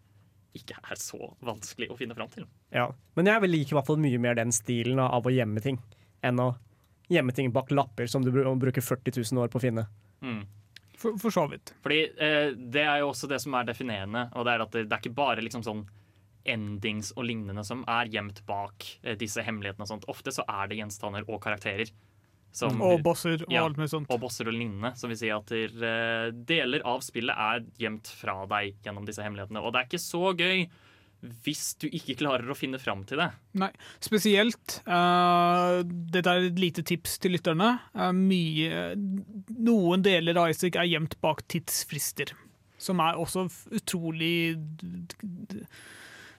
ikke 0.59 0.81
er 0.83 0.99
så 0.99 1.31
vanskelig 1.47 1.91
å 1.93 1.99
finne 1.99 2.17
fram 2.19 2.31
til. 2.33 2.47
Ja. 2.75 2.89
Men 3.15 3.31
jeg 3.31 3.45
vil 3.45 3.55
like 3.55 3.71
i 3.71 3.79
hvert 3.79 3.87
fall 3.87 4.01
mye 4.03 4.19
mer 4.23 4.39
den 4.39 4.51
stilen 4.55 4.99
av 5.03 5.27
å 5.27 5.33
gjemme 5.35 5.63
ting, 5.63 5.79
enn 6.27 6.43
å 6.43 6.53
gjemme 7.11 7.35
ting 7.35 7.51
bak 7.55 7.71
lapper 7.75 8.11
som 8.11 8.25
du 8.27 8.33
bruker 8.35 8.83
40 8.83 9.23
000 9.23 9.43
år 9.43 9.53
på 9.53 9.61
å 9.61 9.63
finne. 9.63 9.87
Mm. 10.23 10.43
For, 11.01 11.17
for 11.21 11.33
så 11.33 11.47
vidt. 11.49 11.73
Fordi 11.85 12.03
eh, 12.21 12.51
det 12.53 12.85
er 12.85 13.01
jo 13.01 13.11
også 13.15 13.29
det 13.31 13.41
som 13.41 13.57
er 13.57 13.65
definerende, 13.69 14.27
og 14.37 14.45
det 14.45 14.53
er 14.53 14.65
at 14.67 14.75
det, 14.77 14.85
det 14.91 14.97
er 14.97 15.03
ikke 15.03 15.17
bare 15.17 15.45
liksom 15.45 15.65
sånn 15.65 15.87
endings 16.49 17.11
og 17.17 17.27
lignende 17.29 17.65
som 17.67 17.83
er 17.89 18.09
gjemt 18.13 18.43
bak 18.49 18.87
eh, 19.03 19.17
disse 19.21 19.45
hemmelighetene 19.45 19.87
og 19.87 19.91
sånt. 19.95 20.07
Ofte 20.13 20.33
så 20.35 20.45
er 20.49 20.71
det 20.71 20.81
gjenstander 20.81 21.27
og 21.29 21.41
karakterer. 21.45 21.93
Som, 22.53 22.81
Og 22.83 22.99
bosser 23.07 23.45
og 23.45 23.53
Ja, 23.53 23.63
alt 23.63 23.79
mulig 23.79 23.93
sånt. 23.93 24.11
Og 24.11 24.19
bosser 24.25 24.49
og 24.51 24.57
lignende, 24.57 24.91
som 24.99 25.13
vil 25.13 25.19
si 25.21 25.29
at 25.31 25.51
der, 25.53 25.75
eh, 25.87 26.31
deler 26.35 26.83
av 26.89 27.05
spillet 27.07 27.37
er 27.37 27.63
gjemt 27.79 28.11
fra 28.21 28.41
deg 28.51 28.81
gjennom 28.83 29.07
disse 29.07 29.23
hemmelighetene. 29.23 29.63
Og 29.63 29.73
det 29.73 29.83
er 29.83 29.91
ikke 29.91 30.03
så 30.03 30.33
gøy 30.35 30.65
hvis 31.45 31.75
du 31.81 31.87
ikke 31.89 32.17
klarer 32.23 32.49
å 32.51 32.57
finne 32.57 32.81
fram 32.81 33.03
til 33.09 33.21
det. 33.21 33.31
Nei, 33.61 33.71
spesielt 34.03 34.81
Uh, 34.87 35.81
Dette 35.85 36.31
er 36.33 36.47
et 36.49 36.59
lite 36.61 36.83
tips 36.87 37.19
til 37.23 37.35
lytterne. 37.37 37.73
Uh, 37.95 38.11
mye, 38.17 38.95
noen 39.61 40.03
deler 40.05 40.39
av 40.41 40.51
Isaac 40.53 40.79
er 40.81 40.89
gjemt 40.89 41.17
bak 41.23 41.43
tidsfrister. 41.53 42.33
Som 42.81 43.03
er 43.05 43.19
også 43.21 43.45
utrolig 43.77 44.57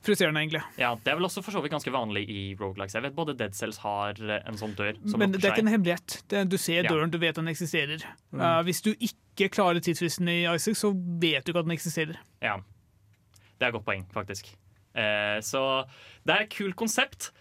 frustrerende, 0.01 0.41
egentlig. 0.41 0.61
Ja, 0.82 0.95
Det 0.95 1.11
er 1.11 1.19
vel 1.19 1.27
også 1.27 1.43
for 1.45 1.53
så 1.53 1.61
vidt 1.61 1.73
ganske 1.73 1.93
vanlig 1.93 2.23
i 2.29 2.55
Rogalikes. 2.59 2.95
Jeg 2.97 3.05
vet 3.05 3.15
både 3.15 3.36
Dead 3.38 3.53
Cells 3.53 3.77
har 3.84 4.17
eh, 4.17 4.41
en 4.49 4.57
sånn 4.57 4.73
dør 4.77 4.97
som 5.05 5.21
Men 5.21 5.36
det 5.36 5.43
er 5.45 5.53
ikke 5.53 5.65
en 5.67 5.73
hemmelighet. 5.75 6.17
Det, 6.27 6.49
du 6.49 6.57
ser 6.57 6.84
Ja. 6.84 6.89
døren, 6.89 7.11
du 7.13 7.19
vet 7.21 7.36
den 7.38 7.47
eksisterer. 7.47 8.01
Mm. 8.32 8.41
Uh, 8.41 8.63
hvis 8.65 8.82
du 8.82 8.95
ikke 8.97 9.49
klarer 9.53 9.79
tidsfristen 9.79 10.27
i 10.27 10.41
Isaac, 10.49 10.77
så 10.82 10.91
vet 10.95 11.45
du 11.45 11.53
ikke 11.53 11.59
at 11.59 11.69
den 11.69 11.77
eksisterer. 11.77 12.17
Ja. 12.41 12.57
Det 12.57 13.67
er 13.67 13.69
et 13.69 13.73
godt 13.77 13.86
poeng, 13.86 14.07
faktisk. 14.11 14.55
Eh, 14.96 15.39
så 15.46 15.86
det 16.26 16.36
er 16.36 16.42
et 16.46 16.50
kult 16.56 16.76
konsept, 16.76 17.32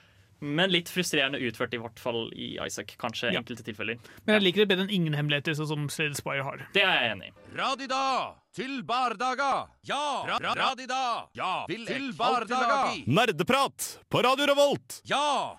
men 0.41 0.71
litt 0.73 0.89
frustrerende 0.89 1.37
utført, 1.45 1.75
i 1.77 1.81
hvert 1.83 1.99
fall 2.01 2.31
i 2.33 2.55
Isaac. 2.65 2.95
Kanskje 2.97 3.33
Ja. 3.35 3.41
enkelte 3.43 3.63
tilfeller. 3.67 3.99
Men 4.25 4.39
jeg 4.39 4.43
liker 4.43 4.63
det 4.65 4.69
bedre 4.71 4.85
enn 4.87 4.95
ingen 4.95 5.13
hemmeligheter, 5.13 5.53
sånn 5.59 5.69
som 5.69 5.89
Slade 5.93 6.17
Spire 6.17 6.43
har. 6.47 6.63
Det 6.73 6.81
er 6.83 6.95
jeg 7.03 7.11
enig 7.13 7.29
i. 7.29 7.57
Radida 7.59 8.35
til 8.57 8.83
bardaga. 8.83 9.69
Ja! 9.85 10.25
Ra 10.27 10.39
ra 10.41 10.55
radida. 10.55 11.29
Ja! 11.37 11.67
til, 11.69 11.85
til 11.87 12.13
bardaga. 12.17 12.95
Nerdeprat 13.07 13.99
på 14.09 14.23
Radio 14.25 14.47
Revolt! 14.47 15.03
Ja! 15.05 15.57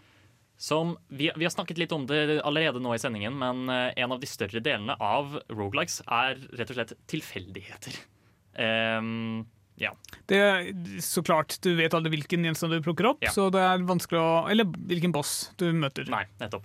Som, 0.61 0.95
vi, 1.09 1.29
vi 1.35 1.45
har 1.45 1.49
snakket 1.53 1.77
litt 1.81 1.91
om 1.91 2.03
det 2.05 2.39
allerede 2.45 2.79
nå 2.81 2.93
i 2.93 2.99
sendingen, 3.01 3.33
men 3.37 3.67
eh, 3.69 3.93
en 3.97 4.11
av 4.13 4.19
de 4.21 4.27
større 4.29 4.61
delene 4.61 4.93
av 5.01 5.39
Rogelikes 5.49 6.01
er 6.05 6.37
rett 6.57 6.69
og 6.69 6.77
slett 6.77 6.93
tilfeldigheter. 7.09 7.97
Ehm, 8.61 9.45
ja. 9.81 9.91
Det 10.29 10.37
er 10.39 10.67
så 11.03 11.23
klart, 11.25 11.57
Du 11.65 11.73
vet 11.75 11.93
aldri 11.97 12.13
hvilken 12.13 12.45
gjenstand 12.47 12.71
du 12.77 12.81
plukker 12.85 13.09
opp, 13.11 13.23
Ja. 13.25 13.31
så 13.33 13.49
det 13.51 13.59
er 13.65 13.81
vanskelig 13.87 14.19
å 14.21 14.49
Eller 14.51 14.65
hvilken 14.69 15.11
boss 15.11 15.51
du 15.57 15.71
møter. 15.73 16.07
Nei, 16.09 16.23
nettopp. 16.39 16.63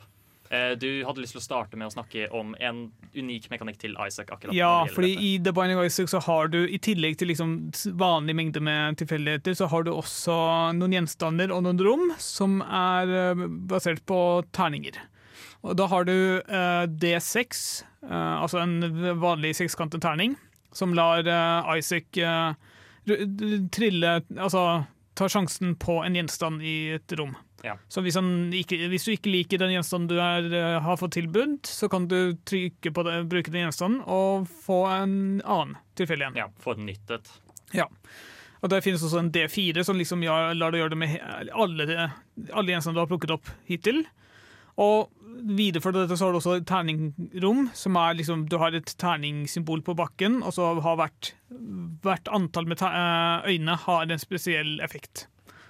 Eh, 0.49 0.77
du 0.79 1.03
hadde 1.03 1.19
lyst 1.25 1.35
til 1.35 1.41
å 1.41 1.43
starte 1.43 1.75
med 1.75 1.89
å 1.89 1.95
snakke 1.97 2.29
om 2.31 2.53
en 2.63 2.93
unik 3.19 3.49
mekanikk 3.51 3.79
til 3.83 3.97
Isaac. 3.99 4.29
akkurat 4.31 4.55
Ja, 4.55 4.85
fordi 4.87 5.15
dette. 5.17 5.25
i 5.25 5.39
The 5.43 5.53
Binding 5.53 5.79
of 5.81 5.87
Isaac 5.89 6.07
så 6.13 6.21
har 6.23 6.47
du, 6.53 6.61
i 6.69 6.79
tillegg 6.79 7.17
til 7.19 7.29
liksom 7.33 7.73
vanlig 7.99 8.37
mengde 8.39 8.63
med 8.63 8.97
tilfeldigheter, 9.01 9.57
så 9.59 9.67
har 9.69 9.83
du 9.83 9.91
også 9.91 10.37
noen 10.79 10.93
gjenstander 10.95 11.51
og 11.51 11.65
noen 11.67 11.83
rom 11.83 12.13
som 12.23 12.61
er 12.63 13.11
eh, 13.33 13.35
basert 13.67 14.05
på 14.07 14.45
terninger. 14.53 14.95
Og 15.65 15.75
da 15.81 15.89
har 15.89 16.05
du 16.07 16.15
eh, 16.39 16.87
D6, 16.87 17.83
eh, 18.05 18.37
altså 18.39 18.63
en 18.63 18.79
vanlig 19.19 19.51
sekskantet 19.59 20.01
terning, 20.01 20.37
som 20.73 20.95
lar 20.95 21.25
Isaac 21.77 22.05
trille 23.73 24.21
Altså 24.37 24.63
ta 25.17 25.29
sjansen 25.33 25.77
på 25.81 26.01
en 26.05 26.17
gjenstand 26.19 26.63
i 26.63 26.77
et 26.99 27.13
rom. 27.17 27.33
Ja. 27.65 27.79
Så 27.89 28.03
hvis, 28.05 28.19
ikke, 28.61 28.79
hvis 28.93 29.07
du 29.07 29.15
ikke 29.15 29.33
liker 29.33 29.61
den 29.63 29.73
gjenstanden 29.73 30.11
du 30.11 30.21
er, 30.21 30.47
eh, 30.53 30.77
har 30.85 30.99
fått 31.01 31.17
tilbud, 31.17 31.65
så 31.67 31.89
kan 31.91 32.07
du 32.11 32.37
trykke 32.47 32.93
på 32.93 33.05
det, 33.07 33.17
bruke 33.31 33.51
den 33.51 33.65
gjenstanden 33.65 34.03
og 34.05 34.47
få 34.67 34.83
en 34.93 35.17
annen 35.41 35.77
tilfeldig 35.99 36.29
en. 36.29 36.41
Ja, 36.45 36.51
få 36.63 36.77
den 36.77 36.91
nyttet. 36.91 37.33
Ja. 37.75 37.89
Og 38.61 38.71
der 38.73 38.85
finnes 38.85 39.05
også 39.05 39.23
en 39.23 39.33
D4 39.33 39.83
som 39.87 39.99
liksom 39.99 40.23
lar 40.27 40.73
deg 40.73 40.83
gjøre 40.83 40.95
det 40.95 41.01
med 41.01 41.17
alle, 41.55 41.89
alle 42.53 42.73
gjenstandene 42.73 43.01
du 43.01 43.05
har 43.05 43.11
plukket 43.11 43.35
opp 43.35 43.51
hittil. 43.69 44.05
Og 44.83 45.13
videre 45.47 45.93
dette 45.95 46.17
så 46.17 46.27
har 46.27 46.35
du 46.35 46.39
også 46.41 46.57
et 46.59 46.67
terningrom, 46.69 47.67
som 47.77 47.97
er 48.01 48.17
liksom 48.19 48.47
Du 48.51 48.59
har 48.61 48.75
et 48.75 48.93
terningssymbol 49.01 49.83
på 49.87 49.97
bakken, 49.99 50.41
og 50.43 50.55
så 50.57 50.73
har 50.85 50.99
hvert, 51.01 51.33
hvert 52.05 52.29
antall 52.33 52.69
med 52.69 52.83
eh, 52.83 53.51
øyne 53.53 53.77
har 53.87 54.07
en 54.07 54.23
spesiell 54.23 54.81
effekt. 54.85 55.27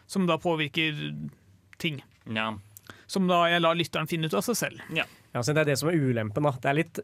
Som 0.07 0.29
da 0.29 0.39
påvirker 0.39 0.95
ting. 1.83 2.01
Ja. 2.31 2.55
Som 3.11 3.29
da 3.31 3.45
jeg 3.51 3.63
lar 3.63 3.79
lytteren 3.79 4.09
finne 4.11 4.31
ut 4.31 4.39
av 4.39 4.47
seg 4.47 4.59
selv. 4.59 4.83
Ja. 4.95 5.07
Ja, 5.35 5.43
så 5.43 5.53
det 5.53 5.65
er 5.65 5.73
det 5.73 5.79
som 5.81 5.91
er 5.91 5.99
ulempen. 5.99 6.47
da. 6.47 6.55
Det 6.63 6.71
er 6.71 6.79
litt, 6.79 7.01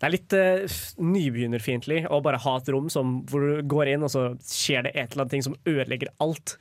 det 0.00 0.06
er 0.06 0.14
litt 0.14 0.34
uh, 0.34 0.78
nybegynnerfiendtlig 1.04 2.00
å 2.10 2.20
bare 2.24 2.40
ha 2.42 2.56
et 2.58 2.70
rom 2.74 2.88
som, 2.90 3.20
hvor 3.30 3.44
du 3.44 3.68
går 3.68 3.92
inn, 3.94 4.06
og 4.06 4.10
så 4.10 4.30
skjer 4.42 4.88
det 4.88 4.94
et 4.96 5.12
eller 5.12 5.26
annet 5.26 5.36
ting 5.36 5.46
som 5.46 5.58
ødelegger 5.68 6.10
alt. 6.24 6.56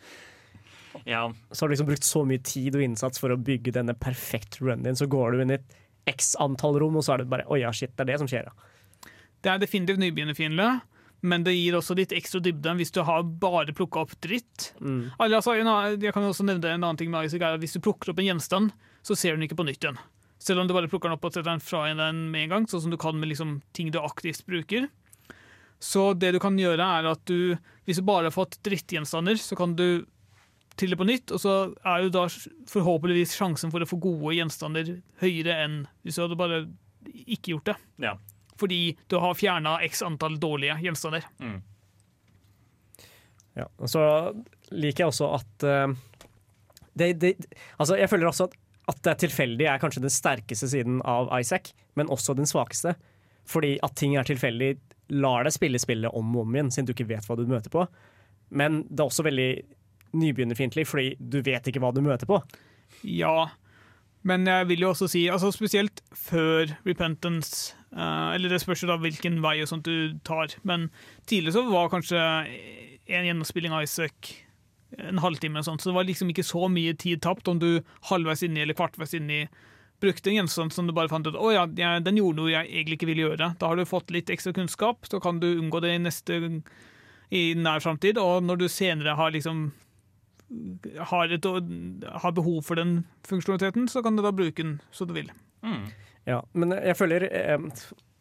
Ja. 1.05 1.25
Så 1.51 1.63
har 1.63 1.69
du 1.69 1.75
liksom 1.75 1.89
brukt 1.89 2.07
så 2.07 2.23
mye 2.27 2.41
tid 2.43 2.77
og 2.77 2.83
innsats 2.85 3.21
for 3.21 3.33
å 3.33 3.39
bygge 3.39 3.75
denne 3.75 3.95
perfekt 3.97 4.59
runen 4.61 4.85
din, 4.87 4.97
så 4.97 5.09
går 5.09 5.35
du 5.35 5.43
inn 5.43 5.53
i 5.53 5.59
et 5.59 5.77
x 6.07 6.35
antall 6.41 6.79
rom, 6.81 6.97
og 6.97 7.05
så 7.05 7.15
er 7.15 7.23
det 7.23 7.31
bare 7.31 7.47
Oi, 7.51 7.61
ja, 7.65 7.71
shit, 7.75 7.93
det 7.95 8.05
er 8.05 8.13
det 8.13 8.19
som 8.21 8.29
skjer, 8.31 8.47
ja. 8.47 9.11
Det 9.43 9.51
er 9.51 9.61
definitivt 9.61 10.01
nybegynnerfiendtlig, 10.01 10.69
men 11.27 11.43
det 11.45 11.53
gir 11.55 11.77
også 11.77 11.95
litt 11.97 12.13
ekstra 12.15 12.41
dybde 12.43 12.73
hvis 12.79 12.93
du 12.95 13.01
har 13.05 13.25
bare 13.41 13.73
plukka 13.75 14.03
opp 14.05 14.13
dritt. 14.23 14.71
Mm. 14.81 15.13
Altså, 15.23 15.55
jeg 15.57 16.13
kan 16.13 16.25
også 16.25 16.45
nevne 16.47 16.73
en 16.73 16.83
annen 16.83 16.99
ting 16.99 17.11
med 17.13 17.27
Isaac, 17.27 17.41
er 17.41 17.57
at 17.57 17.63
Hvis 17.63 17.77
du 17.77 17.81
plukker 17.83 18.11
opp 18.11 18.21
en 18.21 18.29
gjenstand, 18.29 18.71
så 19.05 19.17
ser 19.17 19.33
du 19.33 19.41
den 19.41 19.47
ikke 19.47 19.59
på 19.59 19.67
nytt 19.67 19.83
igjen. 19.83 19.99
Selv 20.41 20.61
om 20.61 20.69
du 20.69 20.75
bare 20.75 20.89
plukker 20.89 21.09
den 21.09 21.17
opp 21.17 21.25
og 21.25 21.33
setter 21.33 21.49
den 21.49 21.63
fra 21.63 21.87
den 21.89 22.27
med 22.33 22.45
en 22.45 22.53
gang, 22.53 22.67
sånn 22.69 22.85
som 22.85 22.93
du 22.93 22.99
kan 23.01 23.17
med 23.17 23.31
liksom, 23.31 23.59
ting 23.73 23.89
du 23.93 23.99
aktivt 24.01 24.45
bruker. 24.49 24.89
Så 25.79 26.11
det 26.17 26.33
du 26.33 26.39
kan 26.41 26.57
gjøre, 26.57 26.81
er 26.81 27.09
at 27.09 27.23
du, 27.29 27.57
hvis 27.85 28.01
du 28.01 28.05
bare 28.05 28.29
har 28.29 28.35
fått 28.35 28.59
drittgjenstander, 28.65 29.37
så 29.41 29.57
kan 29.57 29.75
du 29.77 30.05
til 30.77 30.93
det 30.93 30.99
på 30.99 31.07
nytt, 31.07 31.33
og 31.33 31.41
så 31.41 31.53
er 31.81 32.05
jo 32.05 32.11
da 32.13 32.25
forhåpentligvis 32.69 33.35
sjansen 33.37 33.73
for 33.73 33.83
å 33.83 33.89
få 33.89 33.99
gode 34.01 34.35
gjenstander 34.37 34.97
høyere 35.23 35.55
enn 35.63 35.79
hvis 36.05 36.17
du 36.19 36.23
hadde 36.23 36.39
bare 36.39 36.59
ikke 37.25 37.55
gjort 37.55 37.71
det. 37.71 37.77
Ja. 38.03 38.13
Fordi 38.57 38.81
du 39.09 39.17
har 39.21 39.37
fjerna 39.37 39.77
x 39.85 40.03
antall 40.05 40.37
dårlige 40.41 40.77
gjenstander. 40.83 41.25
Mm. 41.41 41.59
Ja, 43.57 43.65
og 43.65 43.89
så 43.89 44.03
liker 44.69 45.05
jeg 45.05 45.11
også 45.11 45.31
at 45.37 45.65
uh, 45.65 45.93
det, 46.97 47.13
det, 47.21 47.33
Altså, 47.77 47.97
jeg 47.97 48.09
føler 48.11 48.29
også 48.29 48.49
at, 48.49 48.57
at 48.91 48.99
det 49.05 49.13
er 49.13 49.21
tilfeldig 49.25 49.69
er 49.69 49.81
kanskje 49.81 50.03
den 50.05 50.13
sterkeste 50.13 50.69
siden 50.69 50.99
av 51.05 51.31
Isaac, 51.39 51.71
men 51.97 52.11
også 52.13 52.37
den 52.37 52.49
svakeste. 52.49 52.93
Fordi 53.47 53.77
at 53.85 53.95
ting 53.97 54.17
er 54.17 54.27
tilfeldig, 54.27 54.75
lar 55.17 55.47
deg 55.47 55.55
spille 55.55 55.81
spillet 55.81 56.13
om 56.13 56.35
og 56.35 56.45
om 56.45 56.55
igjen, 56.57 56.71
siden 56.73 56.89
du 56.89 56.93
ikke 56.93 57.09
vet 57.13 57.25
hva 57.25 57.37
du 57.39 57.47
møter 57.49 57.73
på. 57.73 57.85
Men 58.49 58.83
det 58.89 59.01
er 59.01 59.09
også 59.09 59.25
veldig 59.27 59.51
nybegynnerfiendtlig, 60.15 60.87
fordi 60.87 61.15
du 61.19 61.41
vet 61.45 61.67
ikke 61.67 61.81
hva 61.83 61.93
du 61.95 62.03
møter 62.05 62.29
på. 62.29 62.39
Ja, 63.07 63.49
men 64.27 64.47
jeg 64.49 64.67
vil 64.71 64.83
jo 64.85 64.91
også 64.93 65.09
si, 65.11 65.25
altså 65.31 65.51
spesielt 65.55 66.01
før 66.15 66.71
Repentance 66.87 67.75
uh, 67.93 68.33
Eller 68.33 68.51
det 68.51 68.61
spørs 68.63 68.81
jo 68.83 68.89
da 68.89 68.97
hvilken 68.99 69.37
vei 69.43 69.59
og 69.61 69.69
sånt 69.69 69.87
du 69.87 70.17
tar, 70.27 70.55
men 70.67 70.89
tidligere 71.29 71.59
så 71.59 71.65
var 71.69 71.91
kanskje 71.93 72.19
en 72.19 73.29
gjennomspilling 73.29 73.75
av 73.75 73.85
Isaac 73.87 74.33
en 75.03 75.19
halvtime, 75.19 75.59
og 75.59 75.67
sånt, 75.67 75.83
så 75.83 75.91
det 75.91 75.97
var 75.97 76.05
liksom 76.07 76.29
ikke 76.31 76.47
så 76.47 76.69
mye 76.71 76.93
tid 76.95 77.19
tapt 77.23 77.49
om 77.51 77.59
du 77.59 77.81
halvveis 78.07 78.45
inni 78.47 78.63
eller 78.63 78.77
kvartveis 78.77 79.17
inni 79.19 79.41
brukte 79.99 80.29
en 80.29 80.35
gjenstand 80.35 80.73
som 80.73 80.87
du 80.87 80.93
bare 80.93 81.09
fant 81.09 81.27
ut 81.27 81.37
å 81.37 81.51
ja, 81.53 81.65
den 81.67 82.19
gjorde 82.19 82.41
noe 82.41 82.51
jeg 82.51 82.69
egentlig 82.69 82.99
ikke 82.99 83.09
ville 83.09 83.25
gjøre. 83.25 83.49
Da 83.59 83.71
har 83.71 83.79
du 83.79 83.87
fått 83.89 84.13
litt 84.13 84.29
ekstra 84.33 84.53
kunnskap, 84.53 85.07
så 85.09 85.19
kan 85.23 85.41
du 85.41 85.49
unngå 85.55 85.81
det 85.83 85.95
i 85.95 86.01
neste 86.01 86.37
i 87.33 87.41
nær 87.57 87.81
framtid. 87.83 88.19
Og 88.21 88.45
når 88.45 88.61
du 88.61 88.67
senere 88.71 89.17
har 89.17 89.33
liksom 89.33 89.71
har, 91.11 91.33
et, 91.33 91.45
har 92.23 92.31
behov 92.35 92.61
for 92.63 92.79
den 92.79 93.01
funksjonaliteten, 93.27 93.87
så 93.91 94.03
kan 94.05 94.15
du 94.15 94.23
da 94.23 94.31
bruke 94.31 94.63
den 94.63 94.77
så 94.95 95.07
du 95.07 95.13
vil. 95.17 95.31
Ja, 96.27 96.41
men 96.53 96.71
jeg 96.75 96.95
føler 96.99 97.25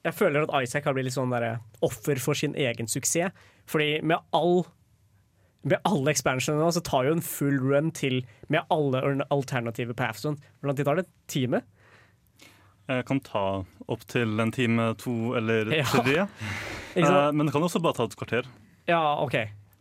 Jeg 0.07 0.15
føler 0.15 0.47
at 0.47 0.63
Isaac 0.63 0.85
har 0.87 0.95
blitt 0.95 1.09
litt 1.09 1.17
sånn 1.17 1.33
der, 1.35 1.59
offer 1.83 2.19
for 2.23 2.39
sin 2.39 2.55
egen 2.55 2.87
suksess. 2.91 3.35
Fordi 3.67 4.01
med 4.07 4.19
all 4.35 4.65
med 5.67 5.81
alle 5.83 6.13
expansionene 6.15 6.63
nå, 6.63 6.71
så 6.71 6.83
tar 6.87 7.09
jo 7.09 7.17
en 7.17 7.25
full 7.27 7.57
run 7.59 7.89
til 7.91 8.21
med 8.49 8.63
alle 8.71 9.01
alternative 9.35 9.97
paths. 9.99 10.23
Afton 10.23 10.37
Hvordan 10.61 10.77
tid 10.79 10.87
tar 10.87 11.01
det? 11.01 11.07
Time? 11.27 11.63
Jeg 12.87 13.07
kan 13.09 13.19
ta 13.27 13.43
opptil 13.91 14.39
en 14.39 14.53
time, 14.55 14.93
to 15.03 15.35
eller 15.39 15.73
tre. 15.91 16.27
Ja. 16.97 17.27
Eh, 17.29 17.33
Men 17.35 17.47
det 17.49 17.53
kan 17.53 17.67
også 17.67 17.83
bare 17.83 17.99
ta 17.99 18.07
et 18.07 18.15
kvarter. 18.17 18.47
Ja, 18.89 19.01
OK. 19.21 19.35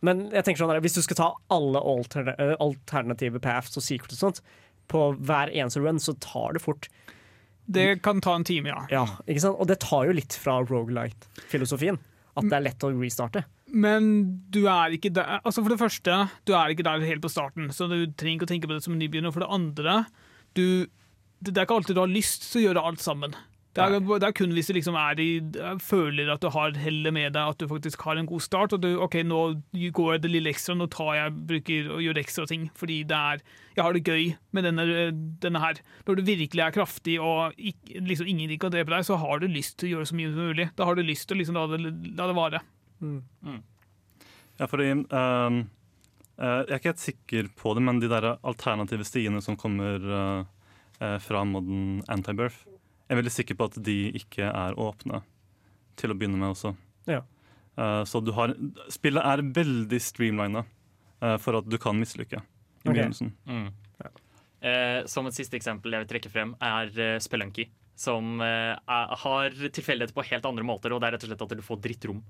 Men 0.04 0.26
jeg 0.28 0.44
tenker 0.44 0.60
sånn 0.60 0.72
der, 0.74 0.82
hvis 0.84 0.98
du 0.98 1.02
skal 1.04 1.18
ta 1.18 1.28
alle 1.54 1.80
alterne 1.80 2.34
eh, 2.42 2.54
alternative 2.60 3.40
paths 3.42 3.78
og 3.78 3.84
secrets 3.84 4.20
og 4.20 4.26
sånt 4.26 4.42
på 4.92 5.08
hver 5.26 5.50
eneste 5.50 5.80
run, 5.82 5.98
så 6.02 6.14
tar 6.22 6.54
det 6.54 6.62
fort. 6.62 6.88
Det 7.66 8.02
kan 8.04 8.20
ta 8.22 8.36
en 8.38 8.44
time, 8.46 8.70
ja. 8.70 8.84
Ja, 8.92 9.06
ikke 9.26 9.42
sant? 9.42 9.58
Og 9.58 9.66
det 9.66 9.80
tar 9.82 10.06
jo 10.06 10.14
litt 10.14 10.36
fra 10.38 10.60
Rogalight-filosofien. 10.62 11.98
At 12.36 12.46
det 12.50 12.58
er 12.58 12.66
lett 12.68 12.84
å 12.84 12.92
restarte. 12.92 13.42
Men 13.72 14.04
du 14.52 14.66
er 14.70 14.92
ikke 14.94 15.10
der 15.16 15.40
Altså 15.40 15.62
For 15.64 15.72
det 15.72 15.80
første, 15.80 16.18
du 16.46 16.52
er 16.54 16.70
ikke 16.70 16.84
der 16.86 17.02
helt 17.08 17.24
på 17.24 17.32
starten, 17.32 17.70
så 17.74 17.88
du 17.90 17.96
trenger 18.12 18.36
ikke 18.38 18.46
å 18.46 18.52
tenke 18.52 18.70
på 18.70 18.76
det 18.76 18.84
som 18.84 18.94
en 18.94 19.00
nybegynner. 19.02 19.32
For 19.34 19.42
det 19.42 19.50
andre, 19.56 19.96
du, 20.54 20.86
det 21.40 21.54
det 21.54 21.58
er 21.58 21.66
ikke 21.66 21.80
alltid 21.80 21.98
du 21.98 22.02
har 22.04 22.12
lyst 22.12 22.46
til 22.52 22.60
å 22.60 22.64
gjøre 22.68 22.84
alt 22.90 23.02
sammen. 23.02 23.34
Det 23.76 23.84
er, 23.84 24.00
det 24.00 24.24
er 24.24 24.34
kun 24.36 24.54
hvis 24.56 24.70
du 24.70 24.74
liksom 24.76 24.96
er 24.96 25.20
i, 25.20 25.28
føler 25.84 26.30
at 26.32 26.40
du 26.40 26.48
har 26.54 26.76
hellet 26.80 27.12
med 27.12 27.34
deg, 27.34 27.52
at 27.52 27.60
du 27.60 27.68
faktisk 27.68 28.06
har 28.06 28.16
en 28.16 28.28
god 28.28 28.40
start. 28.44 28.72
Og 28.72 28.80
du, 28.80 28.88
OK, 29.04 29.18
nå 29.26 29.40
går 29.96 30.14
jeg 30.14 30.22
det 30.24 30.32
lille 30.32 30.52
ekstra, 30.52 30.76
nå 30.78 30.88
tar 30.92 31.12
jeg, 31.18 31.34
bruker 31.50 31.90
og 31.92 32.00
gjør 32.04 32.22
ekstra 32.22 32.46
ting. 32.48 32.70
Fordi 32.76 33.02
det 33.08 33.20
er 33.34 33.44
Jeg 33.76 33.84
har 33.84 33.92
det 33.92 34.06
gøy 34.08 34.32
med 34.56 34.64
denne, 34.64 34.86
denne 35.42 35.60
her. 35.60 35.80
Når 36.06 36.16
du 36.16 36.22
virkelig 36.24 36.62
er 36.64 36.72
kraftig 36.72 37.18
og 37.20 37.52
ikke, 37.58 38.00
liksom 38.00 38.30
ingen 38.32 38.56
kan 38.58 38.72
drepe 38.72 38.94
deg, 38.94 39.04
så 39.04 39.18
har 39.20 39.42
du 39.42 39.46
lyst 39.52 39.76
til 39.76 39.90
å 39.90 39.92
gjøre 39.96 40.08
så 40.08 40.16
mye 40.16 40.32
som 40.32 40.48
mulig. 40.48 40.68
Da 40.78 40.88
har 40.88 40.96
du 40.96 41.04
lyst 41.04 41.28
til 41.28 41.36
å 41.36 41.40
liksom 41.42 41.58
la 41.58 41.66
det, 41.74 41.80
la 42.16 42.30
det 42.30 42.36
vare. 42.38 42.62
Ja, 44.56 44.64
fordi 44.64 44.88
um, 44.96 45.58
Jeg 46.40 46.64
er 46.64 46.78
ikke 46.78 46.94
helt 46.94 47.04
sikker 47.04 47.52
på 47.60 47.74
det, 47.76 47.84
men 47.84 48.00
de 48.00 48.08
der 48.08 48.38
alternative 48.40 49.04
stiene 49.04 49.44
som 49.44 49.60
kommer 49.60 50.00
uh, 50.00 51.18
fra 51.20 51.44
modden 51.44 52.00
Antibirth, 52.08 52.64
jeg 53.06 53.14
er 53.14 53.20
veldig 53.22 53.32
sikker 53.32 53.58
på 53.58 53.70
at 53.70 53.78
de 53.86 53.96
ikke 54.18 54.50
er 54.50 54.78
åpne 54.82 55.22
til 55.96 56.12
å 56.12 56.18
begynne 56.18 56.40
med 56.40 56.52
også. 56.52 56.74
Ja. 57.08 57.22
Uh, 57.76 58.02
så 58.08 58.22
du 58.24 58.32
har 58.32 58.54
Spillet 58.90 59.20
er 59.20 59.42
veldig 59.44 59.98
streamlina 60.00 60.62
uh, 60.64 61.36
for 61.40 61.60
at 61.60 61.66
du 61.68 61.76
kan 61.80 61.98
mislykke 62.00 62.40
i 62.40 62.88
begynnelsen. 62.88 63.34
Mm. 63.46 63.68
Eh, 64.66 65.04
som 65.06 65.26
et 65.28 65.36
siste 65.36 65.58
eksempel 65.58 65.94
jeg 65.94 66.04
vil 66.04 66.12
trekke 66.14 66.32
frem, 66.32 66.54
er 66.64 66.90
eh, 66.98 67.18
Spelunky. 67.22 67.68
Som 67.96 68.40
eh, 68.44 68.72
er, 68.74 69.12
har 69.22 69.54
tilfeldigheter 69.54 70.16
på 70.16 70.24
helt 70.30 70.48
andre 70.48 70.66
måter, 70.66 70.92
og 70.92 71.00
det 71.00 71.08
er 71.08 71.16
rett 71.16 71.26
og 71.26 71.30
slett 71.30 71.44
at 71.46 71.54
du 71.60 71.64
får 71.64 71.82
drittrom. 71.84 72.22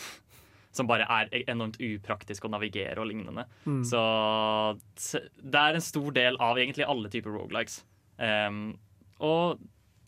Som 0.76 0.86
bare 0.86 1.06
er 1.10 1.32
enormt 1.50 1.80
upraktisk 1.82 2.46
å 2.46 2.52
navigere 2.52 3.00
og 3.02 3.08
lignende. 3.10 3.46
Mm. 3.64 3.82
Så 3.88 4.00
det 5.42 5.62
er 5.62 5.74
en 5.74 5.82
stor 5.82 6.12
del 6.14 6.38
av 6.38 6.60
egentlig 6.62 6.86
alle 6.86 7.10
typer 7.10 7.34
rogelikes. 7.34 7.80
Um, 8.22 8.76
og 9.18 9.58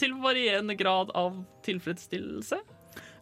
til 0.03 0.15
varierende 0.23 0.75
grad 0.79 1.13
av 1.19 1.39
tilfredsstillelse, 1.67 2.59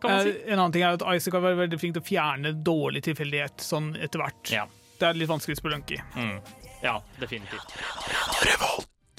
kan 0.01 0.11
man 0.14 0.22
si. 0.24 0.31
Eh, 0.33 0.53
En 0.53 0.59
annen 0.59 0.72
ting 0.74 0.83
er 0.87 0.97
at 0.97 1.05
Isaac 1.14 1.37
har 1.37 1.45
vært 1.45 1.61
veldig 1.64 1.81
flink 1.83 1.99
til 1.99 2.03
å 2.03 2.09
fjerne 2.09 2.55
dårlig 2.66 3.05
tilfeldighet 3.07 3.61
sånn 3.64 3.93
etter 4.01 4.22
hvert. 4.24 4.55
Det 5.01 5.09
er 5.09 5.16
litt 5.16 5.31
vanskelig 5.31 5.57
å 5.57 5.61
spørre 5.61 5.76
Lunky. 5.78 6.01
Mm. 6.16 6.41
Ja, 6.83 6.97
definitivt. 7.20 7.76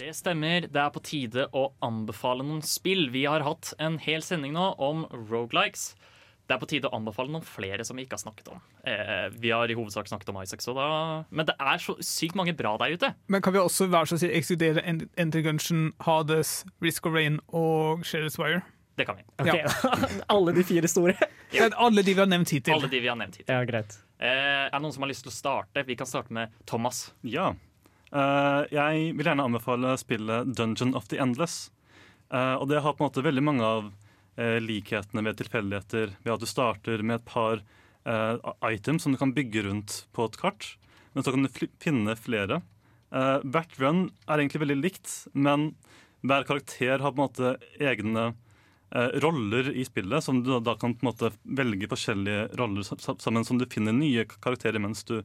Det 0.02 0.16
stemmer. 0.18 0.66
Det 0.66 0.82
er 0.82 0.90
på 0.94 1.02
tide 1.06 1.44
å 1.54 1.68
anbefale 1.86 2.42
noen 2.46 2.64
spill. 2.66 3.10
Vi 3.14 3.26
har 3.30 3.44
hatt 3.46 3.74
en 3.78 4.00
hel 4.02 4.24
sending 4.26 4.56
nå 4.58 4.72
om 4.82 5.04
rogelikes. 5.30 5.92
Det 6.52 6.58
er 6.58 6.60
på 6.60 6.68
tide 6.68 6.90
å 6.90 6.98
anbefale 6.98 7.32
noen 7.32 7.46
flere 7.48 7.86
som 7.88 7.96
vi 7.96 8.04
ikke 8.04 8.18
har 8.18 8.26
snakket 8.26 8.50
om. 8.52 8.58
Eh, 8.84 9.30
vi 9.40 9.54
har 9.56 9.72
i 9.72 9.76
hovedsak 9.78 10.10
snakket 10.12 10.34
om 10.34 10.40
Isaac, 10.42 10.60
så 10.66 10.74
da 10.76 10.88
Men 11.32 11.48
det 11.48 11.56
er 11.56 11.80
så 11.80 11.96
sykt 12.04 12.36
mange 12.36 12.52
bra 12.60 12.74
der 12.82 12.92
ute. 12.92 13.14
Men 13.32 13.42
kan 13.42 13.56
vi 13.56 13.62
også 13.62 13.88
være 13.88 14.12
så 14.12 14.18
å 14.18 14.20
si 14.20 14.28
ekskludere 14.36 14.84
Intergunction, 15.16 15.94
Hades, 16.04 16.66
Risk 16.84 17.08
of 17.08 17.16
Rain 17.16 17.40
og 17.48 18.04
Sheriff's 18.04 18.36
Wire? 18.42 18.66
Det 19.00 19.08
kan 19.08 19.16
vi. 19.16 19.24
Ok, 19.40 19.64
Alle 20.36 20.58
de 20.60 20.68
fire 20.68 20.92
store? 20.92 21.16
Ja. 21.52 21.66
Alle 21.84 22.00
de 22.00 22.14
vi 22.14 22.20
har 22.20 22.30
nevnt 22.32 22.52
hittil. 22.52 22.72
Alle 22.72 22.88
de 22.88 23.00
vi 23.04 23.08
har 23.12 23.18
nevnt 23.20 23.36
hittil. 23.36 23.52
Ja, 23.52 23.64
greit. 23.68 23.98
Eh, 24.20 24.28
er 24.30 24.72
det 24.72 24.80
noen 24.84 24.94
som 24.96 25.04
har 25.04 25.10
lyst 25.12 25.26
til 25.26 25.32
å 25.32 25.36
starte? 25.36 25.84
Vi 25.84 25.98
kan 26.00 26.08
starte 26.08 26.32
med 26.32 26.52
Thomas. 26.68 27.10
Ja. 27.28 27.50
Uh, 28.12 28.64
jeg 28.72 29.12
vil 29.18 29.28
gjerne 29.28 29.44
anbefale 29.48 29.98
spillet 30.00 30.54
Dungeon 30.56 30.96
of 30.96 31.10
the 31.12 31.20
Endless. 31.20 31.66
Uh, 32.32 32.56
og 32.56 32.70
det 32.72 32.80
har 32.86 32.96
på 32.96 33.04
en 33.04 33.10
måte 33.10 33.24
veldig 33.24 33.44
mange 33.44 33.68
av 33.68 33.92
likhetene 34.38 35.24
ved 35.26 35.38
tilfeldigheter 35.42 36.14
ved 36.24 36.34
at 36.34 36.40
du 36.40 36.48
starter 36.50 37.04
med 37.04 37.20
et 37.20 37.26
par 37.28 37.60
eh, 38.06 38.38
items 38.72 39.04
som 39.04 39.12
du 39.12 39.20
kan 39.20 39.34
bygge 39.36 39.66
rundt 39.68 40.06
på 40.16 40.26
et 40.30 40.38
kart. 40.40 40.76
Men 41.14 41.24
så 41.26 41.34
kan 41.36 41.44
du 41.44 41.50
finne 41.84 42.16
flere. 42.16 42.62
Eh, 43.12 43.40
hvert 43.44 43.74
run 43.82 44.06
er 44.28 44.40
egentlig 44.40 44.62
veldig 44.64 44.80
likt, 44.80 45.16
men 45.34 45.74
hver 46.24 46.46
karakter 46.48 47.02
har 47.02 47.12
på 47.12 47.18
en 47.20 47.26
måte 47.26 47.52
egne 47.82 48.24
eh, 48.96 49.10
roller 49.24 49.72
i 49.76 49.84
spillet, 49.88 50.24
som 50.24 50.40
du 50.46 50.54
da, 50.64 50.76
kan 50.80 50.94
på 50.96 51.04
en 51.04 51.10
måte 51.12 51.32
velge 51.44 51.90
forskjellige 51.92 52.48
roller 52.60 52.84
sa- 52.88 52.96
sa- 53.02 53.18
sammen, 53.20 53.44
som 53.48 53.58
du 53.60 53.66
finner 53.68 53.92
nye 53.98 54.24
karakterer 54.32 54.80
mens 54.80 55.04
du 55.04 55.18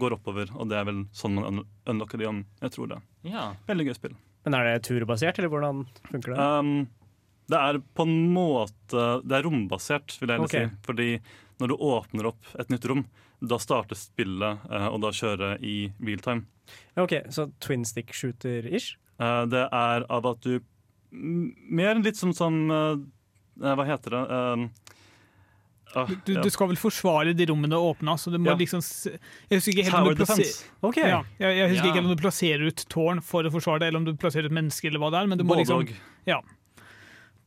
går 0.00 0.18
oppover. 0.18 0.52
Og 0.60 0.68
det 0.68 0.76
er 0.80 0.84
vel 0.90 1.04
sånn 1.16 1.38
man 1.38 1.62
un 1.62 1.66
unlocker 1.94 2.20
de 2.20 2.28
om. 2.28 2.44
Jeg 2.60 2.76
tror 2.76 2.92
det. 2.92 3.00
Ja. 3.30 3.54
Veldig 3.70 3.88
gøy 3.88 3.96
spill. 3.96 4.16
Men 4.44 4.54
er 4.56 4.64
det 4.74 4.84
turbasert, 4.88 5.38
eller 5.40 5.50
hvordan 5.52 5.82
funker 6.10 6.32
det? 6.34 6.38
Um, 6.40 6.88
det 7.50 7.58
er 7.58 7.78
på 7.98 8.04
en 8.06 8.16
måte 8.34 9.04
Det 9.26 9.36
er 9.40 9.42
rombasert, 9.48 10.14
vil 10.20 10.28
jeg 10.30 10.38
heller 10.38 10.48
Ok. 10.48 10.56
si. 10.56 10.76
Fordi 10.86 11.08
når 11.60 11.68
du 11.68 11.76
åpner 11.76 12.26
opp 12.30 12.46
et 12.58 12.70
nytt 12.72 12.86
rom, 12.88 13.04
da 13.42 13.56
starter 13.60 13.96
spillet, 13.98 14.60
eh, 14.70 14.86
og 14.88 15.00
da 15.02 15.10
kjører 15.16 15.58
i 15.64 15.90
realtime. 16.00 16.44
Ok, 16.96 17.14
Så 17.32 17.50
twin 17.60 17.84
stick 17.84 18.12
shooter-ish? 18.12 18.94
Eh, 19.20 19.44
det 19.46 19.66
er 19.72 20.06
av 20.08 20.26
at 20.26 20.40
du 20.46 20.60
Mer 21.12 21.96
litt 21.98 22.16
som 22.16 22.32
som 22.32 22.70
eh, 22.70 22.96
Hva 23.74 23.84
heter 23.88 24.10
det? 24.14 24.70
Ah, 25.92 26.06
Du, 26.24 26.32
ja. 26.36 26.42
du 26.44 26.50
skal 26.54 26.68
vel 26.70 26.78
forsvare 26.78 27.32
de 27.34 27.46
rommene 27.50 27.74
åpna, 27.74 28.14
så 28.16 28.30
du 28.30 28.38
må 28.38 28.52
Ja. 28.52 28.54
liksom 28.56 28.78
Jeg 28.78 29.58
husker 29.58 29.72
ikke 29.74 29.82
helt 29.88 29.90
Tower 29.96 30.12
om 30.12 30.14
du 30.14 30.22
defense. 30.24 30.64
Okay. 30.86 31.08
ja, 31.10 31.22
jeg, 31.40 31.56
jeg 31.58 31.70
husker 31.72 31.86
Ja. 31.88 31.92
ikke 31.94 32.04
om 32.04 32.08
du 32.16 32.22
plasserer 32.22 32.62
ut 32.68 32.84
tårn 32.88 33.20
for 33.20 33.42
å 33.42 33.50
forsvare 33.50 33.80
det, 33.80 33.88
eller 33.88 33.98
om 33.98 34.04
du 34.06 34.14
plasserer 34.14 34.46
ut 34.46 34.52
mennesker, 34.54 34.88
eller 34.88 35.00
hva 35.02 35.10
det 35.10 35.18
er. 35.18 35.26
Men 35.26 35.38
du 35.38 35.44
må 35.44 35.56
Både 35.56 35.64
liksom 35.64 35.80
og. 35.82 35.90
ja, 36.30 36.40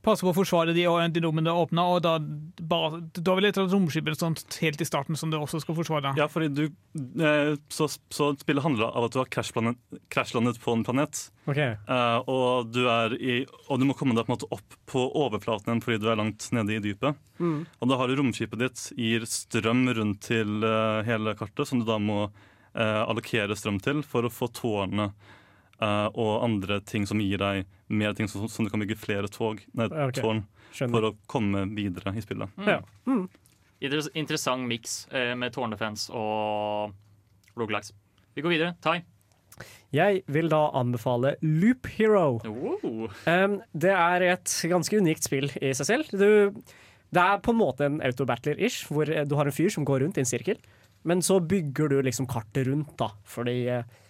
passe 0.04 0.26
på 0.26 0.32
å 0.34 0.36
forsvare 0.36 0.74
de, 0.76 0.84
og 0.92 1.00
de 1.16 1.22
rommene 1.24 1.54
åpna, 1.64 1.86
og 1.94 2.02
da, 2.04 2.18
ba, 2.20 2.80
du 3.00 3.22
har 3.24 3.40
vel 3.40 3.48
et 3.48 3.58
eller 3.60 3.76
annet 3.78 4.20
sånt 4.20 4.58
helt 4.62 4.82
i 4.84 4.88
starten 4.88 5.18
som 5.20 5.32
du 5.32 5.38
også 5.40 5.62
skal 5.64 5.78
forsvare. 5.78 6.14
Ja, 6.20 6.28
fordi 6.32 6.50
du 6.52 6.64
eh, 7.24 7.54
så, 7.72 7.88
så 7.88 8.32
spillet 8.40 8.66
handler 8.66 8.92
av 8.92 9.08
at 9.08 9.16
du 9.16 9.22
har 9.22 9.32
krasjlandet 9.32 10.60
på 10.64 10.76
en 10.76 10.86
planet. 10.86 11.26
Okay. 11.48 11.76
Eh, 11.76 12.32
og, 12.32 12.72
du 12.76 12.84
er 12.92 13.16
i, 13.20 13.38
og 13.70 13.80
du 13.80 13.88
må 13.88 13.96
komme 13.98 14.16
deg 14.18 14.28
på 14.28 14.34
en 14.34 14.38
måte 14.38 14.52
opp 14.56 14.80
på 14.92 15.06
overflaten 15.24 15.72
igjen 15.72 15.84
fordi 15.86 16.02
du 16.04 16.10
er 16.12 16.20
langt 16.20 16.50
nede 16.56 16.76
i 16.76 16.82
dypet. 16.84 17.20
Mm. 17.40 17.62
Og 17.80 17.92
da 17.92 18.00
har 18.00 18.12
du 18.12 18.18
romskipet 18.20 18.62
ditt 18.62 18.88
gir 19.00 19.28
strøm 19.30 19.88
rundt 19.96 20.28
til 20.28 20.68
eh, 20.68 21.00
hele 21.08 21.36
kartet, 21.40 21.70
som 21.70 21.80
du 21.80 21.88
da 21.88 22.00
må 22.02 22.26
eh, 22.28 23.02
allokere 23.04 23.56
strøm 23.58 23.80
til 23.84 24.04
for 24.08 24.28
å 24.28 24.34
få 24.34 24.52
tårnet 24.52 25.12
eh, 25.12 25.40
og 26.14 26.44
andre 26.46 26.80
ting 26.88 27.08
som 27.10 27.22
gir 27.24 27.42
deg 27.42 27.64
mer 27.94 28.16
ting, 28.18 28.30
som, 28.32 28.48
som 28.50 28.66
du 28.66 28.72
kan 28.74 28.84
bygge 28.84 29.00
flere 29.00 29.30
tog, 29.32 29.62
nei, 29.78 29.88
okay. 29.92 30.22
tårn 30.22 30.44
Skjønner. 30.74 30.94
for 30.94 31.10
å 31.10 31.16
komme 31.30 31.66
videre 31.76 32.16
i 32.18 32.24
spillet. 32.24 32.54
Mm. 32.58 32.70
Ja. 32.70 32.80
Mm. 33.10 33.26
Inter- 33.84 34.14
Interessant 34.18 34.70
miks 34.70 35.04
eh, 35.12 35.34
med 35.40 35.54
tårndefens 35.56 36.08
og 36.16 36.94
rogelikes. 37.60 37.94
Vi 38.34 38.46
går 38.46 38.56
videre. 38.56 38.76
Tai. 38.82 39.02
Jeg 39.94 40.24
vil 40.34 40.50
da 40.50 40.64
anbefale 40.74 41.36
Loop 41.46 41.86
Hero. 41.98 42.40
Oh. 42.50 43.12
Um, 43.30 43.60
det 43.78 43.92
er 43.94 44.26
et 44.32 44.56
ganske 44.72 44.98
unikt 44.98 45.28
spill 45.28 45.52
i 45.62 45.74
seg 45.78 45.90
selv. 45.90 46.10
Du, 46.10 46.64
det 47.14 47.22
er 47.22 47.44
på 47.46 47.54
en 47.54 47.60
måte 47.60 47.86
en 47.86 48.00
autobattler-ish, 48.02 48.88
hvor 48.90 49.10
eh, 49.12 49.28
du 49.30 49.38
har 49.38 49.50
en 49.50 49.54
fyr 49.54 49.70
som 49.74 49.86
går 49.86 50.02
rundt 50.06 50.18
i 50.18 50.24
en 50.24 50.32
sirkel. 50.32 50.58
Men 51.06 51.22
så 51.22 51.38
bygger 51.44 51.92
du 51.92 52.00
liksom 52.02 52.26
kartet 52.32 52.66
rundt, 52.70 52.96
da, 52.98 53.12
fordi 53.28 53.58
eh, 53.70 53.84
eh, 53.84 54.03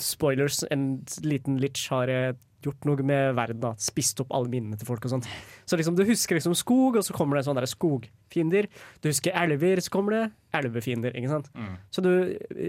Spoilers, 0.00 0.62
en 0.70 0.88
liten 1.24 1.58
litch 1.62 1.88
har 1.92 2.10
eh, 2.12 2.36
gjort 2.66 2.86
noe 2.88 3.04
med 3.06 3.34
verden. 3.36 3.60
da, 3.62 3.72
Spist 3.80 4.20
opp 4.22 4.32
alle 4.34 4.50
minnene 4.52 4.78
til 4.78 4.88
folk 4.88 5.04
og 5.06 5.16
sånt. 5.16 5.28
Så 5.68 5.78
liksom, 5.78 5.96
du 5.98 6.04
husker 6.08 6.38
liksom 6.38 6.56
skog, 6.58 6.98
og 6.98 7.06
så 7.06 7.16
kommer 7.16 7.38
det 7.38 7.46
sånne 7.46 7.62
der 7.64 7.70
skogfiender. 7.70 8.70
Du 9.02 9.10
husker 9.10 9.36
elver, 9.36 9.82
så 9.84 9.92
kommer 9.94 10.16
det 10.16 10.24
elvefiender. 10.60 11.16
ikke 11.16 11.32
sant? 11.32 11.50
Mm. 11.54 11.74
Så 11.94 12.04
du, 12.04 12.12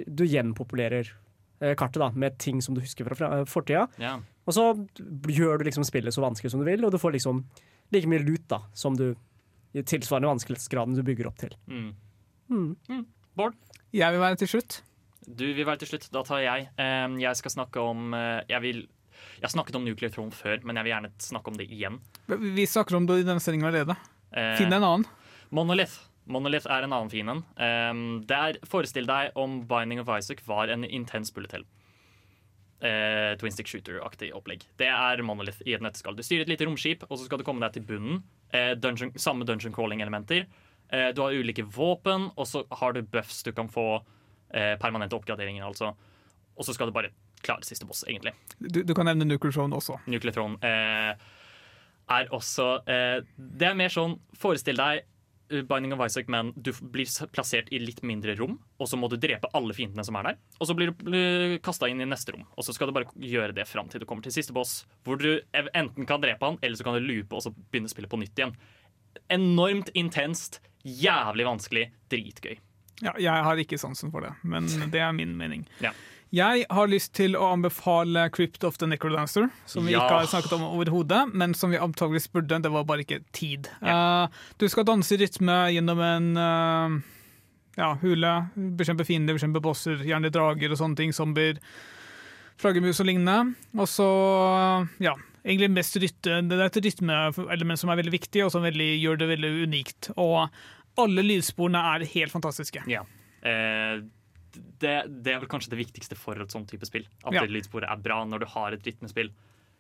du 0.08 0.26
gjenpopulerer 0.28 1.12
eh, 1.62 1.76
kartet 1.80 2.02
da, 2.04 2.12
med 2.14 2.38
ting 2.42 2.62
som 2.64 2.78
du 2.78 2.84
husker 2.84 3.08
fra, 3.08 3.18
fra 3.18 3.32
fortida. 3.50 3.88
Yeah. 4.02 4.22
Og 4.48 4.56
så 4.56 4.68
gjør 5.34 5.60
du 5.60 5.68
liksom 5.68 5.86
spillet 5.88 6.16
så 6.16 6.24
vanskelig 6.24 6.54
som 6.54 6.64
du 6.64 6.68
vil, 6.70 6.86
og 6.88 6.94
du 6.94 7.02
får 7.02 7.18
liksom 7.18 7.44
like 7.96 8.10
mye 8.10 8.24
lut 8.24 8.46
da, 8.52 8.62
som 8.78 8.96
du 8.98 9.10
i 9.78 9.84
tilsvarende 9.84 10.30
vanskelighetsgraden 10.32 10.96
du 10.96 11.04
bygger 11.06 11.28
opp 11.30 11.40
til. 11.42 11.56
Mm. 11.68 11.90
Mm. 12.50 13.04
Bård? 13.38 13.58
Jeg 13.96 14.14
vil 14.14 14.24
være 14.24 14.40
til 14.40 14.50
slutt. 14.56 14.82
Du 15.28 15.44
vil 15.52 15.66
være 15.68 15.84
til 15.84 15.92
slutt. 15.92 16.08
Da 16.14 16.24
tar 16.24 16.40
jeg. 16.40 16.70
Jeg 17.20 17.40
skal 17.40 17.52
snakke 17.52 17.84
om 17.84 18.14
eh, 18.16 18.46
Jeg 18.48 18.64
vil 18.64 18.86
jeg 19.38 19.46
har 19.46 19.54
snakket 19.54 19.78
om 19.78 19.86
Nuclear 19.86 20.12
Throne 20.14 20.34
før, 20.34 20.60
men 20.66 20.78
jeg 20.80 20.88
vil 20.88 20.94
gjerne 20.94 21.10
snakke 21.22 21.52
om 21.52 21.58
det 21.60 21.68
igjen. 21.74 22.00
Vi 22.28 22.66
snakker 22.70 22.98
om 22.98 23.08
det 23.10 23.22
i 23.22 23.26
denne 23.28 23.42
sendinga 23.44 23.70
allerede. 23.70 23.96
Eh, 24.32 24.54
Finn 24.58 24.74
en 24.74 24.84
annen. 24.84 25.08
Monolith. 25.54 26.00
Monolith 26.28 26.68
er 26.68 26.84
en 26.84 26.94
annen 26.94 27.12
fin 27.12 27.30
en. 27.32 27.44
Um, 27.56 28.60
Forestill 28.68 29.08
deg 29.08 29.38
om 29.40 29.62
Binding 29.70 30.02
of 30.04 30.10
Isaac 30.12 30.42
var 30.48 30.74
en 30.74 30.84
intens 30.84 31.32
bullet 31.34 31.56
hell. 31.56 31.68
Eh, 32.78 33.34
Twin 33.40 33.54
stick 33.56 33.70
shooter-aktig 33.72 34.34
opplegg. 34.38 34.66
Det 34.78 34.90
er 34.92 35.24
Monolith 35.26 35.64
i 35.66 35.78
et 35.78 35.86
nøtteskall. 35.86 36.18
Du 36.18 36.26
styrer 36.26 36.46
et 36.46 36.52
lite 36.52 36.68
romskip, 36.68 37.06
og 37.08 37.16
så 37.16 37.30
skal 37.30 37.42
du 37.42 37.46
komme 37.48 37.64
deg 37.64 37.78
til 37.78 37.88
bunnen. 37.88 38.26
Uh, 38.54 38.74
dungeon, 38.78 39.14
samme 39.20 39.48
dungeon 39.48 39.74
crawling-elementer. 39.76 40.46
Uh, 40.92 41.10
du 41.16 41.24
har 41.24 41.38
ulike 41.38 41.66
våpen, 41.78 42.30
og 42.36 42.50
så 42.50 42.66
har 42.82 42.94
du 42.98 43.02
buffs 43.06 43.42
du 43.48 43.54
kan 43.56 43.72
få. 43.72 44.04
Eh, 44.54 44.76
permanente 44.80 45.18
oppgraderinger, 45.18 45.66
altså. 45.68 45.92
Og 46.58 46.66
så 46.66 46.74
skal 46.74 46.90
du 46.90 46.96
bare 46.96 47.12
klare 47.44 47.66
siste 47.68 47.86
boss, 47.86 48.06
egentlig. 48.08 48.34
Du, 48.60 48.82
du 48.84 48.94
kan 48.96 49.08
nevne 49.10 49.28
Nuclear 49.28 49.54
Throne 49.54 49.78
også. 49.78 50.00
Nuclear 50.10 50.36
Throne 50.36 50.58
eh, 50.66 51.28
er 52.18 52.34
også 52.34 52.72
eh, 52.88 53.20
Det 53.38 53.68
er 53.68 53.78
mer 53.78 53.94
sånn 53.94 54.16
Forestill 54.40 54.80
deg 54.80 55.04
eh, 55.52 55.66
Binding 55.68 55.94
of 55.94 56.02
Isaac, 56.06 56.32
men 56.32 56.54
du 56.56 56.72
blir 56.82 57.12
plassert 57.36 57.70
i 57.76 57.82
litt 57.84 58.02
mindre 58.08 58.38
rom, 58.40 58.58
og 58.80 58.90
så 58.90 59.00
må 59.00 59.10
du 59.12 59.18
drepe 59.22 59.52
alle 59.58 59.76
fiendene 59.78 60.06
som 60.08 60.18
er 60.20 60.32
der. 60.32 60.40
Og 60.58 60.72
så 60.72 60.78
blir 60.78 60.94
du 60.96 61.60
kasta 61.64 61.92
inn 61.92 62.02
i 62.04 62.10
neste 62.10 62.36
rom, 62.36 62.48
og 62.56 62.66
så 62.66 62.76
skal 62.76 62.90
du 62.90 62.98
bare 62.98 63.12
gjøre 63.22 63.56
det 63.58 63.68
fram 63.70 63.92
til 63.92 64.04
du 64.04 64.08
kommer 64.10 64.26
til 64.26 64.36
siste 64.36 64.56
boss, 64.56 64.82
hvor 65.06 65.22
du 65.22 65.30
enten 65.54 66.10
kan 66.10 66.24
drepe 66.24 66.50
han, 66.50 66.60
eller 66.64 66.80
så 66.80 66.88
kan 66.88 66.98
du 66.98 67.06
loope 67.06 67.38
og 67.38 67.46
så 67.46 67.54
begynne 67.56 67.92
spillet 67.92 68.12
på 68.12 68.22
nytt 68.24 68.40
igjen. 68.40 68.56
Enormt 69.34 69.92
intenst, 69.98 70.62
jævlig 70.88 71.48
vanskelig, 71.48 71.90
dritgøy. 72.12 72.58
Ja, 73.04 73.14
jeg 73.22 73.44
har 73.46 73.60
ikke 73.62 73.78
sansen 73.78 74.12
for 74.14 74.26
det, 74.26 74.34
men 74.44 74.66
det 74.94 75.02
er 75.04 75.12
min 75.14 75.36
mening. 75.38 75.68
Ja. 75.84 75.92
Jeg 76.36 76.66
har 76.76 76.90
lyst 76.92 77.14
til 77.16 77.38
å 77.40 77.54
anbefale 77.54 78.26
Crypt 78.36 78.66
of 78.68 78.76
the 78.82 78.88
Necrodancer, 78.90 79.46
som 79.66 79.86
vi 79.88 79.94
Ja. 79.94 80.02
ikke 80.04 80.18
har 80.18 80.26
snakket 80.28 80.58
om 80.58 80.66
overhodet, 80.68 81.22
men 81.34 81.54
som 81.56 81.72
vi 81.72 81.78
antageligvis 81.80 82.28
burde. 82.34 82.58
Det 82.66 82.72
var 82.74 82.84
bare 82.84 83.06
ikke 83.06 83.22
tid. 83.32 83.70
Eh, 83.82 84.28
du 84.60 84.68
skal 84.68 84.84
danse 84.90 85.16
i 85.16 85.22
rytme 85.22 85.56
gjennom 85.72 86.02
en 86.04 86.28
uh, 86.36 86.98
ja, 87.78 87.94
hule, 88.02 88.34
bekjempe 88.76 89.06
fiender, 89.08 89.38
bekjempe 89.38 89.62
bosser, 89.64 90.04
gjerne 90.04 90.34
drager 90.34 90.74
og 90.76 90.82
sånne 90.82 91.00
ting, 91.00 91.14
zombier, 91.16 91.62
flaggermus 92.60 93.00
og 93.00 93.08
lignende. 93.08 93.56
Og 93.78 93.88
så, 93.88 94.10
ja, 95.00 95.14
egentlig 95.46 95.72
mest 95.78 95.96
rytte, 96.02 96.42
det 96.50 96.58
er 96.60 96.66
et 96.68 96.82
rytmeelement 96.90 97.80
som 97.80 97.94
er 97.94 98.02
veldig 98.02 98.16
viktig, 98.18 98.44
og 98.44 98.52
som 98.52 98.66
veldig, 98.68 98.90
gjør 99.00 99.22
det 99.22 99.30
veldig 99.32 99.52
unikt. 99.70 100.12
Og 100.20 100.50
alle 100.98 101.24
lydsporene 101.26 101.82
er 101.96 102.06
helt 102.14 102.32
fantastiske. 102.34 102.84
Ja. 102.90 103.04
Eh, 103.42 104.02
det, 104.82 104.96
det 105.24 105.34
er 105.36 105.40
vel 105.44 105.50
kanskje 105.52 105.70
det 105.76 105.82
viktigste 105.86 106.18
for 106.18 106.40
et 106.42 106.50
sånt 106.54 106.70
type 106.72 106.86
spill. 106.90 107.06
At 107.24 107.34
Ja. 107.34 107.44
lydsporet 107.46 107.90
er 107.92 107.98
bra 108.02 108.24
når 108.26 108.40
du 108.40 108.46
har 108.56 108.74
et 108.74 108.84
rytmespill 108.88 109.30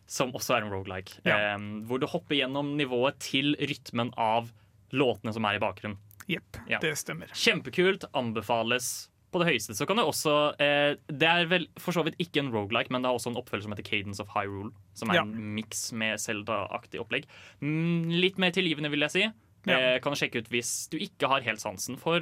som 0.07 0.31
også 0.37 0.55
er 0.57 0.63
en 0.67 0.71
roguelike. 0.71 1.19
Ja. 1.25 1.55
Eh, 1.55 1.57
hvor 1.89 1.99
du 1.99 2.07
hopper 2.07 2.35
gjennom 2.37 2.75
nivået 2.77 3.17
til 3.19 3.55
rytmen 3.59 4.13
av 4.17 4.51
låtene 4.93 5.33
som 5.33 5.43
er 5.45 5.55
i 5.57 5.59
bakgrunnen. 5.63 5.97
Jepp, 6.27 6.57
Ja. 6.69 6.79
det 6.79 6.93
stemmer. 6.97 7.27
Kjempekult. 7.33 8.03
Anbefales 8.13 9.09
på 9.31 9.39
det 9.39 9.47
høyeste. 9.49 9.75
Så 9.75 9.85
kan 9.87 9.97
du 9.97 10.03
også 10.03 10.53
eh, 10.59 10.95
Det 11.07 11.27
er 11.27 11.45
vel 11.47 11.67
for 11.79 11.91
så 11.91 12.03
vidt 12.05 12.15
ikke 12.19 12.39
en 12.39 12.51
roguelike, 12.51 12.91
men 12.91 13.01
det 13.01 13.09
har 13.09 13.15
også 13.17 13.31
en 13.33 13.39
oppfølger 13.41 13.63
som 13.63 13.71
heter 13.73 13.83
Cadence 13.83 14.19
of 14.23 14.29
Hyrule. 14.35 14.71
Som 14.93 15.09
er 15.11 15.15
Ja. 15.15 15.21
en 15.23 15.55
miks 15.55 15.91
med 15.93 16.19
Zelda-aktig 16.19 16.99
opplegg. 16.99 17.25
Mm, 17.61 18.09
litt 18.21 18.37
mer 18.37 18.51
tilgivende, 18.51 18.89
vil 18.91 18.99
jeg 19.07 19.11
si. 19.11 19.25
Ja. 19.65 19.79
Eh, 19.79 19.97
kan 20.03 20.13
du 20.13 20.19
sjekke 20.19 20.43
ut 20.43 20.51
hvis 20.53 20.87
du 20.91 20.99
ikke 21.01 21.31
har 21.31 21.45
helt 21.47 21.63
sansen 21.63 21.97
for 21.99 22.21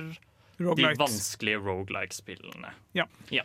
Roguelikes. 0.57 0.95
de 0.95 1.03
vanskelige 1.03 1.61
roguelike-spillene. 1.61 2.71
Ja. 2.97 3.05
ja. 3.33 3.43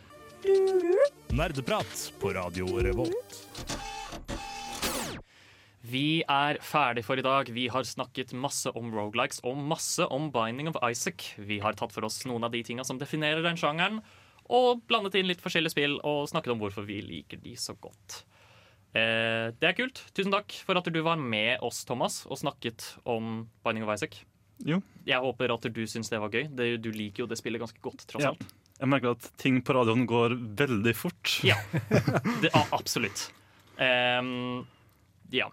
Nerdeprat 1.37 2.07
på 2.21 2.33
Radio 2.35 2.79
Revolt. 2.81 3.41
Vi 5.91 6.23
er 6.29 6.59
ferdig 6.63 7.03
for 7.07 7.19
i 7.19 7.25
dag. 7.25 7.49
Vi 7.51 7.67
har 7.73 7.87
snakket 7.89 8.35
masse 8.37 8.71
om 8.77 8.93
roguelikes 8.95 9.41
og 9.49 9.57
masse 9.57 10.05
om 10.13 10.29
Binding 10.33 10.69
of 10.71 10.79
Isaac. 10.85 11.33
Vi 11.41 11.59
har 11.65 11.77
tatt 11.79 11.95
for 11.95 12.05
oss 12.07 12.23
noen 12.29 12.45
av 12.47 12.53
de 12.55 12.63
tinga 12.67 12.85
som 12.85 13.01
definerer 13.01 13.43
den 13.43 13.59
sjangeren, 13.59 14.03
og 14.51 14.83
blandet 14.91 15.17
inn 15.17 15.29
litt 15.31 15.43
forskjellige 15.43 15.75
spill 15.75 15.97
og 16.05 16.29
snakket 16.31 16.53
om 16.53 16.61
hvorfor 16.61 16.87
vi 16.87 17.01
liker 17.05 17.41
de 17.43 17.57
så 17.59 17.75
godt. 17.81 18.25
Eh, 18.95 19.51
det 19.61 19.69
er 19.71 19.77
kult. 19.79 20.01
Tusen 20.17 20.33
takk 20.35 20.55
for 20.67 20.79
at 20.81 20.89
du 20.91 21.01
var 21.07 21.17
med 21.21 21.61
oss, 21.63 21.85
Thomas, 21.87 22.25
og 22.27 22.41
snakket 22.41 22.89
om 23.09 23.45
Binding 23.65 23.87
of 23.87 23.93
Isaac. 23.95 24.23
Jo. 24.67 24.81
Jeg 25.07 25.23
håper 25.25 25.55
at 25.55 25.69
du 25.73 25.83
syns 25.89 26.11
det 26.13 26.19
var 26.21 26.33
gøy. 26.35 26.49
Det, 26.53 26.73
du 26.85 26.91
liker 26.93 27.25
jo 27.25 27.29
det 27.31 27.39
spillet 27.41 27.63
ganske 27.63 27.81
godt, 27.85 28.03
tross 28.11 28.27
Ja. 28.27 28.33
alt. 28.35 28.43
Jeg 28.81 28.89
merker 28.89 29.11
at 29.13 29.27
ting 29.37 29.59
på 29.61 29.75
radioen 29.77 30.07
går 30.09 30.35
veldig 30.57 30.95
fort. 30.97 31.35
Ja, 31.45 31.57
det, 32.41 32.49
absolutt. 32.73 33.27
Um, 33.77 34.65
ja. 35.33 35.51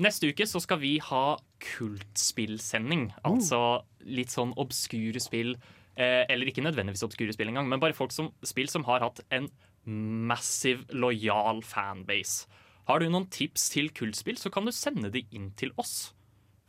Neste 0.00 0.30
uke 0.32 0.46
så 0.48 0.60
skal 0.64 0.80
vi 0.80 0.94
ha 1.04 1.36
kultspillsending. 1.60 3.10
Altså 3.28 3.60
litt 4.08 4.32
sånn 4.32 4.54
obskure 4.60 5.20
spill. 5.22 5.54
Eh, 5.96 6.24
eller 6.28 6.48
ikke 6.50 6.64
nødvendigvis 6.64 7.04
obskure 7.06 7.32
spill 7.32 7.48
engang, 7.52 7.68
men 7.72 7.80
bare 7.80 7.96
folk 7.96 8.12
som, 8.12 8.28
spill 8.44 8.68
som 8.68 8.84
har 8.88 9.00
hatt 9.04 9.22
en 9.32 9.46
massiv, 9.86 10.84
lojal 10.90 11.62
fanbase. 11.66 12.46
Har 12.86 13.02
du 13.02 13.08
noen 13.10 13.26
tips 13.32 13.70
til 13.72 13.90
kultspill, 13.94 14.38
så 14.38 14.50
kan 14.54 14.66
du 14.66 14.74
sende 14.74 15.10
de 15.14 15.24
inn 15.34 15.50
til 15.58 15.72
oss. 15.80 16.12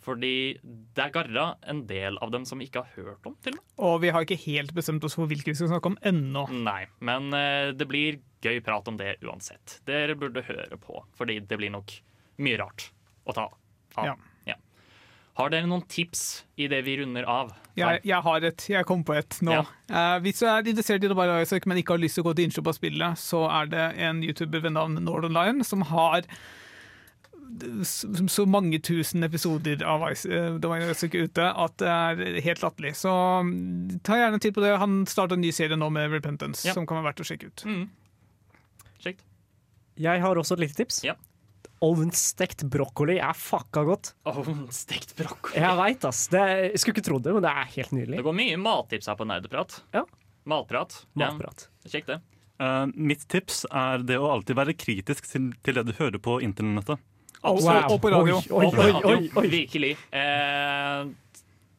Fordi 0.07 0.55
det 0.63 1.03
er 1.03 1.11
garra 1.11 1.47
en 1.67 1.81
del 1.89 2.15
av 2.23 2.31
dem 2.31 2.45
som 2.47 2.61
vi 2.61 2.69
ikke 2.69 2.85
har 2.85 2.93
hørt 2.95 3.27
om. 3.27 3.35
til 3.43 3.57
og. 3.57 3.65
Og 3.89 3.97
vi 4.05 4.11
har 4.15 4.23
ikke 4.23 4.39
helt 4.45 4.71
bestemt 4.73 5.03
oss 5.03 5.17
for 5.19 5.27
hvilke 5.27 5.51
vi 5.51 5.59
skal 5.59 5.73
snakke 5.73 5.91
om 5.91 5.99
ennå. 6.01 6.45
Nei, 6.63 6.85
men 7.03 7.27
eh, 7.35 7.73
det 7.75 7.89
blir 7.89 8.21
gøy 8.41 8.61
prat 8.63 8.87
om 8.87 8.97
det 8.99 9.17
uansett. 9.25 9.81
Dere 9.89 10.15
burde 10.15 10.45
høre 10.47 10.79
på, 10.79 11.01
fordi 11.17 11.41
det 11.43 11.59
blir 11.59 11.73
nok 11.75 11.91
mye 12.39 12.59
rart 12.61 12.87
å 13.27 13.35
ta 13.35 13.49
av. 13.97 14.07
Ja. 14.13 14.15
Har 15.37 15.51
dere 15.53 15.69
noen 15.69 15.83
tips 15.85 16.21
i 16.57 16.65
det 16.71 16.79
vi 16.87 16.95
runder 16.97 17.25
av? 17.29 17.51
Jeg, 17.77 18.01
jeg 18.09 18.21
har 18.25 18.45
et. 18.47 18.63
Jeg 18.73 18.87
kom 18.89 19.03
på 19.05 19.13
et 19.19 19.37
nå. 19.45 19.53
Ja. 19.53 19.65
Uh, 19.91 20.15
hvis 20.25 20.41
du 20.41 20.47
er 20.49 20.65
interessert 20.65 21.03
i 21.05 21.09
Dubai 21.11 21.27
Isaac, 21.43 21.67
men 21.69 21.77
ikke 21.77 21.93
har 21.93 22.01
lyst 22.01 22.17
til 22.17 22.25
å 22.25 22.29
gå 22.31 22.33
til 22.39 22.47
innkjøp 22.47 22.71
av 22.71 22.77
spillet, 22.79 23.21
så 23.21 23.43
er 23.59 23.69
det 23.69 23.83
en 24.07 24.23
YouTuber 24.25 24.63
ved 24.65 24.73
navn 24.73 24.97
Northern 25.05 25.37
Lion 25.37 25.61
som 25.67 25.85
har 25.91 26.25
så, 28.27 28.45
mange 28.49 28.79
tusen 28.83 29.23
episoder 29.23 29.83
av 29.87 30.03
Is- 30.11 30.25
eh, 30.25 30.57
Isaac 30.91 31.15
ute 31.15 31.45
at 31.47 31.77
det 31.77 31.87
er 31.87 32.41
helt 32.43 32.61
latterlig. 32.61 32.95
Så 32.97 33.13
mm, 33.45 33.99
ta 34.03 34.17
gjerne 34.19 34.33
en 34.39 34.43
titt 34.43 34.55
på 34.57 34.61
det. 34.65 34.73
Han 34.81 35.05
starta 35.05 35.37
en 35.37 35.41
ny 35.41 35.51
serie 35.55 35.77
nå 35.77 35.89
med 35.93 36.11
Repentance, 36.11 36.67
Ja. 36.67 36.73
som 36.73 36.85
kan 36.85 36.97
være 36.97 37.11
verdt 37.13 37.23
å 37.23 37.29
sjekke 37.29 37.47
ut. 37.53 37.63
Mm. 37.65 37.89
Kjekt. 38.99 39.23
Jeg 39.97 40.21
har 40.21 40.35
også 40.35 40.53
et 40.57 40.65
lite 40.65 40.75
tips. 40.81 41.03
Ja. 41.05 41.15
Ovnstekt 41.85 42.63
brokkoli 42.73 43.19
er 43.21 43.35
fucka 43.37 43.83
godt. 43.85 44.13
Ovnstekt 44.31 45.11
brokkoli. 45.19 45.59
Jeg 45.61 45.77
veit, 45.77 46.05
ass. 46.09 46.23
Det, 46.33 46.41
jeg 46.71 46.79
skulle 46.81 46.95
ikke 46.97 47.05
trodd 47.09 47.27
det, 47.27 47.35
men 47.35 47.43
det 47.45 47.51
er 47.51 47.67
helt 47.75 47.91
nydelig. 47.93 48.17
Det 48.17 48.25
går 48.25 48.37
mye 48.39 48.55
mattips 48.63 49.09
her 49.11 49.19
på 49.19 49.27
Nerdeprat. 49.29 49.75
Ja. 49.93 50.01
Matprat. 50.47 50.95
Matprat. 51.19 51.67
Ja. 51.85 51.91
Kjekt, 51.93 52.09
det. 52.09 52.17
Uh, 52.57 52.87
mitt 52.97 53.27
tips 53.29 53.65
er 53.69 54.01
det 54.01 54.17
å 54.17 54.31
alltid 54.33 54.57
være 54.57 54.73
kritisk 54.73 55.27
til, 55.29 55.51
til 55.61 55.77
det 55.77 55.83
du 55.91 55.93
hører 55.99 56.17
på 56.17 56.39
internettet. 56.41 56.97
Og, 57.45 57.59
Wow. 57.61 57.83
og 57.93 57.99
på 58.01 58.09
radio. 58.09 58.39
Oi, 58.57 58.65
oi, 58.73 58.91
oi, 59.05 59.17
oi. 59.37 59.47
Virkelig. 59.53 59.91
Uh, 60.09 61.11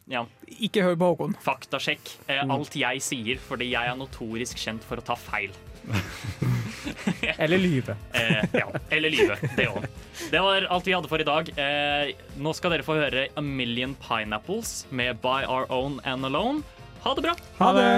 ja, 0.08 0.22
Ikke 0.62 0.84
hør 0.86 0.94
på 1.00 1.08
Håkon. 1.10 1.34
faktasjekk 1.44 2.14
Uh, 2.30 2.44
alt 2.54 2.76
jeg 2.78 3.02
sier, 3.02 3.40
fordi 3.42 3.72
jeg 3.74 3.90
er 3.90 3.98
notorisk 3.98 4.56
kjent 4.62 4.86
for 4.86 5.02
å 5.02 5.04
ta 5.10 5.18
feil. 5.18 5.50
Eller 7.42 7.58
lyve. 7.58 7.96
Eh, 8.12 8.44
ja, 8.52 8.68
eller 8.90 9.10
lyve. 9.10 9.36
Det 9.56 9.68
òg. 9.70 9.86
Det 10.30 10.40
var 10.42 10.66
alt 10.68 10.86
vi 10.86 10.94
hadde 10.96 11.10
for 11.10 11.22
i 11.22 11.26
dag. 11.26 11.50
Eh, 11.58 12.12
nå 12.40 12.54
skal 12.56 12.74
dere 12.74 12.86
få 12.86 12.98
høre 12.98 13.28
A 13.34 13.44
Million 13.44 13.94
Pineapples 14.02 14.86
med 14.90 15.20
By 15.22 15.44
Our 15.46 15.68
Own 15.72 16.00
and 16.04 16.26
Alone. 16.26 16.64
Ha 17.04 17.14
det 17.14 17.24
bra! 17.28 17.36
Ha 17.60 17.72
det! 17.76 17.92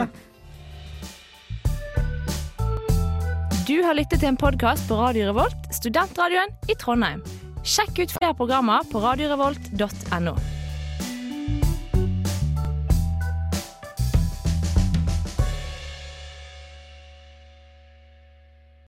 Du 3.70 3.76
har 3.86 3.94
lyttet 3.94 4.18
til 4.18 4.32
en 4.32 4.38
podkast 4.40 4.88
på 4.90 4.96
Radio 4.98 5.28
Revolt, 5.30 5.68
studentradioen 5.74 6.50
i 6.68 6.74
Trondheim. 6.80 7.22
Sjekk 7.62 8.00
ut 8.00 8.16
flere 8.16 8.34
programmer 8.34 8.86
på 8.90 9.02
radiorevolt.no. 9.04 10.34